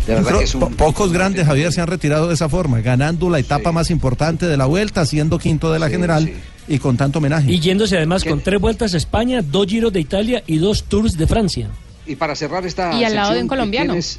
De 0.07 0.14
verdad 0.14 0.24
Pero 0.26 0.38
que 0.38 0.44
es 0.44 0.55
un... 0.55 0.61
po- 0.61 0.70
pocos 0.70 1.12
grandes, 1.12 1.46
Javier, 1.46 1.72
se 1.72 1.80
han 1.80 1.86
retirado 1.86 2.28
de 2.28 2.34
esa 2.34 2.48
forma, 2.48 2.80
ganando 2.80 3.30
la 3.30 3.38
etapa 3.38 3.72
más 3.72 3.90
importante 3.90 4.46
de 4.46 4.57
la 4.57 4.66
vuelta, 4.66 5.07
siendo 5.07 5.38
quinto 5.38 5.72
de 5.72 5.78
la 5.78 5.88
general 5.88 6.30
y 6.68 6.78
con 6.78 6.96
tanto 6.96 7.18
homenaje. 7.18 7.50
Y 7.52 7.61
yéndose 7.61 7.96
además 7.96 8.24
con 8.24 8.40
tres 8.40 8.61
vueltas 8.61 8.94
a 8.94 8.96
España, 8.98 9.40
dos 9.42 9.66
giros 9.66 9.92
de 9.92 10.00
Italia 10.00 10.42
y 10.46 10.59
dos 10.59 10.84
tours 10.84 11.16
de 11.16 11.26
Francia. 11.26 11.70
Y 12.07 12.16
para 12.16 12.36
cerrar 12.36 12.66
esta 12.66 12.92
Y 13.00 13.05
al 13.05 13.14
lado 13.14 13.32
de 13.32 13.40
un 13.40 13.48
colombiano. 13.48 13.92
¿quiénes, 13.92 14.18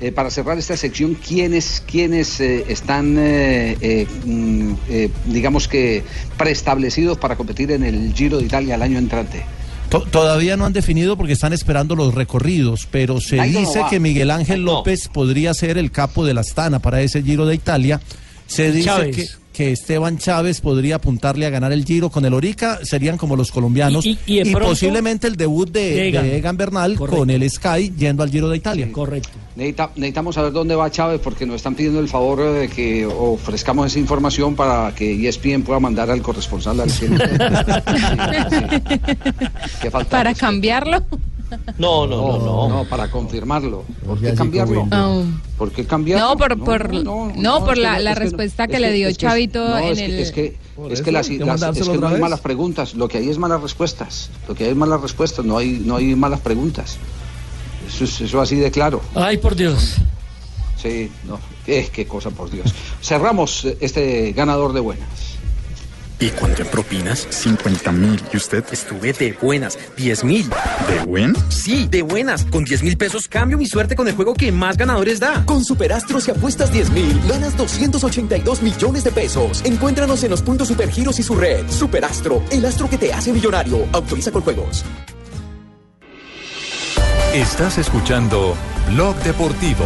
eh, 0.00 0.12
para 0.12 0.30
cerrar 0.30 0.56
esta 0.56 0.78
sección, 0.78 1.14
¿quiénes, 1.14 1.82
quiénes 1.86 2.40
eh, 2.40 2.64
están, 2.68 3.16
eh, 3.18 3.76
eh, 3.82 4.06
mm, 4.24 4.72
eh, 4.88 5.10
digamos 5.26 5.68
que, 5.68 6.04
preestablecidos 6.38 7.18
para 7.18 7.36
competir 7.36 7.70
en 7.72 7.82
el 7.84 8.14
Giro 8.14 8.38
de 8.38 8.44
Italia 8.46 8.76
el 8.76 8.82
año 8.82 8.96
entrante? 8.98 9.44
To- 9.90 10.02
Todavía 10.02 10.56
no 10.56 10.66
han 10.66 10.72
definido 10.74 11.16
porque 11.16 11.32
están 11.32 11.52
esperando 11.52 11.94
los 11.96 12.14
recorridos, 12.14 12.86
pero 12.90 13.20
se 13.20 13.40
dice 13.42 13.80
que 13.88 14.00
Miguel 14.00 14.30
Ángel 14.30 14.62
López 14.62 15.08
podría 15.08 15.54
ser 15.54 15.78
el 15.78 15.90
capo 15.90 16.26
de 16.26 16.34
la 16.34 16.42
Astana 16.42 16.78
para 16.78 17.00
ese 17.00 17.22
Giro 17.22 17.46
de 17.46 17.54
Italia. 17.54 18.00
Se 18.46 18.70
dice 18.72 18.86
Chávez. 18.86 19.16
que, 19.16 19.26
que 19.58 19.72
Esteban 19.72 20.18
Chávez 20.18 20.60
podría 20.60 20.94
apuntarle 20.94 21.44
a 21.44 21.50
ganar 21.50 21.72
el 21.72 21.84
Giro 21.84 22.10
con 22.10 22.24
el 22.24 22.32
Orica, 22.32 22.78
serían 22.84 23.16
como 23.18 23.34
los 23.34 23.50
colombianos, 23.50 24.06
Y- 24.06 24.16
y- 24.24 24.38
y 24.38 24.44
de 24.44 24.52
pronto- 24.52 24.68
posiblemente 24.68 25.26
el 25.26 25.34
debut 25.34 25.68
de, 25.68 25.80
de 25.80 26.08
Egan. 26.10 26.22
de 26.28 26.36
Egan 26.36 26.56
Bernal 26.56 26.94
con 26.94 27.28
el 27.28 27.50
Sky 27.50 27.92
yendo 27.98 28.22
al 28.22 28.30
Giro 28.30 28.48
deItalia. 28.48 28.88
Correcto. 28.92 29.30
Necesita- 29.56 29.90
necesitamos 29.96 30.36
saber 30.36 30.52
dónde 30.52 30.76
va 30.76 30.88
Chávez 30.92 31.20
porque 31.20 31.44
nos 31.44 31.56
están 31.56 31.74
pidiendo 31.74 31.98
el 31.98 32.06
favor 32.08 32.52
de 32.52 32.68
que 32.68 33.04
ofrezcamos 33.04 33.88
esa 33.88 33.98
información 33.98 34.54
para 34.54 34.94
que 34.94 35.26
ESPN 35.28 35.64
pueda 35.64 35.80
mandar 35.80 36.08
al 36.08 36.22
corresponsal 36.22 36.78
al 36.80 36.90
cielo. 36.92 37.16
¿Qué 39.82 39.90
falta? 39.90 40.08
Para 40.10 40.34
cambiarlo. 40.34 41.02
No, 41.78 42.06
no, 42.06 42.16
no, 42.16 42.38
no. 42.38 42.68
No, 42.68 42.84
para 42.88 43.10
confirmarlo. 43.10 43.84
¿Por 44.04 44.20
qué 44.20 44.34
cambiarlo? 44.34 44.86
¿Por 45.56 45.72
qué 45.72 45.84
cambiar? 45.86 46.20
No, 46.20 46.36
por, 46.36 46.58
por, 46.58 46.92
no, 46.92 47.64
por 47.64 47.78
la, 47.78 47.98
la 47.98 48.14
respuesta 48.14 48.66
que, 48.68 48.78
le 48.78 48.92
dio 48.92 49.08
es 49.08 49.16
que- 49.18 49.26
Chavito 49.26 49.66
no, 49.68 49.78
en 49.78 49.84
es 49.92 49.98
que- 49.98 50.04
el... 50.04 50.12
Es 50.18 50.32
que, 50.32 50.56
es 50.90 51.02
que, 51.02 51.12
las, 51.12 51.28
hay 51.28 51.38
que 51.38 51.44
las- 51.44 51.62
es 51.76 51.88
que 51.88 51.98
no 51.98 52.08
hay 52.08 52.20
malas 52.20 52.40
preguntas, 52.40 52.94
lo 52.94 53.08
que 53.08 53.18
hay 53.18 53.28
es 53.28 53.38
malas 53.38 53.60
respuestas. 53.62 54.30
Lo 54.46 54.54
que 54.54 54.64
hay 54.64 54.70
es 54.70 54.76
malas 54.76 55.00
respuestas, 55.00 55.44
no 55.44 55.58
hay, 55.58 55.80
no 55.84 55.96
hay 55.96 56.14
malas 56.14 56.40
preguntas. 56.40 56.96
Eso 57.88 58.04
es 58.04 58.20
eso 58.20 58.40
así 58.40 58.56
de 58.56 58.70
claro. 58.70 59.00
Ay, 59.14 59.38
por 59.38 59.56
Dios. 59.56 59.96
Sí, 60.80 61.10
no, 61.26 61.40
qué, 61.66 61.88
qué 61.92 62.06
cosa, 62.06 62.30
por 62.30 62.50
Dios. 62.50 62.72
Cerramos 63.02 63.66
este 63.80 64.32
ganador 64.32 64.72
de 64.72 64.80
buenas. 64.80 65.08
¿Y 66.20 66.30
cuánto 66.30 66.62
en 66.62 66.68
propinas? 66.68 67.28
50 67.30 67.92
mil. 67.92 68.20
¿Y 68.32 68.36
usted? 68.36 68.64
Estuve 68.72 69.12
de 69.12 69.32
buenas, 69.40 69.78
10 69.96 70.24
mil. 70.24 70.50
¿De 70.88 71.04
buen? 71.06 71.32
Sí, 71.48 71.86
de 71.88 72.02
buenas. 72.02 72.44
Con 72.46 72.64
10 72.64 72.82
mil 72.82 72.96
pesos 72.96 73.28
cambio 73.28 73.56
mi 73.56 73.66
suerte 73.66 73.94
con 73.94 74.08
el 74.08 74.14
juego 74.14 74.34
que 74.34 74.50
más 74.50 74.76
ganadores 74.76 75.20
da. 75.20 75.44
Con 75.46 75.64
Superastro 75.64 76.20
si 76.20 76.32
apuestas 76.32 76.72
10 76.72 76.90
mil, 76.90 77.20
ganas 77.28 77.56
282 77.56 78.62
millones 78.62 79.04
de 79.04 79.12
pesos. 79.12 79.62
Encuéntranos 79.64 80.24
en 80.24 80.30
los 80.30 80.42
puntos 80.42 80.66
Supergiros 80.68 81.20
y 81.20 81.22
su 81.22 81.36
red. 81.36 81.68
Superastro, 81.70 82.42
el 82.50 82.64
astro 82.64 82.90
que 82.90 82.98
te 82.98 83.12
hace 83.12 83.32
millonario. 83.32 83.86
Autoriza 83.92 84.32
con 84.32 84.42
juegos. 84.42 84.84
Estás 87.32 87.78
escuchando 87.78 88.56
Blog 88.88 89.14
Deportivo. 89.22 89.84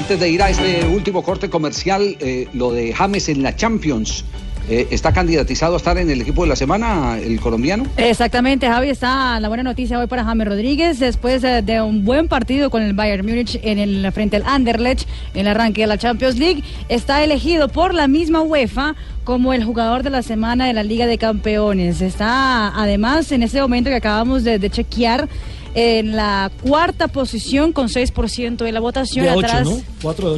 Antes 0.00 0.18
de 0.18 0.28
ir 0.28 0.42
a 0.42 0.50
este 0.50 0.84
último 0.86 1.22
corte 1.22 1.48
comercial, 1.48 2.16
eh, 2.18 2.48
lo 2.54 2.72
de 2.72 2.92
James 2.92 3.28
en 3.28 3.42
la 3.44 3.54
Champions. 3.54 4.24
Eh, 4.68 4.88
¿Está 4.90 5.12
candidatizado 5.12 5.74
a 5.74 5.76
estar 5.76 5.96
en 5.96 6.10
el 6.10 6.20
equipo 6.20 6.42
de 6.42 6.48
la 6.48 6.56
semana 6.56 7.18
el 7.18 7.40
colombiano? 7.40 7.84
Exactamente, 7.96 8.66
Javi, 8.66 8.88
está 8.90 9.38
la 9.38 9.48
buena 9.48 9.62
noticia 9.62 9.98
hoy 9.98 10.08
para 10.08 10.24
James 10.24 10.48
Rodríguez 10.48 10.98
después 10.98 11.44
eh, 11.44 11.62
de 11.62 11.80
un 11.80 12.04
buen 12.04 12.26
partido 12.26 12.68
con 12.68 12.82
el 12.82 12.92
Bayern 12.92 13.24
Múnich 13.24 13.60
en 13.62 13.78
el 13.78 14.10
frente 14.12 14.36
al 14.36 14.44
Anderlecht 14.44 15.08
en 15.34 15.42
el 15.42 15.48
arranque 15.48 15.82
de 15.82 15.86
la 15.86 15.98
Champions 15.98 16.36
League, 16.36 16.64
está 16.88 17.22
elegido 17.22 17.68
por 17.68 17.94
la 17.94 18.08
misma 18.08 18.42
UEFA 18.42 18.96
como 19.22 19.52
el 19.52 19.64
jugador 19.64 20.02
de 20.02 20.10
la 20.10 20.22
semana 20.22 20.66
de 20.66 20.72
la 20.72 20.82
Liga 20.82 21.06
de 21.06 21.18
Campeones. 21.18 22.00
Está 22.00 22.68
además 22.80 23.30
en 23.32 23.42
este 23.42 23.60
momento 23.60 23.90
que 23.90 23.96
acabamos 23.96 24.44
de 24.44 24.70
chequear 24.70 25.28
en 25.76 26.16
la 26.16 26.50
cuarta 26.62 27.06
posición 27.06 27.72
con 27.72 27.88
6% 27.88 28.56
de 28.56 28.72
la 28.72 28.80
votación 28.80 29.26
De 29.26 29.30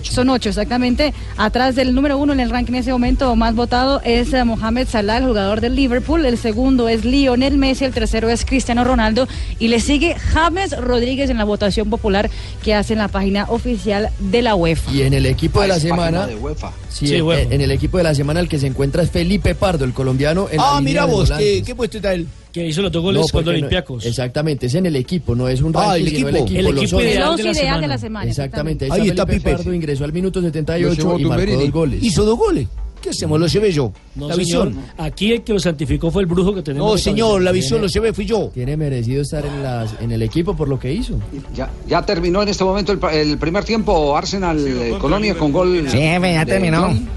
son 0.02 0.30
ocho, 0.30 0.48
exactamente. 0.48 1.14
Atrás 1.36 1.76
del 1.76 1.94
número 1.94 2.18
uno 2.18 2.32
en 2.32 2.40
el 2.40 2.50
ranking 2.50 2.74
en 2.74 2.80
ese 2.80 2.90
momento 2.90 3.34
más 3.36 3.54
votado 3.54 4.00
es 4.04 4.32
eh, 4.32 4.42
Mohamed 4.44 4.88
Salah, 4.88 5.18
el 5.18 5.26
jugador 5.26 5.60
del 5.60 5.76
Liverpool. 5.76 6.26
El 6.26 6.38
segundo 6.38 6.88
es 6.88 7.04
Lionel 7.04 7.56
Messi, 7.56 7.84
el 7.84 7.92
tercero 7.92 8.28
es 8.28 8.44
Cristiano 8.44 8.82
Ronaldo. 8.82 9.28
Y 9.60 9.68
le 9.68 9.78
sigue 9.78 10.16
James 10.16 10.76
Rodríguez 10.76 11.30
en 11.30 11.38
la 11.38 11.44
votación 11.44 11.88
popular 11.88 12.28
que 12.64 12.74
hace 12.74 12.94
en 12.94 12.98
la 12.98 13.08
página 13.08 13.46
oficial 13.48 14.10
de 14.18 14.42
la 14.42 14.56
UEFA. 14.56 14.90
Y 14.90 15.02
en 15.02 15.14
el 15.14 15.26
equipo 15.26 15.60
de 15.60 15.68
la 15.68 15.78
semana. 15.78 16.26
de 16.26 16.34
UEFA. 16.34 16.72
Sí, 16.88 17.06
Sí, 17.06 17.14
en- 17.16 17.22
UEFA. 17.22 17.54
en 17.54 17.60
el 17.60 17.70
equipo 17.70 17.98
de 17.98 18.04
la 18.04 18.14
semana 18.14 18.40
el 18.40 18.48
que 18.48 18.58
se 18.58 18.66
encuentra 18.66 19.02
es 19.02 19.10
Felipe 19.10 19.54
Pardo, 19.54 19.84
el 19.84 19.92
colombiano. 19.92 20.48
En 20.50 20.58
Ah, 20.60 20.80
mira 20.82 21.04
vos. 21.04 21.30
¿qué, 21.36 21.62
qué 21.64 21.74
puesto 21.74 21.98
está 21.98 22.14
él? 22.14 22.26
Que 22.52 22.66
hizo 22.66 22.80
los 22.82 22.90
dos 22.90 23.02
goles 23.02 23.20
No, 23.20 23.22
con 23.24 23.30
porque 23.32 23.44
no- 23.44 23.50
Olympiacos. 23.58 24.06
exactamente, 24.06 24.66
es 24.66 24.74
en 24.74 24.86
el 24.86 24.96
equipo, 24.96 25.34
no 25.34 25.48
es 25.48 25.60
un 25.60 25.72
Ah, 25.76 25.88
ranking, 25.94 26.04
el 26.06 26.16
sino 26.16 26.28
el 26.28 26.36
equipo. 26.36 26.46
equipo. 26.46 26.60
El 26.70 26.78
equipo. 26.78 27.00
El 27.00 27.06
ideal 27.08 27.28
once 27.28 27.42
de 27.42 27.48
la 27.48 27.52
ideal 27.52 27.64
semana. 27.66 27.80
de 27.82 27.88
la 27.88 27.98
semana. 27.98 28.30
Exactamente, 28.30 28.84
ahí, 28.86 28.90
Ahí 29.02 29.08
está 29.08 29.26
Felipe 29.26 29.44
Pipe. 29.44 29.56
Pardo, 29.56 29.74
ingresó 29.74 30.04
al 30.04 30.12
minuto 30.12 30.40
Lo 30.40 30.46
78 30.46 30.94
llevó 30.94 31.18
y 31.18 31.24
marcó 31.26 31.52
dos 31.52 31.70
goles. 31.70 32.02
Hizo 32.02 32.24
dos 32.24 32.38
goles. 32.38 32.68
¿Qué 33.00 33.10
hacemos? 33.10 33.38
Lo 33.38 33.46
llevé 33.46 33.72
yo. 33.72 33.92
No, 34.14 34.28
la 34.28 34.34
señor. 34.34 34.68
visión. 34.68 34.84
Aquí 34.98 35.32
el 35.32 35.42
que 35.42 35.52
lo 35.52 35.60
santificó 35.60 36.10
fue 36.10 36.22
el 36.22 36.26
brujo 36.26 36.54
que 36.54 36.62
tenemos. 36.62 36.90
No, 36.90 36.98
señor, 36.98 37.42
la 37.42 37.52
visión 37.52 37.80
lo 37.80 37.86
llevé 37.86 38.12
fui 38.12 38.26
yo. 38.26 38.50
Tiene 38.52 38.76
merecido 38.76 39.22
estar 39.22 39.44
en, 39.46 39.62
las, 39.62 39.94
en 40.00 40.10
el 40.10 40.22
equipo 40.22 40.56
por 40.56 40.68
lo 40.68 40.78
que 40.78 40.92
hizo. 40.92 41.18
Ya, 41.54 41.70
ya 41.86 42.02
terminó 42.04 42.42
en 42.42 42.48
este 42.48 42.64
momento 42.64 42.92
el, 42.92 43.38
primer 43.38 43.64
tiempo 43.64 44.16
Arsenal 44.16 44.58
eh, 44.66 44.96
Colonia 45.00 45.36
con 45.36 45.52
gol. 45.52 45.86
Sí, 45.88 45.98
jefe, 45.98 46.32
ya 46.32 46.44
terminó. 46.44 46.82
John- 46.82 47.08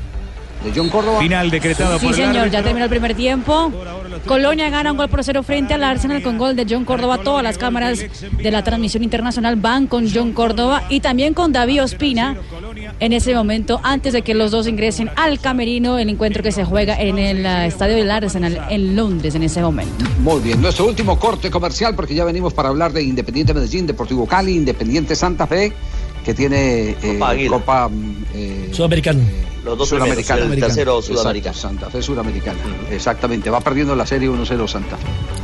de 0.63 0.71
John 0.75 0.89
Córdoba. 0.89 1.19
Final 1.19 1.49
decretado 1.49 1.99
Sí, 1.99 2.05
por 2.05 2.15
el 2.15 2.25
señor, 2.27 2.49
ya 2.49 2.63
terminó 2.63 2.85
el 2.85 2.89
primer 2.89 3.15
tiempo. 3.15 3.71
Colonia 4.25 4.69
gana 4.69 4.91
un 4.91 4.97
gol 4.97 5.09
por 5.09 5.23
cero 5.23 5.43
frente 5.43 5.73
al 5.73 5.83
Arsenal 5.83 6.21
con 6.21 6.37
gol 6.37 6.55
de 6.55 6.65
John 6.69 6.85
Córdoba. 6.85 7.19
Todas 7.19 7.43
las 7.43 7.57
cámaras 7.57 7.99
de 7.99 8.51
la 8.51 8.63
transmisión 8.63 9.03
internacional 9.03 9.55
van 9.55 9.87
con 9.87 10.09
John 10.11 10.33
Córdoba 10.33 10.83
y 10.89 10.99
también 10.99 11.33
con 11.33 11.51
David 11.51 11.83
Ospina 11.83 12.37
en 12.99 13.13
ese 13.13 13.33
momento, 13.33 13.79
antes 13.83 14.13
de 14.13 14.21
que 14.21 14.33
los 14.33 14.51
dos 14.51 14.67
ingresen 14.67 15.09
al 15.15 15.39
camerino, 15.39 15.97
el 15.97 16.09
encuentro 16.09 16.43
que 16.43 16.51
se 16.51 16.63
juega 16.63 16.99
en 16.99 17.17
el 17.17 17.45
eh, 17.45 17.65
estadio 17.65 17.95
del 17.95 18.11
Arsenal 18.11 18.67
en 18.69 18.95
Londres 18.95 19.35
en 19.35 19.43
ese 19.43 19.61
momento. 19.61 20.05
Muy 20.19 20.39
bien, 20.41 20.61
nuestro 20.61 20.85
último 20.85 21.17
corte 21.17 21.49
comercial 21.49 21.95
porque 21.95 22.13
ya 22.13 22.25
venimos 22.25 22.53
para 22.53 22.69
hablar 22.69 22.93
de 22.93 23.03
Independiente 23.03 23.53
Medellín, 23.53 23.87
Deportivo 23.87 24.27
Cali, 24.27 24.55
Independiente 24.55 25.15
Santa 25.15 25.47
Fe, 25.47 25.73
que 26.23 26.33
tiene 26.33 26.91
eh, 26.91 27.13
Copa 27.13 27.29
Águila. 27.29 27.57
Copa 27.57 27.89
mm, 27.89 28.25
eh. 28.33 28.69
Los 29.63 29.77
dos 29.77 29.89
primeros, 29.89 30.25
Suramericana. 30.25 30.53
el 30.53 30.59
tercero 30.59 30.97
Exacto, 30.97 31.19
Sudamericano. 31.19 31.55
Santa 31.55 31.89
Fe 31.89 32.01
Suramericana. 32.01 32.59
Exactamente, 32.89 33.49
va 33.49 33.59
perdiendo 33.61 33.95
la 33.95 34.05
serie 34.05 34.29
1-0 34.29 34.67
Santa 34.67 34.97
Fe. 34.97 35.40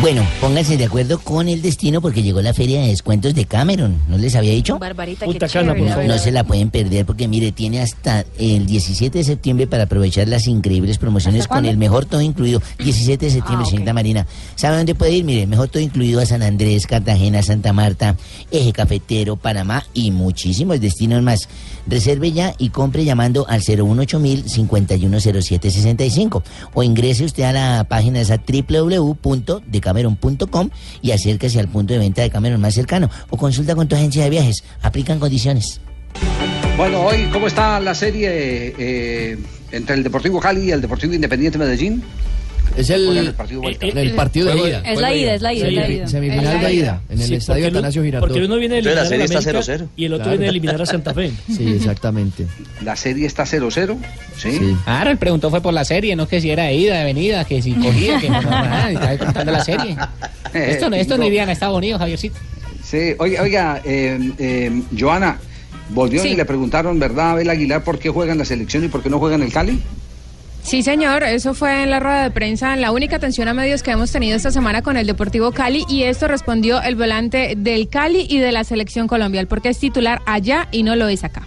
Bueno, 0.00 0.26
pónganse 0.40 0.76
de 0.76 0.84
acuerdo 0.84 1.18
con 1.18 1.48
el 1.48 1.62
destino 1.62 2.02
porque 2.02 2.22
llegó 2.22 2.42
la 2.42 2.52
feria 2.52 2.82
de 2.82 2.88
descuentos 2.88 3.34
de 3.34 3.46
Cameron. 3.46 3.96
¿No 4.08 4.18
les 4.18 4.34
había 4.34 4.52
dicho? 4.52 4.78
Barbarita, 4.78 5.24
Punta 5.24 5.48
Cana, 5.48 5.74
por 5.74 5.88
favor. 5.88 6.04
No 6.04 6.18
se 6.18 6.30
la 6.30 6.44
pueden 6.44 6.68
perder 6.70 7.06
porque 7.06 7.26
mire, 7.26 7.52
tiene 7.52 7.80
hasta 7.80 8.26
el 8.38 8.66
17 8.66 9.16
de 9.16 9.24
septiembre 9.24 9.66
para 9.66 9.84
aprovechar 9.84 10.28
las 10.28 10.46
increíbles 10.46 10.98
promociones 10.98 11.42
¿Hasta 11.42 11.54
con 11.54 11.64
el 11.64 11.78
mejor 11.78 12.04
todo 12.04 12.20
incluido. 12.20 12.60
17 12.78 13.24
de 13.26 13.30
septiembre, 13.32 13.64
Ah, 13.66 13.70
señorita 13.70 13.94
Marina. 13.94 14.26
¿Sabe 14.56 14.76
dónde 14.76 14.94
puede 14.94 15.12
ir? 15.12 15.24
Mire, 15.24 15.46
mejor 15.46 15.68
todo 15.68 15.82
incluido 15.82 16.20
a 16.20 16.26
San 16.26 16.42
Andrés, 16.42 16.86
Cartagena, 16.86 17.42
Santa 17.42 17.72
Marta, 17.72 18.16
Eje 18.50 18.72
Cafetero, 18.72 19.36
Panamá 19.36 19.84
y 19.94 20.10
muchísimos 20.10 20.80
destinos 20.82 21.22
más. 21.22 21.48
Reserve 21.86 22.32
ya 22.32 22.54
y 22.58 22.70
compre 22.70 23.04
llamando 23.04 23.46
al 23.48 23.60
018 23.60 24.18
510765 24.46 26.42
o 26.74 26.82
ingrese 26.82 27.24
usted 27.24 27.44
a 27.44 27.52
la 27.52 27.84
página 27.88 28.20
esa 28.20 28.38
www.decameron.com 29.84 30.70
y 31.02 31.10
acérquese 31.12 31.60
al 31.60 31.68
punto 31.68 31.92
de 31.92 31.98
venta 31.98 32.22
de 32.22 32.30
Cameron 32.30 32.60
más 32.60 32.74
cercano 32.74 33.10
o 33.30 33.36
consulta 33.36 33.74
con 33.74 33.88
tu 33.88 33.96
agencia 33.96 34.24
de 34.24 34.30
viajes. 34.30 34.64
Aplican 34.82 35.18
condiciones. 35.18 35.80
Bueno, 36.76 37.02
hoy, 37.02 37.28
¿cómo 37.32 37.46
está 37.46 37.78
la 37.80 37.94
serie 37.94 38.74
eh, 38.78 39.38
entre 39.70 39.96
el 39.96 40.02
Deportivo 40.02 40.40
Cali 40.40 40.62
y 40.62 40.70
el 40.72 40.80
Deportivo 40.80 41.14
Independiente 41.14 41.58
Medellín? 41.58 42.02
Es 42.76 42.90
el, 42.90 43.16
el 43.16 43.32
partido 43.34 43.60
vuelta. 43.62 43.86
en 43.86 43.98
el 43.98 44.12
partido 44.14 44.46
de 44.54 44.68
ida. 44.68 44.80
Es 44.84 45.00
la 45.00 45.14
ida, 45.14 45.34
es 45.34 45.42
la 45.42 45.52
ida, 45.52 45.66
es 45.68 45.72
la 45.74 45.88
ida. 45.88 46.06
Semifinal 46.08 46.44
Es 46.56 46.62
la 46.62 46.68
de 46.68 46.74
ida. 46.74 47.00
en 47.08 47.20
el 47.20 47.26
Sí, 47.28 47.34
estadio 47.36 47.68
Atanasio 47.68 48.02
Girardot. 48.02 48.28
Porque 48.28 48.44
uno 48.44 48.56
viene 48.56 48.74
a 48.76 48.78
Entonces, 48.78 48.96
la 48.96 49.14
eliminar 49.16 49.36
a 49.38 49.42
serie 49.42 49.58
está 49.60 49.72
América 49.74 49.84
0-0. 49.84 49.88
y 49.96 50.04
el 50.06 50.12
otro 50.12 50.24
Claro. 50.24 50.38
viene 50.38 50.46
a 50.46 50.50
eliminar 50.50 50.82
a 50.82 50.86
Santa 50.86 51.14
Fe. 51.14 51.30
Sí, 51.46 51.68
exactamente. 51.76 52.46
La 52.82 52.96
serie 52.96 53.26
está 53.26 53.44
0-0, 53.46 53.96
¿sí? 54.36 54.52
Sí. 54.52 54.76
Claro, 54.84 55.10
él 55.10 55.18
preguntó 55.18 55.50
fue 55.50 55.60
por 55.60 55.72
la 55.72 55.84
serie, 55.84 56.16
no 56.16 56.26
que 56.26 56.40
si 56.40 56.50
era 56.50 56.64
de 56.64 56.74
ida, 56.74 56.98
de 56.98 57.04
venida, 57.04 57.44
que 57.44 57.62
si 57.62 57.72
cogía, 57.74 58.18
que 58.18 58.28
no, 58.28 58.42
no, 58.42 58.50
nada, 58.50 58.90
y 58.90 58.94
estaba 58.94 59.18
contando 59.18 59.52
la 59.52 59.64
serie. 59.64 59.96
Esto, 60.54 60.88
no- 60.90 60.96
esto 60.96 61.16
no 61.18 61.24
iría 61.26 61.42
en 61.44 61.50
Estados 61.50 61.76
Unidos, 61.76 61.98
Javiercito. 62.00 62.36
Sí, 62.84 63.14
oiga, 63.18 63.42
oiga 63.42 63.80
eh, 63.84 64.18
eh, 64.38 64.82
Joana, 64.96 65.38
volvieron 65.90 66.26
Sí. 66.28 66.34
y 66.34 66.36
le 66.36 66.44
preguntaron, 66.44 66.98
¿verdad, 67.00 67.30
Abel 67.32 67.50
Aguilar, 67.50 67.82
por 67.82 67.98
qué 67.98 68.08
juegan 68.10 68.38
la 68.38 68.44
selección 68.44 68.84
y 68.84 68.88
por 68.88 69.02
qué 69.02 69.10
no 69.10 69.18
juegan 69.18 69.42
el 69.42 69.52
Cali? 69.52 69.80
Sí, 70.64 70.82
señor, 70.82 71.24
eso 71.24 71.52
fue 71.52 71.82
en 71.82 71.90
la 71.90 72.00
rueda 72.00 72.22
de 72.22 72.30
prensa, 72.30 72.72
en 72.72 72.80
la 72.80 72.90
única 72.90 73.16
atención 73.16 73.48
a 73.48 73.54
medios 73.54 73.82
que 73.82 73.90
hemos 73.90 74.10
tenido 74.10 74.34
esta 74.34 74.50
semana 74.50 74.80
con 74.80 74.96
el 74.96 75.06
Deportivo 75.06 75.52
Cali 75.52 75.84
y 75.90 76.04
esto 76.04 76.26
respondió 76.26 76.80
el 76.80 76.96
volante 76.96 77.52
del 77.54 77.90
Cali 77.90 78.26
y 78.28 78.38
de 78.38 78.50
la 78.50 78.64
selección 78.64 79.06
Colombia, 79.06 79.44
porque 79.46 79.68
es 79.68 79.78
titular 79.78 80.22
allá 80.24 80.66
y 80.72 80.82
no 80.82 80.96
lo 80.96 81.08
es 81.08 81.22
acá. 81.22 81.42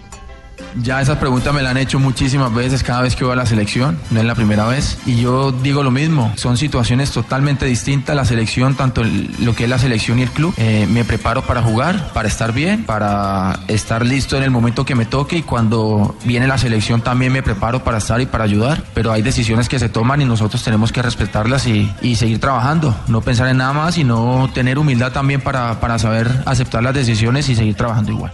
Ya 0.82 1.00
esa 1.00 1.18
pregunta 1.18 1.52
me 1.52 1.62
la 1.62 1.70
han 1.70 1.76
hecho 1.76 1.98
muchísimas 1.98 2.52
veces 2.54 2.82
cada 2.82 3.02
vez 3.02 3.16
que 3.16 3.24
voy 3.24 3.32
a 3.32 3.36
la 3.36 3.46
selección, 3.46 3.98
no 4.10 4.20
es 4.20 4.26
la 4.26 4.34
primera 4.34 4.66
vez. 4.66 4.98
Y 5.06 5.20
yo 5.20 5.52
digo 5.52 5.82
lo 5.82 5.90
mismo, 5.90 6.32
son 6.36 6.56
situaciones 6.56 7.10
totalmente 7.10 7.66
distintas, 7.66 8.14
la 8.14 8.24
selección, 8.24 8.74
tanto 8.74 9.02
lo 9.04 9.54
que 9.54 9.64
es 9.64 9.70
la 9.70 9.78
selección 9.78 10.18
y 10.18 10.22
el 10.22 10.30
club. 10.30 10.54
Eh, 10.56 10.86
me 10.90 11.04
preparo 11.04 11.42
para 11.42 11.62
jugar, 11.62 12.12
para 12.12 12.28
estar 12.28 12.52
bien, 12.52 12.84
para 12.84 13.60
estar 13.68 14.04
listo 14.04 14.36
en 14.36 14.42
el 14.42 14.50
momento 14.50 14.84
que 14.84 14.94
me 14.94 15.06
toque 15.06 15.38
y 15.38 15.42
cuando 15.42 16.16
viene 16.24 16.46
la 16.46 16.58
selección 16.58 17.00
también 17.00 17.32
me 17.32 17.42
preparo 17.42 17.84
para 17.84 17.98
estar 17.98 18.20
y 18.20 18.26
para 18.26 18.44
ayudar. 18.44 18.82
Pero 18.94 19.12
hay 19.12 19.22
decisiones 19.22 19.68
que 19.68 19.78
se 19.78 19.88
toman 19.88 20.22
y 20.22 20.24
nosotros 20.24 20.62
tenemos 20.62 20.92
que 20.92 21.02
respetarlas 21.02 21.66
y, 21.66 21.92
y 22.02 22.16
seguir 22.16 22.40
trabajando, 22.40 22.96
no 23.08 23.20
pensar 23.20 23.48
en 23.48 23.58
nada 23.58 23.72
más, 23.72 23.94
sino 23.94 24.50
tener 24.54 24.78
humildad 24.78 25.12
también 25.12 25.40
para, 25.40 25.80
para 25.80 25.98
saber 25.98 26.42
aceptar 26.46 26.82
las 26.82 26.94
decisiones 26.94 27.48
y 27.48 27.56
seguir 27.56 27.74
trabajando 27.74 28.12
igual. 28.12 28.32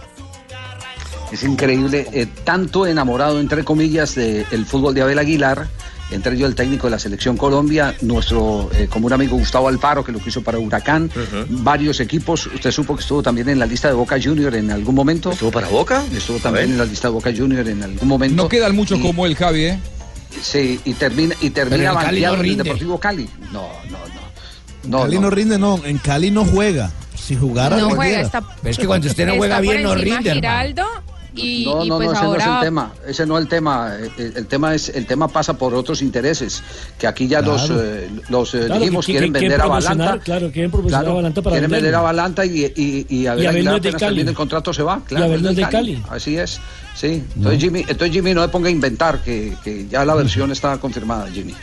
Es 1.31 1.43
increíble, 1.43 2.07
eh, 2.13 2.27
tanto 2.43 2.85
enamorado, 2.85 3.39
entre 3.39 3.63
comillas, 3.63 4.15
del 4.15 4.65
fútbol 4.65 4.93
de 4.93 5.01
Abel 5.01 5.19
Aguilar, 5.19 5.67
entre 6.11 6.35
ellos 6.35 6.49
el 6.49 6.55
técnico 6.55 6.87
de 6.87 6.91
la 6.91 6.99
selección 6.99 7.35
Colombia, 7.35 7.95
nuestro 8.01 8.69
eh, 8.73 8.87
común 8.87 9.11
amigo 9.11 9.35
Gustavo 9.37 9.67
Alfaro, 9.67 10.03
que 10.03 10.11
lo 10.11 10.19
quiso 10.19 10.41
para 10.43 10.59
Huracán, 10.59 11.09
varios 11.49 11.99
equipos. 11.99 12.45
Usted 12.47 12.71
supo 12.71 12.95
que 12.95 13.01
estuvo 13.01 13.23
también 13.23 13.49
en 13.49 13.59
la 13.59 13.65
lista 13.65 13.87
de 13.87 13.95
Boca 13.95 14.17
Junior 14.21 14.55
en 14.55 14.71
algún 14.71 14.95
momento. 14.95 15.31
¿Estuvo 15.31 15.51
para 15.51 15.67
Boca? 15.67 16.03
Estuvo 16.15 16.37
también 16.37 16.71
en 16.71 16.77
la 16.77 16.85
lista 16.85 17.07
de 17.07 17.13
Boca 17.13 17.31
Junior 17.35 17.67
en 17.67 17.83
algún 17.83 18.07
momento. 18.07 18.43
No 18.43 18.49
quedan 18.49 18.75
muchos 18.75 18.99
Y- 18.99 19.01
como 19.01 19.25
el 19.25 19.35
Javi, 19.35 19.65
¿eh? 19.65 19.79
Sí, 20.41 20.79
y 20.85 20.93
termina, 20.93 21.33
y 21.41 21.49
termina 21.49 21.91
en 21.91 21.97
Cali 21.97 22.21
no 22.21 22.33
en 22.35 22.45
el. 22.45 22.57
Deportivo 22.57 22.99
Cali. 22.99 23.29
No, 23.51 23.69
no, 23.89 23.97
no. 24.13 24.97
En 24.99 25.03
Cali 25.03 25.19
no. 25.19 25.29
rinde, 25.29 25.57
no, 25.57 25.81
en 25.83 25.97
Cali 25.97 26.29
no 26.29 26.45
juega. 26.45 26.91
Si 27.15 27.35
jugara, 27.35 27.77
No 27.77 27.89
juega, 27.91 28.21
está, 28.21 28.41
Pero 28.61 28.69
es 28.69 28.77
que 28.77 28.85
cuando 28.85 29.07
usted 29.07 29.25
no 29.25 29.35
juega 29.37 29.59
bien, 29.59 29.81
no 29.81 29.95
rinde, 29.95 30.29
hermano. 30.29 30.83
Y, 31.35 31.65
no, 31.65 31.83
y 31.85 31.89
no, 31.89 31.97
pues 31.97 32.07
no, 32.07 32.13
ese 32.13 32.23
no 32.23 32.35
es 32.35 32.43
ahora 32.43 32.59
el 32.59 32.65
tema. 32.65 32.93
Ese 33.07 33.25
no 33.25 33.37
es 33.37 33.41
el 33.43 33.49
tema. 33.49 33.95
El, 34.17 34.37
el 34.37 34.47
tema 34.47 34.73
es 34.75 34.89
el 34.89 35.05
tema 35.05 35.27
pasa 35.27 35.57
por 35.57 35.73
otros 35.73 36.01
intereses 36.01 36.63
que 36.97 37.07
aquí 37.07 37.27
ya 37.27 37.41
los 37.41 37.63
Claro. 37.65 37.81
eh, 37.83 38.09
los 38.29 38.53
eh, 38.55 38.59
Claro, 38.65 38.79
dijimos 38.79 39.05
que- 39.05 39.11
quieren 39.13 39.33
que- 39.33 39.39
vender 39.39 39.61
a 39.61 39.65
Balanta. 39.67 40.19
Claro, 40.19 40.51
quieren 40.51 40.71
promocionar 40.71 41.01
Claro, 41.01 41.11
a 41.11 41.15
Balanta 41.15 41.41
para 41.41 41.53
quieren 41.55 41.69
vender 41.71 41.83
venderlo. 41.91 41.97
a 41.99 42.11
Balanta 42.11 42.45
y, 42.45 42.65
y, 42.75 43.05
y 43.09 43.27
Abel 43.27 43.43
Y 43.43 43.47
Abel 43.47 43.47
Aguilar 43.57 43.71
no 43.73 43.77
es 43.77 43.83
de 43.83 43.89
apenas 43.89 43.99
Cali. 44.01 44.15
termine 44.15 44.29
el 44.31 44.35
contrato 44.37 44.73
se 44.73 44.83
va. 44.83 45.01
Claro, 45.05 45.27
no 45.37 45.49
es 45.49 45.55
de 45.55 46.01
Así 46.09 46.37
es. 46.37 46.59
Sí. 46.95 47.23
Entonces, 47.35 47.61
Jimmy, 47.61 47.79
entonces 47.81 48.11
Jimmy 48.11 48.33
no 48.33 48.41
le 48.41 48.47
ponga 48.47 48.69
a 48.69 48.71
inventar 48.71 49.19
que, 49.19 49.53
que 49.63 49.87
ya 49.87 50.05
la 50.05 50.15
versión 50.15 50.51
está 50.51 50.77
confirmada, 50.77 51.27
Jimmy. 51.29 51.53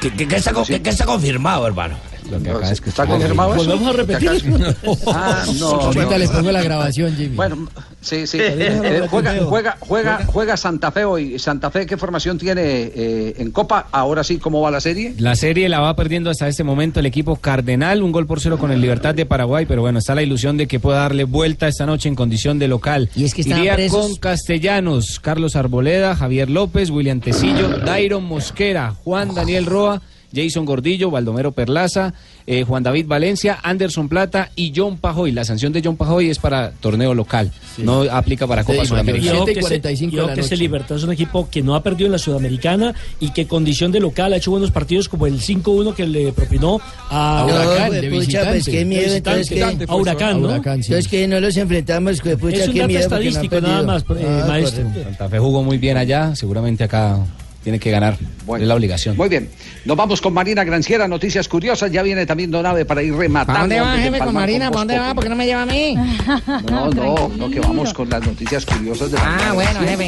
¿Qué, 0.00 0.10
qué- 0.12 0.26
qué 0.28 0.36
está, 0.36 0.52
qué 0.82 0.90
está 0.90 1.04
confirmado, 1.04 1.66
hermano? 1.66 1.96
Lo 2.30 2.42
que 2.42 2.50
de 2.50 2.72
escuchar. 2.72 3.06
¿Está 3.06 3.06
confirmado 3.06 3.52
a 3.52 3.92
repetir. 3.92 4.30
Ah, 5.06 5.44
no, 5.58 5.66
Ahorita 5.68 6.10
no, 6.10 6.18
les 6.18 6.30
pongo 6.30 6.52
la 6.52 6.62
grabación, 6.62 7.14
Jimmy. 7.16 7.36
Bueno, 7.36 7.68
sí, 8.00 8.26
sí. 8.26 8.38
Eh, 8.40 9.06
juega, 9.10 9.34
juega, 9.44 9.76
juega, 9.80 10.24
juega 10.26 10.56
Santa 10.56 10.90
Fe 10.90 11.04
hoy. 11.04 11.38
Santa 11.38 11.70
Fe, 11.70 11.86
¿qué 11.86 11.96
formación 11.96 12.38
tiene 12.38 12.62
eh, 12.62 13.34
en 13.38 13.50
Copa? 13.50 13.88
Ahora 13.92 14.24
sí, 14.24 14.38
¿cómo 14.38 14.60
va 14.60 14.70
la 14.70 14.80
serie? 14.80 15.14
La 15.18 15.36
serie 15.36 15.68
la 15.68 15.80
va 15.80 15.94
perdiendo 15.96 16.30
hasta 16.30 16.48
este 16.48 16.64
momento 16.64 17.00
el 17.00 17.06
equipo 17.06 17.36
Cardenal, 17.36 18.02
un 18.02 18.12
gol 18.12 18.26
por 18.26 18.40
cero 18.40 18.58
con 18.58 18.70
el 18.70 18.80
Libertad 18.80 19.14
de 19.14 19.26
Paraguay, 19.26 19.66
pero 19.66 19.82
bueno, 19.82 19.98
está 19.98 20.14
la 20.14 20.22
ilusión 20.22 20.56
de 20.56 20.66
que 20.66 20.80
pueda 20.80 21.00
darle 21.00 21.24
vuelta 21.24 21.68
esta 21.68 21.86
noche 21.86 22.08
en 22.08 22.14
condición 22.14 22.58
de 22.58 22.68
local. 22.68 23.10
Y 23.14 23.24
es 23.24 23.34
que 23.34 23.42
Iría 23.42 23.74
presos. 23.74 24.00
con 24.00 24.16
Castellanos, 24.16 25.20
Carlos 25.20 25.56
Arboleda, 25.56 26.16
Javier 26.16 26.50
López, 26.50 26.90
William 26.90 27.20
Tecillo, 27.20 27.78
Dairon 27.78 28.24
Mosquera, 28.24 28.94
Juan 29.04 29.34
Daniel 29.34 29.66
Roa, 29.66 30.02
Jason 30.36 30.64
Gordillo, 30.66 31.10
Baldomero 31.10 31.52
Perlaza, 31.52 32.12
eh, 32.46 32.62
Juan 32.64 32.82
David 32.82 33.06
Valencia, 33.08 33.58
Anderson 33.62 34.08
Plata 34.08 34.50
y 34.54 34.72
John 34.76 34.98
Pajoy. 34.98 35.32
La 35.32 35.44
sanción 35.44 35.72
de 35.72 35.80
John 35.82 35.96
Pajoy 35.96 36.28
es 36.28 36.38
para 36.38 36.72
torneo 36.72 37.14
local, 37.14 37.50
no 37.78 38.02
aplica 38.02 38.46
para 38.46 38.62
Copa 38.62 38.82
Sí, 38.82 38.88
Sudamericana. 38.88 39.32
ojo 39.38 39.44
Siete 39.46 39.50
y 39.50 39.54
que, 39.54 39.60
ese- 39.60 39.68
45 39.68 40.12
y 40.12 40.16
de 40.16 40.20
ojo 40.20 40.28
la 40.28 40.34
que 40.34 40.40
ese 40.42 40.50
noche. 40.50 40.62
Libertad 40.62 40.96
es 40.98 41.02
un 41.04 41.12
equipo 41.12 41.48
que 41.50 41.62
no 41.62 41.74
ha 41.74 41.82
perdido 41.82 42.06
en 42.06 42.12
la 42.12 42.18
Sudamericana 42.18 42.94
y 43.18 43.30
que 43.30 43.46
condición 43.46 43.90
de 43.92 44.00
local 44.00 44.32
ha 44.32 44.36
hecho 44.36 44.50
buenos 44.50 44.70
partidos 44.70 45.08
como 45.08 45.26
el 45.26 45.40
5-1 45.40 45.94
que 45.94 46.06
le 46.06 46.32
propinó 46.32 46.80
a 47.10 47.44
No, 47.48 47.54
Huracán. 47.54 47.88
pues, 47.88 48.02
de 48.02 48.08
pucha, 48.10 48.18
visitante. 48.20 48.50
pues, 48.50 48.64
qué 48.66 48.84
miedo, 48.84 49.10
De 49.10 49.16
entonces, 49.16 49.48
visitante. 49.50 49.86
¿qué? 49.86 49.92
A 49.92 49.96
Huracán, 49.96 50.42
¿no? 50.42 50.48
Huracán, 50.48 50.82
sí. 50.82 50.92
Entonces 50.92 51.10
que 51.10 51.26
no 51.28 51.40
los 51.40 51.56
enfrentamos, 51.56 52.20
pucha, 52.20 52.56
Es 52.56 52.68
un 52.68 52.72
qué 52.74 52.78
dato 52.80 52.88
miedo 52.88 53.00
no 53.00 53.04
estadístico 53.16 53.60
nada 53.60 53.82
más, 53.82 54.02
eh, 54.02 54.26
Ah, 54.26 54.44
maestro. 54.48 54.84
Santa 55.04 55.28
Fe 55.28 55.38
jugó 55.38 55.62
muy 55.62 55.78
bien 55.78 55.96
allá, 55.96 56.34
seguramente 56.36 56.84
acá 56.84 57.18
tiene 57.66 57.80
que 57.80 57.90
ganar. 57.90 58.16
Bueno. 58.44 58.62
es 58.62 58.68
la 58.68 58.76
obligación. 58.76 59.16
Muy 59.16 59.28
bien. 59.28 59.50
Nos 59.86 59.96
vamos 59.96 60.20
con 60.20 60.32
Marina 60.32 60.62
Granciera, 60.62 61.08
noticias 61.08 61.48
curiosas. 61.48 61.90
Ya 61.90 62.00
viene 62.04 62.24
también 62.24 62.48
Donave 62.48 62.84
para 62.84 63.02
ir 63.02 63.12
rematando. 63.12 63.54
¿Para 63.54 63.60
dónde 63.62 63.80
va, 63.80 63.96
jefe, 63.96 64.18
con 64.24 64.34
Marina? 64.34 64.70
¿Para 64.70 64.78
dónde 64.78 64.98
va? 65.00 65.14
¿Por 65.14 65.24
qué 65.24 65.30
no 65.30 65.34
me 65.34 65.46
lleva 65.46 65.62
a 65.62 65.66
mí? 65.66 65.96
No, 66.70 66.90
no, 66.90 67.28
no, 67.36 67.50
que 67.50 67.58
vamos 67.58 67.92
con 67.92 68.08
las 68.08 68.24
noticias 68.24 68.64
curiosas 68.64 69.10
de 69.10 69.18
la 69.18 69.36
Ah, 69.48 69.52
bueno, 69.52 69.80
jefe. 69.80 70.04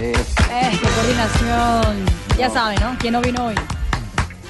Eh, 0.00 0.12
Eh, 0.12 0.70
qué 0.80 0.88
coordinación. 0.94 2.04
Ya 2.38 2.48
saben, 2.48 2.78
¿no? 2.80 2.96
¿Quién 3.00 3.14
no 3.14 3.20
vino 3.20 3.46
hoy? 3.46 3.54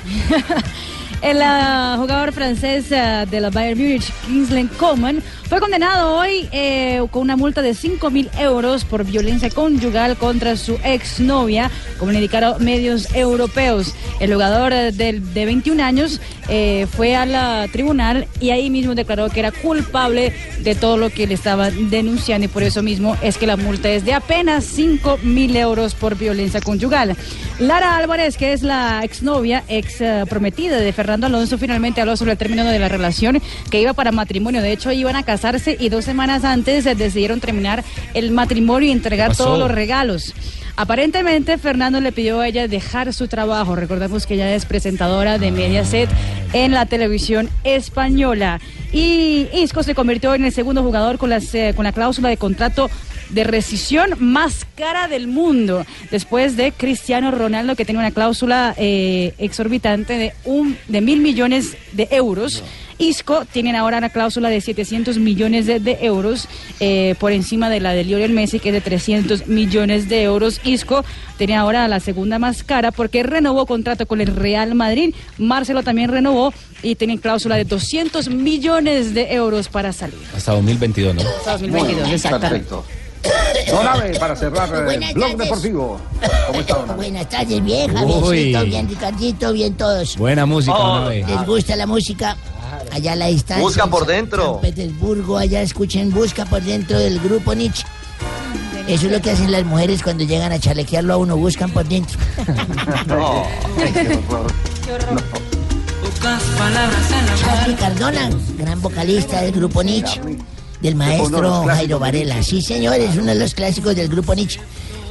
El 1.23 1.41
ah, 1.41 1.97
jugador 1.99 2.33
francés 2.33 2.93
ah, 2.93 3.25
de 3.25 3.41
la 3.41 3.49
Bayern 3.51 3.79
Múnich, 3.81 4.13
Kingsley 4.27 4.67
Coman, 4.77 5.23
fue 5.49 5.59
condenado 5.59 6.17
hoy 6.19 6.49
eh, 6.53 7.01
con 7.11 7.23
una 7.23 7.37
multa 7.37 7.63
de 7.63 7.75
5 7.75 8.11
mil 8.11 8.29
euros 8.39 8.85
por 8.85 9.05
violencia 9.05 9.49
conyugal 9.49 10.17
contra 10.17 10.57
su 10.57 10.79
exnovia, 10.85 11.71
como 11.99 12.13
le 12.13 12.19
indicaron 12.19 12.63
medios 12.63 13.15
europeos. 13.15 13.95
El 14.21 14.33
jugador 14.33 14.73
del- 14.93 15.33
de 15.33 15.45
21 15.47 15.81
años 15.83 16.21
eh, 16.49 16.87
fue 16.95 17.17
a 17.17 17.25
la 17.25 17.67
tribunal 17.73 18.27
y 18.41 18.51
ahí 18.51 18.69
mismo 18.69 18.95
declaró 18.95 19.31
que 19.31 19.41
era 19.41 19.51
culpable 19.51 20.33
de 20.61 20.75
todo 20.75 20.99
lo 20.99 21.09
que 21.09 21.27
le 21.27 21.35
estaban 21.35 21.89
denunciando 21.89 22.45
y 22.45 22.49
por 22.49 22.63
eso 22.63 22.83
mismo 22.83 23.17
es 23.23 23.39
que 23.39 23.47
la 23.47 23.57
multa 23.57 23.89
es 23.91 24.05
de 24.05 24.13
apenas 24.13 24.65
5 24.65 25.21
mil 25.23 25.57
euros 25.57 25.95
por 25.95 26.17
violencia 26.19 26.61
conyugal. 26.61 27.17
Lara 27.61 27.97
Álvarez, 27.97 28.37
que 28.37 28.53
es 28.53 28.63
la 28.63 29.01
exnovia, 29.05 29.63
ex 29.69 30.01
eh, 30.01 30.25
prometida 30.29 30.77
de 30.77 30.93
Fernando 31.15 31.37
Alonso, 31.37 31.59
finalmente 31.59 32.01
habló 32.01 32.17
sobre 32.17 32.33
el 32.33 32.39
término 32.39 32.65
de 32.65 32.77
la 32.77 32.89
relación 32.89 33.41
que 33.71 33.81
iba 33.81 33.93
para 33.93 34.11
matrimonio. 34.11 34.61
De 34.63 34.73
hecho, 34.73 34.91
iban 34.91 35.15
a 35.15 35.23
casarse 35.23 35.77
y 35.79 35.89
dos 35.89 36.05
semanas 36.05 36.43
antes 36.43 36.85
eh, 36.87 36.97
decidieron 36.97 37.39
terminar 37.39 37.85
el 38.15 38.33
matrimonio 38.33 38.89
y 38.89 38.91
entregar 38.91 39.29
pasó? 39.29 39.45
todos 39.45 39.61
los 39.61 39.71
regalos. 39.71 40.35
Aparentemente, 40.75 41.57
Fernando 41.57 42.01
le 42.01 42.11
pidió 42.11 42.41
a 42.41 42.49
ella 42.49 42.67
dejar 42.67 43.13
su 43.13 43.29
trabajo. 43.29 43.77
Recordemos 43.77 44.27
que 44.27 44.35
ella 44.35 44.53
es 44.57 44.67
presentadora 44.67 45.39
de 45.39 45.53
Mediaset 45.53 46.11
en 46.53 46.73
la 46.73 46.87
televisión 46.87 47.49
española. 47.63 48.59
Y 48.93 49.47
Isco 49.55 49.85
se 49.85 49.95
convirtió 49.95 50.35
en 50.35 50.45
el 50.45 50.51
segundo 50.51 50.83
jugador 50.83 51.19
con, 51.19 51.31
las, 51.31 51.55
eh, 51.55 51.75
con 51.77 51.85
la 51.85 51.93
cláusula 51.93 52.29
de 52.29 52.39
contrato 52.39 52.91
de 53.31 53.45
rescisión 53.45 54.11
más 54.19 54.67
cara 54.77 55.09
del 55.09 55.27
mundo, 55.27 55.85
después 56.11 56.57
de 56.57 56.73
Cristiano 56.73 57.31
Ronaldo, 57.31 57.77
que 57.77 57.85
tiene 57.85 58.01
una 58.01 58.11
cláusula 58.11 58.75
eh, 58.77 59.35
exorbitante 59.39 60.19
de, 60.19 60.33
un, 60.45 60.77
de 60.89 61.01
mil 61.01 61.21
millones 61.21 61.77
de 61.93 62.09
euros. 62.11 62.63
Isco 62.99 63.45
tienen 63.45 63.77
ahora 63.77 63.99
una 63.99 64.11
cláusula 64.11 64.49
de 64.49 64.61
700 64.61 65.19
millones 65.19 65.67
de, 65.67 65.81
de 65.81 65.99
euros 66.03 66.49
eh, 66.81 67.15
por 67.19 67.33
encima 67.33 67.69
de 67.69 67.81
la 67.81 67.93
de 67.93 68.05
Lionel 68.05 68.33
Messi 68.33 68.61
que 68.61 68.69
es 68.69 68.75
de 68.75 68.81
300 68.81 69.49
millones 69.49 70.09
de 70.09 70.23
euros. 70.23 70.61
Isco 70.65 71.05
tenía 71.37 71.61
ahora 71.61 71.89
la 71.89 72.01
segunda 72.01 72.39
más 72.39 72.63
cara 72.63 72.93
porque 72.93 73.23
renovó 73.23 73.67
contrato 73.67 74.07
con 74.07 74.21
el 74.21 74.29
Real 74.29 74.75
Madrid. 74.75 75.15
Marcelo 75.39 75.83
también 75.83 76.11
renovó 76.11 76.53
y 76.83 76.95
tienen 76.95 77.19
cláusula 77.19 77.57
de 77.57 77.65
200 77.65 78.29
millones 78.29 79.15
de 79.15 79.33
euros 79.35 79.69
para 79.69 79.93
salir. 79.93 80.19
Hasta 80.37 80.53
2022, 80.53 81.15
¿no? 81.17 81.23
Hasta 81.23 81.53
2022, 81.53 82.11
exactamente. 82.11 82.49
perfecto. 82.49 82.85
Donave, 83.71 84.19
para 84.19 84.37
cerrar 84.37 84.69
eh, 84.75 84.83
Buenas 84.85 85.15
Blog 85.15 85.31
tardes. 85.31 85.39
Deportivo. 85.49 86.01
¿Cómo 86.47 86.61
está, 86.61 86.75
Donave? 86.75 86.97
Buenas 86.97 87.29
tardes, 87.29 87.65
bien, 87.65 87.97
Uy. 88.05 88.55
Bien, 88.67 88.89
Ricardito, 88.89 89.53
bien 89.53 89.75
todos. 89.75 90.17
Buena 90.17 90.47
música, 90.47 90.77
¿no? 90.77 91.11
Eh. 91.11 91.25
¿Les 91.27 91.47
gusta 91.47 91.77
la 91.77 91.87
música? 91.87 92.37
Allá 92.93 93.13
a 93.13 93.17
la 93.17 93.27
distancia. 93.27 93.63
Busca 93.65 93.85
en 93.85 93.91
por 93.91 94.01
San- 94.01 94.09
dentro. 94.09 94.53
San 94.55 94.61
Petersburgo, 94.61 95.39
allá 95.39 95.63
escuchen 95.63 96.11
Busca 96.13 96.45
por 96.45 96.63
dentro 96.63 96.99
del 96.99 97.19
grupo 97.21 97.55
Nietzsche. 97.55 97.85
Eso 98.87 99.07
es 99.07 99.13
lo 99.13 99.21
que 99.23 99.31
hacen 99.31 99.51
las 99.51 99.65
mujeres 99.65 100.03
cuando 100.03 100.25
llegan 100.25 100.53
a 100.53 100.59
chalequearlo 100.59 101.15
a 101.15 101.17
uno, 101.17 101.37
buscan 101.37 101.71
por 101.71 101.85
dentro. 101.87 102.19
No. 103.07 103.45
Charlie 107.41 107.75
Cardona, 107.77 108.31
gran 108.59 108.81
vocalista 108.81 109.41
del 109.43 109.53
grupo 109.53 109.83
Nietzsche, 109.83 110.21
del 110.85 110.97
maestro 110.97 111.65
Jairo 111.65 111.99
Varela. 111.99 112.43
Sí, 112.43 112.61
señor, 112.61 112.97
es 113.01 113.17
uno 113.17 113.27
de 113.27 113.37
los 113.37 113.55
clásicos 113.55 113.97
del 113.97 114.09
grupo 114.09 114.35
Nietzsche. 114.35 114.61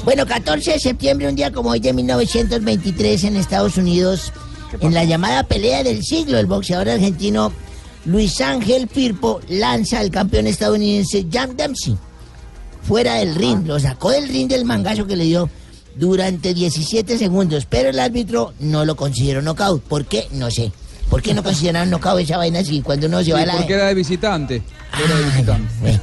Bueno, 0.06 0.26
14 0.26 0.74
de 0.74 0.80
septiembre, 0.80 1.28
un 1.28 1.36
día 1.36 1.52
como 1.52 1.72
hoy 1.72 1.80
de 1.80 1.94
1923 1.94 3.24
en 3.24 3.38
Estados 3.38 3.78
Unidos, 3.78 4.32
en 4.80 4.94
la 4.94 5.04
llamada 5.04 5.44
pelea 5.44 5.84
del 5.84 6.04
siglo, 6.04 6.38
el 6.38 6.46
boxeador 6.46 6.90
argentino 6.90 7.52
Luis 8.06 8.40
Ángel 8.42 8.88
Firpo 8.88 9.40
lanza 9.50 10.00
al 10.00 10.12
campeón 10.12 10.46
estadounidense 10.46 11.26
Jan 11.32 11.58
Dempsey 11.58 11.98
fuera 12.84 13.16
del 13.16 13.34
ring, 13.34 13.66
lo 13.66 13.80
sacó 13.80 14.12
del 14.12 14.28
ring 14.28 14.50
del 14.50 14.66
mangazo 14.66 15.08
que 15.08 15.16
le 15.16 15.24
dio 15.24 15.50
durante 15.96 16.54
17 16.54 17.18
segundos, 17.18 17.66
pero 17.66 17.90
el 17.90 18.00
árbitro 18.00 18.54
no 18.60 18.86
lo 18.86 18.96
consideró 18.96 19.42
knockout. 19.42 19.82
¿Por 19.84 20.06
qué? 20.06 20.28
No 20.34 20.52
sé. 20.52 20.72
¿Por 21.14 21.22
qué 21.22 21.34
no 21.36 21.44
consideraron 21.44 21.92
knockout 21.92 22.22
esa 22.22 22.38
vaina 22.38 22.60
así 22.60 22.82
cuando 22.82 23.06
uno 23.06 23.24
se 23.24 23.34
va 23.34 23.42
a 23.42 23.46
la... 23.46 23.58
porque 23.58 23.74
era 23.74 23.86
de 23.86 23.94
visitante. 23.94 24.64
Era 25.06 25.16
de 25.16 25.24
visitante. 25.26 26.00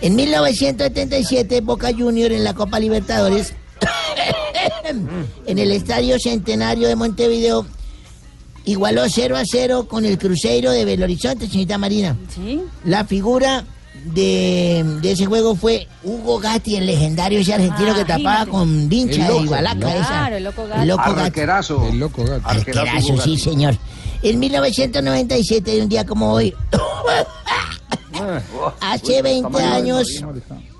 En 0.00 0.16
1977, 0.16 1.60
Boca 1.60 1.90
Junior 1.96 2.32
en 2.32 2.42
la 2.42 2.52
Copa 2.54 2.80
Libertadores, 2.80 3.52
en 5.46 5.58
el 5.58 5.70
Estadio 5.70 6.18
Centenario 6.18 6.88
de 6.88 6.96
Montevideo, 6.96 7.64
igualó 8.64 9.02
0 9.08 9.36
a 9.36 9.42
0 9.44 9.86
con 9.88 10.04
el 10.04 10.18
Cruzeiro 10.18 10.72
de 10.72 10.84
Belo 10.84 11.04
Horizonte, 11.04 11.46
señorita 11.46 11.78
Marina. 11.78 12.16
Sí. 12.34 12.60
La 12.84 13.04
figura 13.04 13.64
de, 14.04 14.84
de 15.00 15.12
ese 15.12 15.26
juego 15.26 15.54
fue 15.54 15.86
Hugo 16.02 16.40
Gatti, 16.40 16.74
el 16.76 16.86
legendario 16.86 17.38
ese 17.38 17.54
argentino 17.54 17.92
Ah, 17.92 17.94
que 17.94 18.00
tapaba 18.04 18.18
imagínate. 18.22 18.50
con 18.50 18.88
vincha 18.88 19.28
loco. 19.28 19.54
esa. 19.54 19.74
Claro, 19.76 20.36
el 20.36 20.44
loco 20.44 20.66
Gatti. 20.66 20.80
El 20.82 20.88
loco 20.88 21.02
Gatti. 21.10 21.20
Arquerazo. 21.20 21.86
El 21.88 21.98
loco 22.00 22.24
gato. 22.24 22.48
Arquerazo 22.48 23.06
sí, 23.06 23.12
Gatti. 23.16 23.38
señor. 23.38 23.76
En 24.22 24.38
1997, 24.38 25.70
de 25.70 25.82
un 25.82 25.88
día 25.88 26.04
como 26.04 26.32
hoy, 26.32 26.54
hace 28.80 29.22
20 29.22 29.62
años, 29.62 30.24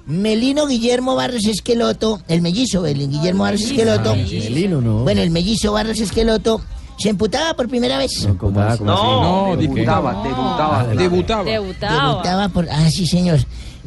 Melino 0.07 0.67
Guillermo 0.67 1.15
Barros 1.17 1.47
Esqueloto, 1.47 2.21
el 2.29 2.43
mellizo, 2.43 2.87
el 2.87 3.09
Guillermo 3.09 3.45
Barros 3.45 3.63
Esqueloto, 3.63 4.15
Melino, 4.15 4.81
¿no? 4.81 5.05
bueno, 5.05 5.23
el 5.23 5.31
mellizo 5.31 5.73
Barros 5.73 6.01
Esqueloto, 6.01 6.61
se 6.99 7.09
emputaba 7.09 7.55
por 7.55 7.69
primera 7.69 7.97
vez. 7.97 8.27
No, 8.27 9.57
Debutaba, 9.57 10.23
debutaba. 10.23 10.87
Debutaba. 10.95 11.45
Debutaba. 11.45 12.09
Debutaba 12.09 12.49
por. 12.51 12.69
Ah, 12.69 12.91
sí, 12.91 13.07
señor. 13.07 13.41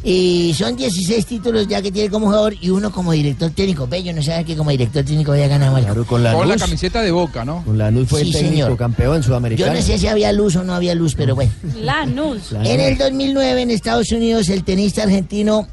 Y 0.06 0.54
son 0.58 0.76
16 0.76 1.26
títulos 1.26 1.66
ya 1.68 1.82
que 1.82 1.90
tiene 1.90 2.10
como 2.10 2.26
jugador 2.26 2.54
y 2.60 2.70
uno 2.72 2.92
como 2.92 3.14
director 3.14 3.50
técnico. 3.52 3.88
Ve, 3.88 4.04
yo 4.04 4.12
no 4.12 4.22
sabía 4.22 4.44
que 4.44 4.58
como 4.58 4.70
director 4.70 5.06
técnico 5.06 5.32
había 5.32 5.48
ganado 5.48 5.78
algo. 5.78 6.06
con 6.06 6.22
la 6.24 6.34
Con 6.34 6.48
la 6.50 6.56
luz. 6.56 6.64
camiseta 6.64 7.02
de 7.02 7.12
boca, 7.12 7.46
¿no? 7.46 7.64
Con 7.64 7.78
la 7.78 7.90
luz 7.90 8.10
fue 8.10 8.22
Sí, 8.22 8.28
el 8.28 8.34
técnico 8.34 8.52
señor. 8.66 8.78
campeón 8.78 9.24
sudamericano. 9.24 9.72
Yo 9.74 9.80
no 9.80 9.86
sé 9.86 9.98
si 9.98 10.08
había 10.08 10.34
luz 10.34 10.58
o 10.58 10.64
no 10.66 10.74
había 10.74 10.94
luz, 10.94 11.16
pero 11.16 11.36
bueno. 11.36 11.52
Lanús. 11.80 12.52
En 12.52 12.82
el 12.82 12.98
2009 12.98 13.62
en 13.62 13.72
Estados 13.72 14.12
Unidos 14.12 14.50
el 14.50 14.66
tenista 14.66 15.04
argentino 15.04 15.68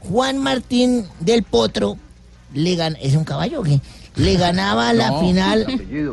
Juan 0.00 0.38
Martín 0.38 1.04
del 1.20 1.44
Potro 1.44 1.96
le 2.54 2.76
gan- 2.76 2.96
¿Es 3.00 3.14
un 3.14 3.22
caballo 3.22 3.60
o 3.60 3.62
qué? 3.62 3.80
Le 4.16 4.34
ganaba 4.36 4.92
la 4.92 5.10
No, 5.12 5.20
final 5.20 5.66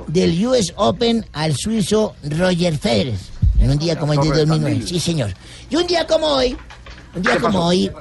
del 0.07 0.45
US 0.45 0.73
Open 0.75 1.25
al 1.33 1.55
suizo 1.55 2.13
Roger 2.23 2.77
Federer. 2.77 3.15
En 3.59 3.71
un 3.71 3.79
día 3.79 3.97
como 3.97 4.13
el 4.13 4.19
de 4.19 4.25
Torre 4.27 4.37
de 4.41 4.45
2009. 4.45 4.75
Familia. 4.75 4.87
Sí, 4.87 4.99
señor. 4.99 5.33
Y 5.71 5.75
un 5.77 5.87
día 5.87 6.05
como 6.05 6.27
hoy, 6.27 6.55
un 7.17 7.21
día 7.23 7.33
¿Qué 7.33 7.39
como 7.39 7.53
pasó? 7.59 7.65
hoy, 7.67 7.91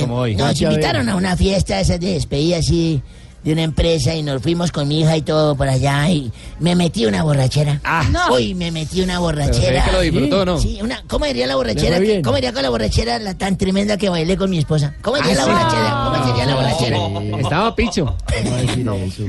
como 0.00 0.14
hoy. 0.16 0.34
nos 0.36 0.60
invitaron 0.60 1.08
a 1.08 1.16
una 1.16 1.36
fiesta 1.36 1.78
esa 1.80 1.98
de 1.98 2.14
despedida 2.14 2.58
así 2.58 3.00
de 3.44 3.52
una 3.54 3.62
empresa 3.62 4.14
y 4.14 4.22
nos 4.22 4.42
fuimos 4.42 4.70
con 4.70 4.86
mi 4.86 5.00
hija 5.00 5.16
y 5.16 5.22
todo 5.22 5.54
por 5.54 5.66
allá 5.66 6.10
y 6.10 6.30
me 6.58 6.76
metí 6.76 7.06
una 7.06 7.22
borrachera. 7.22 7.80
Ah, 7.84 8.04
No. 8.10 8.34
Uy, 8.34 8.54
me 8.54 8.70
metí 8.70 9.00
una 9.00 9.14
se 9.14 9.18
borrachera. 9.20 9.84
que 9.86 9.92
lo 9.92 10.00
disfrutó, 10.02 10.44
¿no? 10.44 10.58
Sí, 10.60 10.78
una, 10.82 11.02
¿cómo 11.08 11.24
iría 11.24 11.46
la 11.46 11.56
borrachera? 11.56 11.98
¿Cómo 12.22 12.36
iría 12.36 12.52
con 12.52 12.62
la 12.62 12.68
borrachera 12.68 13.18
la 13.18 13.32
tan 13.38 13.56
tremenda 13.56 13.96
que 13.96 14.10
bailé 14.10 14.36
con 14.36 14.50
mi 14.50 14.58
esposa? 14.58 14.94
¿Cómo 15.00 15.16
iría 15.16 15.32
Ah, 15.32 15.34
la 15.36 15.44
sí. 15.44 15.50
borrachera? 15.50 16.02
¿Cómo 16.04 16.26
sería 16.26 16.46
la 16.46 16.54
borrachera? 16.54 17.38
Estaba 17.40 17.74
picho. 17.74 18.14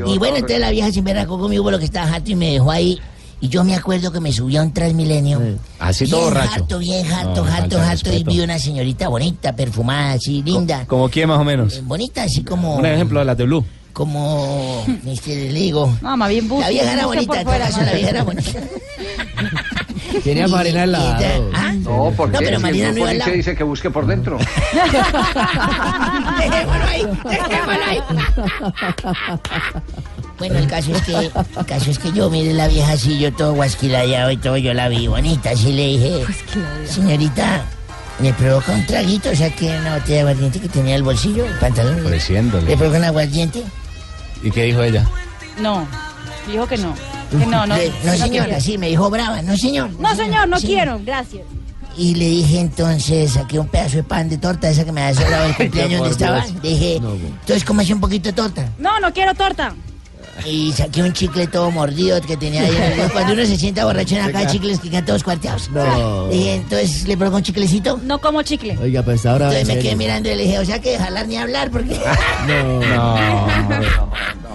Y 0.08 0.18
bueno, 0.18 0.36
entonces 0.36 0.60
la 0.60 0.72
vieja 0.72 0.92
sin 0.92 1.06
ver 1.06 1.26
conmigo 1.26 1.64
por 1.64 1.72
lo 1.72 1.80
que 1.80 1.86
estaba 1.86 2.12
harto 2.14 2.32
y 2.32 2.36
me 2.36 2.52
dejó 2.52 2.70
ahí. 2.72 3.00
Y 3.42 3.50
yo 3.50 3.64
me 3.64 3.76
acuerdo 3.76 4.12
que 4.12 4.20
me 4.20 4.32
subió 4.32 4.62
a 4.62 4.64
un 4.64 4.72
Transmilenio. 4.72 5.42
Así 5.80 6.06
bien 6.06 6.12
todo 6.16 6.26
borracho. 6.26 6.52
harto, 6.54 6.78
bien 6.78 7.12
harto, 7.12 7.44
No, 7.44 7.52
harto, 7.52 7.82
harto. 7.82 8.14
Y 8.14 8.24
vi 8.24 8.40
una 8.40 8.60
señorita 8.60 9.08
bonita, 9.08 9.56
perfumada, 9.56 10.14
así, 10.14 10.44
linda. 10.44 10.86
¿Como 10.86 11.10
quién 11.10 11.28
más 11.28 11.40
o 11.40 11.44
menos? 11.44 11.78
Eh, 11.78 11.82
Bonita, 11.84 12.24
así 12.24 12.44
como... 12.44 12.76
Un 12.76 12.86
ejemplo 12.86 13.20
de 13.20 13.26
las 13.26 13.36
de 13.38 13.46
Blue. 13.46 13.66
Como... 13.94 14.86
Este, 15.08 15.52
le 15.52 15.60
digo... 15.60 15.92
No, 16.02 16.16
más 16.16 16.30
bien 16.30 16.48
busque. 16.48 16.66
La 16.66 16.70
vieja 16.70 16.94
era 16.94 17.06
bonita, 17.08 17.44
fuera, 17.44 17.70
la 17.70 17.94
vieja 17.94 18.10
era 18.10 18.24
bonita. 18.24 18.52
Tenía 20.24 20.48
Y- 20.48 20.52
Marina 20.52 20.84
al 20.84 20.90
y- 20.90 20.92
lado. 20.92 21.50
¿Ah? 21.56 21.74
No, 21.74 22.14
porque 22.16 22.34
No, 22.34 22.40
pero 22.40 22.58
si 22.58 22.64
Marina 22.64 22.92
no 22.92 22.98
iba 23.00 23.10
al 23.10 23.18
lado. 23.20 23.32
dice 23.32 23.56
que 23.56 23.64
busque 23.64 23.90
por 23.90 24.06
dentro. 24.06 24.38
Dejémoslo 26.38 26.86
ahí, 26.86 27.06
dejémoslo 27.24 27.86
ahí. 27.88 28.00
Bueno, 30.38 30.58
el 30.58 30.68
caso 30.68 30.92
es 30.96 31.02
que, 31.04 31.16
el 31.16 31.32
caso 31.68 31.92
es 31.92 32.00
que 32.00 32.12
yo 32.12 32.30
mire 32.30 32.54
la 32.54 32.68
vieja 32.68 32.94
así, 32.94 33.20
yo 33.20 33.32
todo 33.32 33.54
guasquilayado 33.54 34.32
y 34.32 34.38
todo, 34.38 34.58
yo 34.58 34.74
la 34.74 34.88
vi 34.90 35.08
bonita, 35.08 35.52
así 35.52 35.72
le 35.72 35.86
dije, 35.88 36.26
señorita, 36.88 37.64
me 38.20 38.34
provoca 38.34 38.72
un 38.72 38.84
traguito, 38.88 39.30
o 39.30 39.36
sea 39.36 39.50
que 39.56 39.66
una 39.78 39.98
botella 39.98 40.16
de 40.16 40.20
aguardiente 40.22 40.60
que 40.60 40.68
tenía 40.70 40.92
en 40.94 40.98
el 40.98 41.04
bolsillo, 41.04 41.46
el 41.46 41.54
pantalón. 41.60 41.96
¿Le 41.98 42.02
Ofreciéndole. 42.06 42.76
provoca 42.78 42.98
un 42.98 43.04
aguardiente? 43.06 43.64
¿Y 44.42 44.50
qué 44.50 44.64
dijo 44.64 44.82
ella? 44.82 45.06
No, 45.60 45.86
dijo 46.52 46.66
que 46.66 46.78
no. 46.80 46.96
No, 47.32 47.66
no. 47.66 47.76
Le- 47.78 47.90
no, 47.90 48.12
que 48.12 48.18
señor, 48.18 48.46
quiere. 48.46 48.56
así 48.56 48.78
me 48.78 48.88
dijo 48.90 49.10
brava, 49.10 49.42
no 49.42 49.56
señor. 49.58 49.90
No, 50.00 50.16
señor, 50.16 50.48
no 50.48 50.60
Sí. 50.60 50.68
quiero. 50.68 51.00
Gracias. 51.04 51.44
Y 51.98 52.16
le 52.16 52.26
dije 52.30 52.60
entonces, 52.60 53.32
saqué 53.32 53.60
un 53.60 53.68
pedazo 53.68 53.98
de 53.98 54.04
pan 54.04 54.30
de 54.30 54.38
torta, 54.38 54.70
esa 54.70 54.86
que 54.86 54.92
me 54.94 55.04
había 55.04 55.22
sobrado 55.22 55.46
el 55.48 55.56
cumpleaños 55.56 56.00
donde 56.00 56.14
estaba. 56.14 56.46
Dije, 56.62 56.96
entonces 56.96 57.66
cómase 57.66 57.94
un 57.94 58.00
poquito 58.00 58.30
de 58.30 58.34
torta. 58.34 58.70
No, 58.78 59.00
no 59.02 59.12
quiero 59.14 59.34
torta. 59.36 59.74
Y 60.46 60.72
saqué 60.72 61.04
un 61.04 61.14
chicle 61.14 61.46
todo 61.48 61.70
mordido 61.72 62.20
que 62.22 62.36
tenía 62.38 62.62
ahí. 62.64 62.76
en 62.76 63.00
el- 63.02 63.12
Cuando 63.12 63.34
uno 63.34 63.46
se 63.46 63.58
sienta 63.58 63.86
borracho 63.86 64.16
en 64.16 64.22
acá, 64.22 64.48
chicles 64.48 64.80
que 64.80 64.90
quedan 64.90 65.06
todos 65.06 65.24
cuarteados. 65.24 65.70
No. 65.70 66.28
Dije, 66.30 66.56
entonces 66.56 67.08
le 67.08 67.16
propongo 67.18 67.38
un 67.38 67.44
chiclecito. 67.44 68.00
No 68.04 68.20
como 68.20 68.42
chicle. 68.42 68.78
Oiga, 68.80 69.04
pues 69.04 69.26
ahora. 69.26 69.46
Entonces 69.48 69.70
en 69.70 69.76
me 69.78 69.82
quedé 69.84 69.96
mirando 69.96 70.30
y 70.32 70.36
le 70.36 70.44
dije, 70.44 70.60
o 70.60 70.66
sea 70.66 70.80
que 70.80 70.98
jalar 70.98 71.28
ni 71.28 71.38
hablar 71.38 71.70
porque... 71.70 72.00
No. 72.48 72.80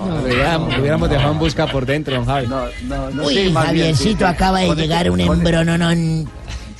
No, 0.06 0.20
le 0.26 0.80
hubiéramos, 0.80 1.10
dejado 1.10 1.32
en 1.32 1.38
busca 1.38 1.66
por 1.66 1.84
dentro, 1.86 2.14
don 2.16 2.26
Javi. 2.26 2.46
No, 2.46 2.64
no, 2.84 3.10
no. 3.10 3.24
Uy, 3.24 3.52
Javiercito, 3.52 4.26
acaba 4.26 4.60
de 4.60 4.74
llegar 4.74 5.10
un 5.10 5.20
embrononón. 5.20 6.28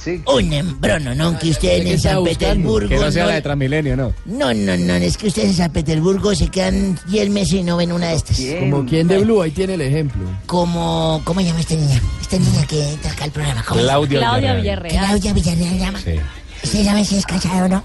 Sí. 0.06 0.22
Un 0.32 0.52
embrononón 0.52 1.36
que 1.36 1.50
ustedes 1.50 1.82
¿Qué 1.84 1.92
en 1.94 1.98
San 2.00 2.18
buscando? 2.20 2.38
Petersburgo... 2.38 2.88
Que 2.88 2.96
no 2.96 3.10
sea 3.10 3.22
no- 3.24 3.28
la 3.30 3.34
de 3.34 3.42
Transmilenio, 3.42 3.96
¿no? 3.96 4.14
No, 4.24 4.54
no, 4.54 4.76
no, 4.76 4.94
es 4.94 5.16
que 5.16 5.26
ustedes 5.26 5.48
en 5.48 5.54
San 5.54 5.72
Petersburgo 5.72 6.32
se 6.32 6.46
quedan 6.48 6.96
10 7.08 7.30
meses 7.30 7.54
y 7.54 7.62
no 7.64 7.76
ven 7.76 7.90
una 7.90 8.10
de 8.10 8.14
estas. 8.14 8.38
Como 8.60 8.86
quien 8.86 9.08
de 9.08 9.18
Blue, 9.18 9.42
ahí 9.42 9.50
tiene 9.50 9.74
el 9.74 9.80
ejemplo. 9.80 10.22
Como, 10.46 11.20
¿cómo 11.24 11.40
llama 11.40 11.58
esta 11.58 11.74
niña? 11.74 12.00
Esta 12.20 12.38
niña 12.38 12.64
que 12.68 12.92
entra 12.92 13.10
acá 13.10 13.24
al 13.24 13.32
programa. 13.32 13.64
¿Cómo? 13.66 13.80
Claudia 13.80 14.18
Claudia 14.20 14.54
Villarreal. 14.54 14.62
Villarreal. 14.82 15.06
Claudia 15.06 15.32
Villarreal 15.32 15.78
llama. 15.78 16.00
Sí. 16.00 16.14
¿Usted 16.62 16.84
sabe 16.84 17.04
si 17.04 17.16
es 17.18 17.26
casada 17.26 17.64
o 17.64 17.68
no? 17.68 17.84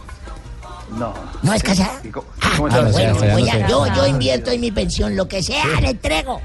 No. 0.99 1.13
¿No 1.41 1.53
es 1.53 1.63
casada? 1.63 1.99
¿Y 2.03 2.09
cómo- 2.09 2.27
Ah, 2.41 2.55
bueno, 2.59 2.81
no 2.83 2.91
voy 3.33 3.49
a- 3.49 3.67
yo, 3.67 3.87
yo 3.95 4.05
invierto 4.07 4.51
en 4.51 4.61
mi 4.61 4.69
pensión, 4.71 5.15
lo 5.15 5.27
que 5.27 5.41
sea, 5.41 5.65
le 5.81 5.89
entrego. 5.89 6.39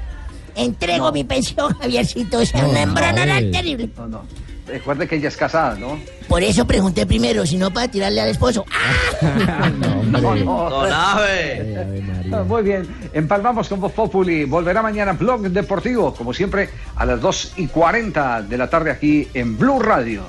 Entrego 0.55 1.11
mi 1.11 1.23
pensión, 1.23 1.71
Javiercito. 1.81 2.41
Es 2.41 2.51
una 2.53 2.81
embrononón 2.81 3.51
terrible. 3.51 3.89
No, 3.95 4.07
no. 4.07 4.46
Recuerde 4.67 5.07
que 5.07 5.15
ella 5.15 5.29
es 5.29 5.37
casada, 5.37 5.75
¿no? 5.75 5.99
Por 6.27 6.43
eso 6.43 6.67
pregunté 6.67 7.05
primero, 7.05 7.45
si 7.45 7.57
no 7.57 7.71
para 7.71 7.87
tirarle 7.87 8.21
al 8.21 8.29
esposo. 8.29 8.65
¡Ah! 9.21 9.71
No, 10.05 10.35
no. 10.35 10.81
Abe. 10.81 11.75
Ah, 12.31 12.43
Muy 12.43 12.63
bien, 12.63 12.87
empalmamos 13.13 13.69
con 13.69 13.79
Voz 13.79 13.93
Populi. 13.93 14.43
Volverá 14.45 14.81
mañana 14.81 15.13
Blog 15.13 15.41
Deportivo, 15.49 16.13
como 16.13 16.33
siempre, 16.33 16.69
a 16.95 17.05
las 17.05 17.21
2 17.21 17.53
y 17.57 17.67
40 17.67 18.41
de 18.43 18.57
la 18.57 18.69
tarde 18.69 18.91
aquí 18.91 19.27
en 19.33 19.57
Blue 19.57 19.79
Radio. 19.79 20.23